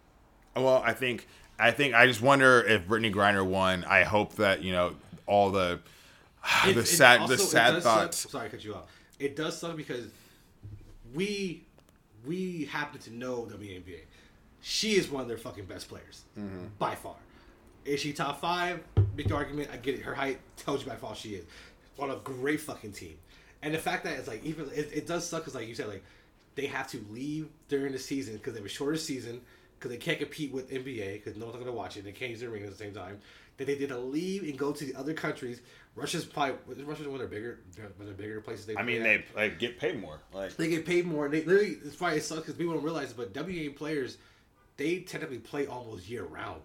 Well, 0.55 0.81
I 0.85 0.93
think 0.93 1.27
I 1.59 1.71
think 1.71 1.93
I 1.93 2.05
just 2.07 2.21
wonder 2.21 2.61
if 2.61 2.87
Brittney 2.87 3.13
Griner 3.13 3.45
won. 3.45 3.83
I 3.85 4.03
hope 4.03 4.35
that 4.35 4.61
you 4.63 4.71
know 4.71 4.95
all 5.27 5.51
the 5.51 5.79
It- 6.67 6.73
the 6.75 6.85
sad 6.85 7.21
also- 7.21 7.33
the 7.35 7.39
sad 7.41 7.71
does 7.71 7.83
suck- 7.83 7.99
thoughts. 8.01 8.29
sorry, 8.31 8.45
I 8.47 8.49
cut 8.49 8.63
you 8.63 8.75
off. 8.75 8.89
It 9.19 9.35
does 9.35 9.57
suck 9.57 9.75
because 9.77 10.05
we 11.13 11.63
we 12.25 12.65
happen 12.65 12.99
to 13.01 13.13
know 13.13 13.47
WNBA. 13.51 13.99
She 14.61 14.93
is 14.95 15.09
one 15.09 15.21
of 15.21 15.27
their 15.27 15.37
fucking 15.37 15.65
best 15.65 15.89
players 15.89 16.23
Mm-hmm. 16.39 16.67
by 16.79 16.95
far. 16.95 17.15
Is 17.85 17.99
she 17.99 18.13
top 18.13 18.39
five? 18.39 18.81
Big 19.15 19.31
argument. 19.31 19.69
I 19.73 19.77
get 19.77 19.95
it. 19.95 20.01
Her 20.01 20.15
height 20.15 20.39
tells 20.55 20.83
you 20.83 20.89
by 20.89 20.95
far 20.95 21.15
she 21.15 21.35
is 21.35 21.45
on 21.99 22.09
a 22.09 22.15
great 22.17 22.61
fucking 22.61 22.93
team. 22.93 23.17
And 23.61 23.73
the 23.73 23.77
fact 23.77 24.05
that 24.05 24.17
it's 24.17 24.27
like 24.27 24.43
even 24.45 24.69
it, 24.73 24.89
it 24.93 25.07
does 25.07 25.27
suck 25.27 25.41
because 25.41 25.55
like 25.55 25.67
you 25.67 25.75
said 25.75 25.87
like 25.87 26.03
they 26.55 26.67
have 26.67 26.87
to 26.89 27.03
leave 27.09 27.49
during 27.67 27.91
the 27.91 27.99
season 27.99 28.35
because 28.35 28.53
they 28.53 28.59
have 28.59 28.65
a 28.65 28.69
shorter 28.69 28.97
season 28.97 29.41
because 29.77 29.91
they 29.91 29.97
can't 29.97 30.19
compete 30.19 30.53
with 30.53 30.69
NBA 30.69 31.13
because 31.13 31.35
no 31.35 31.45
one's 31.45 31.57
gonna 31.57 31.71
watch 31.71 31.97
it. 31.97 32.03
They 32.03 32.11
can't 32.11 32.31
use 32.31 32.39
the 32.41 32.49
ring 32.49 32.63
at 32.63 32.69
the 32.71 32.77
same 32.77 32.93
time. 32.93 33.19
That 33.57 33.67
they 33.67 33.75
did 33.77 33.89
to 33.89 33.97
leave 33.99 34.43
and 34.43 34.57
go 34.57 34.71
to 34.71 34.85
the 34.85 34.95
other 34.95 35.13
countries. 35.13 35.61
Russia's 35.95 36.25
probably 36.25 36.83
Russia's 36.83 37.07
one 37.07 37.15
of 37.15 37.19
their 37.19 37.27
bigger 37.27 37.59
one 37.77 37.87
of 37.87 38.05
their 38.05 38.15
bigger 38.15 38.41
places. 38.41 38.65
They 38.65 38.75
I 38.75 38.83
mean, 38.83 39.01
at. 39.01 39.25
they 39.35 39.41
like 39.41 39.59
get 39.59 39.79
paid 39.79 40.01
more. 40.01 40.19
Like 40.33 40.55
they 40.55 40.69
get 40.69 40.85
paid 40.85 41.05
more. 41.05 41.25
And 41.25 41.33
they 41.33 41.43
literally 41.43 41.77
it's 41.83 41.95
probably 41.95 42.17
it 42.17 42.23
sucks 42.23 42.41
because 42.41 42.55
people 42.55 42.73
don't 42.73 42.83
realize 42.83 43.11
it, 43.11 43.17
but 43.17 43.33
WNBA 43.33 43.75
players 43.75 44.17
they 44.77 44.99
technically 44.99 45.37
play 45.37 45.67
almost 45.67 46.09
year 46.09 46.23
round. 46.23 46.61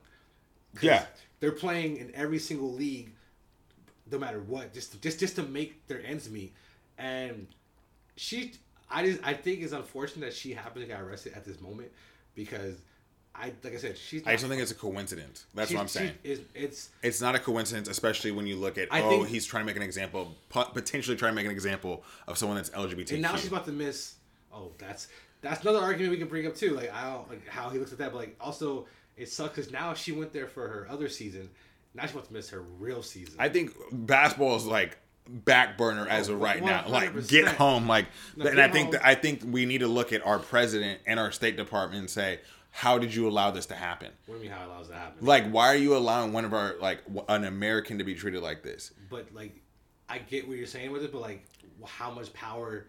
Yeah. 0.81 1.07
they're 1.41 1.53
playing 1.53 1.97
in 1.97 2.15
every 2.15 2.39
single 2.39 2.73
league, 2.73 3.13
no 4.11 4.19
matter 4.19 4.41
what, 4.41 4.73
just 4.73 5.01
just 5.03 5.21
just 5.21 5.37
to 5.37 5.43
make 5.43 5.87
their 5.89 6.05
ends 6.05 6.31
meet. 6.31 6.55
And 6.97 7.49
she, 8.17 8.55
I 8.91 9.05
just 9.05 9.21
I 9.23 9.35
think 9.35 9.63
it's 9.63 9.73
unfortunate 9.73 10.27
that 10.27 10.35
she 10.35 10.53
happened 10.53 10.85
to 10.85 10.89
get 10.89 11.01
arrested 11.01 11.35
at 11.35 11.45
this 11.45 11.61
moment 11.61 11.91
because 12.35 12.81
I 13.35 13.53
like 13.63 13.75
I 13.75 13.77
said 13.77 13.97
she's. 13.97 14.27
I 14.27 14.33
just 14.33 14.43
don't 14.43 14.51
think 14.51 14.63
it's 14.63 14.73
a 14.73 14.75
coincidence. 14.75 15.47
That's 15.55 15.73
what 15.73 15.81
I'm 15.81 15.89
saying. 15.89 16.15
Is 16.25 16.41
it's 16.55 16.91
It's 17.03 17.21
not 17.21 17.35
a 17.35 17.39
coincidence, 17.39 17.89
especially 17.89 18.33
when 18.33 18.47
you 18.47 18.57
look 18.57 18.79
at 18.79 18.89
I 18.91 19.03
oh, 19.03 19.11
think- 19.11 19.29
he's 19.29 19.47
trying 19.47 19.63
to 19.63 19.67
make 19.67 19.77
an 19.77 19.83
example, 19.83 20.35
potentially 20.51 21.17
trying 21.17 21.33
to 21.33 21.37
make 21.37 21.47
an 21.47 21.53
example 21.53 22.05
of 22.27 22.39
someone 22.39 22.57
that's 22.57 22.71
LGBTQ. 22.71 23.13
and 23.13 23.23
now 23.23 23.37
she's 23.37 23.49
about 23.49 23.67
to 23.67 23.73
miss. 23.73 24.15
Oh, 24.53 24.73
that's 24.79 25.09
that's 25.41 25.63
another 25.63 25.79
argument 25.79 26.11
we 26.11 26.19
can 26.19 26.29
bring 26.29 26.47
up 26.47 26.57
too. 26.57 26.75
Like 26.75 26.93
I 26.93 27.11
don't 27.11 27.29
like 27.29 27.47
how 27.49 27.71
he 27.71 27.79
looks 27.79 27.93
at 27.93 27.99
that, 27.99 28.13
but 28.13 28.19
like 28.19 28.37
also 28.41 28.87
it 29.17 29.29
sucks 29.29 29.57
because 29.57 29.73
now 29.73 29.95
she 29.95 30.13
went 30.13 30.33
there 30.33 30.49
for 30.49 30.67
her 30.67 30.87
other 30.91 31.09
season. 31.09 31.51
Now 31.95 32.03
she's 32.03 32.13
about 32.13 32.27
to 32.27 32.33
miss 32.33 32.51
her 32.51 32.63
real 32.79 33.03
season. 33.03 33.35
I 33.39 33.49
think 33.49 33.73
basketball 33.93 34.57
is 34.57 34.67
like 34.67 34.99
back 35.29 35.77
burner 35.77 36.07
as 36.09 36.29
of 36.29 36.41
right 36.41 36.63
now. 36.63 36.89
Like 36.89 37.29
get 37.29 37.49
home. 37.49 37.87
Like, 37.87 38.07
No, 38.37 38.47
and 38.47 38.61
I 38.61 38.69
think 38.69 38.87
home. 38.87 38.93
that 38.93 39.07
I 39.07 39.15
think 39.15 39.43
we 39.45 39.67
need 39.67 39.79
to 39.79 39.89
look 39.89 40.13
at 40.13 40.25
our 40.27 40.39
president 40.39 41.01
and 41.07 41.21
our 41.21 41.31
State 41.31 41.57
Department 41.57 42.01
and 42.01 42.11
say, 42.11 42.41
how 42.71 42.99
did 42.99 43.15
you 43.15 43.29
allow 43.29 43.51
this 43.51 43.67
to 43.67 43.75
happen? 43.75 44.11
What 44.27 44.37
do 44.37 44.45
you 44.45 44.51
mean 44.51 44.59
how 44.59 44.67
allows 44.67 44.89
that 44.89 44.95
to 44.95 45.01
happen? 45.01 45.27
Like, 45.27 45.51
why 45.51 45.67
are 45.69 45.77
you 45.77 45.97
allowing 45.97 46.33
one 46.33 46.45
of 46.45 46.55
our 46.55 46.77
like 46.81 47.03
an 47.29 47.45
American 47.45 47.99
to 47.99 48.05
be 48.05 48.15
treated 48.15 48.43
like 48.43 48.63
this? 48.63 48.93
but 49.11 49.27
like, 49.35 49.61
I 50.09 50.19
get 50.19 50.49
what 50.49 50.57
you're 50.57 50.67
saying 50.67 50.91
with 50.91 51.03
it, 51.03 51.13
but 51.13 51.21
like, 51.21 51.45
how 51.85 52.11
much 52.11 52.33
power? 52.33 52.87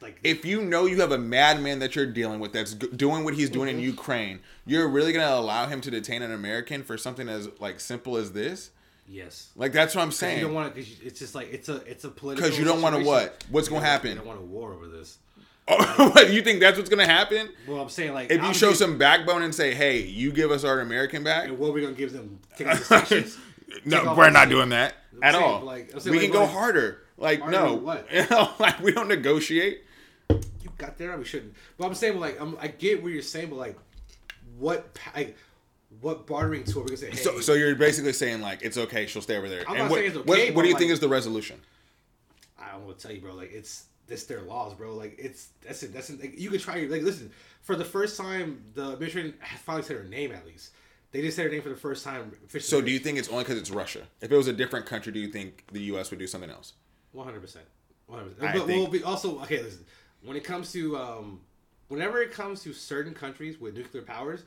Like, 0.00 0.20
If 0.22 0.44
you 0.44 0.62
know 0.62 0.86
you 0.86 1.00
have 1.00 1.12
a 1.12 1.18
madman 1.18 1.80
that 1.80 1.96
you're 1.96 2.06
dealing 2.06 2.38
with 2.38 2.52
that's 2.52 2.74
doing 2.74 3.24
what 3.24 3.34
he's 3.34 3.50
doing 3.50 3.68
in 3.68 3.76
mm-hmm. 3.76 3.84
Ukraine, 3.84 4.40
you're 4.64 4.88
really 4.88 5.12
gonna 5.12 5.34
allow 5.34 5.66
him 5.66 5.80
to 5.82 5.90
detain 5.90 6.22
an 6.22 6.32
American 6.32 6.82
for 6.82 6.96
something 6.96 7.28
as 7.28 7.48
like 7.60 7.80
simple 7.80 8.16
as 8.16 8.32
this? 8.32 8.70
Yes, 9.08 9.50
Like 9.56 9.72
that's 9.72 9.94
what 9.94 10.02
I'm 10.02 10.12
saying. 10.12 10.38
you 10.38 10.44
don't 10.44 10.54
want 10.54 10.74
to 10.74 10.80
because 10.80 11.00
it's 11.02 11.18
just 11.18 11.34
like 11.34 11.52
it's 11.52 11.68
a 11.68 11.76
it's 11.90 12.04
a 12.04 12.08
political. 12.10 12.44
Because 12.46 12.58
you 12.58 12.64
don't 12.64 12.82
wanna 12.82 13.02
what? 13.02 13.44
What's 13.50 13.68
gonna 13.68 13.84
happen? 13.84 14.10
You 14.10 14.16
don't 14.16 14.26
want 14.26 14.40
a 14.40 14.44
war 14.44 14.72
over 14.72 14.86
this. 14.88 15.18
Oh, 15.70 16.22
you 16.22 16.40
think 16.40 16.60
that's 16.60 16.78
what's 16.78 16.88
gonna 16.88 17.04
happen? 17.04 17.50
Well, 17.66 17.82
I'm 17.82 17.90
saying 17.90 18.14
like 18.14 18.30
If 18.30 18.42
you 18.42 18.54
show 18.54 18.72
some 18.72 18.96
backbone 18.96 19.42
and 19.42 19.54
say, 19.54 19.74
"Hey, 19.74 20.00
you 20.00 20.32
give 20.32 20.50
us 20.50 20.64
our 20.64 20.80
American 20.80 21.22
back," 21.22 21.44
and 21.48 21.58
what 21.58 21.68
are 21.68 21.72
we 21.72 21.82
gonna 21.82 21.92
give 21.92 22.12
them? 22.12 22.38
Take 22.56 22.68
off 22.68 22.88
the 22.88 23.36
no, 23.84 24.14
we're 24.16 24.30
not 24.30 24.48
doing 24.48 24.70
that 24.70 24.94
at 25.22 25.34
saying, 25.34 25.44
all. 25.44 25.60
like- 25.60 25.90
saying, 25.90 26.04
we 26.04 26.12
like, 26.12 26.20
can 26.22 26.30
go 26.32 26.46
harder. 26.46 27.02
Like 27.18 27.40
Harder 27.40 27.58
no, 27.58 27.74
what? 27.74 28.06
You 28.12 28.26
know, 28.30 28.50
like 28.58 28.80
we 28.80 28.92
don't 28.92 29.08
negotiate. 29.08 29.82
you 30.30 30.40
got 30.78 30.96
there. 30.98 31.16
We 31.18 31.24
shouldn't. 31.24 31.54
But 31.76 31.86
I'm 31.86 31.94
saying, 31.94 32.18
like, 32.18 32.40
I'm, 32.40 32.56
I 32.60 32.68
get 32.68 33.02
what 33.02 33.12
you're 33.12 33.22
saying, 33.22 33.50
but 33.50 33.56
like, 33.56 33.76
what, 34.58 34.96
like, 35.14 35.36
what 36.00 36.26
bartering 36.26 36.64
tool? 36.64 36.80
Are 36.80 36.84
We're 36.84 36.88
gonna 36.88 36.96
say, 36.98 37.10
hey, 37.10 37.16
So, 37.16 37.40
so 37.40 37.54
you're 37.54 37.74
basically 37.74 38.12
saying 38.12 38.40
like 38.40 38.62
it's 38.62 38.76
okay, 38.76 39.06
she'll 39.06 39.22
stay 39.22 39.36
over 39.36 39.48
there. 39.48 39.62
I'm 39.62 39.74
and 39.74 39.78
not 39.78 39.90
what, 39.90 39.98
saying 39.98 40.10
it's 40.10 40.16
what, 40.18 40.38
okay, 40.38 40.50
what 40.50 40.62
do 40.62 40.68
you 40.68 40.74
but, 40.74 40.78
think 40.78 40.92
is 40.92 41.00
the 41.00 41.08
resolution? 41.08 41.60
I 42.60 42.72
don't 42.72 42.84
want 42.84 42.98
to 42.98 43.06
tell 43.06 43.14
you, 43.14 43.20
bro. 43.20 43.34
Like, 43.34 43.52
it's 43.52 43.86
this 44.06 44.24
their 44.24 44.42
laws, 44.42 44.74
bro. 44.74 44.94
Like, 44.94 45.16
it's 45.18 45.48
that's 45.62 45.82
it. 45.82 45.92
That's 45.92 46.10
it. 46.10 46.20
Like, 46.20 46.38
you 46.38 46.50
could 46.50 46.60
try. 46.60 46.86
Like, 46.86 47.02
listen, 47.02 47.30
for 47.62 47.76
the 47.76 47.84
first 47.84 48.16
time, 48.16 48.62
the 48.74 48.92
administration 48.92 49.34
finally 49.64 49.84
said 49.84 49.96
her 49.96 50.04
name. 50.04 50.32
At 50.32 50.46
least 50.46 50.72
they 51.12 51.22
just 51.22 51.36
said 51.36 51.44
her 51.46 51.50
name 51.50 51.62
for 51.62 51.70
the 51.70 51.76
first 51.76 52.04
time. 52.04 52.32
So, 52.58 52.80
do 52.80 52.90
you 52.90 52.98
think 52.98 53.18
it's 53.18 53.28
only 53.28 53.44
because 53.44 53.58
it's 53.58 53.70
Russia? 53.70 54.02
If 54.20 54.30
it 54.30 54.36
was 54.36 54.48
a 54.48 54.52
different 54.52 54.86
country, 54.86 55.12
do 55.12 55.20
you 55.20 55.28
think 55.28 55.64
the 55.72 55.80
U.S. 55.82 56.10
would 56.10 56.18
do 56.18 56.26
something 56.26 56.50
else? 56.50 56.74
One 57.12 57.26
hundred 57.26 57.40
percent. 57.40 57.66
One 58.06 58.20
hundred 58.20 58.36
percent. 58.36 58.54
But 58.54 58.66
think- 58.66 58.82
we'll 58.82 59.00
be 59.00 59.02
also 59.02 59.40
okay. 59.40 59.62
Listen, 59.62 59.84
when 60.22 60.36
it 60.36 60.44
comes 60.44 60.72
to 60.72 60.96
um, 60.96 61.40
whenever 61.88 62.20
it 62.20 62.32
comes 62.32 62.62
to 62.62 62.72
certain 62.72 63.14
countries 63.14 63.60
with 63.60 63.76
nuclear 63.76 64.02
powers, 64.02 64.44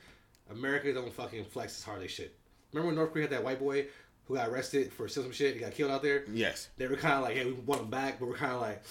America 0.52 0.92
don't 0.92 1.12
fucking 1.12 1.44
flex 1.46 1.78
as 1.78 1.84
hard 1.84 2.02
as 2.02 2.10
should. 2.10 2.30
Remember 2.72 2.88
when 2.88 2.96
North 2.96 3.12
Korea 3.12 3.24
had 3.24 3.32
that 3.32 3.44
white 3.44 3.58
boy 3.58 3.86
who 4.26 4.36
got 4.36 4.48
arrested 4.48 4.92
for 4.92 5.08
some 5.08 5.32
shit? 5.32 5.54
He 5.54 5.60
got 5.60 5.72
killed 5.72 5.90
out 5.90 6.02
there. 6.02 6.24
Yes. 6.32 6.68
They 6.76 6.86
were 6.86 6.96
kind 6.96 7.14
of 7.14 7.22
like, 7.22 7.36
hey, 7.36 7.44
we 7.44 7.52
want 7.52 7.82
him 7.82 7.90
back, 7.90 8.18
but 8.18 8.28
we're 8.28 8.36
kind 8.36 8.52
of 8.52 8.60
like, 8.60 8.82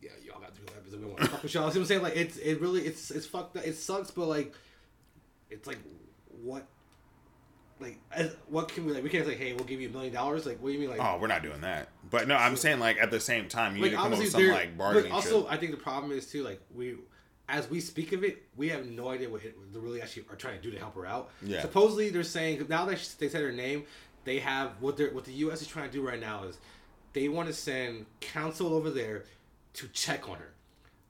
yeah, 0.00 0.10
y'all 0.24 0.40
got 0.40 0.54
to 0.54 0.60
do 0.60 0.66
that 0.66 0.84
because 0.84 0.98
we 0.98 1.06
want 1.06 1.18
to 1.20 1.26
fuck 1.26 1.42
with 1.42 1.54
y'all. 1.54 1.70
See 1.70 1.78
what 1.78 1.84
I'm 1.84 1.86
saying? 1.86 2.02
Like, 2.02 2.16
it's 2.16 2.36
it 2.38 2.60
really 2.60 2.82
it's 2.82 3.10
it's 3.10 3.26
fucked. 3.26 3.56
Up. 3.56 3.66
It 3.66 3.76
sucks, 3.76 4.10
but 4.10 4.26
like, 4.26 4.52
it's 5.50 5.66
like 5.66 5.78
what. 6.42 6.66
Like 7.80 7.98
as, 8.12 8.34
what 8.48 8.68
can 8.68 8.86
we 8.86 8.92
like? 8.92 9.02
We 9.02 9.10
can't 9.10 9.26
say, 9.26 9.34
"Hey, 9.34 9.52
we'll 9.52 9.64
give 9.64 9.80
you 9.80 9.88
a 9.88 9.92
million 9.92 10.14
dollars." 10.14 10.46
Like, 10.46 10.62
what 10.62 10.68
do 10.68 10.74
you 10.74 10.78
mean? 10.78 10.90
Like, 10.90 11.00
Oh, 11.00 11.18
we're 11.20 11.26
not 11.26 11.42
doing 11.42 11.60
that. 11.62 11.88
But 12.08 12.28
no, 12.28 12.36
I'm 12.36 12.54
saying 12.56 12.78
like 12.78 12.98
at 12.98 13.10
the 13.10 13.18
same 13.18 13.48
time, 13.48 13.76
you 13.76 13.82
need 13.82 13.90
to 13.90 13.96
come 13.96 14.12
up 14.12 14.18
with 14.18 14.30
some 14.30 14.48
like 14.48 14.78
bargaining. 14.78 15.10
Also, 15.10 15.42
shit. 15.42 15.52
I 15.52 15.56
think 15.56 15.72
the 15.72 15.76
problem 15.76 16.12
is 16.12 16.30
too, 16.30 16.44
like 16.44 16.60
we, 16.72 16.94
as 17.48 17.68
we 17.68 17.80
speak 17.80 18.12
of 18.12 18.24
it, 18.24 18.42
we 18.56 18.68
have 18.70 18.86
no 18.86 19.08
idea 19.08 19.28
what 19.28 19.42
they 19.42 19.52
really 19.78 20.00
actually 20.00 20.24
are 20.30 20.36
trying 20.36 20.56
to 20.56 20.62
do 20.62 20.70
to 20.70 20.78
help 20.78 20.94
her 20.94 21.06
out. 21.06 21.30
Yeah. 21.42 21.60
Supposedly, 21.60 22.10
they're 22.10 22.22
saying 22.22 22.64
now 22.68 22.84
that 22.86 23.14
they 23.18 23.28
said 23.28 23.42
her 23.42 23.52
name, 23.52 23.84
they 24.24 24.38
have 24.38 24.72
what 24.80 24.96
they 24.96 25.08
what 25.08 25.24
the 25.24 25.32
U.S. 25.32 25.60
is 25.60 25.68
trying 25.68 25.86
to 25.86 25.92
do 25.92 26.06
right 26.06 26.20
now 26.20 26.44
is 26.44 26.58
they 27.12 27.28
want 27.28 27.48
to 27.48 27.54
send 27.54 28.06
counsel 28.20 28.72
over 28.72 28.90
there 28.90 29.24
to 29.74 29.88
check 29.88 30.28
on 30.28 30.36
her. 30.36 30.52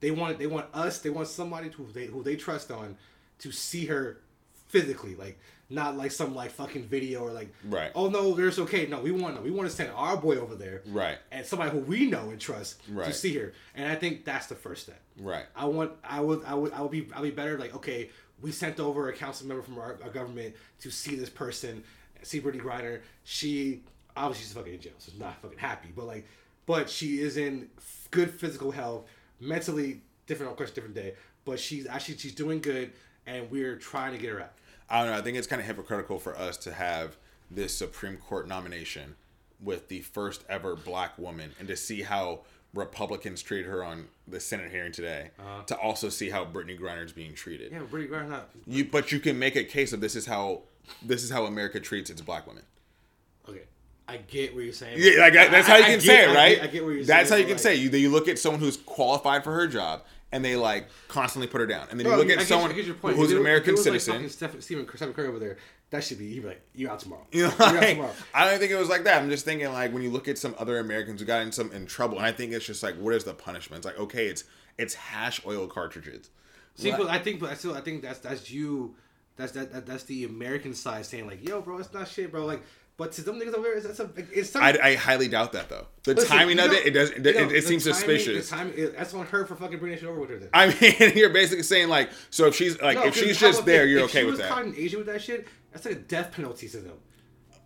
They 0.00 0.10
want 0.10 0.38
they 0.38 0.46
want 0.46 0.66
us. 0.74 0.98
They 0.98 1.10
want 1.10 1.28
somebody 1.28 1.70
who 1.70 1.86
they 1.92 2.06
who 2.06 2.22
they 2.22 2.36
trust 2.36 2.70
on 2.70 2.96
to 3.38 3.52
see 3.52 3.86
her 3.86 4.20
physically, 4.68 5.14
like 5.14 5.38
not 5.74 5.96
like 5.96 6.10
some 6.12 6.34
like 6.34 6.50
fucking 6.50 6.84
video 6.84 7.20
or 7.22 7.32
like 7.32 7.52
Right. 7.64 7.90
Oh 7.94 8.08
no, 8.08 8.32
there's 8.34 8.58
okay. 8.60 8.86
No, 8.86 9.00
we 9.00 9.10
want 9.10 9.42
we 9.42 9.50
want 9.50 9.68
to 9.68 9.74
send 9.74 9.90
our 9.94 10.16
boy 10.16 10.36
over 10.38 10.54
there 10.54 10.82
Right. 10.86 11.18
and 11.32 11.44
somebody 11.44 11.70
who 11.72 11.78
we 11.78 12.06
know 12.08 12.30
and 12.30 12.40
trust 12.40 12.80
to 12.86 13.12
see 13.12 13.34
her. 13.36 13.52
And 13.74 13.90
I 13.90 13.94
think 13.94 14.24
that's 14.24 14.46
the 14.46 14.54
first 14.54 14.84
step. 14.84 15.00
Right. 15.20 15.44
I 15.54 15.66
want 15.66 15.92
I 16.02 16.20
would 16.20 16.44
I 16.44 16.54
would 16.54 16.72
I 16.72 16.80
would 16.82 16.90
be 16.90 17.08
I'll 17.14 17.22
be 17.22 17.30
better 17.30 17.58
like 17.58 17.74
okay 17.76 18.10
we 18.40 18.50
sent 18.52 18.80
over 18.80 19.08
a 19.08 19.12
council 19.12 19.46
member 19.46 19.62
from 19.62 19.78
our, 19.78 19.98
our 20.02 20.10
government 20.10 20.54
to 20.80 20.90
see 20.90 21.14
this 21.16 21.30
person 21.30 21.82
see 22.22 22.40
Brittney 22.40 22.60
Griner 22.60 23.00
she 23.24 23.82
obviously 24.16 24.44
she's 24.44 24.52
fucking 24.54 24.74
in 24.74 24.80
jail 24.80 24.92
so 24.98 25.10
she's 25.10 25.20
not 25.20 25.40
fucking 25.42 25.58
happy 25.58 25.88
but 25.94 26.06
like 26.06 26.26
but 26.66 26.88
she 26.88 27.20
is 27.20 27.36
in 27.36 27.68
good 28.10 28.30
physical 28.30 28.70
health 28.70 29.04
mentally 29.40 30.00
different 30.26 30.50
of 30.50 30.56
course 30.56 30.70
different 30.70 30.94
day 30.94 31.14
but 31.44 31.58
she's 31.60 31.86
actually 31.86 32.16
she's 32.16 32.34
doing 32.34 32.60
good 32.60 32.92
and 33.26 33.50
we're 33.50 33.76
trying 33.76 34.12
to 34.12 34.18
get 34.18 34.30
her 34.30 34.40
out 34.40 34.52
I 34.88 35.02
don't 35.02 35.12
know. 35.12 35.18
I 35.18 35.22
think 35.22 35.36
it's 35.36 35.46
kind 35.46 35.60
of 35.60 35.66
hypocritical 35.66 36.18
for 36.18 36.36
us 36.36 36.56
to 36.58 36.72
have 36.72 37.16
this 37.50 37.76
Supreme 37.76 38.16
Court 38.16 38.46
nomination 38.48 39.14
with 39.62 39.88
the 39.88 40.00
first 40.00 40.44
ever 40.48 40.76
black 40.76 41.18
woman 41.18 41.52
and 41.58 41.68
to 41.68 41.76
see 41.76 42.02
how 42.02 42.40
Republicans 42.74 43.40
treated 43.40 43.66
her 43.66 43.84
on 43.84 44.06
the 44.26 44.40
Senate 44.40 44.70
hearing 44.70 44.92
today, 44.92 45.30
uh-huh. 45.38 45.62
to 45.66 45.76
also 45.78 46.08
see 46.08 46.28
how 46.28 46.44
Brittney 46.44 46.78
Griner's 46.78 47.12
being 47.12 47.32
treated. 47.34 47.70
yeah 47.72 47.78
but 47.78 47.90
Brittney 47.90 48.08
Griner 48.08 48.42
You, 48.66 48.84
but 48.84 49.12
you 49.12 49.20
can 49.20 49.38
make 49.38 49.54
a 49.56 49.62
case 49.64 49.92
of 49.92 50.00
this 50.00 50.16
is 50.16 50.26
how 50.26 50.62
this 51.02 51.22
is 51.22 51.30
how 51.30 51.44
America 51.46 51.78
treats 51.80 52.10
its 52.10 52.20
black 52.20 52.46
women. 52.46 52.64
okay 53.48 53.62
I 54.08 54.16
get 54.18 54.54
what 54.54 54.64
you're 54.64 54.72
saying 54.72 54.96
Yeah, 54.98 55.20
like 55.20 55.32
that- 55.34 55.50
that's 55.52 55.68
how 55.68 55.76
you 55.76 55.84
I- 55.84 55.86
I 55.86 55.90
can 55.90 55.98
get- 56.00 56.06
say 56.06 56.24
it, 56.24 56.28
I 56.30 56.34
right? 56.34 56.54
get- 56.56 56.64
I 56.64 56.66
get 56.66 56.84
what 56.84 56.90
you're 56.90 57.04
That's 57.04 57.30
how 57.30 57.36
you 57.36 57.44
can 57.44 57.52
like- 57.52 57.60
say 57.60 57.74
you. 57.76 57.88
You 57.90 58.10
look 58.10 58.28
at 58.28 58.38
someone 58.38 58.60
who's 58.60 58.76
qualified 58.76 59.44
for 59.44 59.54
her 59.54 59.66
job, 59.68 60.02
and 60.34 60.44
they 60.44 60.56
like 60.56 60.88
constantly 61.06 61.46
put 61.46 61.60
her 61.60 61.66
down, 61.66 61.86
and 61.90 61.98
then 62.00 62.06
you 62.06 62.16
look 62.16 62.28
at 62.28 62.40
someone 62.42 62.72
I 62.72 62.92
point. 62.92 63.16
who's 63.16 63.30
an 63.30 63.38
American 63.38 63.74
if 63.74 63.86
it 63.86 63.90
was 63.92 64.08
like 64.08 64.20
citizen. 64.28 64.46
fucking 64.48 64.60
Stephen, 64.60 64.88
Stephen, 64.88 65.14
Curry 65.14 65.28
over 65.28 65.38
there, 65.38 65.58
that 65.90 66.02
should 66.02 66.18
be. 66.18 66.28
He'd 66.34 66.40
be 66.40 66.48
like, 66.48 66.62
"You 66.74 66.90
out 66.90 66.98
tomorrow? 66.98 67.24
You 67.30 67.42
know, 67.44 67.54
You 67.56 67.64
out 67.64 67.82
tomorrow." 67.82 68.10
I 68.34 68.50
don't 68.50 68.58
think 68.58 68.72
it 68.72 68.76
was 68.76 68.88
like 68.88 69.04
that. 69.04 69.22
I'm 69.22 69.30
just 69.30 69.44
thinking 69.44 69.68
like 69.72 69.92
when 69.92 70.02
you 70.02 70.10
look 70.10 70.26
at 70.26 70.36
some 70.36 70.56
other 70.58 70.80
Americans 70.80 71.20
who 71.20 71.26
got 71.26 71.42
in 71.42 71.52
some 71.52 71.70
in 71.70 71.86
trouble, 71.86 72.18
and 72.18 72.26
I 72.26 72.32
think 72.32 72.52
it's 72.52 72.66
just 72.66 72.82
like, 72.82 72.96
what 72.96 73.14
is 73.14 73.22
the 73.22 73.32
punishment? 73.32 73.78
It's 73.78 73.86
like, 73.86 73.98
okay, 73.98 74.26
it's 74.26 74.42
it's 74.76 74.94
hash 74.94 75.40
oil 75.46 75.68
cartridges. 75.68 76.30
See, 76.74 76.90
Like- 76.90 77.00
but 77.00 77.08
I 77.10 77.18
think, 77.20 77.38
but 77.38 77.50
I 77.50 77.54
still, 77.54 77.74
I 77.76 77.80
think 77.80 78.02
that's 78.02 78.18
that's 78.18 78.50
you, 78.50 78.96
that's 79.36 79.52
that, 79.52 79.72
that 79.72 79.86
that's 79.86 80.02
the 80.02 80.24
American 80.24 80.74
side 80.74 81.06
saying 81.06 81.28
like, 81.28 81.48
"Yo, 81.48 81.60
bro, 81.60 81.78
it's 81.78 81.92
not 81.92 82.08
shit, 82.08 82.32
bro." 82.32 82.44
Like, 82.44 82.64
but 82.96 83.12
to 83.12 83.22
some 83.22 83.40
niggas 83.40 83.54
over 83.54 83.62
there, 83.62 83.76
it's, 83.76 83.86
it's, 83.86 84.00
a, 84.00 84.10
it's 84.32 84.50
some, 84.50 84.62
I, 84.62 84.78
I 84.82 84.94
highly 84.94 85.28
doubt 85.28 85.52
that 85.52 85.68
though. 85.68 85.86
The 86.04 86.14
Listen, 86.14 86.36
timing 86.36 86.58
of 86.60 86.70
know- 86.70 86.76
it, 86.76 86.86
it 86.86 86.90
does, 86.90 87.10
it, 87.10 87.24
you 87.26 87.32
know, 87.32 87.50
it, 87.50 87.64
seems 87.64 87.84
timing- 87.84 87.94
suspicious. 87.94 88.48
The 88.50 88.56
timing, 88.56 88.92
that's 88.96 89.12
on 89.14 89.26
her 89.26 89.44
for 89.46 89.56
fucking 89.56 89.78
bringing 89.78 89.98
shit 89.98 90.08
over 90.08 90.20
with 90.20 90.30
her. 90.30 90.38
Then. 90.38 90.48
I 90.52 90.66
mean, 91.00 91.12
you're 91.16 91.30
basically 91.30 91.64
saying 91.64 91.88
like, 91.88 92.10
so 92.30 92.46
if 92.46 92.54
she's 92.54 92.80
like, 92.80 92.96
No, 92.96 93.06
if 93.06 93.16
she's 93.16 93.38
just 93.38 93.64
there, 93.64 93.86
you're 93.86 94.00
if 94.04 94.10
okay 94.10 94.20
she 94.20 94.24
with 94.24 94.32
was 94.34 94.40
that. 94.40 94.50
caught 94.50 94.64
in 94.64 94.74
Asia 94.76 94.98
with 94.98 95.06
that 95.06 95.22
shit, 95.22 95.48
that's 95.72 95.84
like 95.84 95.94
a 95.96 95.98
death 95.98 96.32
penalty 96.32 96.68
to 96.68 96.78
them. 96.78 96.98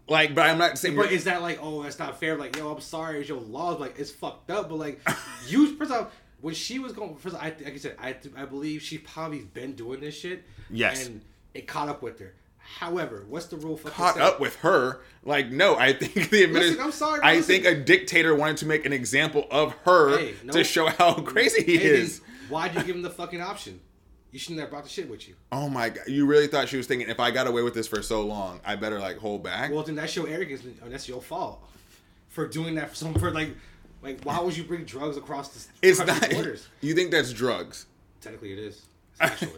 Like, 0.09 0.35
but 0.35 0.49
I'm 0.49 0.57
not 0.57 0.79
saying. 0.79 0.97
But 0.97 1.13
is 1.13 1.25
that 1.25 1.43
like, 1.43 1.59
oh, 1.61 1.83
that's 1.83 1.99
not 1.99 2.19
fair? 2.19 2.37
Like, 2.37 2.57
yo, 2.57 2.73
I'm 2.73 2.81
sorry, 2.81 3.21
it's 3.21 3.29
your 3.29 3.41
laws. 3.41 3.79
Like, 3.79 3.99
it's 3.99 4.11
fucked 4.11 4.51
up. 4.51 4.71
But 4.71 4.77
like, 4.77 5.01
you 5.47 5.77
first 5.77 5.91
off, 5.91 6.11
when 6.41 6.55
she 6.55 6.79
was 6.79 6.93
going, 6.93 7.17
first, 7.17 7.35
off, 7.37 7.43
I 7.43 7.49
like 7.63 7.75
I 7.75 7.77
said, 7.77 7.97
I 8.01 8.17
I 8.37 8.47
believe 8.47 8.81
she 8.81 8.97
probably 8.99 9.41
been 9.41 9.75
doing 9.75 10.01
this 10.01 10.19
shit. 10.19 10.45
Yes. 10.71 11.07
And 11.07 11.21
it 11.53 11.67
caught 11.67 11.89
up 11.91 12.01
with 12.03 12.19
her. 12.21 12.35
However, 12.77 13.25
what's 13.29 13.47
the 13.47 13.57
rule? 13.57 13.77
caught 13.79 14.21
up 14.21 14.39
with 14.41 14.57
her. 14.57 15.01
Like, 15.25 15.51
no, 15.51 15.77
I 15.77 15.93
think 15.93 16.31
the 16.31 16.45
administration. 16.45 16.81
I'm 16.83 16.93
sorry, 16.93 17.21
I 17.23 17.37
listen. 17.37 17.47
think 17.63 17.65
a 17.67 17.75
dictator 17.75 18.35
wanted 18.35 18.59
to 18.59 18.67
make 18.67 18.87
an 18.87 18.93
example 18.93 19.47
of 19.51 19.73
her 19.85 20.17
Hey, 20.19 20.35
no. 20.45 20.53
to 20.53 20.63
show 20.65 20.87
how 20.87 21.15
crazy 21.15 21.63
he 21.65 21.79
Hey, 21.79 21.85
is. 21.87 22.21
Why'd 22.49 22.75
you 22.75 22.83
give 22.85 22.95
him 22.97 23.03
the 23.03 23.11
fucking 23.11 23.41
option? 23.41 23.81
You 24.31 24.39
shouldn't 24.39 24.61
have 24.61 24.71
brought 24.71 24.85
the 24.85 24.91
shit 24.91 25.09
with 25.09 25.27
you. 25.27 25.35
Oh 25.51 25.69
my 25.71 25.89
god! 25.89 26.07
You 26.07 26.27
really 26.27 26.47
thought 26.47 26.69
she 26.69 26.77
was 26.77 26.87
thinking 26.87 27.09
if 27.09 27.19
I 27.19 27.31
got 27.31 27.47
away 27.47 27.63
with 27.63 27.73
this 27.75 27.89
for 27.89 28.03
so 28.03 28.23
long, 28.23 28.61
I 28.65 28.77
better 28.77 28.99
like 29.01 29.17
hold 29.19 29.43
back? 29.43 29.73
Well, 29.73 29.83
then 29.83 29.95
that's 29.95 30.15
your 30.15 30.29
arrogance, 30.29 30.63
and 30.65 30.93
that's 30.93 31.09
your 31.09 31.23
fault 31.23 31.63
for 32.29 32.47
doing 32.47 32.75
that 32.77 32.91
for 32.91 32.95
some 32.95 33.15
for 33.15 33.31
like, 33.31 33.51
like 34.03 34.23
why 34.25 34.39
would 34.39 34.55
you 34.57 34.65
bring 34.65 34.85
drugs 34.85 35.17
across 35.17 35.49
the 35.49 35.67
it's 35.89 35.99
not. 35.99 36.31
borders? 36.31 36.69
You 36.83 36.95
think 36.95 37.11
that's 37.11 37.33
drugs? 37.33 37.87
Technically, 38.21 38.53
it 38.53 38.59
is. 38.59 38.83
It's 39.21 39.41
bro. 39.47 39.53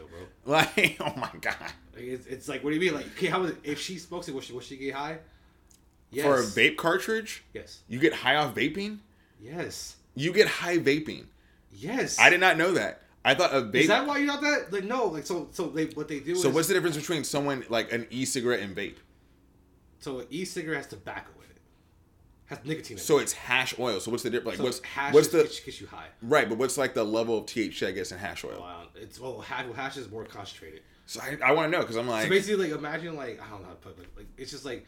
Like, 0.46 0.96
oh 1.00 1.12
my 1.16 1.30
god! 1.40 1.72
Like, 2.00 2.08
it's, 2.08 2.26
it's 2.26 2.48
like, 2.48 2.64
what 2.64 2.70
do 2.70 2.76
you 2.76 2.80
mean? 2.80 2.94
Like, 2.94 3.06
okay, 3.16 3.26
how 3.26 3.40
was 3.42 3.50
it? 3.52 3.58
If 3.62 3.78
she 3.80 3.98
smokes 3.98 4.28
it, 4.28 4.34
will 4.34 4.40
she 4.40 4.52
will 4.52 4.60
she 4.60 4.76
get 4.76 4.94
high? 4.94 5.18
Yes. 6.10 6.24
For 6.26 6.36
a 6.36 6.42
vape 6.42 6.76
cartridge, 6.76 7.44
Yes. 7.54 7.80
you 7.88 7.98
get 8.00 8.12
high 8.12 8.36
off 8.36 8.54
vaping. 8.54 8.98
Yes. 9.40 9.96
You 10.14 10.32
get 10.32 10.48
high 10.48 10.78
vaping. 10.78 11.26
Yes. 11.72 12.18
I 12.18 12.30
did 12.30 12.40
not 12.40 12.56
know 12.56 12.72
that. 12.72 13.02
I 13.24 13.34
thought 13.34 13.52
a 13.52 13.60
vape. 13.62 13.74
Is 13.74 13.88
that 13.88 14.06
why 14.06 14.18
you 14.18 14.26
not 14.26 14.40
that? 14.40 14.72
Like, 14.72 14.84
no. 14.84 15.06
Like, 15.06 15.24
so, 15.26 15.48
so 15.52 15.68
they 15.68 15.86
what 15.86 16.08
they 16.08 16.20
do 16.20 16.34
so 16.34 16.48
is 16.48 16.54
what's 16.54 16.68
the 16.68 16.74
difference 16.74 16.96
between 16.96 17.22
someone 17.22 17.64
like 17.68 17.92
an 17.92 18.06
e-cigarette 18.10 18.60
and 18.60 18.74
vape? 18.76 18.96
so 20.00 20.20
an 20.20 20.26
e-cigarette 20.30 20.78
has 20.78 20.86
tobacco 20.86 21.30
in 21.44 21.50
it, 21.50 21.58
has 22.46 22.58
nicotine. 22.64 22.96
In 22.96 23.02
So 23.02 23.18
it. 23.18 23.22
it's 23.24 23.32
hash 23.34 23.78
oil. 23.78 24.00
So 24.00 24.10
what's 24.10 24.22
the 24.22 24.30
difference? 24.30 24.58
Like, 24.58 24.58
So 24.58 24.64
what's 24.64 24.80
hash 24.80 25.12
what's 25.14 25.28
the 25.28 25.42
gets, 25.42 25.60
gets 25.60 25.80
you 25.80 25.86
high? 25.86 26.06
right? 26.22 26.48
But 26.48 26.56
what's 26.58 26.78
like 26.78 26.94
the 26.94 27.04
level 27.04 27.36
of 27.38 27.44
THC 27.46 27.86
I 27.86 27.90
guess 27.92 28.10
in 28.10 28.18
hash 28.18 28.42
oil? 28.44 28.58
Wow. 28.60 28.84
It's 28.96 29.20
well, 29.20 29.40
hash, 29.42 29.66
well, 29.66 29.74
hash 29.74 29.96
is 29.98 30.10
more 30.10 30.24
concentrated. 30.24 30.80
So 31.10 31.20
I, 31.20 31.36
I 31.48 31.50
want 31.50 31.66
to 31.72 31.76
know 31.76 31.82
because 31.82 31.96
I'm 31.96 32.06
like, 32.06 32.26
So 32.26 32.30
basically, 32.30 32.68
like 32.68 32.78
imagine 32.78 33.16
like 33.16 33.40
I 33.44 33.50
don't 33.50 33.62
know 33.62 33.66
how 33.66 33.74
to 33.74 33.80
put 33.80 33.98
it, 33.98 34.06
like 34.16 34.28
it's 34.38 34.52
just 34.52 34.64
like 34.64 34.86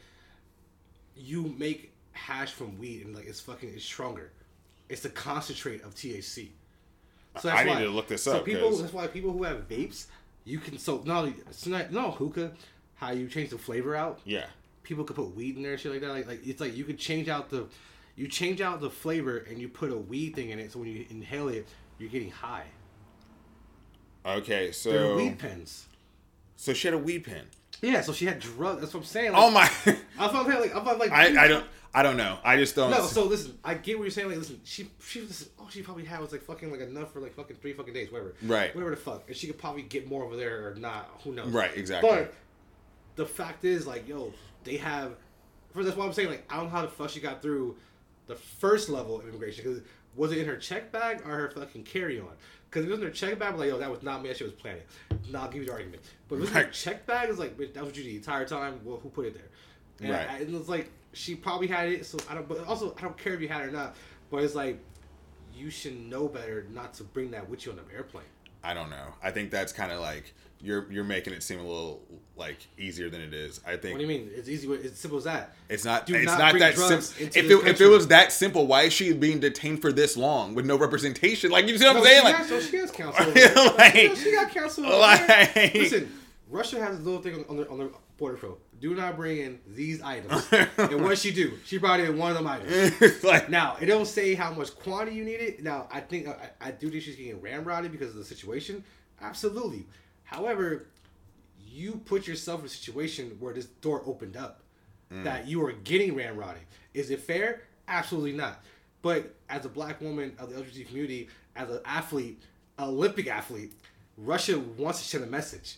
you 1.17 1.53
make 1.59 1.93
hash 2.13 2.53
from 2.53 2.79
weed 2.79 3.05
and 3.05 3.13
like 3.13 3.27
it's 3.27 3.41
fucking 3.41 3.69
it's 3.75 3.83
stronger. 3.85 4.31
It's 4.89 5.01
the 5.03 5.09
concentrate 5.09 5.83
of 5.83 5.97
THC. 5.97 6.51
So 7.41 7.49
I 7.51 7.65
need 7.65 7.79
to 7.81 7.91
look 7.91 8.07
this 8.07 8.25
up. 8.29 8.35
so 8.35 8.39
up, 8.39 8.45
People, 8.45 8.69
'cause- 8.69 8.83
that's 8.83 8.93
why 8.93 9.09
people 9.09 9.33
who 9.33 9.43
have 9.43 9.67
vapes, 9.69 10.07
you 10.45 10.61
can 10.61 10.79
so 10.79 11.03
not 11.05 11.27
it's 11.27 11.67
not 11.67 11.91
no 11.91 12.13
hookah, 12.13 12.53
how 12.95 13.11
you 13.11 13.27
change 13.27 13.51
the 13.51 13.59
flavor 13.59 13.97
out. 13.97 14.21
Yeah. 14.25 14.47
People 14.85 15.03
could 15.03 15.17
put 15.17 15.35
weed 15.35 15.57
in 15.57 15.65
there, 15.65 15.77
shit 15.77 15.91
like 15.91 16.03
that. 16.03 16.11
Like, 16.11 16.29
like 16.29 16.47
it's 16.47 16.61
like 16.61 16.77
you 16.77 16.85
could 16.85 17.01
change 17.01 17.29
out 17.29 17.51
the, 17.51 17.67
you 18.15 18.29
change 18.29 18.61
out 18.61 18.81
the 18.81 18.91
flavor 18.91 19.39
and 19.39 19.59
you 19.59 19.69
put 19.69 19.91
a 19.91 19.97
weed 19.99 20.37
thing 20.37 20.51
in 20.51 20.61
it. 20.61 20.71
So 20.71 20.79
when 20.79 20.89
you 20.89 21.05
inhale 21.11 21.49
it, 21.49 21.67
you're 21.99 22.11
getting 22.11 22.31
high. 22.31 22.67
Okay, 24.25 24.67
They're 24.67 24.73
so 24.73 25.17
weed 25.17 25.37
pens. 25.41 25.87
So 26.57 26.73
she 26.73 26.89
had 26.89 26.95
a 26.95 26.99
weed 26.99 27.25
pen. 27.25 27.47
Yeah, 27.81 28.01
so 28.01 28.13
she 28.13 28.27
had 28.27 28.39
drugs. 28.39 28.81
That's 28.81 28.95
what 28.95 29.01
I'm 29.01 29.07
saying. 29.07 29.33
Oh 29.35 29.49
like, 29.49 29.71
Oh 29.87 29.93
my! 29.93 29.97
I'm 30.19 30.33
not 30.33 30.61
like 30.61 30.77
I'm 30.77 30.85
not 30.85 30.99
like 30.99 31.11
I, 31.11 31.45
I 31.45 31.49
don't 31.49 31.65
I 31.95 32.03
don't 32.03 32.17
know. 32.17 32.39
I 32.43 32.57
just 32.57 32.75
don't. 32.75 32.91
No, 32.91 33.05
so 33.05 33.25
listen, 33.25 33.59
I 33.63 33.75
get 33.75 33.99
what 33.99 34.05
you're 34.05 34.11
saying. 34.11 34.29
Like, 34.29 34.39
listen, 34.39 34.61
she 34.65 34.91
she 35.05 35.21
was 35.21 35.51
all 35.59 35.69
she 35.69 35.83
probably 35.83 36.05
had 36.05 36.21
was 36.21 36.33
like 36.33 36.43
fucking 36.43 36.71
like 36.71 36.81
enough 36.81 37.13
for 37.13 37.21
like 37.21 37.35
fucking 37.35 37.57
three 37.57 37.75
fucking 37.75 37.93
days, 37.93 38.11
whatever. 38.11 38.35
Right. 38.43 38.75
Whatever 38.75 38.93
the 38.93 39.01
fuck, 39.01 39.25
and 39.29 39.37
she 39.37 39.47
could 39.47 39.59
probably 39.59 39.83
get 39.83 40.09
more 40.09 40.25
over 40.25 40.37
there 40.37 40.69
or 40.69 40.75
not. 40.75 41.21
Who 41.25 41.33
knows? 41.33 41.49
Right, 41.49 41.71
exactly. 41.77 42.09
But 42.09 42.35
the 43.17 43.27
fact 43.27 43.65
is, 43.65 43.87
like, 43.87 44.09
yo, 44.09 44.33
they 44.65 44.79
have. 44.79 45.17
For 45.73 45.85
that's 45.85 45.97
why 45.97 46.07
I'm 46.07 46.13
saying, 46.13 46.29
like, 46.29 46.51
I 46.51 46.57
don't 46.57 46.67
know 46.67 46.71
how 46.71 46.83
the 46.83 46.89
fuck 46.89 47.11
she 47.11 47.21
got 47.21 47.43
through 47.43 47.77
the 48.27 48.37
first 48.37 48.89
level 48.89 49.19
of 49.19 49.27
immigration. 49.27 49.65
Because 49.65 49.83
was 50.17 50.33
it 50.33 50.39
in 50.39 50.47
her 50.47 50.57
check 50.57 50.93
bag 50.93 51.21
or 51.27 51.37
her 51.37 51.51
fucking 51.51 51.85
carry 51.85 52.21
on? 52.21 52.33
Because 52.73 52.87
if 52.87 52.89
it 52.89 52.93
was 52.93 53.01
in 53.01 53.07
her 53.07 53.13
check 53.13 53.39
bag, 53.39 53.53
I'm 53.53 53.59
like, 53.59 53.69
yo, 53.69 53.79
that 53.79 53.91
was 53.91 54.03
not 54.03 54.23
me. 54.23 54.29
That 54.29 54.39
shit 54.39 54.47
was 54.47 54.55
planted. 54.55 54.85
Nah, 55.31 55.43
I'll 55.43 55.51
give 55.51 55.61
you 55.61 55.67
the 55.67 55.73
argument. 55.73 56.03
But 56.27 56.37
if 56.37 56.41
it 56.41 56.41
was 56.41 56.51
in 56.51 56.57
her 56.57 56.71
check 56.71 57.05
bag, 57.07 57.29
it's 57.29 57.39
like, 57.39 57.59
bitch, 57.59 57.75
that 57.75 57.85
was 57.85 57.95
you 57.99 58.03
the 58.03 58.17
entire 58.17 58.47
time. 58.47 58.81
Well, 58.83 58.97
who 58.97 59.11
put 59.11 59.27
it 59.27 59.35
there? 59.35 59.43
And, 60.01 60.11
Right. 60.11 60.31
I, 60.31 60.43
and 60.43 60.57
it's 60.57 60.71
like 60.71 60.91
she 61.13 61.35
probably 61.35 61.67
had 61.67 61.91
it. 61.91 62.07
So 62.07 62.19
I 62.31 62.35
don't. 62.35 62.49
But 62.49 62.67
also, 62.67 62.95
I 62.97 63.03
don't 63.03 63.17
care 63.19 63.35
if 63.35 63.43
you 63.43 63.49
had 63.49 63.61
it 63.61 63.69
or 63.69 63.73
not. 63.73 63.95
But 64.31 64.43
it's 64.43 64.55
like 64.55 64.79
you 65.55 65.69
should 65.69 66.01
know 66.01 66.29
better 66.29 66.67
not 66.73 66.95
to 66.95 67.05
bring 67.05 67.31
that 67.33 67.47
with 67.51 67.67
you 67.67 67.73
on 67.73 67.79
an 67.79 67.85
airplane. 67.95 68.25
I 68.65 68.73
don't 68.73 68.89
know. 68.89 69.09
I 69.23 69.31
think 69.33 69.51
that's 69.51 69.73
kind 69.73 69.93
of 69.93 70.01
like 70.01 70.33
you're 70.63 70.91
you're 70.91 71.05
making 71.05 71.33
it 71.33 71.43
seem 71.43 71.59
a 71.59 71.63
little 71.63 72.03
like 72.37 72.67
easier 72.79 73.11
than 73.11 73.21
it 73.21 73.35
is. 73.35 73.61
I 73.67 73.77
think 73.77 73.95
What 73.95 73.99
do 73.99 74.01
you 74.01 74.07
mean? 74.07 74.31
It's 74.33 74.49
easy. 74.49 74.69
It's 74.73 74.99
simple 74.99 75.19
as 75.19 75.25
that. 75.25 75.55
It's 75.69 75.85
not. 75.85 76.07
Do 76.07 76.15
it's 76.15 76.27
not 76.27 76.39
not, 76.39 76.59
that 76.59 76.77
simple. 76.77 77.27
If 77.27 77.37
it, 77.37 77.69
if 77.69 77.81
it 77.81 77.87
was 77.89 78.09
that 78.09 78.33
simple, 78.33 78.67
why 78.67 78.83
is 78.83 78.93
she 78.93 79.13
being 79.13 79.41
detained 79.41 79.83
for 79.83 79.93
this 79.93 80.17
long 80.17 80.55
with 80.55 80.65
no 80.65 80.77
representation? 80.77 81.51
Like 81.51 81.67
you 81.69 81.77
see 81.77 81.85
what 81.85 81.97
I'm 81.97 82.05
saying? 82.05 82.25
Like, 82.25 82.45
so 82.45 82.61
she 82.61 82.77
has 82.77 82.91
counsel. 82.91 83.27
Like- 83.77 84.17
she 84.17 84.33
got 84.33 84.51
counsel. 84.51 84.85
Like- 84.85 85.75
Listen, 85.75 86.13
Russia 86.49 86.81
has 86.81 86.99
a 86.99 87.03
little 87.03 87.21
thing 87.21 87.45
on- 87.49 87.57
their 87.57 87.71
on 87.71 87.79
their 87.79 87.89
border 88.17 88.37
patrol. 88.37 88.59
Do 88.81 88.95
not 88.95 89.17
bring 89.17 89.39
in 89.39 89.61
these 89.67 90.03
items. 90.03 90.49
and 90.77 91.05
what 91.05 91.19
she 91.19 91.33
do? 91.33 91.59
She 91.65 91.79
brought 91.79 92.01
in 92.01 92.19
one 92.19 92.33
of 92.33 92.37
them 92.37 92.47
items. 92.47 93.23
like 93.25 93.49
Now 93.49 93.77
it 93.81 93.87
don't 93.87 94.07
say 94.07 94.35
how 94.35 94.53
much 94.53 94.77
quantity 94.77 95.17
you 95.17 95.25
needed. 95.25 95.63
Now 95.63 95.89
I 95.93 96.01
think 96.01 96.29
I, 96.29 96.51
I 96.61 96.71
do 96.71 96.91
think 96.91 97.03
she's 97.03 97.17
getting 97.17 97.41
ramrodded 97.41 97.93
because 97.93 98.11
of 98.11 98.17
the 98.17 98.25
situation. 98.25 98.85
Absolutely. 99.21 99.87
However, 100.33 100.87
you 101.65 102.01
put 102.05 102.27
yourself 102.27 102.61
in 102.61 102.67
a 102.67 102.69
situation 102.69 103.37
where 103.39 103.55
this 103.55 103.67
door 103.67 104.03
opened 104.07 104.37
up 104.37 104.63
mm. 105.13 105.25
that 105.25 105.47
you 105.47 105.65
are 105.65 105.73
getting 105.73 106.15
ramrodded. 106.15 106.65
Is 106.95 107.11
it 107.11 107.21
fair? 107.21 107.63
Absolutely 107.89 108.33
not. 108.33 108.63
But 109.03 109.35
as 109.49 109.65
a 109.65 109.69
black 109.69 110.01
woman 110.01 110.35
of 110.39 110.51
the 110.51 110.61
LGBT 110.61 110.87
community, 110.89 111.29
as 111.57 111.69
an 111.71 111.81
athlete, 111.85 112.43
Olympic 112.79 113.27
athlete, 113.27 113.73
Russia 114.17 114.59
wants 114.59 115.01
to 115.01 115.05
send 115.05 115.25
a 115.25 115.27
message, 115.27 115.77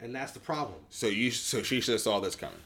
and 0.00 0.14
that's 0.14 0.32
the 0.32 0.40
problem. 0.40 0.78
so 0.88 1.06
you 1.06 1.30
so 1.30 1.62
she 1.62 1.80
should 1.80 1.92
have 1.92 2.00
saw 2.00 2.20
this 2.20 2.36
coming. 2.36 2.56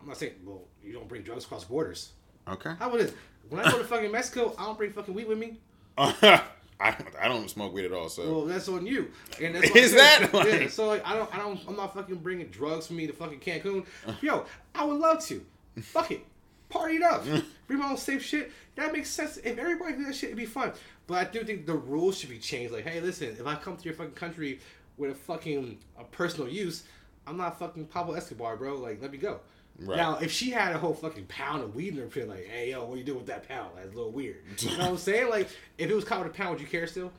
I'm 0.00 0.06
not 0.06 0.16
saying 0.16 0.34
well 0.44 0.62
you 0.82 0.92
don't 0.92 1.08
bring 1.08 1.22
drugs 1.22 1.44
across 1.44 1.64
borders. 1.64 2.10
Okay. 2.46 2.72
How 2.78 2.88
about 2.88 2.98
this? 2.98 3.12
When 3.48 3.64
I 3.64 3.70
go 3.70 3.78
to 3.78 3.84
fucking 3.84 4.12
Mexico, 4.12 4.54
I 4.58 4.66
don't 4.66 4.76
bring 4.76 4.92
fucking 4.92 5.14
weed 5.14 5.28
with 5.28 5.38
me. 5.38 5.58
I 6.80 6.96
I 7.20 7.28
don't 7.28 7.48
smoke 7.50 7.72
weed 7.74 7.84
at 7.86 7.92
all. 7.92 8.08
So 8.08 8.22
Well, 8.30 8.44
that's 8.46 8.68
on 8.68 8.86
you. 8.86 9.10
And 9.42 9.54
that's 9.56 9.70
Is 9.76 9.94
that, 9.94 10.30
saying. 10.30 10.62
yeah? 10.62 10.68
So 10.68 10.86
like, 10.88 11.06
I 11.06 11.16
don't, 11.16 11.34
I 11.34 11.38
don't, 11.38 11.58
I'm 11.66 11.76
not 11.76 11.94
fucking 11.94 12.16
bringing 12.16 12.46
drugs 12.48 12.86
for 12.86 12.92
me 12.92 13.06
to 13.06 13.12
fucking 13.12 13.40
Cancun. 13.40 13.84
Yo, 14.20 14.44
I 14.74 14.84
would 14.84 14.98
love 14.98 15.24
to. 15.26 15.44
Fuck 15.82 16.10
it, 16.12 16.24
party 16.68 16.96
it 16.96 17.02
up. 17.02 17.24
Bring 17.66 17.78
my 17.80 17.90
own 17.90 17.96
safe 17.96 18.22
shit. 18.24 18.50
That 18.76 18.92
makes 18.92 19.10
sense. 19.10 19.36
If 19.38 19.58
everybody 19.58 19.92
did 19.96 20.06
that 20.06 20.14
shit, 20.14 20.28
it'd 20.28 20.38
be 20.38 20.46
fun. 20.46 20.72
But 21.06 21.14
I 21.26 21.30
do 21.30 21.42
think 21.44 21.66
the 21.66 21.74
rules 21.74 22.18
should 22.18 22.30
be 22.30 22.38
changed. 22.38 22.72
Like, 22.72 22.86
hey, 22.86 23.00
listen, 23.00 23.28
if 23.30 23.46
I 23.46 23.54
come 23.56 23.76
to 23.76 23.84
your 23.84 23.94
fucking 23.94 24.12
country 24.14 24.60
with 24.96 25.10
a 25.10 25.14
fucking 25.14 25.78
a 25.98 26.04
personal 26.04 26.48
use, 26.48 26.84
I'm 27.26 27.36
not 27.36 27.58
fucking 27.58 27.86
Pablo 27.86 28.14
Escobar, 28.14 28.56
bro. 28.56 28.76
Like, 28.76 29.02
let 29.02 29.10
me 29.12 29.18
go. 29.18 29.40
Right. 29.80 29.96
Now, 29.96 30.18
if 30.18 30.32
she 30.32 30.50
had 30.50 30.74
a 30.74 30.78
whole 30.78 30.92
fucking 30.94 31.26
pound 31.26 31.62
of 31.62 31.74
weed 31.76 31.94
in 31.94 32.00
her 32.00 32.06
pit, 32.06 32.28
like, 32.28 32.46
hey, 32.48 32.70
yo, 32.72 32.84
what 32.84 32.98
you 32.98 33.04
doing 33.04 33.18
with 33.18 33.28
that 33.28 33.46
pound? 33.48 33.70
That's 33.76 33.92
a 33.92 33.96
little 33.96 34.10
weird. 34.10 34.38
You 34.58 34.70
know 34.72 34.78
what 34.78 34.88
I'm 34.90 34.96
saying? 34.98 35.30
Like, 35.30 35.48
if 35.78 35.88
it 35.88 35.94
was 35.94 36.04
caught 36.04 36.24
with 36.24 36.32
a 36.32 36.34
pound, 36.36 36.50
would 36.50 36.60
you 36.60 36.66
care 36.66 36.86
still? 36.86 37.12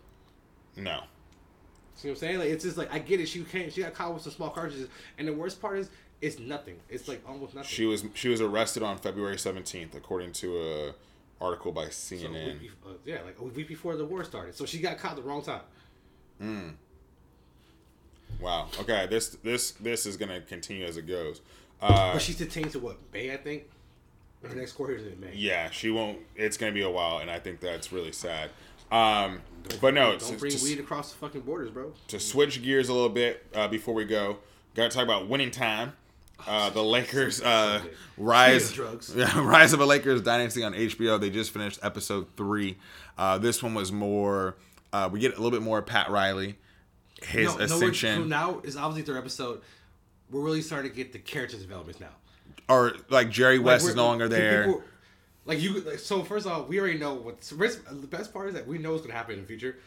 no. 0.76 1.02
See 1.96 2.08
what 2.08 2.14
I'm 2.14 2.20
saying? 2.20 2.40
Like 2.40 2.48
it's 2.48 2.64
just 2.64 2.78
like 2.78 2.94
I 2.94 3.00
get 3.00 3.20
it. 3.20 3.26
She 3.28 3.44
came, 3.44 3.70
she 3.70 3.82
got 3.82 3.94
caught 3.94 4.14
with 4.14 4.24
some 4.24 4.32
small 4.32 4.50
cartridges, 4.52 4.88
and 5.18 5.28
the 5.28 5.34
worst 5.34 5.62
part 5.62 5.80
is 5.80 5.90
it's 6.22 6.40
nothing. 6.40 6.78
It's 6.88 7.10
like 7.10 7.22
almost 7.28 7.54
nothing. 7.56 7.68
She 7.70 7.86
was 7.86 8.06
she 8.14 8.30
was 8.30 8.40
arrested 8.40 8.84
on 8.84 8.98
February 9.00 9.36
17th, 9.36 9.96
according 9.96 10.32
to 10.34 10.62
a 10.62 10.94
article 11.44 11.74
by 11.74 11.90
So 11.90 12.16
CNN. 12.16 12.62
week 12.62 12.72
bef- 12.86 12.90
uh, 12.90 12.94
yeah, 13.06 13.18
like 13.26 13.38
a 13.40 13.44
week 13.44 13.68
before 13.68 13.98
the 13.98 14.06
war 14.06 14.24
started. 14.24 14.56
So 14.56 14.66
she 14.66 14.80
got 14.80 14.98
caught 14.98 15.18
the 15.18 15.22
wrong 15.22 15.42
time. 15.42 16.78
Wow. 18.40 18.68
Okay. 18.80 19.08
This 19.10 19.30
this 19.44 19.72
this 19.72 20.06
is 20.06 20.16
gonna 20.16 20.40
continue 20.40 20.86
as 20.86 20.96
it 20.96 21.06
goes. 21.08 21.42
Uh, 21.82 22.14
But 22.14 22.22
she's 22.22 22.38
detained 22.38 22.72
to 22.72 22.80
what 22.80 22.98
May, 23.14 23.32
I 23.34 23.38
think. 23.38 23.64
Her 24.48 24.56
next 24.56 24.72
court 24.74 24.90
hearing 24.92 25.06
is 25.06 25.14
in 25.14 25.20
May. 25.20 25.34
yeah, 25.36 25.70
she 25.70 25.90
won't. 25.92 26.20
It's 26.36 26.56
gonna 26.56 26.72
be 26.72 26.82
a 26.82 26.90
while, 26.90 27.18
and 27.18 27.30
I 27.30 27.40
think 27.40 27.60
that's 27.60 27.92
really 27.92 28.14
sad. 28.14 28.52
Um, 28.92 29.42
but 29.82 29.94
no, 29.94 30.12
Don't 30.12 30.20
to, 30.22 30.38
bring 30.38 30.52
to, 30.52 30.64
weed 30.64 30.80
across 30.80 31.12
the 31.12 31.18
fucking 31.18 31.42
borders, 31.42 31.70
bro. 31.70 31.92
to 32.08 32.20
switch 32.20 32.64
gears 32.64 32.88
a 32.90 32.94
little 32.94 33.10
bit 33.10 33.46
uh, 33.54 33.68
before 33.68 33.94
we 33.94 34.06
go, 34.06 34.38
got 34.76 34.90
to 34.90 34.96
talk 34.96 35.04
about 35.04 35.28
winning 35.28 35.52
time. 35.52 35.94
Uh, 36.48 36.70
the 36.70 36.82
Lakers 36.82 37.42
uh, 37.42 37.82
rise, 38.18 38.70
Speaking 38.70 38.86
of 38.86 39.06
drugs. 39.08 39.16
Rise 39.36 39.74
of 39.74 39.82
a 39.82 39.86
Lakers 39.86 40.22
dynasty 40.22 40.64
on 40.64 40.74
HBO. 40.74 41.20
They 41.20 41.30
just 41.30 41.52
finished 41.52 41.80
episode 41.84 42.28
three. 42.38 42.78
Uh, 43.18 43.38
this 43.38 43.62
one 43.62 43.74
was 43.74 43.92
more. 43.92 44.56
Uh, 44.94 45.10
we 45.12 45.20
get 45.20 45.34
a 45.34 45.36
little 45.36 45.52
bit 45.52 45.62
more 45.62 45.82
Pat 45.82 46.10
Riley, 46.10 46.58
his 47.22 47.48
No, 47.48 47.58
no, 47.58 47.64
ascension, 47.66 48.22
so 48.22 48.24
now 48.24 48.62
is 48.64 48.78
obviously 48.78 49.04
third 49.14 49.20
episode. 49.20 49.62
We're 50.30 50.42
really 50.42 50.62
starting 50.62 50.92
to 50.92 50.96
get 50.96 51.12
the 51.12 51.20
character 51.20 51.58
developments 51.58 52.00
now. 52.00 52.10
or 52.68 52.94
like 53.10 53.32
Jerry 53.32 53.58
West 53.58 53.84
we're- 53.84 53.92
is 53.92 53.96
no 53.96 54.06
longer 54.06 54.28
there. 54.28 54.66
people- 54.66 54.84
like 55.46 55.60
you, 55.60 55.82
like, 55.82 55.98
so 55.98 56.24
first 56.24 56.46
off, 56.46 56.68
we 56.68 56.80
already 56.80 57.00
know 57.00 57.16
what's 57.16 57.50
the 57.50 57.56
best- 58.08 58.34
part 58.34 58.50
is 58.50 58.54
that 58.54 58.68
we 58.68 58.78
know 58.78 58.92
what's 58.92 59.02
gonna 59.02 59.16
happen 59.16 59.34
in 59.36 59.42
the 59.42 59.48
future. 59.48 59.78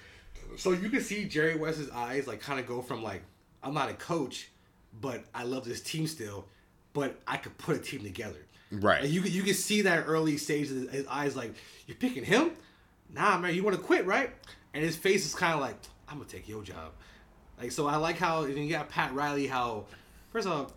So 0.57 0.73
you 0.73 0.89
can 0.91 1.01
see 1.01 1.25
Jerry 1.27 1.55
West's 1.57 1.91
eyes 1.93 2.27
like 2.27 2.41
kind 2.41 2.59
of 2.59 2.67
go 2.67 2.83
from 2.83 3.03
like 3.03 3.23
I'm 3.63 3.73
not 3.75 3.89
a 3.89 3.95
coach, 3.95 4.49
but 5.01 5.25
I 5.33 5.45
love 5.45 5.65
this 5.65 5.81
team 5.81 6.09
still, 6.09 6.49
but 6.93 7.21
I 7.29 7.37
could 7.37 7.57
put 7.59 7.77
a 7.77 7.79
team 7.79 8.03
together. 8.03 8.45
Right. 8.73 9.03
Like, 9.03 9.11
you 9.13 9.23
can 9.23 9.31
you 9.31 9.43
can 9.45 9.55
see 9.55 9.83
that 9.83 10.05
early 10.09 10.37
stage 10.37 10.69
of 10.71 10.77
his, 10.79 10.91
his 10.91 11.07
eyes 11.07 11.37
like 11.37 11.55
you're 11.87 11.97
picking 11.97 12.25
him. 12.25 12.51
Nah, 13.11 13.39
man, 13.39 13.55
you 13.55 13.63
want 13.63 13.77
to 13.77 13.83
quit, 13.83 14.05
right? 14.07 14.31
And 14.75 14.83
his 14.83 14.97
face 14.97 15.25
is 15.25 15.35
kind 15.35 15.55
of 15.55 15.61
like 15.61 15.77
I'm 16.09 16.19
gonna 16.19 16.29
take 16.29 16.49
your 16.49 16.63
job. 16.65 16.93
Like 17.61 17.71
so, 17.71 17.87
I 17.87 17.97
like 17.97 18.19
how 18.19 18.45
you 18.45 18.69
got 18.71 18.89
Pat 18.89 19.15
Riley. 19.15 19.47
How 19.47 19.85
first 20.33 20.47
of 20.47 20.53
all, 20.53 20.73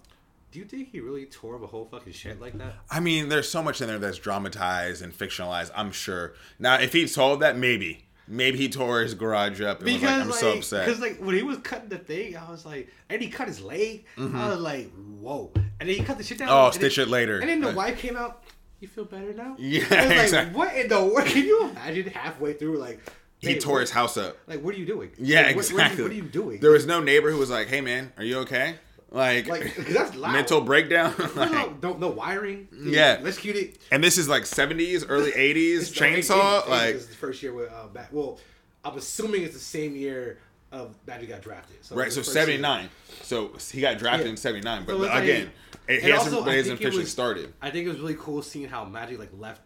do 0.52 0.60
you 0.60 0.66
think 0.66 0.92
he 0.92 1.00
really 1.02 1.26
tore 1.26 1.56
up 1.56 1.64
a 1.64 1.68
whole 1.68 1.86
fucking 1.86 2.14
shit 2.14 2.40
like 2.40 2.58
that? 2.60 2.74
I 2.90 3.00
mean, 3.00 3.28
there's 3.30 3.50
so 3.50 3.62
much 3.62 3.82
in 3.82 3.88
there 3.88 4.00
that's 4.00 4.18
dramatized 4.18 5.02
and 5.02 5.12
fictionalized. 5.14 5.72
I'm 5.76 5.92
sure. 5.92 6.34
Now, 6.60 6.76
if 6.80 6.94
he 6.94 7.08
told 7.08 7.42
that, 7.42 7.58
maybe, 7.58 8.06
maybe 8.28 8.58
he 8.58 8.70
tore 8.70 9.02
his 9.02 9.14
garage 9.16 9.60
up 9.62 9.82
and 9.82 9.92
was 9.92 10.02
like, 10.02 10.12
"I'm 10.12 10.32
so 10.32 10.54
upset." 10.58 10.86
Because 10.86 11.02
like 11.02 11.18
when 11.20 11.36
he 11.36 11.44
was 11.44 11.58
cutting 11.58 11.90
the 11.90 11.98
thing, 11.98 12.38
I 12.38 12.50
was 12.50 12.66
like, 12.66 12.90
and 13.10 13.22
he 13.22 13.28
cut 13.30 13.48
his 13.50 13.62
leg. 13.62 14.06
I 14.18 14.50
was 14.50 14.60
like, 14.60 14.92
whoa. 15.20 15.52
And 15.80 15.90
then 15.90 15.98
he 15.98 16.04
cut 16.04 16.18
the 16.18 16.24
shit 16.24 16.38
down. 16.38 16.48
Mm-hmm. 16.48 16.68
Oh, 16.68 16.72
stitch 16.72 16.96
then- 16.98 17.08
it 17.08 17.12
later. 17.12 17.40
And 17.40 17.50
then 17.50 17.60
the 17.60 17.72
Uh, 17.72 17.76
wife 17.76 17.98
came 18.00 18.16
out. 18.16 18.44
You 18.80 18.88
feel 18.88 19.06
better 19.06 19.34
now? 19.34 19.56
Yeah, 19.60 19.84
I 19.90 19.96
was 20.06 20.08
like, 20.10 20.20
exactly. 20.24 20.56
what 20.58 20.76
in 20.76 20.88
the 20.88 21.04
world? 21.04 21.28
Can 21.34 21.44
you 21.46 21.70
imagine 21.70 22.08
halfway 22.12 22.54
through 22.54 22.78
like 22.78 23.00
he 23.40 23.48
"Hey, 23.54 23.60
tore 23.60 23.74
what- 23.76 23.80
his 23.82 23.92
house 23.92 24.16
up. 24.16 24.38
Like, 24.48 24.62
what 24.62 24.74
are 24.76 24.78
you 24.78 24.86
doing? 24.86 25.12
Yeah, 25.18 25.42
Like, 25.48 25.56
what- 25.58 25.66
what 25.66 25.72
are 25.72 25.74
you- 25.74 25.80
exactly. 25.82 26.04
What, 26.04 26.12
are 26.12 26.16
you 26.16 26.22
doing? 26.24 26.60
There 26.62 26.72
was 26.72 26.86
no 26.86 27.02
neighbor 27.02 27.30
who 27.32 27.38
was 27.38 27.50
like, 27.50 27.68
"Hey, 27.68 27.82
man, 27.82 28.14
are 28.18 28.24
you 28.24 28.38
okay?" 28.40 28.76
Like, 29.12 29.48
like, 29.48 29.74
'cause 29.76 29.86
that's 29.94 30.16
loud. 30.16 30.34
mental 30.34 30.62
breakdown. 30.62 31.14
Like- 31.36 31.80
don't 31.82 32.00
no 32.00 32.10
wiring. 32.10 32.68
Yeah. 32.74 33.20
let's 33.22 33.38
cue 33.38 33.54
it. 33.54 33.78
and 33.92 34.04
this 34.04 34.18
is 34.18 34.28
like 34.28 34.44
70s, 34.44 35.06
early 35.08 35.32
80s 35.54 35.92
chainsaw. 35.94 36.68
like, 36.68 36.94
this 36.94 37.04
is 37.04 37.08
the 37.10 37.16
first 37.16 37.42
year 37.42 37.54
with 37.54 37.72
uh, 37.72 37.88
back. 37.88 38.10
Well, 38.12 38.40
I'm 38.84 38.98
assuming 38.98 39.44
it's 39.44 39.54
the 39.54 39.60
same 39.60 39.96
year 39.96 40.40
of 40.72 40.96
Magic 41.08 41.30
got 41.30 41.42
drafted. 41.42 41.78
So 41.86 41.96
right? 41.96 42.12
So 42.12 42.20
the 42.22 42.26
year. 42.28 42.34
79. 42.34 42.90
So 43.22 43.52
he 43.72 43.80
got 43.82 43.98
drafted 43.98 44.26
Yeah. 44.26 44.32
in 44.32 44.38
79. 44.38 44.84
But 44.86 44.92
So 44.98 45.04
it's 45.04 45.14
like- 45.14 45.24
again, 45.24 45.52
it, 45.88 46.04
he 46.04 46.10
hasn't, 46.10 46.36
also, 46.36 46.50
hasn't 46.50 46.80
officially 46.80 47.04
was- 47.04 47.12
started. 47.12 47.54
I 47.62 47.70
think 47.72 47.86
it 47.86 47.90
was 47.90 48.00
really 48.00 48.16
cool 48.20 48.42
seeing 48.42 48.68
how 48.68 48.84
Magic 48.86 49.20
like 49.20 49.32
left 49.38 49.62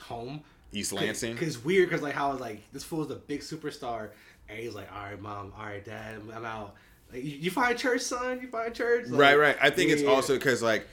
home. 0.00 0.42
East 0.72 0.92
Lansing. 0.92 1.36
Cause 1.36 1.48
it's 1.48 1.64
weird, 1.64 1.90
cause 1.90 2.00
like 2.02 2.14
how 2.14 2.32
like 2.36 2.60
this 2.72 2.84
fool's 2.84 3.10
a 3.10 3.16
big 3.16 3.40
superstar, 3.40 4.10
and 4.48 4.56
he's 4.58 4.72
like, 4.74 4.86
all 4.94 5.02
right, 5.02 5.20
mom, 5.20 5.52
all 5.58 5.64
right, 5.64 5.84
dad, 5.84 6.20
I'm 6.32 6.44
out. 6.44 6.74
Like, 7.12 7.24
you, 7.24 7.30
you 7.30 7.50
find 7.50 7.76
church, 7.76 8.02
son? 8.02 8.40
You 8.40 8.48
find 8.48 8.74
church? 8.74 9.06
Like, 9.08 9.20
right, 9.20 9.38
right. 9.38 9.56
I 9.60 9.70
think 9.70 9.90
it's 9.90 10.02
yeah. 10.02 10.10
also 10.10 10.34
because 10.34 10.62
like 10.62 10.86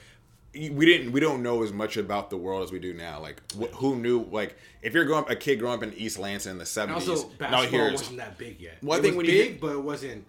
we 0.54 0.86
didn't 0.86 1.12
we 1.12 1.20
don't 1.20 1.42
know 1.42 1.62
as 1.62 1.72
much 1.72 1.96
about 1.96 2.30
the 2.30 2.36
world 2.36 2.64
as 2.64 2.72
we 2.72 2.78
do 2.78 2.92
now. 2.94 3.20
Like 3.20 3.40
wh- 3.54 3.72
who 3.76 3.96
knew? 3.96 4.24
Like 4.30 4.56
if 4.82 4.94
you're 4.94 5.04
growing 5.04 5.24
up 5.24 5.30
a 5.30 5.36
kid 5.36 5.58
growing 5.60 5.76
up 5.78 5.82
in 5.82 5.92
East 5.94 6.18
Lansing 6.18 6.52
in 6.52 6.58
the 6.58 6.66
seventies, 6.66 7.06
now 7.06 7.14
basketball 7.38 7.62
here's 7.66 7.92
wasn't 7.92 8.16
that 8.18 8.38
big 8.38 8.60
yet. 8.60 8.78
Well, 8.82 8.96
I 8.96 8.98
it 8.98 9.02
think 9.02 9.16
was 9.16 9.26
when 9.26 9.26
you 9.26 9.42
big, 9.42 9.52
get- 9.52 9.60
but 9.60 9.72
it 9.72 9.82
wasn't. 9.82 10.24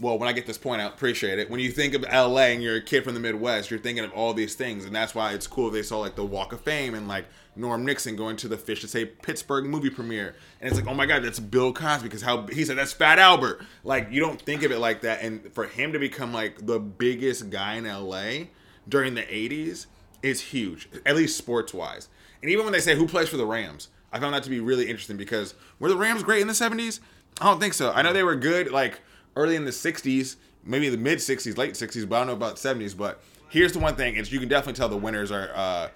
Well, 0.00 0.16
when 0.16 0.28
I 0.28 0.32
get 0.32 0.46
this 0.46 0.58
point, 0.58 0.80
I 0.80 0.84
appreciate 0.84 1.40
it. 1.40 1.50
When 1.50 1.58
you 1.58 1.72
think 1.72 1.94
of 1.94 2.02
LA 2.02 2.52
and 2.52 2.62
you're 2.62 2.76
a 2.76 2.80
kid 2.80 3.02
from 3.02 3.14
the 3.14 3.20
Midwest, 3.20 3.68
you're 3.68 3.80
thinking 3.80 4.04
of 4.04 4.12
all 4.12 4.32
these 4.32 4.54
things, 4.54 4.84
and 4.84 4.94
that's 4.94 5.12
why 5.12 5.32
it's 5.32 5.48
cool. 5.48 5.70
They 5.70 5.82
saw 5.82 5.98
like 5.98 6.14
the 6.14 6.24
Walk 6.24 6.52
of 6.52 6.60
Fame 6.60 6.94
and 6.94 7.08
like 7.08 7.24
Norm 7.56 7.84
Nixon 7.84 8.14
going 8.14 8.36
to 8.36 8.48
the 8.48 8.56
Fish 8.56 8.82
That 8.82 8.88
Saved 8.88 9.22
Pittsburgh 9.22 9.64
movie 9.64 9.90
premiere, 9.90 10.36
and 10.60 10.70
it's 10.70 10.78
like, 10.78 10.88
oh 10.88 10.94
my 10.94 11.04
god, 11.04 11.24
that's 11.24 11.40
Bill 11.40 11.72
Cosby 11.72 12.04
because 12.04 12.22
how 12.22 12.46
he 12.46 12.64
said 12.64 12.78
that's 12.78 12.92
Fat 12.92 13.18
Albert. 13.18 13.60
Like 13.82 14.08
you 14.12 14.20
don't 14.20 14.40
think 14.40 14.62
of 14.62 14.70
it 14.70 14.78
like 14.78 15.00
that, 15.00 15.20
and 15.22 15.52
for 15.52 15.66
him 15.66 15.92
to 15.92 15.98
become 15.98 16.32
like 16.32 16.64
the 16.64 16.78
biggest 16.78 17.50
guy 17.50 17.74
in 17.74 17.84
LA 17.84 18.46
during 18.88 19.14
the 19.14 19.22
'80s 19.22 19.86
is 20.22 20.40
huge, 20.40 20.88
at 21.04 21.16
least 21.16 21.36
sports 21.36 21.74
wise. 21.74 22.08
And 22.40 22.50
even 22.52 22.64
when 22.64 22.72
they 22.72 22.80
say 22.80 22.94
who 22.94 23.08
plays 23.08 23.28
for 23.28 23.36
the 23.36 23.46
Rams, 23.46 23.88
I 24.12 24.20
found 24.20 24.32
that 24.34 24.44
to 24.44 24.50
be 24.50 24.60
really 24.60 24.84
interesting 24.84 25.16
because 25.16 25.54
were 25.80 25.88
the 25.88 25.96
Rams 25.96 26.22
great 26.22 26.40
in 26.40 26.46
the 26.46 26.52
'70s? 26.54 27.00
I 27.40 27.46
don't 27.46 27.58
think 27.58 27.74
so. 27.74 27.92
I 27.92 28.02
know 28.02 28.12
they 28.12 28.22
were 28.22 28.36
good 28.36 28.70
like 28.70 29.00
early 29.36 29.56
in 29.56 29.64
the 29.64 29.70
60s, 29.70 30.36
maybe 30.64 30.88
the 30.88 30.96
mid 30.96 31.18
60s, 31.18 31.56
late 31.56 31.74
60s, 31.74 32.08
but 32.08 32.16
I 32.16 32.18
don't 32.20 32.26
know 32.28 32.32
about 32.34 32.56
70s. 32.56 32.96
But 32.96 33.20
here's 33.48 33.72
the 33.72 33.78
one 33.78 33.94
thing: 33.96 34.16
is 34.16 34.32
you 34.32 34.40
can 34.40 34.48
definitely 34.48 34.74
tell 34.74 34.88
the 34.88 34.96
winners 34.96 35.30
are 35.30 35.50
uh, 35.54 35.88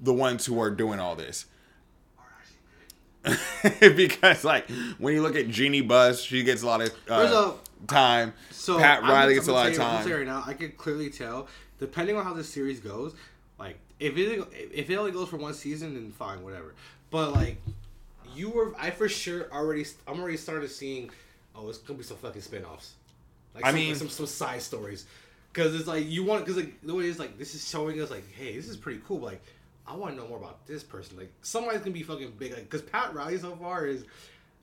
the 0.00 0.12
ones 0.12 0.46
who 0.46 0.60
are 0.60 0.70
doing 0.70 1.00
all 1.00 1.16
this. 1.16 1.46
because 3.80 4.44
like 4.44 4.68
when 4.98 5.14
you 5.14 5.22
look 5.22 5.34
at 5.36 5.48
Jeanie 5.48 5.80
Buss, 5.80 6.20
she 6.22 6.42
gets 6.42 6.62
a 6.62 6.66
lot 6.66 6.82
of 6.82 6.94
uh, 7.08 7.14
off, 7.14 7.60
time. 7.86 8.34
So 8.50 8.78
Pat 8.78 9.02
I'm- 9.02 9.10
Riley 9.10 9.32
I'm 9.32 9.38
gets 9.38 9.48
a 9.48 9.52
lot 9.52 9.68
of 9.68 9.74
tell 9.74 9.82
you- 9.82 9.88
I'm 9.88 9.92
gonna 9.94 10.02
time. 10.02 10.08
you 10.10 10.16
right 10.18 10.26
now, 10.26 10.44
I 10.46 10.52
can 10.54 10.72
clearly 10.72 11.08
tell, 11.08 11.48
depending 11.78 12.16
on 12.16 12.24
how 12.24 12.34
the 12.34 12.44
series 12.44 12.80
goes, 12.80 13.14
like 13.58 13.78
if 13.98 14.16
it 14.18 14.46
if 14.74 14.90
it 14.90 14.96
only 14.96 15.10
goes 15.10 15.28
for 15.28 15.38
one 15.38 15.54
season, 15.54 15.94
then 15.94 16.12
fine, 16.12 16.42
whatever. 16.42 16.74
But 17.10 17.32
like 17.32 17.62
you 18.34 18.50
were, 18.50 18.74
I 18.78 18.90
for 18.90 19.08
sure 19.08 19.50
already, 19.52 19.86
I'm 20.06 20.20
already 20.20 20.36
started 20.36 20.70
seeing, 20.70 21.10
oh, 21.54 21.68
it's 21.68 21.78
gonna 21.78 21.98
be 21.98 22.04
some 22.04 22.16
fucking 22.16 22.42
spin-offs. 22.42 22.94
Like 23.54 23.64
I 23.64 23.68
some, 23.68 23.74
mean- 23.76 23.94
some 23.94 24.08
some 24.08 24.26
side 24.26 24.62
stories, 24.62 25.06
because 25.52 25.74
it's 25.74 25.86
like 25.86 26.08
you 26.08 26.24
want 26.24 26.44
because 26.44 26.56
like 26.62 26.80
the 26.82 26.94
way 26.94 27.04
it's 27.04 27.18
like 27.18 27.38
this 27.38 27.54
is 27.54 27.68
showing 27.68 28.00
us 28.00 28.10
like, 28.10 28.30
hey, 28.32 28.56
this 28.56 28.68
is 28.68 28.76
pretty 28.76 29.00
cool. 29.06 29.18
But, 29.18 29.26
like 29.26 29.42
I 29.86 29.94
want 29.94 30.16
to 30.16 30.20
know 30.20 30.28
more 30.28 30.38
about 30.38 30.66
this 30.66 30.82
person. 30.82 31.16
Like 31.16 31.32
somebody's 31.42 31.80
gonna 31.80 31.92
be 31.92 32.02
fucking 32.02 32.32
big. 32.38 32.52
Like 32.52 32.68
because 32.68 32.82
Pat 32.82 33.14
Riley 33.14 33.38
so 33.38 33.54
far 33.56 33.86
is. 33.86 34.04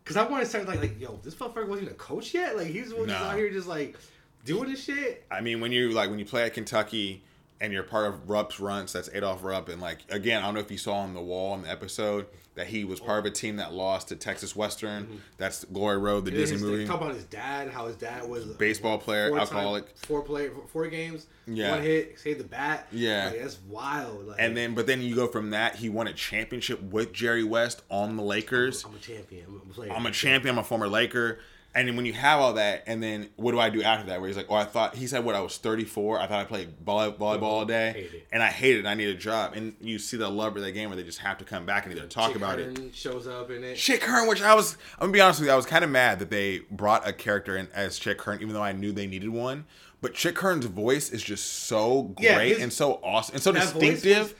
Cause 0.03 0.17
I 0.17 0.27
want 0.27 0.43
to 0.43 0.49
start 0.49 0.67
like 0.67 0.81
like 0.81 0.99
yo, 0.99 1.19
this 1.21 1.35
motherfucker 1.35 1.67
wasn't 1.67 1.83
even 1.83 1.93
a 1.93 1.97
coach 1.97 2.33
yet. 2.33 2.57
Like 2.57 2.67
he's, 2.67 2.91
out 2.91 3.37
here 3.37 3.51
just 3.51 3.67
like 3.67 3.95
doing 4.43 4.71
this 4.71 4.83
shit. 4.83 5.23
I 5.29 5.41
mean, 5.41 5.61
when 5.61 5.71
you 5.71 5.91
like 5.91 6.09
when 6.09 6.17
you 6.17 6.25
play 6.25 6.41
at 6.43 6.55
Kentucky 6.55 7.21
and 7.61 7.71
you're 7.71 7.83
part 7.83 8.07
of 8.07 8.29
Rupp's 8.29 8.59
runts, 8.59 8.91
that's 8.91 9.09
Adolph 9.13 9.43
Rupp, 9.43 9.69
and 9.69 9.79
like 9.79 9.99
again, 10.09 10.41
I 10.41 10.45
don't 10.45 10.55
know 10.55 10.59
if 10.59 10.71
you 10.71 10.77
saw 10.77 10.95
on 10.95 11.13
the 11.13 11.21
wall 11.21 11.53
in 11.55 11.61
the 11.61 11.69
episode 11.69 12.25
that 12.55 12.67
he 12.67 12.83
was 12.83 12.99
part 12.99 13.19
of 13.19 13.25
a 13.25 13.31
team 13.31 13.55
that 13.55 13.71
lost 13.73 14.09
to 14.09 14.15
Texas 14.17 14.53
Western. 14.57 15.03
Mm-hmm. 15.05 15.15
That's 15.37 15.63
Glory 15.63 15.97
Road, 15.97 16.25
the 16.25 16.31
Disney 16.31 16.55
his- 16.57 16.61
movie. 16.61 16.85
Talk 16.85 16.99
about 16.99 17.13
his 17.13 17.23
dad, 17.23 17.69
how 17.69 17.87
his 17.87 17.95
dad 17.95 18.27
was 18.27 18.43
a 18.49 18.53
Baseball 18.55 18.97
player, 18.97 19.29
four-time- 19.29 19.41
alcoholic. 19.47 19.85
four 19.99 20.21
play, 20.21 20.49
four 20.67 20.87
games, 20.87 21.27
Yeah. 21.47 21.71
one 21.71 21.81
hit, 21.81 22.19
saved 22.19 22.41
the 22.41 22.43
bat. 22.43 22.87
Yeah. 22.91 23.27
like, 23.31 23.39
that's 23.41 23.57
wild. 23.69 24.27
Like, 24.27 24.35
And 24.41 24.57
then, 24.57 24.75
but 24.75 24.85
then 24.85 25.01
you 25.01 25.15
go 25.15 25.27
from 25.27 25.51
that. 25.51 25.77
He 25.77 25.87
won 25.87 26.07
a 26.07 26.13
championship 26.13 26.81
with 26.81 27.13
Jerry 27.13 27.45
West 27.45 27.83
on 27.89 28.17
the 28.17 28.23
Lakers. 28.23 28.83
I'm 28.83 28.95
a 28.95 28.99
champion. 28.99 29.45
I'm 29.47 29.55
a 29.69 29.73
player. 29.73 29.91
I'm 29.93 30.05
a 30.05 30.11
champion. 30.11 30.55
I'm 30.55 30.59
a 30.59 30.63
former 30.65 30.89
Laker. 30.89 31.39
And 31.73 31.87
then 31.87 31.95
when 31.95 32.05
you 32.05 32.11
have 32.11 32.41
all 32.41 32.53
that, 32.53 32.83
and 32.85 33.01
then 33.01 33.29
what 33.37 33.51
do 33.53 33.59
I 33.59 33.69
do 33.69 33.81
after 33.81 34.07
that? 34.07 34.19
Where 34.19 34.27
he's 34.27 34.35
like, 34.35 34.47
"Oh, 34.49 34.55
I 34.55 34.65
thought 34.65 34.93
he 34.95 35.07
said 35.07 35.23
what 35.23 35.35
I 35.35 35.39
was 35.39 35.57
34. 35.57 36.19
I 36.19 36.27
thought 36.27 36.41
I 36.41 36.43
played 36.43 36.73
volley, 36.85 37.13
volleyball 37.13 37.43
all 37.43 37.65
day, 37.65 38.07
Hate 38.11 38.27
and 38.33 38.43
I 38.43 38.47
hated 38.47 38.85
it. 38.85 38.87
I 38.89 38.93
need 38.93 39.07
a 39.07 39.13
job." 39.15 39.53
And 39.55 39.75
you 39.79 39.97
see 39.97 40.17
the 40.17 40.27
love 40.29 40.57
of 40.57 40.63
that 40.63 40.71
game 40.73 40.89
where 40.89 40.97
they 40.97 41.03
just 41.03 41.19
have 41.19 41.37
to 41.37 41.45
come 41.45 41.65
back 41.65 41.85
and 41.85 41.95
either 41.95 42.07
talk 42.07 42.27
Chick 42.27 42.35
about 42.35 42.59
it. 42.59 42.77
Hearn 42.77 42.91
shows 42.93 43.25
up 43.25 43.49
in 43.51 43.63
it. 43.63 43.75
Chick 43.75 44.03
Hearn, 44.03 44.27
which 44.27 44.41
I 44.41 44.53
was, 44.53 44.75
I'm 44.95 45.03
gonna 45.07 45.13
be 45.13 45.21
honest 45.21 45.39
with 45.39 45.47
you, 45.47 45.53
I 45.53 45.55
was 45.55 45.65
kind 45.65 45.85
of 45.85 45.89
mad 45.89 46.19
that 46.19 46.29
they 46.29 46.59
brought 46.71 47.07
a 47.07 47.13
character 47.13 47.55
in 47.55 47.69
as 47.73 47.97
Chick 47.97 48.21
Hearn, 48.21 48.41
even 48.41 48.53
though 48.53 48.63
I 48.63 48.73
knew 48.73 48.91
they 48.91 49.07
needed 49.07 49.29
one. 49.29 49.63
But 50.01 50.13
Chick 50.13 50.37
Hearn's 50.39 50.65
voice 50.65 51.09
is 51.09 51.23
just 51.23 51.45
so 51.67 52.01
great 52.03 52.25
Yeah, 52.25 52.39
his- 52.41 52.59
and 52.63 52.73
so 52.73 52.99
awesome 53.03 53.35
and 53.35 53.43
so 53.43 53.53
distinctive. 53.53 54.17
was- 54.19 54.33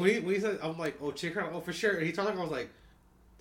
when 0.00 0.08
he, 0.10 0.20
when 0.20 0.34
he 0.36 0.40
said, 0.40 0.58
I'm 0.62 0.78
like, 0.78 0.96
oh, 1.02 1.10
Chick 1.10 1.34
Hearn, 1.34 1.50
oh, 1.52 1.60
for 1.60 1.74
sure. 1.74 1.96
And 1.96 2.06
he 2.06 2.12
talked 2.12 2.30
like, 2.30 2.38
I 2.38 2.40
was 2.42 2.50
like, 2.50 2.70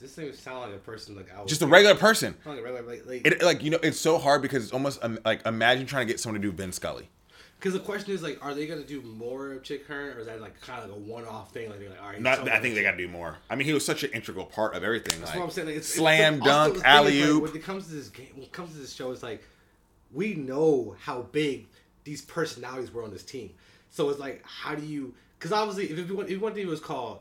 this 0.02 0.16
thing 0.16 0.32
sound 0.34 0.62
like 0.62 0.74
a 0.74 0.80
person 0.80 1.16
like 1.16 1.34
I 1.36 1.42
was. 1.42 1.50
just 1.50 1.62
a 1.62 1.68
regular 1.68 1.96
person. 1.96 2.36
Like 2.46 2.60
a 2.60 2.62
regular, 2.62 2.82
like, 2.84 3.06
like, 3.06 3.26
It 3.26 3.42
like 3.42 3.64
you 3.64 3.72
know, 3.72 3.80
it's 3.82 4.00
so 4.00 4.18
hard 4.18 4.42
because 4.42 4.64
it's 4.64 4.74
almost 4.74 5.00
um, 5.04 5.20
like 5.24 5.46
imagine 5.46 5.86
trying 5.86 6.08
to 6.08 6.12
get 6.12 6.20
someone 6.20 6.42
to 6.42 6.48
do 6.48 6.52
Vin 6.52 6.72
Scully. 6.72 7.10
Because 7.60 7.74
the 7.74 7.80
question 7.80 8.12
is 8.12 8.24
like, 8.24 8.44
are 8.44 8.56
they 8.56 8.66
gonna 8.66 8.84
do 8.84 9.02
more 9.04 9.52
of 9.54 9.64
Chick 9.64 9.86
Hearn, 9.86 10.18
or 10.18 10.22
is 10.22 10.26
that 10.26 10.42
like 10.42 10.60
kind 10.62 10.84
of 10.84 10.90
like 10.90 10.98
a 10.98 11.00
one-off 11.00 11.52
thing? 11.52 11.70
Like 11.70 11.80
they're 11.80 11.90
like, 11.90 12.02
all 12.02 12.10
right, 12.10 12.20
Not, 12.20 12.50
I 12.50 12.60
think 12.60 12.74
they 12.74 12.82
got 12.82 12.94
to 12.94 12.98
do 12.98 13.08
more. 13.08 13.38
I 13.52 13.56
mean, 13.56 13.68
he 13.68 13.74
was 13.74 13.86
such 13.86 14.04
an 14.04 14.10
integral 14.14 14.48
part 14.48 14.74
of 14.76 14.84
everything. 14.84 15.20
That's 15.20 15.32
like, 15.32 15.40
what 15.40 15.46
I'm 15.46 15.52
saying. 15.52 15.68
Like, 15.68 15.78
it's, 15.78 15.88
slam, 15.88 16.36
it's, 16.36 16.46
dunk, 16.46 16.74
the 16.74 16.80
thing 16.80 16.90
is, 16.90 16.96
alley 16.96 17.22
like, 17.22 17.30
oop. 17.30 17.44
when 17.44 17.56
it 17.56 17.64
comes 17.64 17.86
to 17.86 17.94
this 17.94 18.10
game, 18.10 18.30
when 18.34 18.44
it 18.44 18.52
comes 18.52 18.74
to 18.74 18.80
this 18.80 18.94
show, 18.94 19.12
it's 19.12 19.22
like 19.22 19.44
we 20.12 20.34
know 20.34 20.96
how 21.00 21.22
big 21.32 21.68
these 22.04 22.24
personalities 22.24 22.92
were 22.92 23.04
on 23.04 23.12
this 23.12 23.24
team. 23.24 23.52
So 23.92 24.10
it's 24.10 24.20
like, 24.20 24.44
how 24.44 24.74
do 24.74 24.84
you? 24.84 25.14
Because 25.38 25.52
obviously, 25.52 25.86
if 25.86 26.10
it, 26.10 26.32
if 26.32 26.42
one 26.42 26.56
team 26.56 26.68
was 26.68 26.80
called 26.80 27.20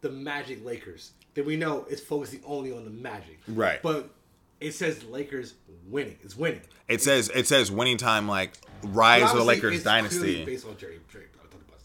the 0.00 0.10
Magic 0.10 0.64
Lakers, 0.64 1.12
then 1.36 1.44
we 1.46 1.54
know 1.56 1.86
it's 1.88 2.00
focusing 2.00 2.40
only 2.44 2.72
on 2.72 2.82
the 2.84 2.90
Magic. 2.90 3.38
Right. 3.46 3.80
But 3.80 4.10
it 4.58 4.72
says 4.72 5.04
Lakers 5.04 5.54
winning. 5.88 6.16
It's 6.24 6.36
winning. 6.36 6.62
it 6.88 7.00
says 7.02 7.30
it 7.32 7.46
says 7.46 7.70
winning 7.70 7.98
time 7.98 8.26
like 8.26 8.54
rise 8.82 9.30
of 9.30 9.36
the 9.36 9.44
Lakers 9.44 9.84
dynasty. 9.84 10.44
Based 10.44 10.66
on 10.66 10.76
Jerry, 10.76 10.98
Buss. 11.12 11.22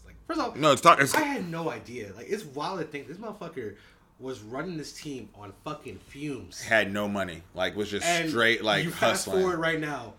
Like, 0.04 0.14
first 0.26 0.40
off, 0.40 0.56
No, 0.56 0.72
it's 0.72 0.80
talk. 0.80 1.00
It's, 1.00 1.14
I 1.14 1.20
had 1.22 1.48
no 1.48 1.70
idea. 1.70 2.12
Like, 2.16 2.26
it's 2.28 2.44
wild 2.44 2.80
to 2.80 2.86
think 2.86 3.06
this 3.06 3.18
motherfucker 3.18 3.76
was 4.18 4.40
running 4.40 4.76
this 4.76 4.92
team 4.92 5.28
on 5.34 5.52
fucking 5.64 5.98
fumes. 6.08 6.62
had 6.62 6.92
no 6.92 7.08
money. 7.08 7.42
Like 7.54 7.76
was 7.76 7.90
just 7.90 8.06
And 8.06 8.28
straight 8.30 8.62
like 8.64 8.84
you 8.84 8.90
fast 8.90 9.26
hustling. 9.26 9.40
forward 9.42 9.58
right 9.58 9.80
now, 9.80 10.14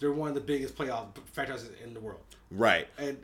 they're 0.00 0.12
one 0.12 0.30
of 0.30 0.34
the 0.34 0.40
biggest 0.40 0.76
playoff 0.76 1.08
franchises 1.32 1.70
in 1.84 1.94
the 1.94 2.00
world. 2.00 2.20
Right. 2.50 2.88
And 2.98 3.18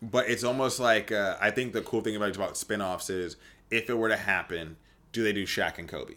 But 0.00 0.28
it's 0.30 0.44
almost 0.44 0.78
like 0.80 1.10
uh, 1.12 1.36
I 1.40 1.50
think 1.50 1.72
the 1.72 1.82
cool 1.82 2.00
thing 2.00 2.14
about 2.16 2.34
about 2.36 2.56
spin-offs 2.56 3.10
is 3.10 3.36
if 3.70 3.90
it 3.90 3.94
were 3.94 4.08
to 4.08 4.16
happen, 4.16 4.76
do 5.12 5.22
they 5.22 5.32
do 5.32 5.44
Shaq 5.44 5.78
and 5.78 5.88
Kobe? 5.88 6.14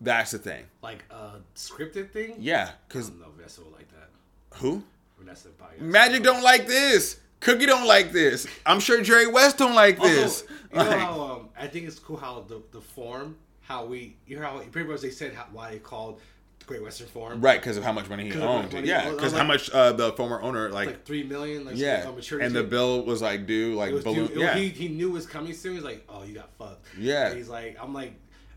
That's 0.00 0.30
the 0.30 0.38
thing. 0.38 0.64
like 0.82 1.04
a 1.10 1.40
scripted 1.56 2.10
thing. 2.10 2.36
Yeah, 2.38 2.70
I 2.70 2.74
because 2.88 3.08
don't 3.10 3.20
know 3.20 3.26
if 3.28 3.34
Vanessa 3.34 3.62
would 3.62 3.72
like 3.72 3.88
that. 3.90 4.58
who? 4.58 4.82
Vanessa. 5.18 5.48
Magic 5.80 6.22
don't 6.22 6.42
like 6.42 6.66
this. 6.66 7.18
Cookie 7.40 7.66
don't 7.66 7.86
like 7.86 8.12
this. 8.12 8.46
I'm 8.66 8.80
sure 8.80 9.00
Jerry 9.02 9.26
West 9.26 9.58
don't 9.58 9.74
like 9.74 10.00
this. 10.00 10.42
Also, 10.74 10.84
you 10.84 10.90
know 10.90 10.98
how 10.98 11.20
um, 11.20 11.48
I 11.58 11.66
think 11.66 11.86
it's 11.86 11.98
cool 11.98 12.16
how 12.16 12.44
the 12.48 12.62
the 12.72 12.80
form, 12.80 13.36
how 13.62 13.84
we, 13.84 14.16
you 14.26 14.38
know 14.38 14.42
how 14.42 14.58
pretty 14.70 14.88
much 14.88 15.00
they 15.00 15.10
said 15.10 15.34
how, 15.34 15.46
why 15.52 15.70
they 15.70 15.78
called 15.78 16.20
Great 16.68 16.82
Western 16.82 17.08
Forum. 17.08 17.40
right, 17.40 17.60
because 17.60 17.76
of 17.76 17.82
how 17.82 17.92
much 17.92 18.08
money 18.08 18.30
he 18.30 18.38
owned. 18.40 18.72
money- 18.72 18.86
yeah, 18.86 19.10
because 19.10 19.32
like- 19.32 19.42
how 19.42 19.48
much 19.48 19.70
uh, 19.70 19.90
the 19.92 20.12
former 20.12 20.40
owner 20.42 20.68
like. 20.68 20.86
Like 20.86 21.04
three 21.04 21.24
million, 21.24 21.64
like 21.64 21.76
yeah, 21.76 22.08
and 22.40 22.54
the 22.54 22.62
bill 22.62 23.04
was 23.04 23.20
like 23.22 23.46
due, 23.46 23.74
like 23.74 23.92
was 23.92 24.04
balloon. 24.04 24.28
due- 24.28 24.40
yeah, 24.40 24.54
he, 24.54 24.68
he 24.68 24.88
knew 24.88 25.08
it 25.08 25.12
was 25.14 25.26
coming 25.26 25.52
soon. 25.54 25.74
He's 25.74 25.82
like, 25.82 26.04
oh, 26.08 26.22
you 26.22 26.34
got 26.34 26.50
fucked. 26.58 26.86
Yeah. 26.96 27.28
And 27.28 27.36
he's 27.38 27.48
like, 27.48 27.76
I'm 27.82 27.92
like, 27.94 28.12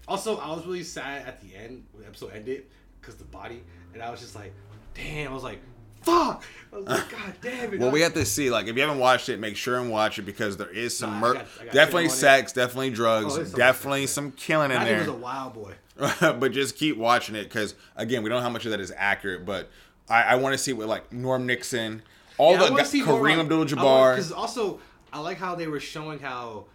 also, 0.07 0.37
I 0.37 0.49
was 0.53 0.65
really 0.65 0.83
sad 0.83 1.25
at 1.25 1.41
the 1.41 1.55
end 1.55 1.85
when 1.93 2.03
the 2.03 2.07
episode 2.09 2.33
ended 2.35 2.65
because 2.99 3.15
the 3.15 3.23
body, 3.23 3.63
and 3.93 4.03
I 4.03 4.11
was 4.11 4.19
just 4.19 4.35
like, 4.35 4.53
damn. 4.93 5.31
I 5.31 5.33
was 5.33 5.43
like, 5.43 5.59
fuck. 6.01 6.43
I 6.73 6.77
was 6.77 6.85
like, 6.85 7.11
god 7.11 7.33
damn 7.41 7.73
it. 7.73 7.79
Well, 7.79 7.91
we 7.91 8.01
have 8.01 8.13
to 8.13 8.25
see. 8.25 8.49
Like, 8.49 8.67
if 8.67 8.75
you 8.75 8.81
haven't 8.81 8.99
watched 8.99 9.29
it, 9.29 9.39
make 9.39 9.57
sure 9.57 9.77
and 9.79 9.89
watch 9.91 10.19
it 10.19 10.23
because 10.23 10.57
there 10.57 10.69
is 10.69 10.97
some 10.97 11.11
Nah, 11.11 11.17
I 11.17 11.19
murk. 11.19 11.33
got- 11.35 11.45
I 11.59 11.65
got 11.65 11.73
Definitely 11.73 12.03
on 12.05 12.09
it. 12.11 12.13
sex, 12.13 12.53
definitely 12.53 12.89
drugs, 12.91 13.33
Oh, 13.33 13.35
there's 13.37 13.49
some 13.51 13.57
definitely 13.59 14.01
sex, 14.03 14.11
some 14.13 14.31
killing 14.31 14.71
in 14.71 14.79
That 14.79 14.87
nigga 14.87 14.99
was 14.99 15.07
a 15.07 15.13
wild 15.13 15.53
boy. 15.53 15.73
but 16.39 16.51
just 16.53 16.77
keep 16.77 16.97
watching 16.97 17.35
it 17.35 17.43
because 17.43 17.75
again, 17.95 18.23
we 18.23 18.29
don't 18.29 18.37
know 18.39 18.43
how 18.43 18.49
much 18.49 18.65
of 18.65 18.71
that 18.71 18.79
is 18.79 18.91
accurate. 18.95 19.45
But 19.45 19.69
I, 20.09 20.23
I 20.23 20.35
want 20.35 20.53
to 20.53 20.57
see 20.57 20.73
what 20.73 20.87
like 20.87 21.11
Norm 21.13 21.45
Nixon, 21.45 22.01
all 22.37 22.55
I 22.55 22.69
the 22.69 22.75
guys- 22.75 22.91
Kareem 22.93 23.39
Abdul-Jabbar. 23.39 24.15
Because 24.15 24.31
also, 24.31 24.79
I 25.13 25.19
like 25.19 25.37
how 25.37 25.55
they 25.55 25.67
were 25.67 25.79
showing 25.81 26.19
how 26.19 26.65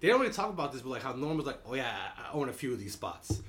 they 0.00 0.08
don't 0.08 0.20
really 0.20 0.32
talk 0.32 0.48
about 0.48 0.72
this, 0.72 0.80
but 0.82 0.90
like 0.90 1.02
how 1.02 1.12
Norm 1.12 1.36
was 1.36 1.44
like, 1.46 1.58
oh 1.66 1.74
yeah, 1.74 1.92
I 2.16 2.32
own 2.32 2.48
a 2.48 2.52
few 2.52 2.72
of 2.72 2.78
these 2.78 2.92
spots. 2.92 3.42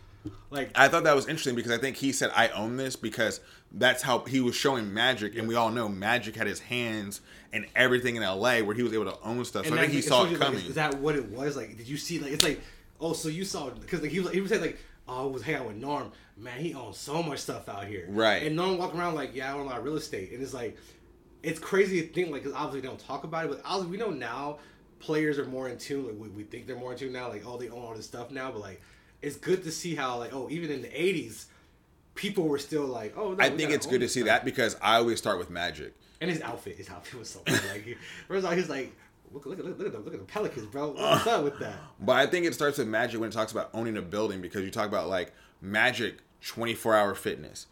Like, 0.51 0.71
I 0.75 0.87
thought 0.87 1.05
that 1.05 1.15
was 1.15 1.27
interesting 1.27 1.55
because 1.55 1.71
I 1.71 1.77
think 1.77 1.95
he 1.97 2.11
said 2.11 2.31
I 2.35 2.49
own 2.49 2.75
this 2.77 2.95
because 2.95 3.39
that's 3.73 4.01
how 4.01 4.19
he 4.19 4.41
was 4.41 4.55
showing 4.55 4.93
Magic, 4.93 5.37
and 5.37 5.47
we 5.47 5.55
all 5.55 5.71
know 5.71 5.87
Magic 5.87 6.35
had 6.35 6.47
his 6.47 6.59
hands 6.59 7.21
and 7.53 7.65
everything 7.75 8.15
in 8.15 8.23
LA 8.23 8.59
where 8.59 8.75
he 8.75 8.83
was 8.83 8.93
able 8.93 9.05
to 9.05 9.17
own 9.23 9.43
stuff. 9.45 9.65
So 9.65 9.75
I 9.75 9.79
think 9.79 9.93
he 9.93 10.01
saw 10.01 10.23
shows 10.23 10.27
it 10.27 10.31
you, 10.33 10.37
like, 10.37 10.47
coming. 10.47 10.65
is 10.65 10.75
that 10.75 10.99
what 10.99 11.15
it 11.15 11.29
was? 11.29 11.55
Like, 11.55 11.77
did 11.77 11.87
you 11.87 11.97
see? 11.97 12.19
Like, 12.19 12.31
it's 12.31 12.43
like, 12.43 12.61
oh, 12.99 13.13
so 13.13 13.29
you 13.29 13.45
saw 13.45 13.69
because 13.69 14.01
like, 14.01 14.11
he 14.11 14.19
was 14.19 14.31
he 14.31 14.41
was 14.41 14.49
saying 14.49 14.61
like, 14.61 14.77
oh, 15.07 15.23
I 15.23 15.31
was 15.31 15.41
hanging 15.41 15.61
out 15.61 15.67
with 15.67 15.77
Norm. 15.77 16.11
Man, 16.37 16.59
he 16.59 16.73
owns 16.73 16.97
so 16.97 17.21
much 17.21 17.39
stuff 17.39 17.69
out 17.69 17.85
here. 17.85 18.07
Right. 18.09 18.43
And 18.43 18.55
Norm 18.55 18.77
walking 18.77 18.99
around 18.99 19.15
like, 19.15 19.35
yeah, 19.35 19.53
I 19.53 19.57
own 19.57 19.61
a 19.61 19.69
lot 19.69 19.77
of 19.77 19.83
real 19.83 19.97
estate, 19.97 20.31
and 20.31 20.41
it's 20.41 20.53
like, 20.53 20.77
it's 21.43 21.59
crazy 21.59 22.01
to 22.01 22.07
think 22.07 22.31
like, 22.31 22.43
because 22.43 22.55
obviously 22.55 22.81
they 22.81 22.87
don't 22.87 22.99
talk 22.99 23.23
about 23.23 23.45
it, 23.45 23.51
but 23.51 23.61
obviously 23.63 23.91
we 23.91 23.97
know 23.97 24.09
now 24.09 24.59
players 24.99 25.37
are 25.39 25.45
more 25.45 25.69
in 25.69 25.77
tune. 25.77 26.07
Like 26.07 26.15
we, 26.17 26.29
we 26.29 26.43
think 26.43 26.67
they're 26.67 26.75
more 26.75 26.93
in 26.93 26.97
tune 26.97 27.13
now. 27.13 27.29
Like, 27.29 27.45
oh, 27.45 27.57
they 27.57 27.69
own 27.69 27.81
all 27.81 27.93
this 27.93 28.05
stuff 28.05 28.31
now, 28.31 28.51
but 28.51 28.61
like, 28.61 28.81
it's 29.21 29.37
good 29.37 29.63
to 29.63 29.71
see 29.71 29.95
how 29.95 30.17
like, 30.17 30.33
oh, 30.33 30.49
even 30.49 30.71
in 30.71 30.81
the 30.81 30.87
'80s, 30.87 31.45
people 32.15 32.47
were 32.47 32.59
still 32.59 32.85
like, 32.85 33.17
oh, 33.17 33.33
no, 33.33 33.43
I 33.43 33.49
think 33.49 33.71
it's 33.71 33.85
good 33.85 34.01
to 34.01 34.09
see 34.09 34.21
stuff. 34.21 34.27
that 34.27 34.45
because 34.45 34.75
I 34.81 34.95
always 34.97 35.17
start 35.17 35.39
with 35.39 35.49
Magic. 35.49 35.93
And 36.19 36.29
his 36.29 36.41
outfit, 36.41 36.75
his 36.77 36.89
outfit 36.89 37.19
was 37.19 37.29
so. 37.29 37.41
Like, 37.47 37.83
he- 37.83 37.95
first 38.27 38.39
of 38.39 38.45
all, 38.45 38.51
he's 38.51 38.69
like 38.69 38.93
look, 39.33 39.45
look, 39.45 39.57
look, 39.59 39.77
look 39.77 39.87
at 39.87 39.93
them, 39.93 40.03
look 40.03 40.13
at 40.13 40.19
the 40.19 40.25
Pelicans, 40.25 40.65
bro. 40.67 40.91
What's 40.91 41.27
up 41.27 41.43
with 41.43 41.59
that? 41.59 41.75
But 41.99 42.17
I 42.17 42.25
think 42.27 42.45
it 42.45 42.53
starts 42.53 42.77
with 42.77 42.87
Magic 42.87 43.19
when 43.19 43.29
it 43.29 43.33
talks 43.33 43.51
about 43.51 43.69
owning 43.73 43.97
a 43.97 44.01
building 44.01 44.41
because 44.41 44.63
you 44.63 44.71
talk 44.71 44.87
about 44.87 45.07
like 45.07 45.33
Magic 45.61 46.19
24 46.45 46.95
hour 46.95 47.15
fitness, 47.15 47.67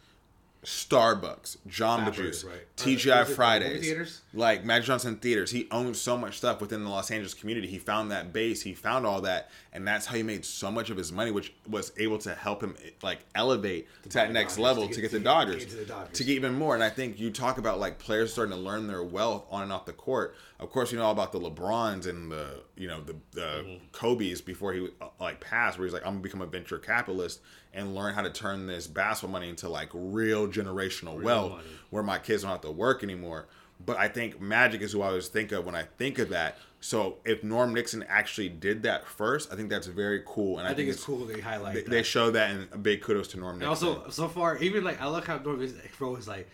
Starbucks, 0.64 1.56
Jamba 1.68 1.96
Fabric, 2.06 2.14
Juice, 2.14 2.44
right. 2.44 2.76
TGI 2.76 3.26
Fridays, 3.26 4.20
like 4.34 4.64
Magic 4.64 4.86
Johnson 4.86 5.16
Theaters. 5.16 5.50
He 5.50 5.66
owns 5.70 5.98
so 6.00 6.16
much 6.18 6.36
stuff 6.36 6.60
within 6.60 6.84
the 6.84 6.90
Los 6.90 7.10
Angeles 7.10 7.32
community. 7.34 7.66
He 7.66 7.78
found 7.78 8.10
that 8.10 8.32
base, 8.32 8.60
he 8.62 8.74
found 8.74 9.06
all 9.06 9.22
that, 9.22 9.50
and 9.72 9.86
that's 9.88 10.06
how 10.06 10.16
he 10.16 10.22
made 10.22 10.44
so 10.44 10.70
much 10.70 10.90
of 10.90 10.96
his 10.98 11.12
money, 11.12 11.30
which 11.30 11.52
was 11.68 11.92
able 11.98 12.18
to 12.18 12.34
help 12.34 12.62
him 12.62 12.76
like 13.02 13.20
elevate 13.34 13.88
to 14.04 14.08
that 14.10 14.32
next 14.32 14.54
Dodgers, 14.56 14.62
level 14.64 14.88
to 14.88 14.94
to 14.94 15.00
get- 15.00 15.02
get, 15.02 15.10
the 15.12 15.18
to 15.18 15.24
Dodgers, 15.24 15.64
get 15.64 15.70
to 15.70 15.76
the 15.76 15.84
Dodgers. 15.86 16.18
to 16.18 16.24
get 16.24 16.32
even 16.34 16.54
more. 16.54 16.74
And 16.74 16.84
I 16.84 16.90
think 16.90 17.18
you 17.18 17.30
talk 17.30 17.56
about 17.58 17.80
like 17.80 17.98
players 17.98 18.32
starting 18.32 18.54
to 18.54 18.60
learn 18.60 18.86
their 18.86 19.02
wealth 19.02 19.46
on 19.50 19.62
and 19.62 19.72
off 19.72 19.86
the 19.86 19.92
court. 19.94 20.36
Of 20.58 20.70
course, 20.70 20.92
you 20.92 20.98
know 20.98 21.04
all 21.04 21.12
about 21.12 21.32
the 21.32 21.40
LeBrons 21.40 22.06
and 22.06 22.30
the 22.30 22.60
you 22.76 22.86
know 22.86 23.00
the 23.00 23.16
the 23.32 23.40
Mm-hmm. 23.40 23.84
Kobe's 23.92 24.40
before 24.42 24.72
he 24.74 24.88
like 25.18 25.40
passed, 25.40 25.78
where 25.78 25.86
he's 25.86 25.94
like, 25.94 26.02
I'm 26.04 26.12
gonna 26.14 26.22
become 26.22 26.42
a 26.42 26.46
venture 26.46 26.78
capitalist 26.78 27.40
and 27.72 27.94
learn 27.94 28.14
how 28.14 28.22
to 28.22 28.30
turn 28.30 28.66
this 28.66 28.86
basketball 28.86 29.32
money 29.32 29.48
into 29.48 29.68
like 29.68 29.88
real 29.94 30.46
generational 30.52 31.20
wealth, 31.22 31.52
money. 31.52 31.64
where 31.90 32.02
my 32.02 32.18
kids 32.18 32.42
don't 32.42 32.50
have 32.50 32.60
to 32.62 32.70
work 32.70 33.02
anymore. 33.02 33.46
But 33.84 33.96
I 33.96 34.08
think 34.08 34.40
Magic 34.40 34.82
is 34.82 34.92
who 34.92 35.00
I 35.00 35.06
always 35.08 35.28
think 35.28 35.52
of 35.52 35.64
when 35.64 35.74
I 35.74 35.84
think 35.84 36.18
of 36.18 36.28
that. 36.30 36.58
So 36.82 37.16
if 37.24 37.42
Norm 37.42 37.72
Nixon 37.72 38.04
actually 38.08 38.48
did 38.50 38.82
that 38.82 39.06
first, 39.06 39.50
I 39.52 39.56
think 39.56 39.70
that's 39.70 39.86
very 39.86 40.22
cool. 40.26 40.58
And 40.58 40.68
I, 40.68 40.72
I 40.72 40.74
think 40.74 40.88
it's 40.90 41.02
cool 41.02 41.24
they 41.26 41.40
highlight 41.40 41.74
They, 41.74 41.82
they 41.82 42.02
show 42.02 42.30
that, 42.30 42.50
and 42.50 42.68
a 42.72 42.78
big 42.78 43.00
kudos 43.02 43.28
to 43.28 43.38
Norm 43.38 43.60
And 43.60 43.68
Nixon. 43.68 43.88
also, 43.88 44.10
so 44.10 44.28
far, 44.28 44.58
even 44.58 44.84
like 44.84 45.00
I 45.00 45.08
look 45.08 45.26
how 45.26 45.38
Norm 45.38 45.62
is, 45.62 45.74
bro 45.98 46.16
is 46.16 46.28
like, 46.28 46.48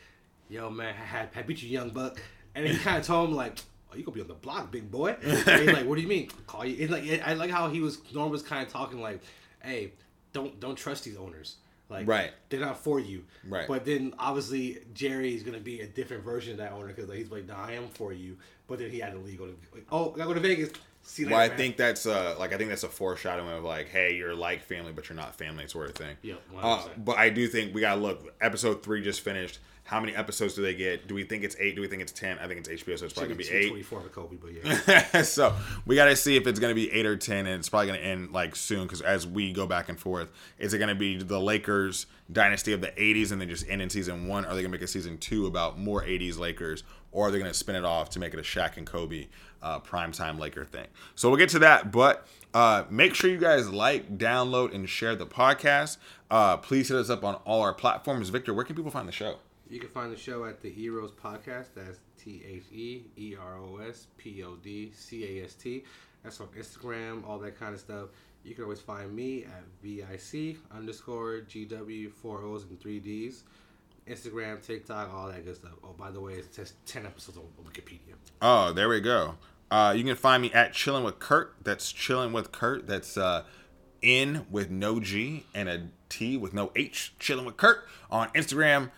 "Yo, 0.48 0.70
man, 0.70 0.94
I, 1.12 1.28
I 1.38 1.42
beat 1.42 1.62
you, 1.62 1.68
young 1.68 1.90
buck," 1.90 2.20
and 2.54 2.66
he 2.66 2.76
kind 2.78 2.98
of 2.98 3.04
told 3.06 3.28
him 3.30 3.34
like, 3.36 3.58
"Oh, 3.92 3.96
you 3.96 4.04
gonna 4.04 4.14
be 4.14 4.20
on 4.20 4.28
the 4.28 4.34
block, 4.34 4.70
big 4.70 4.88
boy." 4.90 5.16
And 5.22 5.32
he's 5.62 5.72
like, 5.72 5.86
"What 5.86 5.96
do 5.96 6.02
you 6.02 6.08
mean? 6.08 6.28
Call 6.46 6.64
you?" 6.64 6.76
It's 6.78 6.92
like 6.92 7.04
I 7.26 7.34
like 7.34 7.50
how 7.50 7.68
he 7.68 7.80
was. 7.80 7.98
Norm 8.14 8.30
was 8.30 8.42
kind 8.42 8.64
of 8.66 8.72
talking 8.72 9.00
like, 9.00 9.20
"Hey, 9.62 9.92
don't 10.32 10.58
don't 10.60 10.76
trust 10.76 11.02
these 11.04 11.16
owners. 11.16 11.56
Like, 11.88 12.08
Right. 12.08 12.32
They're 12.48 12.60
not 12.60 12.78
for 12.82 12.98
you. 12.98 13.24
Right. 13.48 13.68
But 13.68 13.84
then 13.84 14.14
obviously 14.18 14.78
Jerry 14.94 15.34
is 15.34 15.42
gonna 15.42 15.60
be 15.60 15.80
a 15.80 15.86
different 15.86 16.24
version 16.24 16.52
of 16.52 16.58
that 16.58 16.72
owner 16.72 16.88
because 16.88 17.08
like, 17.08 17.18
he's 17.18 17.30
like, 17.30 17.46
"Nah, 17.46 17.64
I 17.64 17.72
am 17.72 17.88
for 17.88 18.12
you." 18.12 18.36
But 18.66 18.78
then 18.80 18.90
he 18.90 18.98
had 18.98 19.12
to 19.12 19.18
leave. 19.18 19.38
Go 19.38 19.46
to 19.46 19.54
like, 19.72 19.86
oh, 19.92 20.12
I 20.14 20.16
gotta 20.18 20.28
go 20.28 20.34
to 20.34 20.40
Vegas. 20.40 20.70
See 21.02 21.22
you 21.22 21.28
Well, 21.30 21.38
I 21.38 21.46
man. 21.48 21.56
think 21.56 21.76
that's 21.76 22.04
uh 22.06 22.34
like 22.38 22.52
I 22.52 22.56
think 22.56 22.70
that's 22.70 22.82
a 22.82 22.88
foreshadowing 22.88 23.48
of 23.56 23.62
like, 23.62 23.88
hey, 23.88 24.16
you're 24.16 24.34
like 24.34 24.62
family, 24.62 24.92
but 24.92 25.08
you're 25.08 25.14
not 25.16 25.36
family, 25.36 25.68
sort 25.68 25.88
of 25.90 25.94
thing. 25.94 26.16
Yeah, 26.22 26.34
Uh, 26.60 26.88
but 26.98 27.16
I 27.16 27.30
do 27.30 27.46
think 27.46 27.72
we 27.72 27.80
gotta 27.82 28.00
look. 28.00 28.34
Episode 28.40 28.82
three 28.82 29.02
just 29.02 29.20
finished. 29.20 29.60
How 29.86 30.00
many 30.00 30.16
episodes 30.16 30.54
do 30.54 30.62
they 30.62 30.74
get? 30.74 31.06
Do 31.06 31.14
we 31.14 31.22
think 31.22 31.44
it's 31.44 31.54
eight? 31.60 31.76
Do 31.76 31.80
we 31.80 31.86
think 31.86 32.02
it's 32.02 32.10
ten? 32.10 32.40
I 32.40 32.48
think 32.48 32.58
it's 32.58 32.68
HBO, 32.68 32.98
so 32.98 33.04
it's 33.04 33.14
probably 33.14 33.34
gonna 33.34 33.38
be 33.38 33.48
eight. 33.48 33.68
Twenty 33.68 33.84
four 33.84 34.00
for 34.00 34.08
Kobe, 34.08 34.34
but 34.34 34.50
yeah. 34.52 35.22
so 35.22 35.54
we 35.86 35.94
got 35.94 36.06
to 36.06 36.16
see 36.16 36.36
if 36.36 36.44
it's 36.48 36.58
going 36.58 36.72
to 36.72 36.74
be 36.74 36.90
eight 36.90 37.06
or 37.06 37.16
ten, 37.16 37.46
and 37.46 37.60
it's 37.60 37.68
probably 37.68 37.86
going 37.86 38.00
to 38.00 38.04
end 38.04 38.32
like 38.32 38.56
soon 38.56 38.82
because 38.82 39.00
as 39.00 39.28
we 39.28 39.52
go 39.52 39.64
back 39.64 39.88
and 39.88 39.98
forth, 39.98 40.28
is 40.58 40.74
it 40.74 40.78
going 40.78 40.88
to 40.88 40.96
be 40.96 41.22
the 41.22 41.38
Lakers 41.38 42.06
dynasty 42.32 42.72
of 42.72 42.80
the 42.80 42.88
'80s 42.88 43.30
and 43.30 43.40
then 43.40 43.48
just 43.48 43.68
end 43.68 43.80
in 43.80 43.88
season 43.88 44.26
one? 44.26 44.44
Are 44.44 44.56
they 44.56 44.62
going 44.62 44.72
to 44.72 44.78
make 44.78 44.82
a 44.82 44.88
season 44.88 45.18
two 45.18 45.46
about 45.46 45.78
more 45.78 46.02
'80s 46.02 46.36
Lakers, 46.36 46.82
or 47.12 47.28
are 47.28 47.30
they 47.30 47.38
going 47.38 47.50
to 47.50 47.56
spin 47.56 47.76
it 47.76 47.84
off 47.84 48.10
to 48.10 48.18
make 48.18 48.34
it 48.34 48.40
a 48.40 48.42
Shaq 48.42 48.76
and 48.76 48.88
Kobe 48.88 49.28
uh, 49.62 49.78
primetime 49.78 50.36
Laker 50.36 50.64
thing? 50.64 50.88
So 51.14 51.28
we'll 51.28 51.38
get 51.38 51.50
to 51.50 51.60
that, 51.60 51.92
but. 51.92 52.26
Uh, 52.54 52.86
make 52.88 53.14
sure 53.14 53.28
you 53.28 53.36
guys 53.36 53.68
like, 53.68 54.16
download, 54.16 54.74
and 54.74 54.88
share 54.88 55.14
the 55.14 55.26
podcast. 55.26 55.98
Uh, 56.30 56.56
please 56.56 56.88
hit 56.88 56.96
us 56.96 57.10
up 57.10 57.22
on 57.22 57.34
all 57.44 57.60
our 57.60 57.74
platforms. 57.74 58.30
Victor, 58.30 58.54
where 58.54 58.64
can 58.64 58.74
people 58.74 58.90
find 58.90 59.06
the 59.06 59.12
show? 59.12 59.36
You 59.68 59.80
can 59.80 59.88
find 59.88 60.12
the 60.12 60.16
show 60.16 60.44
at 60.44 60.60
the 60.62 60.72
Eros 60.80 61.10
Podcast. 61.10 61.66
That's 61.74 61.98
T 62.18 62.42
H 62.46 62.64
E 62.72 63.04
E 63.16 63.34
R 63.40 63.58
O 63.58 63.78
S 63.78 64.06
P 64.16 64.42
O 64.44 64.56
D 64.56 64.92
C 64.94 65.40
A 65.40 65.44
S 65.44 65.54
T. 65.54 65.84
That's 66.22 66.40
on 66.40 66.48
Instagram, 66.48 67.26
all 67.26 67.38
that 67.40 67.58
kind 67.58 67.74
of 67.74 67.80
stuff. 67.80 68.08
You 68.44 68.54
can 68.54 68.64
always 68.64 68.80
find 68.80 69.14
me 69.14 69.44
at 69.44 69.64
VIC 69.82 70.56
underscore 70.74 71.42
GW 71.48 72.12
four 72.12 72.42
O's 72.42 72.64
and 72.64 72.80
three 72.80 73.00
D's. 73.00 73.42
Instagram, 74.08 74.64
TikTok, 74.64 75.12
all 75.12 75.28
that 75.28 75.44
good 75.44 75.56
stuff. 75.56 75.72
Oh, 75.82 75.94
by 75.98 76.12
the 76.12 76.20
way, 76.20 76.34
it's 76.34 76.56
just 76.56 76.74
10 76.86 77.06
episodes 77.06 77.38
on 77.38 77.44
Wikipedia. 77.64 78.14
Oh, 78.40 78.72
there 78.72 78.88
we 78.88 79.00
go. 79.00 79.34
Uh, 79.68 79.92
you 79.96 80.04
can 80.04 80.14
find 80.14 80.42
me 80.42 80.52
at 80.52 80.72
Chilling 80.72 81.02
with 81.02 81.18
Kurt. 81.18 81.56
That's 81.64 81.90
Chilling 81.90 82.32
with 82.32 82.52
Kurt. 82.52 82.86
That's 82.86 83.16
uh, 83.16 83.42
N 84.02 84.46
with 84.48 84.70
no 84.70 85.00
G 85.00 85.44
and 85.54 85.68
a 85.68 85.88
T 86.08 86.36
with 86.36 86.54
no 86.54 86.70
H. 86.76 87.14
Chilling 87.18 87.44
with 87.44 87.56
Kurt 87.56 87.84
on 88.10 88.28
Instagram, 88.28 88.92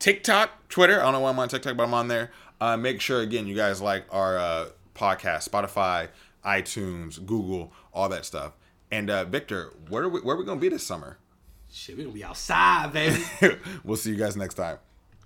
TikTok, 0.00 0.68
Twitter. 0.68 0.98
I 0.98 1.04
don't 1.04 1.12
know 1.12 1.20
why 1.20 1.30
I'm 1.30 1.38
on 1.38 1.48
TikTok, 1.48 1.76
but 1.76 1.84
I'm 1.84 1.94
on 1.94 2.08
there. 2.08 2.32
Uh, 2.60 2.76
make 2.76 3.00
sure 3.00 3.20
again 3.20 3.46
you 3.46 3.54
guys 3.54 3.80
like 3.80 4.06
our 4.10 4.38
uh, 4.38 4.66
podcast, 4.94 5.48
Spotify, 5.48 6.08
iTunes, 6.44 7.24
Google, 7.24 7.72
all 7.92 8.08
that 8.08 8.24
stuff. 8.24 8.54
And 8.90 9.08
uh, 9.08 9.24
Victor, 9.24 9.72
where 9.88 10.04
are 10.04 10.08
we, 10.08 10.20
where 10.20 10.34
are 10.34 10.38
we 10.38 10.44
gonna 10.44 10.60
be 10.60 10.70
this 10.70 10.82
summer? 10.82 11.18
Shit, 11.70 11.96
we 11.96 12.02
gonna 12.02 12.14
be 12.14 12.24
outside, 12.24 12.92
baby. 12.92 13.22
we'll 13.84 13.96
see 13.96 14.10
you 14.10 14.16
guys 14.16 14.36
next 14.36 14.54
time. 14.54 14.78